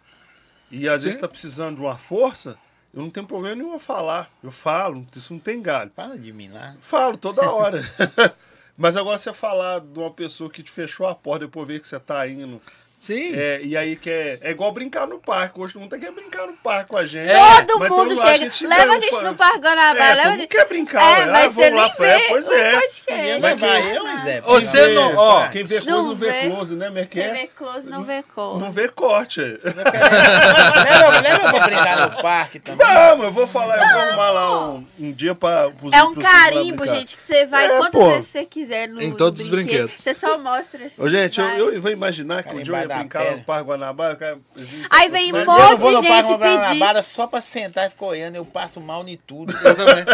e 0.70 0.88
às 0.88 1.02
vezes 1.02 1.16
Sim. 1.16 1.20
tá 1.20 1.28
precisando 1.28 1.76
de 1.76 1.82
uma 1.82 1.98
força, 1.98 2.56
eu 2.94 3.02
não 3.02 3.10
tenho 3.10 3.26
problema 3.26 3.54
nenhum 3.56 3.74
em 3.76 3.78
falar. 3.78 4.30
Eu 4.42 4.50
falo, 4.50 5.06
isso 5.14 5.32
não 5.34 5.40
tem 5.40 5.60
galho. 5.60 5.90
Fala 5.94 6.16
de 6.18 6.32
mim 6.32 6.48
lá. 6.50 6.74
Falo 6.80 7.18
toda 7.18 7.50
hora. 7.50 7.82
Mas 8.76 8.96
agora 8.96 9.16
você 9.16 9.32
falar 9.32 9.80
de 9.80 9.98
uma 9.98 10.10
pessoa 10.10 10.50
que 10.50 10.62
te 10.62 10.70
fechou 10.70 11.06
a 11.06 11.14
porta 11.14 11.46
depois 11.46 11.66
ver 11.66 11.80
que 11.80 11.88
você 11.88 11.98
tá 11.98 12.26
indo 12.28 12.60
Sim. 12.98 13.34
É, 13.36 13.60
e 13.62 13.76
aí 13.76 13.94
quer. 13.94 14.38
É 14.40 14.50
igual 14.50 14.72
brincar 14.72 15.06
no 15.06 15.18
parque. 15.18 15.60
Hoje 15.60 15.74
todo 15.74 15.82
mundo 15.82 15.98
quer 15.98 16.10
brincar 16.10 16.46
no 16.46 16.54
parque 16.54 16.90
com 16.90 16.98
a 16.98 17.06
gente. 17.06 17.30
Todo 17.66 17.78
Mas 17.80 17.90
mundo 17.90 18.08
mundo 18.08 18.20
chega. 18.20 18.48
que 18.50 18.66
leva 18.66 18.92
a 18.94 18.98
gente 18.98 19.22
no 19.22 19.34
Parque 19.34 19.58
Guanabara. 19.58 19.98
É, 19.98 20.14
leva 20.14 20.16
todo 20.16 20.26
a 20.26 20.30
mundo 20.30 20.40
gente. 20.40 20.48
quer 20.48 20.66
brincar. 20.66 21.02
É, 21.20 21.26
né? 21.26 21.32
mas 21.32 21.44
Ah, 21.44 21.48
você 21.50 21.70
nem 21.70 21.90
vê 21.98 22.24
Pois 22.28 22.48
o 22.48 22.52
é. 22.54 22.72
podcast. 22.72 23.02
Vai 23.40 23.56
quem- 23.56 23.94
eu, 23.94 24.02
mas 24.04 24.26
é. 24.26 24.40
Você 24.40 24.84
Quem 24.86 24.94
não- 24.94 25.08
vê- 25.10 25.16
ó, 25.16 25.48
Quem 25.48 25.64
vê 25.64 25.80
close 25.80 25.86
não 26.08 26.14
vê 26.14 26.48
close, 26.50 26.74
né, 26.74 26.84
Quem 26.86 26.94
Merquê? 26.94 27.20
vê 27.20 27.46
close 27.54 27.88
não 27.88 28.02
vê 28.02 28.22
cor. 28.22 28.58
Não 28.58 28.70
vê 28.70 28.88
corte. 28.88 29.40
Leva, 29.42 31.20
leva 31.20 31.50
pra 31.52 31.60
brincar 31.66 32.10
no 32.10 32.22
parque 32.22 32.58
também. 32.58 32.86
Vamos, 32.86 33.26
eu 33.26 33.32
vou 33.32 33.46
falar, 33.46 33.76
eu 33.78 33.88
vou 33.92 34.00
arrumar 34.00 34.30
lá 34.30 34.68
um, 34.70 35.12
dia 35.12 35.34
pra. 35.34 35.70
É 35.92 36.02
um 36.02 36.14
carimbo, 36.14 36.86
gente, 36.86 37.16
que 37.16 37.22
você 37.22 37.44
vai 37.46 37.66
É, 37.66 37.78
quantas 37.78 38.02
vezes 38.08 38.28
você 38.30 38.44
quiser 38.44 38.88
no 38.88 39.02
Em 39.02 39.14
todos 39.14 39.40
os 39.42 39.48
brinquedo. 39.48 39.66
brinquedos. 39.86 40.02
Você 40.02 40.14
só 40.14 40.38
mostra 40.38 40.84
assim. 40.86 41.02
Ô, 41.02 41.08
gente, 41.08 41.40
eu, 41.40 41.80
vou 41.80 41.90
imaginar 41.90 42.42
que 42.42 42.54
um 42.54 42.62
dia 42.62 42.85
ia 42.90 42.98
brincar 42.98 43.18
lá 43.20 43.24
pele. 43.26 43.36
no 43.40 43.44
Parque 43.44 43.64
Guanabara. 43.68 44.12
eu 44.14 44.16
quero- 44.16 44.44
Aí 44.90 45.08
vem 45.08 45.32
um 45.32 45.44
monte 45.44 45.70
eu 45.72 45.76
vou 45.78 45.92
no 45.92 46.00
de 46.02 46.08
Parque 46.08 46.28
gente 46.28 46.38
Guanabara 46.38 46.98
pedir. 47.00 47.08
só 47.08 47.26
pra 47.26 47.40
sentar 47.42 47.86
e 47.86 47.90
ficar 47.90 48.06
olhando. 48.06 48.36
Eu 48.36 48.44
passo 48.44 48.80
mal 48.80 49.06
em 49.08 49.16
tudo. 49.16 49.52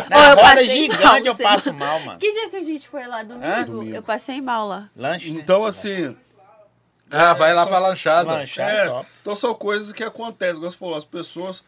Na 0.09 0.35
roda 0.35 0.65
gigante 0.65 1.03
mal, 1.05 1.19
eu 1.19 1.36
passo 1.36 1.73
mal, 1.73 2.01
mano. 2.01 2.19
Que 2.19 2.32
dia 2.32 2.51
que 2.51 2.57
a 2.57 2.65
gente 2.65 2.89
foi 2.89 3.07
lá? 3.07 3.23
Domingo? 3.23 3.85
Eu 3.85 4.03
passei 4.03 4.40
mal 4.40 4.66
lá. 4.66 4.89
Lanche, 4.97 5.31
né? 5.32 5.40
Então, 5.40 5.65
assim, 5.65 6.16
Ah, 7.11 7.35
vai 7.35 7.53
lá 7.53 7.66
pra 7.66 7.78
lanchada. 7.78 8.32
Lanchar 8.32 8.70
é, 8.70 8.78
é 8.78 8.89
top. 8.89 9.09
então 9.20 9.35
são 9.35 9.55
coisas 9.55 9.93
que 9.93 10.03
acontecem. 10.03 10.55
Como 10.57 10.70
você 10.70 10.77
falou, 10.78 10.94
as 10.97 11.05
pessoas. 11.05 11.62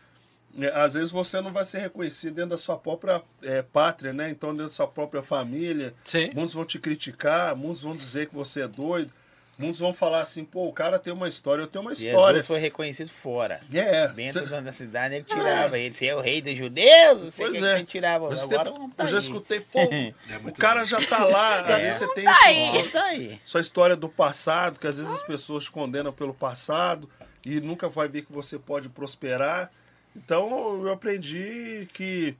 né, 0.54 0.70
às 0.72 0.94
vezes 0.94 1.10
você 1.10 1.40
não 1.40 1.52
vai 1.52 1.64
ser 1.64 1.80
reconhecido 1.80 2.34
dentro 2.36 2.50
da 2.50 2.58
sua 2.58 2.76
própria 2.78 3.20
é, 3.42 3.60
pátria, 3.60 4.12
né? 4.12 4.30
Então, 4.30 4.50
dentro 4.50 4.66
da 4.66 4.70
sua 4.72 4.86
própria 4.86 5.20
família. 5.22 5.92
Sim. 6.04 6.30
Muitos 6.34 6.54
vão 6.54 6.64
te 6.64 6.78
criticar, 6.78 7.54
muitos 7.56 7.82
vão 7.82 7.92
dizer 7.92 8.28
que 8.28 8.34
você 8.34 8.62
é 8.62 8.68
doido. 8.68 9.10
Muitos 9.56 9.78
vão 9.78 9.92
falar 9.94 10.20
assim, 10.20 10.44
pô, 10.44 10.66
o 10.68 10.72
cara 10.72 10.98
tem 10.98 11.12
uma 11.12 11.28
história, 11.28 11.62
eu 11.62 11.66
tenho 11.68 11.82
uma 11.82 11.92
história. 11.92 12.34
Jesus 12.34 12.46
foi 12.46 12.58
reconhecido 12.58 13.08
fora. 13.10 13.60
É, 13.72 14.08
Dentro 14.08 14.40
cê- 14.42 14.46
da 14.48 14.60
da 14.60 14.72
cidade, 14.72 15.14
ele 15.14 15.24
tirava 15.24 15.78
ele. 15.78 15.94
Você 15.94 16.06
é 16.06 16.16
o 16.16 16.20
rei 16.20 16.42
dos 16.42 16.56
judeus, 16.56 17.20
não 17.22 17.30
sei 17.30 17.46
o 17.46 17.52
que 17.52 17.64
é. 17.64 17.74
ele 17.76 17.84
tirava. 17.84 18.26
Agora 18.34 18.64
tem- 18.70 18.78
não 18.80 18.90
tá 18.90 19.04
eu 19.04 19.08
já 19.08 19.16
aí. 19.18 19.22
escutei, 19.22 19.60
pô, 19.72 19.80
o 19.84 20.42
muito 20.42 20.60
cara 20.60 20.84
já 20.84 21.00
tá 21.06 21.24
lá. 21.24 21.60
Às 21.74 21.82
vezes 21.82 21.98
você 21.98 22.14
tem 22.14 22.24
tá. 22.24 22.32
Não 22.32 22.88
tá 22.90 23.38
sua 23.44 23.60
história 23.60 23.94
do 23.94 24.08
passado, 24.08 24.80
que 24.80 24.86
às 24.86 24.98
vezes 24.98 25.12
as 25.12 25.22
pessoas 25.22 25.64
te 25.64 25.70
condenam 25.70 26.12
pelo 26.12 26.34
passado 26.34 27.08
e 27.46 27.60
nunca 27.60 27.88
vai 27.88 28.08
ver 28.08 28.22
que 28.22 28.32
você 28.32 28.58
pode 28.58 28.88
prosperar. 28.88 29.70
Então 30.16 30.84
eu 30.84 30.92
aprendi 30.92 31.88
que 31.92 32.34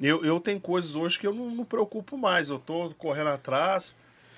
eu, 0.00 0.24
eu 0.24 0.40
tenho 0.40 0.60
coisas 0.60 0.94
hoje 0.94 1.18
que 1.18 1.26
eu 1.26 1.34
não, 1.34 1.50
não 1.50 1.64
preocupo 1.64 2.16
mais. 2.18 2.50
Eu 2.50 2.58
tô 2.58 2.90
correndo 2.98 3.28
atrás, 3.30 3.94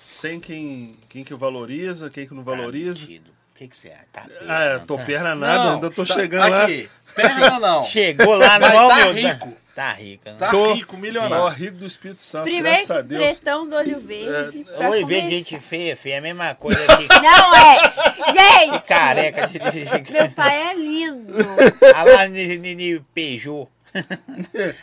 sem 0.09 0.39
quem, 0.39 0.95
quem 1.09 1.23
que 1.23 1.33
valoriza, 1.33 2.09
quem 2.09 2.27
que 2.27 2.33
não 2.33 2.43
valoriza. 2.43 2.99
Tá. 3.05 3.05
O 3.05 3.55
que, 3.55 3.67
que 3.67 3.77
você 3.77 3.89
é? 3.89 3.99
Tá 4.11 4.25
Ah, 4.47 4.63
é, 4.63 4.69
perna, 4.71 4.85
tô 4.87 4.97
tá? 4.97 5.03
perna 5.05 5.35
nada, 5.35 5.63
Não, 5.65 5.73
ainda 5.75 5.91
tô 5.91 6.03
tá- 6.05 6.13
chegando 6.15 6.49
lá. 6.49 6.63
Aqui, 6.63 6.89
perna 7.15 7.59
não. 7.59 7.85
Chegou 7.85 8.35
lá 8.35 8.57
no 8.59 8.65
Mas 8.65 8.73
tá 8.73 8.95
meu- 8.97 9.11
rico. 9.13 9.53
Tá 9.75 9.91
rico, 9.93 10.29
né? 10.29 10.35
Tá 10.37 10.51
Tô 10.51 10.73
rico, 10.73 10.95
Ó, 10.95 10.99
milionário. 10.99 11.47
rico 11.47 11.77
do 11.77 11.85
Espírito 11.87 12.21
Santo, 12.21 12.43
Primeiro, 12.43 12.67
graças 12.77 12.91
a 12.91 13.01
Deus. 13.01 13.23
pretão 13.25 13.67
do 13.67 13.75
olho 13.75 13.99
verde. 13.99 14.63
pra 14.65 14.89
Oi, 14.91 14.99
vê 15.03 15.15
começar. 15.15 15.29
gente 15.29 15.59
feia, 15.59 15.97
feia. 15.97 16.13
É 16.13 16.17
a 16.17 16.21
mesma 16.21 16.53
coisa 16.53 16.79
que 16.85 17.07
Não 17.21 17.55
é! 17.55 17.93
Gente! 18.31 18.87
careca 18.87 19.47
de, 19.47 19.57
de, 19.57 19.85
de, 20.03 20.13
Meu 20.13 20.29
pai 20.31 20.61
é 20.69 20.73
lindo. 20.75 21.33
Ah 21.95 22.03
lá 22.03 22.27
de 22.27 23.01
Peugeot. 23.15 23.67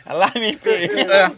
Ah 0.05 0.13
lá 0.13 0.31
me 0.35 0.57
Peugeot. 0.57 1.37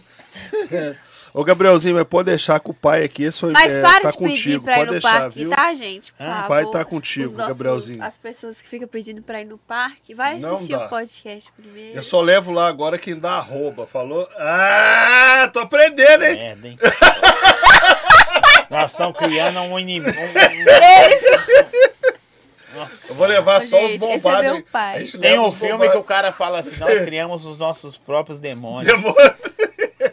Ô, 1.36 1.42
Gabrielzinho, 1.42 1.96
mas 1.96 2.06
pode 2.06 2.26
deixar 2.30 2.60
com 2.60 2.70
o 2.70 2.74
pai 2.74 3.02
aqui, 3.02 3.24
isso 3.24 3.50
Mas 3.50 3.74
é, 3.76 3.82
para 3.82 4.02
tá 4.02 4.10
de 4.12 4.18
pedir 4.18 4.30
contigo, 4.36 4.64
pra 4.64 4.74
ir 4.74 4.76
pode 4.76 4.86
no 4.86 4.92
deixar, 4.92 5.20
parque, 5.22 5.38
viu? 5.40 5.50
tá, 5.50 5.74
gente? 5.74 6.12
Por 6.12 6.22
Ah, 6.24 6.42
o 6.44 6.48
pai 6.48 6.66
tá 6.70 6.84
contigo, 6.84 7.24
Os 7.26 7.32
nossos- 7.34 7.48
Gabrielzinho. 7.56 8.02
As 8.04 8.16
pessoas 8.16 8.60
que 8.60 8.68
ficam 8.68 8.86
pedindo 8.86 9.20
pra 9.20 9.40
ir 9.40 9.44
no 9.44 9.58
parque, 9.58 10.14
vai 10.14 10.38
Não 10.38 10.52
assistir 10.54 10.76
dá. 10.76 10.86
o 10.86 10.88
podcast 10.88 11.50
primeiro. 11.56 11.96
Eu 11.98 12.04
só 12.04 12.20
levo 12.20 12.52
lá 12.52 12.68
agora 12.68 12.96
quem 12.98 13.18
dá 13.18 13.32
arroba. 13.32 13.84
Falou? 13.84 14.28
Ah, 14.38 15.50
tô 15.52 15.58
aprendendo, 15.58 16.22
hein? 16.24 16.36
Merda, 16.36 16.68
hein? 16.68 16.78
Nós 18.70 18.92
estamos 18.92 19.18
criando 19.18 19.58
um 19.62 19.76
inimigo. 19.76 20.14
Nossa. 22.74 23.12
Eu 23.12 23.16
vou 23.16 23.26
levar 23.26 23.60
só 23.62 23.76
os 23.84 23.92
Gente, 23.92 24.04
esse 24.04 24.14
é 24.14 24.18
bombados. 24.18 24.62
pai. 24.72 24.96
A 24.96 24.98
gente 25.00 25.18
Tem 25.18 25.38
um 25.38 25.46
os 25.48 25.54
filme 25.56 25.72
que 25.72 25.78
bombados. 25.78 26.00
o 26.00 26.04
cara 26.04 26.32
fala 26.32 26.58
assim: 26.60 26.78
nós 26.80 26.98
criamos 27.04 27.44
os 27.46 27.56
nossos 27.58 27.96
próprios 27.96 28.40
demônios. 28.40 28.86
Demora. 29.00 29.36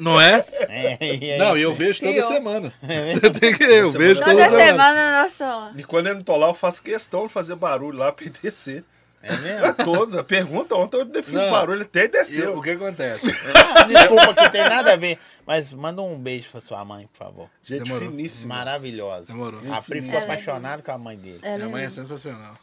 Não 0.01 0.19
é? 0.19 0.43
É, 0.67 0.97
aí- 0.99 1.37
Não, 1.37 1.55
e 1.57 1.61
eu 1.61 1.73
vejo 1.75 1.99
toda 1.99 2.11
Criou. 2.13 2.27
semana. 2.27 2.73
Você 2.81 3.29
tem 3.31 3.55
que. 3.55 3.63
Eu 3.63 3.91
vejo 3.91 4.19
toda, 4.19 4.31
Toda 4.31 4.43
semana. 4.45 4.65
semana 4.65 5.21
nós 5.21 5.31
estamos. 5.31 5.79
E 5.79 5.83
quando 5.83 6.07
eu 6.07 6.15
não 6.15 6.23
tô 6.23 6.35
lá, 6.37 6.47
eu 6.47 6.53
faço 6.53 6.81
questão 6.81 7.27
de 7.27 7.33
fazer 7.33 7.55
barulho 7.55 7.97
lá 7.97 8.11
pra 8.11 8.25
ele 8.25 8.33
descer. 8.41 8.83
É 9.23 9.35
mesmo? 9.37 9.73
Todos. 9.85 10.15
A 10.17 10.23
pergunta 10.23 10.73
ontem 10.75 10.97
eu 10.99 11.23
fiz 11.23 11.33
Não. 11.33 11.51
barulho, 11.51 11.77
ele 11.77 11.83
até 11.83 12.05
E 12.05 12.07
desceu. 12.07 12.57
o 12.57 12.61
que 12.63 12.71
acontece? 12.71 13.27
Desculpa 13.87 14.33
que 14.33 14.49
tem 14.49 14.61
nada 14.67 14.93
a 14.93 14.95
ver. 14.95 15.19
Mas 15.45 15.71
manda 15.73 16.01
um 16.01 16.17
beijo 16.17 16.49
pra 16.49 16.59
sua 16.61 16.83
mãe, 16.83 17.07
por 17.13 17.17
favor. 17.19 17.49
Gente 17.63 17.83
Demorou. 17.83 18.09
finíssima. 18.09 18.55
Maravilhosa. 18.55 19.31
Demorou. 19.33 19.59
A 19.71 19.81
Pri 19.81 20.01
ficou 20.01 20.19
é 20.19 20.23
apaixonada 20.23 20.81
com 20.81 20.91
a 20.91 20.97
mãe 20.97 21.15
dele. 21.17 21.39
Minha 21.43 21.53
é 21.53 21.67
mãe 21.67 21.83
é 21.83 21.89
sensacional. 21.91 22.57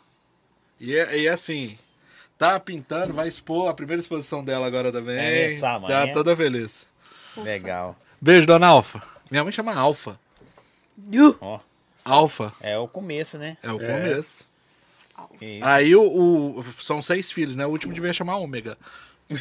E 0.80 0.96
é, 0.96 1.18
e 1.18 1.26
é 1.26 1.30
assim, 1.30 1.78
tá 2.36 2.58
pintando, 2.58 3.12
vai 3.12 3.28
expor 3.28 3.68
a 3.68 3.74
primeira 3.74 4.00
exposição 4.00 4.44
dela 4.44 4.66
agora 4.66 4.90
também. 4.90 5.16
É 5.18 5.30
mesmo, 5.48 5.58
sua 5.60 5.78
mãe, 5.78 5.88
tá 5.90 6.06
é? 6.08 6.12
toda 6.12 6.34
feliz. 6.34 6.87
Legal. 7.42 7.96
Beijo, 8.20 8.46
dona 8.46 8.66
Alfa. 8.68 9.02
Minha 9.30 9.44
mãe 9.44 9.52
chama 9.52 9.74
Alfa. 9.74 10.18
Ó, 11.40 11.60
Alfa 12.04 12.52
é 12.60 12.76
o 12.78 12.88
começo, 12.88 13.38
né? 13.38 13.56
é 13.62 13.70
o 13.70 13.78
começo. 13.78 14.48
Que- 15.38 15.60
Aí 15.62 15.94
o, 15.96 16.02
o- 16.02 16.64
São 16.74 17.02
seis 17.02 17.30
filhos, 17.30 17.54
né? 17.56 17.66
O 17.66 17.70
último 17.70 17.92
devia 17.92 18.12
chamar 18.12 18.36
Ômega. 18.38 18.76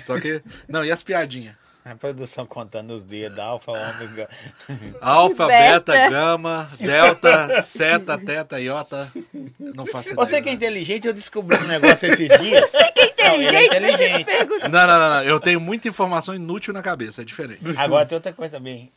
Só 0.05 0.19
que. 0.19 0.41
Não, 0.67 0.83
e 0.83 0.91
as 0.91 1.01
piadinhas? 1.03 1.55
A 1.89 1.95
produção 1.95 2.45
contando 2.45 2.91
os 2.93 3.03
dedos, 3.03 3.39
alfa, 3.39 3.71
ômega. 3.71 4.27
Alfa, 4.99 5.47
Beta. 5.47 5.93
beta, 5.93 6.09
gama, 6.09 6.69
delta, 6.79 7.61
seta, 7.61 8.17
teta, 8.17 8.59
iota. 8.59 9.09
Não 9.57 9.85
faço 9.85 10.09
ideia. 10.09 10.15
Você 10.15 10.41
que 10.41 10.49
é 10.49 10.51
inteligente, 10.51 11.07
eu 11.07 11.13
descobri 11.13 11.57
um 11.57 11.67
negócio 11.67 12.11
esses 12.11 12.27
dias. 12.39 12.69
Você 12.69 12.91
que 12.91 12.99
é 12.99 13.35
Inteligente, 13.35 13.79
deixa 13.79 14.03
eu 14.03 14.17
te 14.19 14.25
perguntar. 14.25 14.69
Não, 14.69 14.87
não, 14.87 14.99
não, 14.99 15.09
não. 15.15 15.23
Eu 15.23 15.39
tenho 15.39 15.61
muita 15.61 15.87
informação 15.87 16.35
inútil 16.35 16.73
na 16.73 16.81
cabeça, 16.81 17.21
é 17.21 17.25
diferente. 17.25 17.61
Agora 17.77 18.05
tem 18.05 18.15
outra 18.15 18.33
coisa 18.33 18.57
também. 18.57 18.91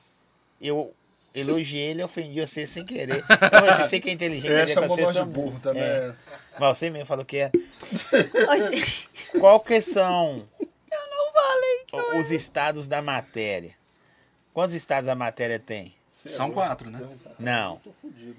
Eu 0.61 0.93
elogiei 1.35 1.91
ele 1.91 2.01
e 2.01 2.05
ofendi 2.05 2.41
você 2.41 2.67
sem 2.67 2.85
querer. 2.85 3.25
Não, 3.29 3.67
você, 3.67 3.85
você 3.85 4.01
que 4.01 4.11
é 4.11 4.13
inteligente, 4.13 4.53
É, 4.53 4.67
que 4.67 4.75
chamou 4.75 4.97
você 4.97 5.13
de 5.13 5.25
burro 5.27 5.61
também. 5.61 5.83
É. 5.83 6.13
Mas 6.59 6.77
você 6.77 6.91
mesmo 6.91 7.07
falou 7.07 7.25
que 7.25 7.39
é. 7.39 7.51
Qual 9.39 9.61
que 9.61 9.81
são 9.81 10.43
Eu 10.59 10.67
não 10.67 10.70
falei 11.43 11.85
que 11.87 12.19
os 12.19 12.31
estados 12.31 12.87
da 12.87 13.01
matéria? 13.03 13.75
Quantos 14.53 14.75
estados 14.75 15.09
a 15.09 15.15
matéria 15.15 15.59
tem? 15.59 15.95
São 16.27 16.51
quatro, 16.51 16.91
né? 16.91 17.01
Não. 17.39 17.81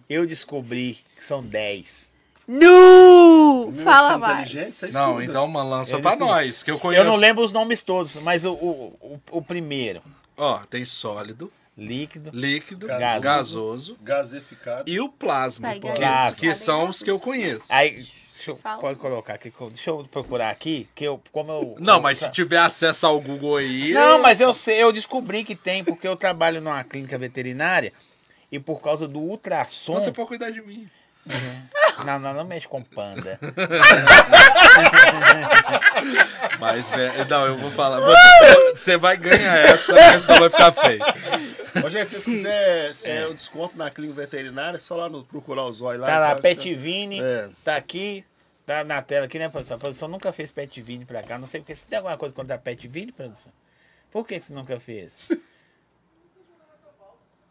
Eu 0.09 0.25
descobri 0.27 0.99
que 1.15 1.25
são 1.25 1.41
10. 1.43 2.11
Nu! 2.47 3.73
Fala 3.83 4.17
mais. 4.17 4.51
Não, 4.91 5.21
então 5.21 5.45
uma 5.45 5.63
lança 5.63 5.95
Eles 5.95 6.01
pra 6.01 6.15
nós, 6.15 6.61
que 6.63 6.69
eu 6.71 6.79
conheço. 6.79 7.01
Eu 7.01 7.05
não 7.09 7.15
lembro 7.15 7.43
os 7.43 7.51
nomes 7.51 7.81
todos, 7.83 8.15
mas 8.15 8.45
o, 8.45 8.53
o, 8.53 8.97
o, 9.01 9.21
o 9.31 9.41
primeiro: 9.41 10.01
Ó, 10.35 10.59
tem 10.69 10.83
sólido, 10.83 11.51
líquido, 11.77 12.29
líquido, 12.33 12.87
Gasoso. 12.87 13.21
gasoso, 13.21 13.97
Gasificado. 14.01 14.89
e 14.89 14.99
o 14.99 15.07
plasma, 15.09 15.69
que, 15.73 16.39
que 16.39 16.55
são 16.55 16.89
os 16.89 17.01
que 17.01 17.09
eu 17.09 17.19
conheço. 17.19 17.65
Aí, 17.69 18.05
deixa 18.41 18.51
eu, 18.51 18.57
Fala. 18.57 18.81
pode 18.81 18.97
colocar 18.97 19.35
aqui, 19.35 19.53
deixa 19.69 19.89
eu 19.91 20.03
procurar 20.11 20.49
aqui, 20.49 20.89
que 20.95 21.05
eu, 21.05 21.21
como 21.31 21.51
eu... 21.51 21.75
Não, 21.79 21.95
eu- 21.97 22.01
mas 22.01 22.17
se 22.17 22.31
tiver 22.31 22.57
acesso 22.57 23.05
ao 23.05 23.21
Google 23.21 23.57
aí. 23.57 23.93
Não, 23.93 24.19
mas 24.19 24.41
eu 24.41 24.53
sei, 24.53 24.81
eu 24.81 24.91
descobri 24.91 25.43
que 25.43 25.55
tem, 25.55 25.83
porque 25.83 26.07
eu 26.07 26.15
trabalho 26.15 26.59
numa 26.59 26.83
clínica 26.83 27.17
veterinária 27.17 27.93
e 28.51 28.59
por 28.59 28.81
causa 28.81 29.07
do 29.07 29.19
ultrassom... 29.19 29.93
Então 29.93 30.01
você 30.01 30.11
pode 30.11 30.27
cuidar 30.27 30.49
de 30.49 30.61
mim. 30.61 30.89
Não, 32.03 32.17
não, 32.17 32.33
não 32.33 32.45
mexe 32.45 32.67
com 32.67 32.81
panda. 32.81 33.39
Mas, 36.59 36.89
velho, 36.89 37.25
não, 37.29 37.45
eu 37.45 37.57
vou 37.57 37.71
falar. 37.71 37.99
Você- 38.73 38.97
vai 38.97 39.17
ganhar 39.17 39.57
essa, 39.57 39.93
mas 39.93 40.23
senão 40.23 40.39
vai 40.39 40.49
ficar 40.49 40.71
feio. 40.71 40.99
Ô, 41.85 41.89
gente, 41.89 42.09
se 42.09 42.21
vocês 42.21 42.37
quiserem 42.37 42.95
é, 43.03 43.25
o 43.27 43.33
desconto 43.33 43.77
na 43.77 43.89
clínica 43.89 44.21
veterinária, 44.21 44.77
é 44.77 44.79
só 44.79 44.95
lá 44.95 45.09
no 45.09 45.23
procurar 45.23 45.63
o 45.65 45.71
zóio 45.71 45.99
lá. 45.99 46.07
Tá 46.07 46.19
lá, 46.19 46.35
Petvini, 46.35 47.21
É. 47.21 47.47
tá 47.63 47.75
aqui, 47.75 48.25
tá 48.71 48.83
na 48.83 49.01
tela 49.01 49.25
aqui, 49.25 49.37
né, 49.39 49.49
produção? 49.49 49.77
A 49.77 49.79
produção 49.79 50.07
nunca 50.07 50.31
fez 50.33 50.51
Petvini 50.51 51.05
pra 51.05 51.21
cá, 51.23 51.37
não 51.37 51.47
sei 51.47 51.61
porque. 51.61 51.75
Você 51.75 51.85
tem 51.87 51.97
alguma 51.97 52.17
coisa 52.17 52.33
contra 52.33 52.55
a 52.55 52.59
Petvini, 52.59 53.11
produção? 53.11 53.51
Por 54.11 54.25
que 54.27 54.39
você 54.39 54.53
nunca 54.53 54.79
fez? 54.79 55.19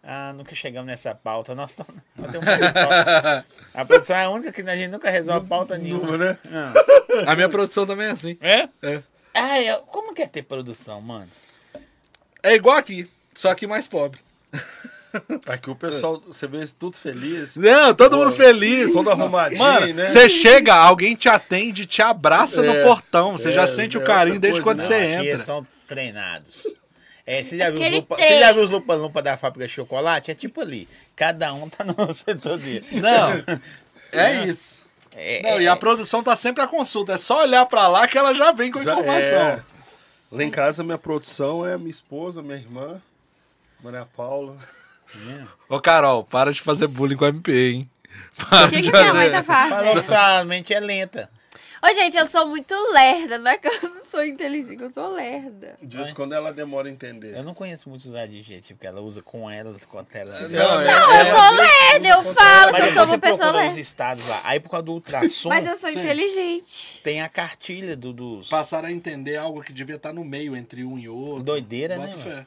Ah, 0.02 0.32
nunca 0.32 0.54
chegamos 0.54 0.86
nessa 0.86 1.14
pauta. 1.14 1.54
Nós, 1.54 1.72
estamos- 1.72 1.94
nós 2.16 2.30
temos 2.30 2.46
pauta. 2.46 3.46
A 3.74 3.84
produção 3.84 4.16
é 4.16 4.24
a 4.24 4.30
única 4.30 4.50
que 4.50 4.62
a 4.62 4.74
gente 4.74 4.88
nunca 4.90 5.10
resolve 5.10 5.46
pauta 5.46 5.76
nenhuma. 5.76 6.16
né? 6.16 6.38
Não. 6.44 7.30
A 7.30 7.34
minha 7.36 7.50
produção 7.50 7.86
também 7.86 8.06
é 8.06 8.10
assim. 8.10 8.38
É? 8.40 8.68
É. 8.82 9.02
Ah, 9.34 9.60
eu- 9.60 9.82
como 9.82 10.14
que 10.14 10.22
é 10.22 10.26
ter 10.26 10.42
produção, 10.42 11.02
mano? 11.02 11.28
É 12.42 12.54
igual 12.54 12.78
aqui, 12.78 13.10
só 13.34 13.54
que 13.54 13.66
mais 13.66 13.86
pobre. 13.86 14.18
Aqui 15.46 15.70
o 15.70 15.74
pessoal, 15.74 16.20
você 16.26 16.46
vê 16.46 16.64
tudo 16.78 16.96
feliz. 16.96 17.56
Não, 17.56 17.94
todo 17.94 18.16
mundo 18.16 18.32
feliz. 18.32 18.92
Todo 18.92 19.10
arrumadinho, 19.10 19.60
Mano, 19.60 19.92
né? 19.94 20.06
você 20.06 20.28
chega, 20.28 20.74
alguém 20.74 21.14
te 21.14 21.28
atende, 21.28 21.86
te 21.86 22.00
abraça 22.02 22.62
no 22.62 22.72
É, 22.74 22.82
portão. 22.84 23.32
Você 23.32 23.50
já 23.52 23.62
é, 23.62 23.66
sente 23.66 23.96
é 23.96 24.00
o 24.00 24.04
carinho 24.04 24.38
desde 24.40 24.62
quando 24.62 24.78
né? 24.78 24.84
você 24.84 24.94
aqui 24.94 25.28
entra. 25.28 25.38
são 25.40 25.66
treinados. 25.86 26.66
É, 27.26 27.42
você 27.44 27.56
já 27.58 27.70
viu 27.70 27.80
os 27.80 27.90
lupa, 27.90 28.16
você 28.16 28.38
já 28.38 28.52
viu 28.52 28.62
os 28.64 28.70
lupa 28.70 28.94
lupa 28.94 29.22
da 29.22 29.36
fábrica 29.36 29.66
de 29.66 29.72
chocolate? 29.72 30.30
É 30.30 30.34
tipo 30.34 30.60
ali. 30.60 30.88
Cada 31.14 31.52
um 31.54 31.68
tá 31.68 31.84
no 31.84 31.94
setor 32.14 32.58
dele. 32.58 32.86
Não, 32.92 33.58
é 34.12 34.46
isso. 34.46 34.80
É, 35.12 35.42
Não, 35.42 35.60
e 35.60 35.66
a 35.66 35.74
produção 35.76 36.22
tá 36.22 36.34
sempre 36.36 36.62
à 36.62 36.66
consulta. 36.68 37.14
É 37.14 37.16
só 37.18 37.42
olhar 37.42 37.66
pra 37.66 37.88
lá 37.88 38.06
que 38.06 38.16
ela 38.16 38.32
já 38.32 38.52
vem 38.52 38.70
com 38.70 38.80
Já 38.82 38.92
informação. 38.92 39.20
é. 39.22 39.62
Lá 40.30 40.44
em 40.44 40.50
casa, 40.50 40.84
minha 40.84 40.96
produção 40.98 41.66
é 41.66 41.76
minha 41.76 41.90
esposa, 41.90 42.40
minha 42.40 42.56
irmã, 42.56 43.02
Maria 43.82 44.06
Paula. 44.16 44.56
Ô, 45.68 45.80
Carol, 45.80 46.24
para 46.24 46.52
de 46.52 46.60
fazer 46.60 46.86
bullying 46.86 47.16
com 47.16 47.24
a 47.24 47.28
MP, 47.28 47.52
hein? 47.72 47.90
Para 48.36 48.66
O 48.66 48.70
que, 48.70 48.80
de 48.80 48.90
que 48.90 48.98
minha 48.98 49.12
mãe 49.14 49.30
fazer. 49.30 49.44
tá 49.44 49.68
Falou 49.68 49.78
que 49.78 49.86
fazendo? 49.88 50.02
sua 50.02 50.44
mente 50.44 50.72
é 50.74 50.80
lenta. 50.80 51.30
Ô, 51.82 51.94
gente, 51.94 52.14
eu 52.18 52.26
sou 52.26 52.46
muito 52.46 52.74
lerda. 52.92 53.38
Não 53.38 53.50
é 53.50 53.56
que 53.56 53.66
eu 53.66 53.88
não 53.88 54.04
sou 54.04 54.22
inteligente, 54.22 54.82
eu 54.82 54.92
sou 54.92 55.14
lerda. 55.14 55.78
Diz 55.80 56.12
quando 56.12 56.34
ela 56.34 56.52
demora 56.52 56.88
a 56.88 56.90
entender. 56.90 57.34
Eu 57.34 57.42
não 57.42 57.54
conheço 57.54 57.88
muitos 57.88 58.14
adjetivos 58.14 58.78
que 58.78 58.86
ela 58.86 59.00
usa 59.00 59.22
com 59.22 59.50
ela, 59.50 59.74
com 59.88 60.04
ela. 60.12 60.40
Não, 60.48 60.80
é- 60.80 60.84
Não, 60.84 61.14
eu 61.16 61.36
sou 61.36 61.50
lerda. 61.52 62.08
Eu 62.08 62.34
falo 62.34 62.74
que 62.74 62.82
eu 62.82 62.92
sou 62.92 63.06
você 63.06 63.12
uma 63.12 63.18
pessoa 63.18 63.38
procura 63.38 63.58
os 63.60 63.66
lerda. 63.68 63.80
estados 63.80 64.28
lá. 64.28 64.40
Aí 64.44 64.60
por 64.60 64.68
causa 64.68 64.84
do 64.84 64.92
ultrassom, 64.92 65.48
Mas 65.48 65.66
eu 65.66 65.74
sou 65.76 65.90
Sim. 65.90 66.00
inteligente. 66.00 67.00
tem 67.02 67.22
a 67.22 67.28
cartilha 67.30 67.96
do, 67.96 68.12
dos... 68.12 68.48
Passaram 68.48 68.88
a 68.88 68.92
entender 68.92 69.38
algo 69.38 69.62
que 69.62 69.72
devia 69.72 69.96
estar 69.96 70.12
no 70.12 70.22
meio 70.24 70.54
entre 70.54 70.84
um 70.84 70.98
e 70.98 71.08
outro. 71.08 71.44
Doideira, 71.44 71.96
Bota 71.96 72.14
né, 72.16 72.22
fé. 72.22 72.46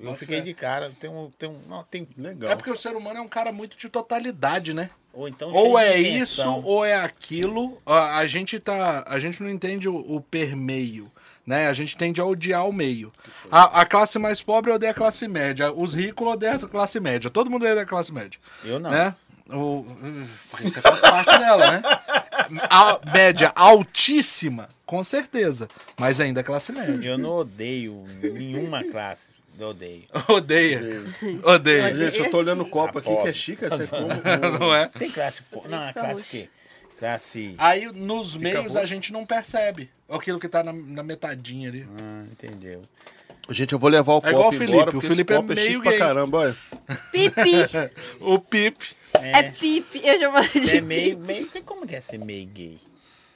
Eu 0.00 0.14
fiquei 0.14 0.40
de 0.40 0.54
cara. 0.54 0.90
Tem 0.98 1.10
um... 1.10 1.30
Tem 1.38 1.48
um 1.48 1.60
não, 1.68 1.82
tem... 1.84 2.08
Legal. 2.16 2.50
É 2.50 2.56
porque 2.56 2.70
o 2.70 2.76
ser 2.76 2.96
humano 2.96 3.18
é 3.18 3.22
um 3.22 3.28
cara 3.28 3.52
muito 3.52 3.76
de 3.76 3.88
totalidade, 3.88 4.72
né? 4.72 4.90
Ou 5.12 5.28
então 5.28 5.52
Ou 5.52 5.78
é 5.78 5.98
isso, 5.98 6.48
ou 6.64 6.84
é 6.84 6.94
aquilo. 6.94 7.80
A, 7.84 8.18
a 8.18 8.26
gente 8.26 8.60
tá. 8.60 9.04
A 9.06 9.18
gente 9.18 9.42
não 9.42 9.50
entende 9.50 9.88
o, 9.88 9.96
o 9.96 10.20
permeio. 10.20 11.10
Né? 11.44 11.66
A 11.66 11.72
gente 11.72 11.96
tende 11.96 12.20
a 12.20 12.24
odiar 12.24 12.68
o 12.68 12.72
meio. 12.72 13.12
A, 13.50 13.80
a 13.80 13.86
classe 13.86 14.18
mais 14.20 14.40
pobre 14.40 14.70
odeia 14.70 14.92
a 14.92 14.94
classe 14.94 15.26
média. 15.26 15.72
Os 15.72 15.94
ricos 15.94 16.28
odeiam 16.28 16.54
a 16.54 16.68
classe 16.68 17.00
média. 17.00 17.28
Todo 17.28 17.50
mundo 17.50 17.62
odeia 17.62 17.82
a 17.82 17.86
classe 17.86 18.12
média. 18.12 18.38
Eu 18.64 18.78
não. 18.78 18.90
Né? 18.90 19.14
O, 19.52 19.84
você 20.52 20.80
faz 20.80 21.00
parte 21.00 21.38
dela, 21.38 21.72
né? 21.72 21.82
A 22.70 23.00
média 23.12 23.50
altíssima, 23.56 24.68
com 24.86 25.02
certeza. 25.02 25.66
Mas 25.98 26.20
ainda 26.20 26.38
é 26.38 26.44
classe 26.44 26.70
média. 26.70 27.04
Eu 27.04 27.18
não 27.18 27.30
odeio 27.30 28.04
nenhuma 28.22 28.84
classe. 28.84 29.39
Eu 29.60 29.68
odeio. 29.68 30.04
Odeia. 30.28 30.80
Odeia. 31.44 31.94
Gente, 31.94 32.18
eu 32.18 32.30
tô 32.30 32.38
olhando 32.38 32.62
o 32.62 32.66
copo 32.68 32.98
Ah, 32.98 33.00
aqui 33.00 33.22
que 33.22 33.28
é 33.28 33.32
chique, 33.32 33.64
essa 33.64 33.82
é 33.82 33.86
como... 33.86 34.08
Não 34.58 34.74
é? 34.74 34.88
Tem 34.88 35.10
classe... 35.10 35.42
po- 35.42 35.66
Não, 35.68 35.86
Fica 35.88 36.00
classe 36.00 36.24
quê? 36.24 36.48
Classe... 36.98 37.54
Aí 37.58 37.86
nos 37.92 38.36
meios 38.36 38.62
roxo. 38.64 38.78
a 38.78 38.84
gente 38.86 39.12
não 39.12 39.26
percebe 39.26 39.90
aquilo 40.08 40.38
que 40.40 40.48
tá 40.48 40.62
na, 40.62 40.72
na 40.72 41.02
metadinha 41.02 41.68
ali. 41.68 41.86
Ah, 42.00 42.24
entendeu. 42.30 42.82
Gente, 43.50 43.72
eu 43.72 43.78
vou 43.78 43.90
levar 43.90 44.14
o 44.14 44.18
É 44.18 44.20
copo 44.20 44.28
igual 44.30 44.48
o 44.48 44.52
Felipe, 44.52 44.72
embora, 44.72 44.96
o 44.96 45.00
Felipe 45.00 45.32
é 45.32 45.36
esse 45.36 45.42
copo 45.42 45.54
meio 45.54 45.60
chique 45.72 45.80
gay. 45.82 45.98
pra 45.98 46.06
caramba, 46.06 46.38
olha. 46.38 46.56
Pipi. 47.12 47.52
O 48.20 48.38
Pipe. 48.38 48.86
É 49.14 49.42
pipi. 49.50 50.00
Eu 50.06 50.18
chamo 50.18 50.40
de 50.48 50.76
É 50.76 50.80
meio, 50.80 51.18
meio... 51.18 51.48
Como 51.64 51.86
que 51.86 51.96
é 51.96 52.00
ser 52.00 52.18
meio 52.18 52.46
gay? 52.46 52.78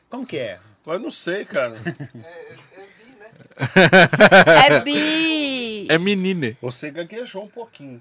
Como 0.08 0.24
que 0.24 0.38
é? 0.38 0.58
Mas 0.86 1.00
não 1.00 1.10
sei, 1.10 1.44
cara. 1.44 1.74
É 2.14 2.56
bi. 4.84 5.86
É 5.90 5.98
menine. 5.98 6.56
Você 6.62 6.90
gaguejou 6.90 7.44
um 7.44 7.48
pouquinho. 7.48 8.00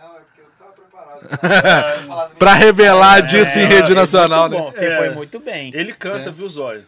Não, 0.00 0.16
é 0.16 0.20
porque 0.20 0.40
eu 0.40 0.46
tava 0.58 0.72
preparado. 0.72 2.36
Pra 2.38 2.54
revelar 2.54 3.20
disso 3.22 3.58
em 3.58 3.62
É, 3.62 3.66
rede 3.66 3.92
é 3.92 3.94
nacional, 3.94 4.48
né? 4.48 4.56
bom, 4.56 4.70
Você 4.70 4.84
É. 4.86 4.96
foi 4.98 5.10
muito 5.10 5.40
bem. 5.40 5.70
Ele 5.74 5.92
canta, 5.92 6.30
viu, 6.30 6.48
Zóio? 6.48 6.86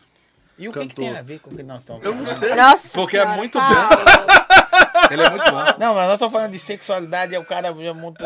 E 0.58 0.68
o 0.68 0.72
que, 0.72 0.86
que 0.88 0.94
tem 0.96 1.16
a 1.16 1.22
ver 1.22 1.38
com 1.38 1.50
o 1.50 1.56
que 1.56 1.62
nós 1.62 1.78
estamos 1.80 2.02
Eu 2.04 2.12
falando? 2.12 2.28
não 2.28 2.34
sei. 2.34 2.54
Nossa 2.54 2.88
Porque 2.92 3.16
é 3.16 3.20
senhora, 3.20 3.38
muito 3.38 3.58
fala. 3.58 3.88
Ele 5.10 5.22
é 5.22 5.30
muito 5.30 5.44
bom. 5.50 5.64
Não, 5.78 5.94
mas 5.94 6.04
nós 6.04 6.12
estamos 6.14 6.32
falando 6.32 6.50
de 6.52 6.58
sexualidade, 6.58 7.34
é 7.34 7.38
o 7.38 7.44
cara 7.44 7.72
já 7.80 7.94
muito. 7.94 8.22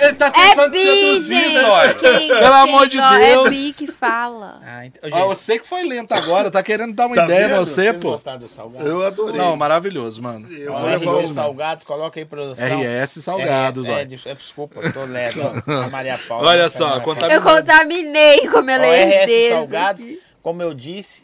Ele 0.00 0.12
tá 0.14 0.32
É 0.34 0.68
bi, 0.68 1.20
gente. 1.22 1.98
Quem- 2.00 2.28
Pelo 2.28 2.54
amor 2.54 2.88
de 2.88 2.96
go- 2.98 3.08
Deus. 3.18 3.46
É 3.46 3.50
bi 3.50 3.72
que 3.72 3.86
fala. 3.86 4.60
Ah, 4.64 4.86
então, 4.86 5.00
Ah, 5.12 5.16
gente, 5.18 5.26
você 5.26 5.58
que 5.58 5.66
foi 5.66 5.82
lento 5.84 6.12
agora, 6.12 6.50
tá 6.50 6.62
querendo 6.62 6.94
dar 6.94 7.06
uma 7.06 7.16
Tá 7.16 7.24
ideia 7.24 7.48
vendo? 7.48 7.58
você, 7.66 7.84
vocês 7.90 8.02
pô. 8.02 8.10
gostaram 8.12 8.38
do 8.38 8.48
salgado? 8.48 8.86
Eu 8.88 9.04
adorei. 9.04 9.36
Não, 9.40 9.56
maravilhoso, 9.56 10.22
mano. 10.22 10.50
Eu 10.52 10.74
RC 10.76 11.08
um... 11.08 11.28
Salgados, 11.28 11.84
coloca 11.84 12.18
aí 12.20 12.24
produção. 12.26 12.64
RS 12.66 13.22
Salgados, 13.22 13.84
RS, 13.84 13.90
é, 13.90 14.00
ó. 14.00 14.04
des- 14.04 14.26
é, 14.26 14.34
desculpa, 14.34 14.80
eu 14.80 14.92
tô 14.92 15.04
lento. 15.04 15.40
A 15.70 15.88
Maria 15.88 16.18
Paula. 16.18 16.48
Olha 16.50 16.62
tá 16.64 16.68
só, 16.70 16.88
Maria 16.88 17.02
conta- 17.04 17.20
Paula. 17.28 17.34
Eu 17.34 17.42
contaminei 17.42 18.48
com 18.48 18.58
a 18.58 18.62
minha 18.62 18.78
Ó, 18.80 18.82
RS. 18.82 19.48
Salgados, 19.50 20.04
como 20.42 20.62
eu 20.62 20.74
disse, 20.74 21.22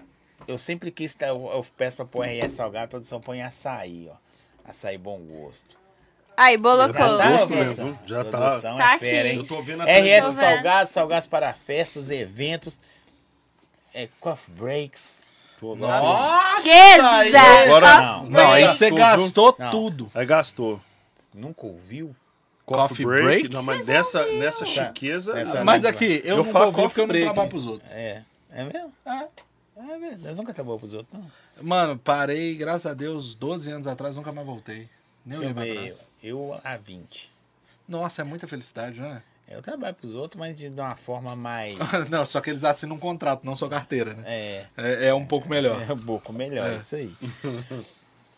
eu 0.49 0.57
sempre 0.59 0.91
quis, 0.91 1.17
eu, 1.21 1.51
eu 1.55 1.67
peço 1.77 1.97
pra 1.97 2.05
pôr 2.07 2.25
RS 2.27 2.53
Salgado, 2.55 2.85
a 2.87 2.89
produção 2.89 3.21
põe 3.21 3.43
açaí, 3.43 4.09
ó. 4.11 4.17
Açaí 4.65 4.97
bom 4.99 5.19
gosto. 5.19 5.80
Aí, 6.43 6.57
bolocou. 6.57 6.95
Já 7.19 7.39
tá, 7.39 7.47
mesmo, 7.47 7.99
já 8.07 8.25
tá. 8.25 8.31
Produção 8.31 8.77
Tá 8.79 8.95
é 8.95 8.99
fera, 8.99 9.19
aqui. 9.21 9.29
hein? 9.29 9.37
Eu 9.37 9.47
tô 9.47 9.61
vendo 9.61 9.83
a 9.83 9.85
RS. 9.85 10.35
Salgados, 10.35 10.91
salgados 10.93 11.27
para 11.29 11.53
festas, 11.53 12.09
eventos, 12.09 12.81
é, 13.93 14.09
coffee 14.19 14.55
breaks. 14.55 15.21
Nossa! 15.61 16.63
Queza! 16.63 17.41
Agora- 17.67 18.01
Não, 18.01 18.25
Não, 18.31 18.53
aí 18.53 18.67
você 18.69 18.91
gastou 18.91 19.55
Não. 19.59 19.71
tudo. 19.71 20.11
Aí 20.15 20.25
gastou. 20.25 20.81
Nunca 21.35 21.67
ouviu? 21.67 22.17
Coffee 22.65 23.05
break? 23.05 23.51
Não, 23.53 23.63
mas 23.63 23.85
nessa, 23.87 24.25
nessa 24.39 24.65
chiqueza... 24.65 25.39
Essa- 25.39 25.59
não. 25.59 25.65
Mas 25.67 25.85
aqui, 25.85 26.23
eu, 26.25 26.31
Eu 26.31 26.37
não 26.39 26.45
falo 26.47 26.73
vou 26.73 26.89
ver 26.89 26.89
porque 26.89 27.01
eu 27.01 27.07
não 27.07 27.09
coffee 27.09 27.25
trabalho 27.25 27.49
break. 27.49 27.51
pros 27.51 27.67
outros. 27.67 27.91
É. 27.93 28.23
É 28.51 28.65
mesmo? 28.65 28.93
É. 29.05 29.27
É 29.77 29.99
verdade. 29.99 30.23
Nós 30.25 30.37
nunca 30.39 30.65
bom 30.65 30.79
pros 30.79 30.95
outros, 30.95 31.13
não. 31.21 31.31
Mano, 31.63 31.99
parei, 31.99 32.55
graças 32.55 32.87
a 32.87 32.95
Deus, 32.95 33.35
12 33.35 33.71
anos 33.71 33.87
atrás, 33.87 34.17
nunca 34.17 34.33
mais 34.33 34.47
voltei. 34.47 34.89
Nem 35.27 35.37
Eu, 35.37 35.43
olhei 35.51 35.53
pra 35.55 35.65
trás. 35.83 36.10
Eu 36.23 36.59
há 36.65 36.77
20. 36.77 37.31
Nossa, 37.89 38.23
é 38.23 38.25
muita 38.25 38.47
felicidade, 38.47 39.01
né? 39.01 39.23
Eu 39.49 39.61
trabalho 39.61 39.95
pros 39.97 40.15
outros, 40.15 40.39
mas 40.39 40.57
de 40.57 40.69
uma 40.69 40.95
forma 40.95 41.35
mais. 41.35 41.77
Não, 42.09 42.25
só 42.25 42.41
que 42.41 42.51
eles 42.51 42.63
assinam 42.63 42.95
um 42.95 42.99
contrato, 43.01 43.45
não 43.45 43.57
só 43.57 43.69
carteira, 43.69 44.15
né? 44.15 44.23
É. 44.27 44.67
É, 44.77 45.07
é 45.09 45.15
um 45.15 45.27
pouco 45.27 45.49
melhor. 45.49 45.85
É 45.89 45.93
um 45.93 45.99
pouco 45.99 46.33
melhor, 46.33 46.71
É. 46.71 46.77
isso 46.77 46.95
aí. 46.95 47.13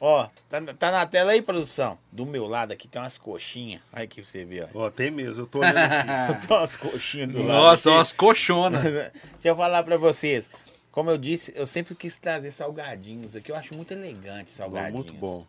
Ó, 0.00 0.26
tá, 0.50 0.60
tá 0.76 0.90
na 0.90 1.06
tela 1.06 1.30
aí, 1.30 1.40
produção? 1.40 1.96
Do 2.10 2.26
meu 2.26 2.46
lado 2.48 2.72
aqui 2.72 2.88
tem 2.88 3.00
umas 3.00 3.18
coxinhas. 3.18 3.80
Aí 3.92 4.08
que 4.08 4.24
você 4.24 4.44
vê, 4.44 4.62
ó. 4.74 4.86
Ó, 4.86 4.90
tem 4.90 5.12
mesmo, 5.12 5.44
eu 5.44 5.46
tô 5.46 5.60
olhando 5.60 5.76
aqui. 5.78 6.42
Tem 6.48 6.56
umas 6.56 6.76
coxinhas 6.76 7.28
do 7.28 7.38
lado. 7.38 7.48
Nossa, 7.48 7.90
umas 7.90 8.10
colchonas. 8.12 8.82
Deixa 8.82 9.12
eu 9.44 9.56
falar 9.56 9.84
pra 9.84 9.96
vocês. 9.96 10.50
Como 10.90 11.08
eu 11.08 11.16
disse, 11.16 11.52
eu 11.54 11.66
sempre 11.68 11.94
quis 11.94 12.16
trazer 12.18 12.50
salgadinhos 12.50 13.36
aqui. 13.36 13.52
Eu 13.52 13.56
acho 13.56 13.76
muito 13.76 13.92
elegante 13.92 14.50
salgadinhos. 14.50 14.92
Muito 14.92 15.12
bom. 15.14 15.46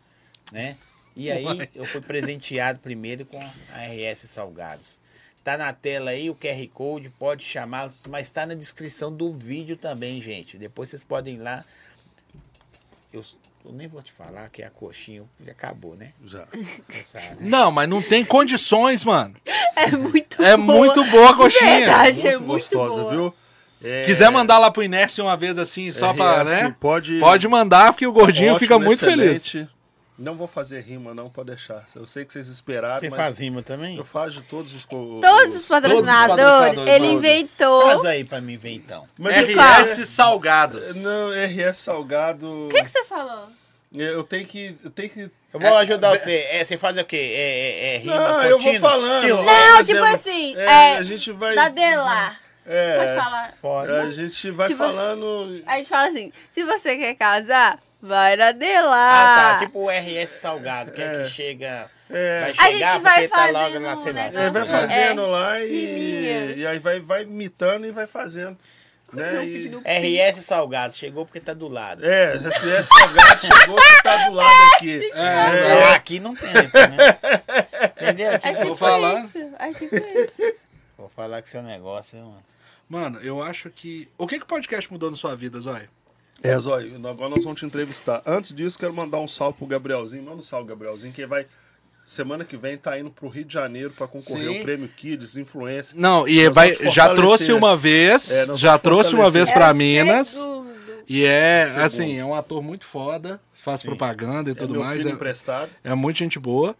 né? 0.52 0.76
E 1.16 1.30
aí 1.30 1.68
eu 1.74 1.84
fui 1.84 2.00
presenteado 2.00 2.78
primeiro 2.80 3.24
com 3.24 3.38
a 3.40 3.78
RS 3.86 4.28
Salgados. 4.28 4.98
Tá 5.44 5.56
na 5.58 5.72
tela 5.72 6.10
aí 6.10 6.30
o 6.30 6.34
QR 6.34 6.66
Code, 6.72 7.10
pode 7.18 7.44
chamar, 7.44 7.90
mas 8.08 8.30
tá 8.30 8.46
na 8.46 8.54
descrição 8.54 9.12
do 9.14 9.32
vídeo 9.32 9.76
também, 9.76 10.20
gente. 10.22 10.56
Depois 10.56 10.88
vocês 10.88 11.04
podem 11.04 11.34
ir 11.34 11.38
lá. 11.40 11.64
Eu, 13.12 13.22
eu 13.64 13.72
nem 13.72 13.86
vou 13.86 14.02
te 14.02 14.10
falar 14.10 14.48
que 14.48 14.62
a 14.62 14.70
coxinha 14.70 15.22
já 15.44 15.52
acabou, 15.52 15.94
né? 15.96 16.12
Já. 16.24 16.46
Essa, 16.88 17.18
né? 17.20 17.36
Não, 17.40 17.70
mas 17.70 17.88
não 17.88 18.00
tem 18.02 18.24
condições, 18.24 19.04
mano. 19.04 19.34
É 19.76 19.90
muito 19.90 20.40
É 20.40 20.56
boa. 20.56 20.78
muito 20.78 21.04
boa 21.10 21.30
a 21.30 21.32
De 21.32 21.38
coxinha. 21.38 21.78
verdade, 21.78 22.28
é 22.28 22.36
Muito 22.38 22.46
muito 22.46 22.60
gostosa, 22.62 23.00
boa. 23.00 23.10
viu? 23.10 23.34
É, 23.82 24.02
Quiser 24.02 24.30
mandar 24.30 24.56
lá 24.58 24.70
pro 24.70 24.84
Inércio 24.84 25.24
uma 25.24 25.36
vez 25.36 25.58
assim, 25.58 25.90
só 25.90 26.14
pra, 26.14 26.42
RS, 26.44 26.50
né? 26.50 26.76
Pode, 26.78 27.18
Pode 27.18 27.48
mandar, 27.48 27.92
porque 27.92 28.06
o 28.06 28.12
gordinho 28.12 28.50
Ótimo, 28.52 28.60
fica 28.60 28.78
muito 28.78 29.00
feliz. 29.04 29.52
Não 30.16 30.36
vou 30.36 30.46
fazer 30.46 30.80
rima, 30.80 31.12
não, 31.12 31.28
pode 31.28 31.48
deixar. 31.48 31.84
Eu 31.94 32.06
sei 32.06 32.24
que 32.24 32.32
vocês 32.32 32.46
esperaram, 32.46 33.00
Você 33.00 33.10
mas 33.10 33.18
faz 33.18 33.38
rima 33.38 33.62
também? 33.62 33.96
eu 33.96 34.04
faço 34.04 34.30
de 34.40 34.42
todos 34.42 34.72
os... 34.72 34.84
Todos 34.84 35.56
os 35.56 35.66
patrocinadores, 35.66 36.44
patrocinadores, 36.44 36.78
ele 36.94 37.06
todos. 37.08 37.10
inventou. 37.24 37.82
Faz 37.82 38.04
aí 38.04 38.24
pra 38.24 38.40
mim 38.40 38.56
ver 38.56 38.70
então. 38.74 39.08
Mas 39.18 39.34
qual? 39.52 39.80
RS 39.82 40.08
Salgados. 40.08 40.94
Não, 40.96 41.30
RS 41.30 41.78
Salgado... 41.78 42.66
O 42.66 42.68
que, 42.68 42.80
que 42.80 42.88
você 42.88 43.02
falou? 43.04 43.48
Eu 43.92 44.22
tenho 44.22 44.46
que... 44.46 44.76
Eu 44.84 44.90
tenho 44.90 45.10
que... 45.10 45.30
Eu 45.52 45.60
vou 45.60 45.76
ajudar 45.78 46.10
você. 46.16 46.46
É, 46.50 46.64
você 46.64 46.76
faz 46.78 46.96
o 46.96 47.04
quê? 47.04 47.16
É, 47.16 47.40
é, 47.40 47.94
é 47.94 47.98
rima 47.98 48.16
Não, 48.16 48.42
eu 48.44 48.58
vou 48.60 48.78
falando. 48.80 49.44
Não, 49.44 49.82
tipo 49.84 50.02
assim, 50.04 50.56
é, 50.56 50.64
é, 50.64 50.96
a 50.98 51.02
gente 51.02 51.32
vai... 51.32 51.54
Da 51.56 51.68
Delar. 51.68 52.40
é, 52.66 52.96
Pode 52.98 53.24
falar. 53.24 53.54
Pode. 53.60 53.90
A 53.92 54.10
gente 54.12 54.50
vai 54.52 54.68
Tipo- 54.68 54.78
falando... 54.78 55.60
A 55.66 55.76
gente 55.76 55.88
fala 55.88 56.06
assim, 56.08 56.32
se 56.50 56.64
você 56.64 56.96
quer 56.96 57.14
casar, 57.14 57.80
vai 58.06 58.36
na 58.36 58.52
Delar. 58.52 59.38
Ah, 59.38 59.54
tá. 59.54 59.58
Tipo 59.66 59.80
o 59.80 59.90
RS 59.90 60.30
Salgado, 60.30 60.92
que 60.92 61.02
é, 61.02 61.04
É. 61.04 61.24
que 61.24 61.30
chega. 61.30 61.90
É. 62.10 62.40
Vai 62.40 62.50
A 62.50 62.54
chegar 62.54 62.68
gente 62.72 62.82
porque 62.92 62.98
vai 63.00 63.28
tá 63.28 63.46
logo 63.46 63.54
fazendo 63.64 63.84
lá, 63.84 63.96
sei 63.96 64.12
lá. 64.12 64.20
um 64.20 64.24
É, 64.38 64.50
vai 64.50 64.66
fazendo 64.66 65.22
É, 65.22 65.26
lá 65.26 65.60
e, 65.60 66.54
e 66.58 66.66
aí 66.66 66.78
vai, 66.78 67.00
vai 67.00 67.22
imitando 67.22 67.86
e 67.86 67.90
vai 67.90 68.06
fazendo. 68.06 68.56
Né? 69.12 69.44
E- 69.46 70.28
RS 70.32 70.44
Salgado, 70.44 70.92
chegou 70.94 71.24
porque 71.24 71.38
tá 71.40 71.54
do 71.54 71.68
lado. 71.68 72.04
é, 72.04 72.36
esse 72.36 72.68
S 72.72 72.88
salgado 72.88 73.40
chegou 73.40 73.76
que 73.76 74.02
tá 74.02 74.28
do 74.28 74.34
lado 74.34 74.50
aqui. 74.76 75.10
É, 75.14 75.94
aqui 75.94 76.18
não 76.20 76.34
tem, 76.34 76.52
né? 76.52 76.62
Entendeu? 78.02 78.32
É 78.32 78.38
Tipo, 78.38 78.52
tipo 78.54 78.66
Vou 78.66 78.76
falar. 78.76 79.24
isso. 79.24 79.38
É 79.58 79.72
tipo 79.72 79.94
isso. 79.96 80.54
Vou 80.98 81.08
falar 81.14 81.40
com 81.42 81.46
seu 81.48 81.62
negócio, 81.62 82.18
viu, 82.18 82.26
mano. 82.28 82.42
Mano, 82.88 83.20
eu 83.22 83.40
acho 83.42 83.70
que. 83.70 84.08
O 84.18 84.26
que, 84.26 84.38
que 84.38 84.44
o 84.44 84.48
podcast 84.48 84.90
mudou 84.92 85.10
na 85.10 85.16
sua 85.16 85.34
vida, 85.36 85.58
Zóia? 85.60 85.88
É, 86.44 86.58
Zóio, 86.60 86.94
agora 87.08 87.30
nós 87.30 87.42
vamos 87.42 87.58
te 87.58 87.64
entrevistar. 87.64 88.22
Antes 88.26 88.54
disso, 88.54 88.78
quero 88.78 88.92
mandar 88.92 89.18
um 89.18 89.26
salve 89.26 89.56
pro 89.56 89.66
Gabrielzinho. 89.66 90.22
Manda 90.22 90.36
um 90.36 90.42
salve, 90.42 90.68
Gabrielzinho, 90.68 91.12
que 91.12 91.24
vai. 91.24 91.46
Semana 92.04 92.44
que 92.44 92.54
vem 92.54 92.76
tá 92.76 92.98
indo 92.98 93.08
pro 93.10 93.28
Rio 93.28 93.46
de 93.46 93.54
Janeiro 93.54 93.90
pra 93.96 94.06
concorrer 94.06 94.50
Sim. 94.50 94.58
ao 94.58 94.62
Prêmio 94.62 94.86
Kids 94.94 95.38
Influência. 95.38 95.96
Não, 95.98 96.28
e 96.28 96.44
Nós 96.44 96.54
vai, 96.54 96.74
já 96.92 97.14
trouxe 97.14 97.50
uma 97.50 97.74
vez, 97.74 98.30
É, 98.30 98.54
já 98.58 98.76
trouxe 98.76 99.14
uma 99.14 99.30
vez 99.30 99.50
pra 99.50 99.70
É 99.70 99.72
Minas. 99.72 100.28
segundo. 100.28 100.64
E 101.08 101.24
é, 101.24 101.64
Segundo. 101.66 101.82
assim, 101.82 102.18
é 102.18 102.24
um 102.24 102.34
ator 102.34 102.62
muito 102.62 102.84
foda, 102.84 103.40
faz 103.54 103.82
propaganda 103.82 104.50
e 104.50 104.52
É 104.52 104.54
tudo 104.54 104.72
meu 104.74 104.82
mais. 104.82 104.98
filho 104.98 105.08
É, 105.08 105.12
emprestado. 105.12 105.70
é 105.82 105.94
muito 105.94 106.18
gente 106.18 106.38
boa. 106.38 106.76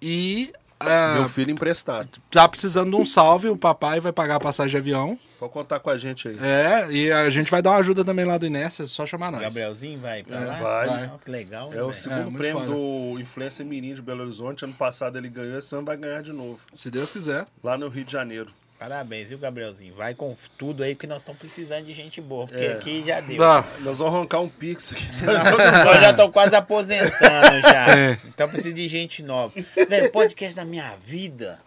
E 0.00 0.52
ah, 0.80 1.14
Meu 1.18 1.28
filho 1.28 1.50
emprestado. 1.50 2.08
tá 2.30 2.48
precisando 2.48 2.90
de 2.90 2.96
um 2.96 3.04
salve, 3.06 3.48
o 3.48 3.56
papai 3.56 3.98
vai 4.00 4.12
pagar 4.12 4.36
a 4.36 4.40
passagem 4.40 4.70
de 4.72 4.76
avião. 4.76 5.18
Pode 5.38 5.52
contar 5.52 5.80
com 5.80 5.90
a 5.90 5.96
gente 5.98 6.28
aí. 6.28 6.38
É, 6.40 6.86
e 6.90 7.12
a 7.12 7.28
gente 7.30 7.50
vai 7.50 7.60
dar 7.62 7.70
uma 7.70 7.78
ajuda 7.78 8.04
também 8.04 8.24
lá 8.24 8.38
do 8.38 8.46
Inércia, 8.46 8.84
é 8.84 8.86
só 8.86 9.04
chamar 9.06 9.30
nós. 9.30 9.42
Gabrielzinho 9.42 9.98
vai 10.00 10.22
pra 10.22 10.38
lá? 10.40 10.54
vai. 10.54 10.86
Vai. 10.88 11.10
Ó, 11.14 11.18
que 11.18 11.30
legal, 11.30 11.72
É 11.72 11.82
o 11.82 11.86
velho. 11.88 11.94
segundo 11.94 12.22
muito 12.24 12.36
prêmio 12.38 12.60
foda. 12.60 12.72
do 12.72 13.20
Influencer 13.20 13.64
Mirim 13.66 13.94
de 13.94 14.02
Belo 14.02 14.22
Horizonte. 14.22 14.64
Ano 14.64 14.74
passado 14.74 15.16
ele 15.18 15.28
ganhou, 15.28 15.58
esse 15.58 15.74
ano 15.74 15.84
vai 15.84 15.96
ganhar 15.96 16.22
de 16.22 16.32
novo. 16.32 16.58
Se 16.74 16.90
Deus 16.90 17.10
quiser. 17.10 17.46
Lá 17.62 17.76
no 17.76 17.88
Rio 17.88 18.04
de 18.04 18.12
Janeiro. 18.12 18.50
Parabéns, 18.78 19.28
viu, 19.28 19.38
Gabrielzinho? 19.38 19.94
Vai 19.94 20.14
com 20.14 20.36
tudo 20.58 20.82
aí, 20.82 20.94
porque 20.94 21.06
nós 21.06 21.22
estamos 21.22 21.38
precisando 21.40 21.86
de 21.86 21.94
gente 21.94 22.20
boa, 22.20 22.46
porque 22.46 22.62
É. 22.62 22.72
aqui 22.72 23.02
já 23.06 23.20
deu. 23.20 23.38
Nós 23.80 23.98
vamos 23.98 24.14
arrancar 24.14 24.40
um 24.40 24.48
pix 24.50 24.92
aqui. 24.92 25.02
Eu 25.94 26.00
já 26.00 26.12
tô 26.12 26.30
quase 26.30 26.54
aposentando 26.54 27.60
já. 27.62 27.84
Sim. 28.16 28.28
Então 28.28 28.48
preciso 28.48 28.74
de 28.74 28.86
gente 28.86 29.22
nova. 29.22 29.54
Velho, 29.88 30.12
podcast 30.12 30.54
da 30.54 30.64
minha 30.64 30.94
vida. 30.96 31.58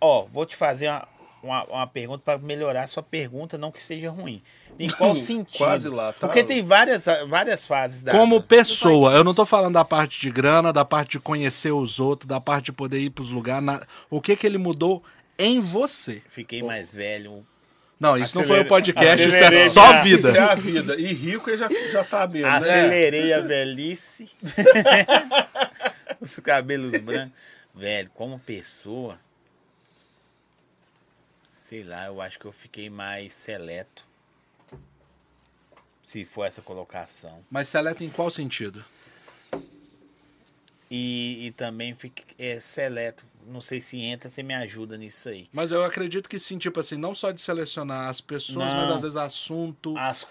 Ó, 0.00 0.26
vou 0.32 0.46
te 0.46 0.54
fazer 0.54 0.88
uma, 0.88 1.08
uma, 1.42 1.64
uma 1.64 1.86
pergunta 1.88 2.22
para 2.24 2.38
melhorar 2.38 2.84
a 2.84 2.86
sua 2.88 3.02
pergunta, 3.02 3.58
não 3.58 3.72
que 3.72 3.82
seja 3.82 4.10
ruim. 4.10 4.40
Em 4.78 4.88
qual 4.88 5.16
sentido? 5.16 5.56
Quase 5.58 5.88
lá, 5.88 6.12
tá? 6.12 6.28
Porque 6.28 6.44
tem 6.44 6.62
várias, 6.62 7.04
várias 7.28 7.66
fases 7.66 8.00
da. 8.02 8.12
Como 8.12 8.40
pessoa, 8.40 9.12
eu 9.12 9.24
não 9.24 9.34
tô 9.34 9.44
falando 9.44 9.74
da 9.74 9.84
parte 9.84 10.20
de 10.20 10.30
grana, 10.30 10.72
da 10.72 10.84
parte 10.84 11.12
de 11.12 11.20
conhecer 11.20 11.72
os 11.72 11.98
outros, 11.98 12.28
da 12.28 12.40
parte 12.40 12.66
de 12.66 12.72
poder 12.72 13.00
ir 13.00 13.10
pros 13.10 13.28
lugares. 13.30 13.64
na- 13.64 13.82
O 14.08 14.20
que 14.20 14.36
que 14.36 14.46
ele 14.46 14.58
mudou 14.58 15.02
em 15.38 15.58
você? 15.60 16.22
Fiquei 16.28 16.62
mais 16.62 16.94
velho. 16.94 17.44
Não, 17.98 18.16
isso 18.16 18.38
não 18.38 18.44
foi 18.46 18.60
Acelere- 18.60 18.66
o 18.66 18.68
podcast, 18.68 19.26
isso 19.26 19.36
acelerei 19.36 19.62
é 19.64 19.68
só 19.68 20.02
vida. 20.04 20.28
Isso 20.28 20.36
é 20.36 20.40
a 20.40 20.54
vida. 20.54 20.94
E 20.96 21.12
rico 21.12 21.50
ele 21.50 21.56
já, 21.56 21.68
já 21.90 22.04
tá 22.04 22.28
mesmo, 22.28 22.48
né? 22.48 22.56
Acelerei 22.56 23.32
a 23.32 23.40
velhice. 23.40 24.30
Os 26.20 26.38
cabelos 26.38 26.92
brancos. 27.00 27.32
Velho, 27.74 28.08
como 28.14 28.38
pessoa. 28.38 29.18
Sei 31.52 31.82
lá, 31.82 32.06
eu 32.06 32.20
acho 32.20 32.38
que 32.38 32.44
eu 32.46 32.52
fiquei 32.52 32.88
mais 32.88 33.34
seleto. 33.34 34.06
Se 36.08 36.24
for 36.24 36.44
essa 36.44 36.62
colocação. 36.62 37.44
Mas 37.50 37.68
seleta 37.68 38.02
em 38.02 38.08
qual 38.08 38.30
sentido? 38.30 38.82
E, 40.90 41.46
e 41.46 41.50
também 41.50 41.94
fiquei 41.94 42.24
é, 42.38 42.58
seleto. 42.60 43.26
Não 43.46 43.60
sei 43.60 43.78
se 43.78 43.98
entra, 44.00 44.30
você 44.30 44.42
me 44.42 44.54
ajuda 44.54 44.96
nisso 44.96 45.28
aí. 45.28 45.48
Mas 45.52 45.70
eu 45.70 45.84
acredito 45.84 46.26
que 46.26 46.38
sim, 46.38 46.56
tipo 46.56 46.80
assim, 46.80 46.96
não 46.96 47.14
só 47.14 47.30
de 47.30 47.42
selecionar 47.42 48.08
as 48.08 48.22
pessoas, 48.22 48.56
Não. 48.56 48.74
mas 48.74 48.90
às 48.96 49.02
vezes 49.02 49.16
assunto. 49.16 49.96
As 49.98 50.24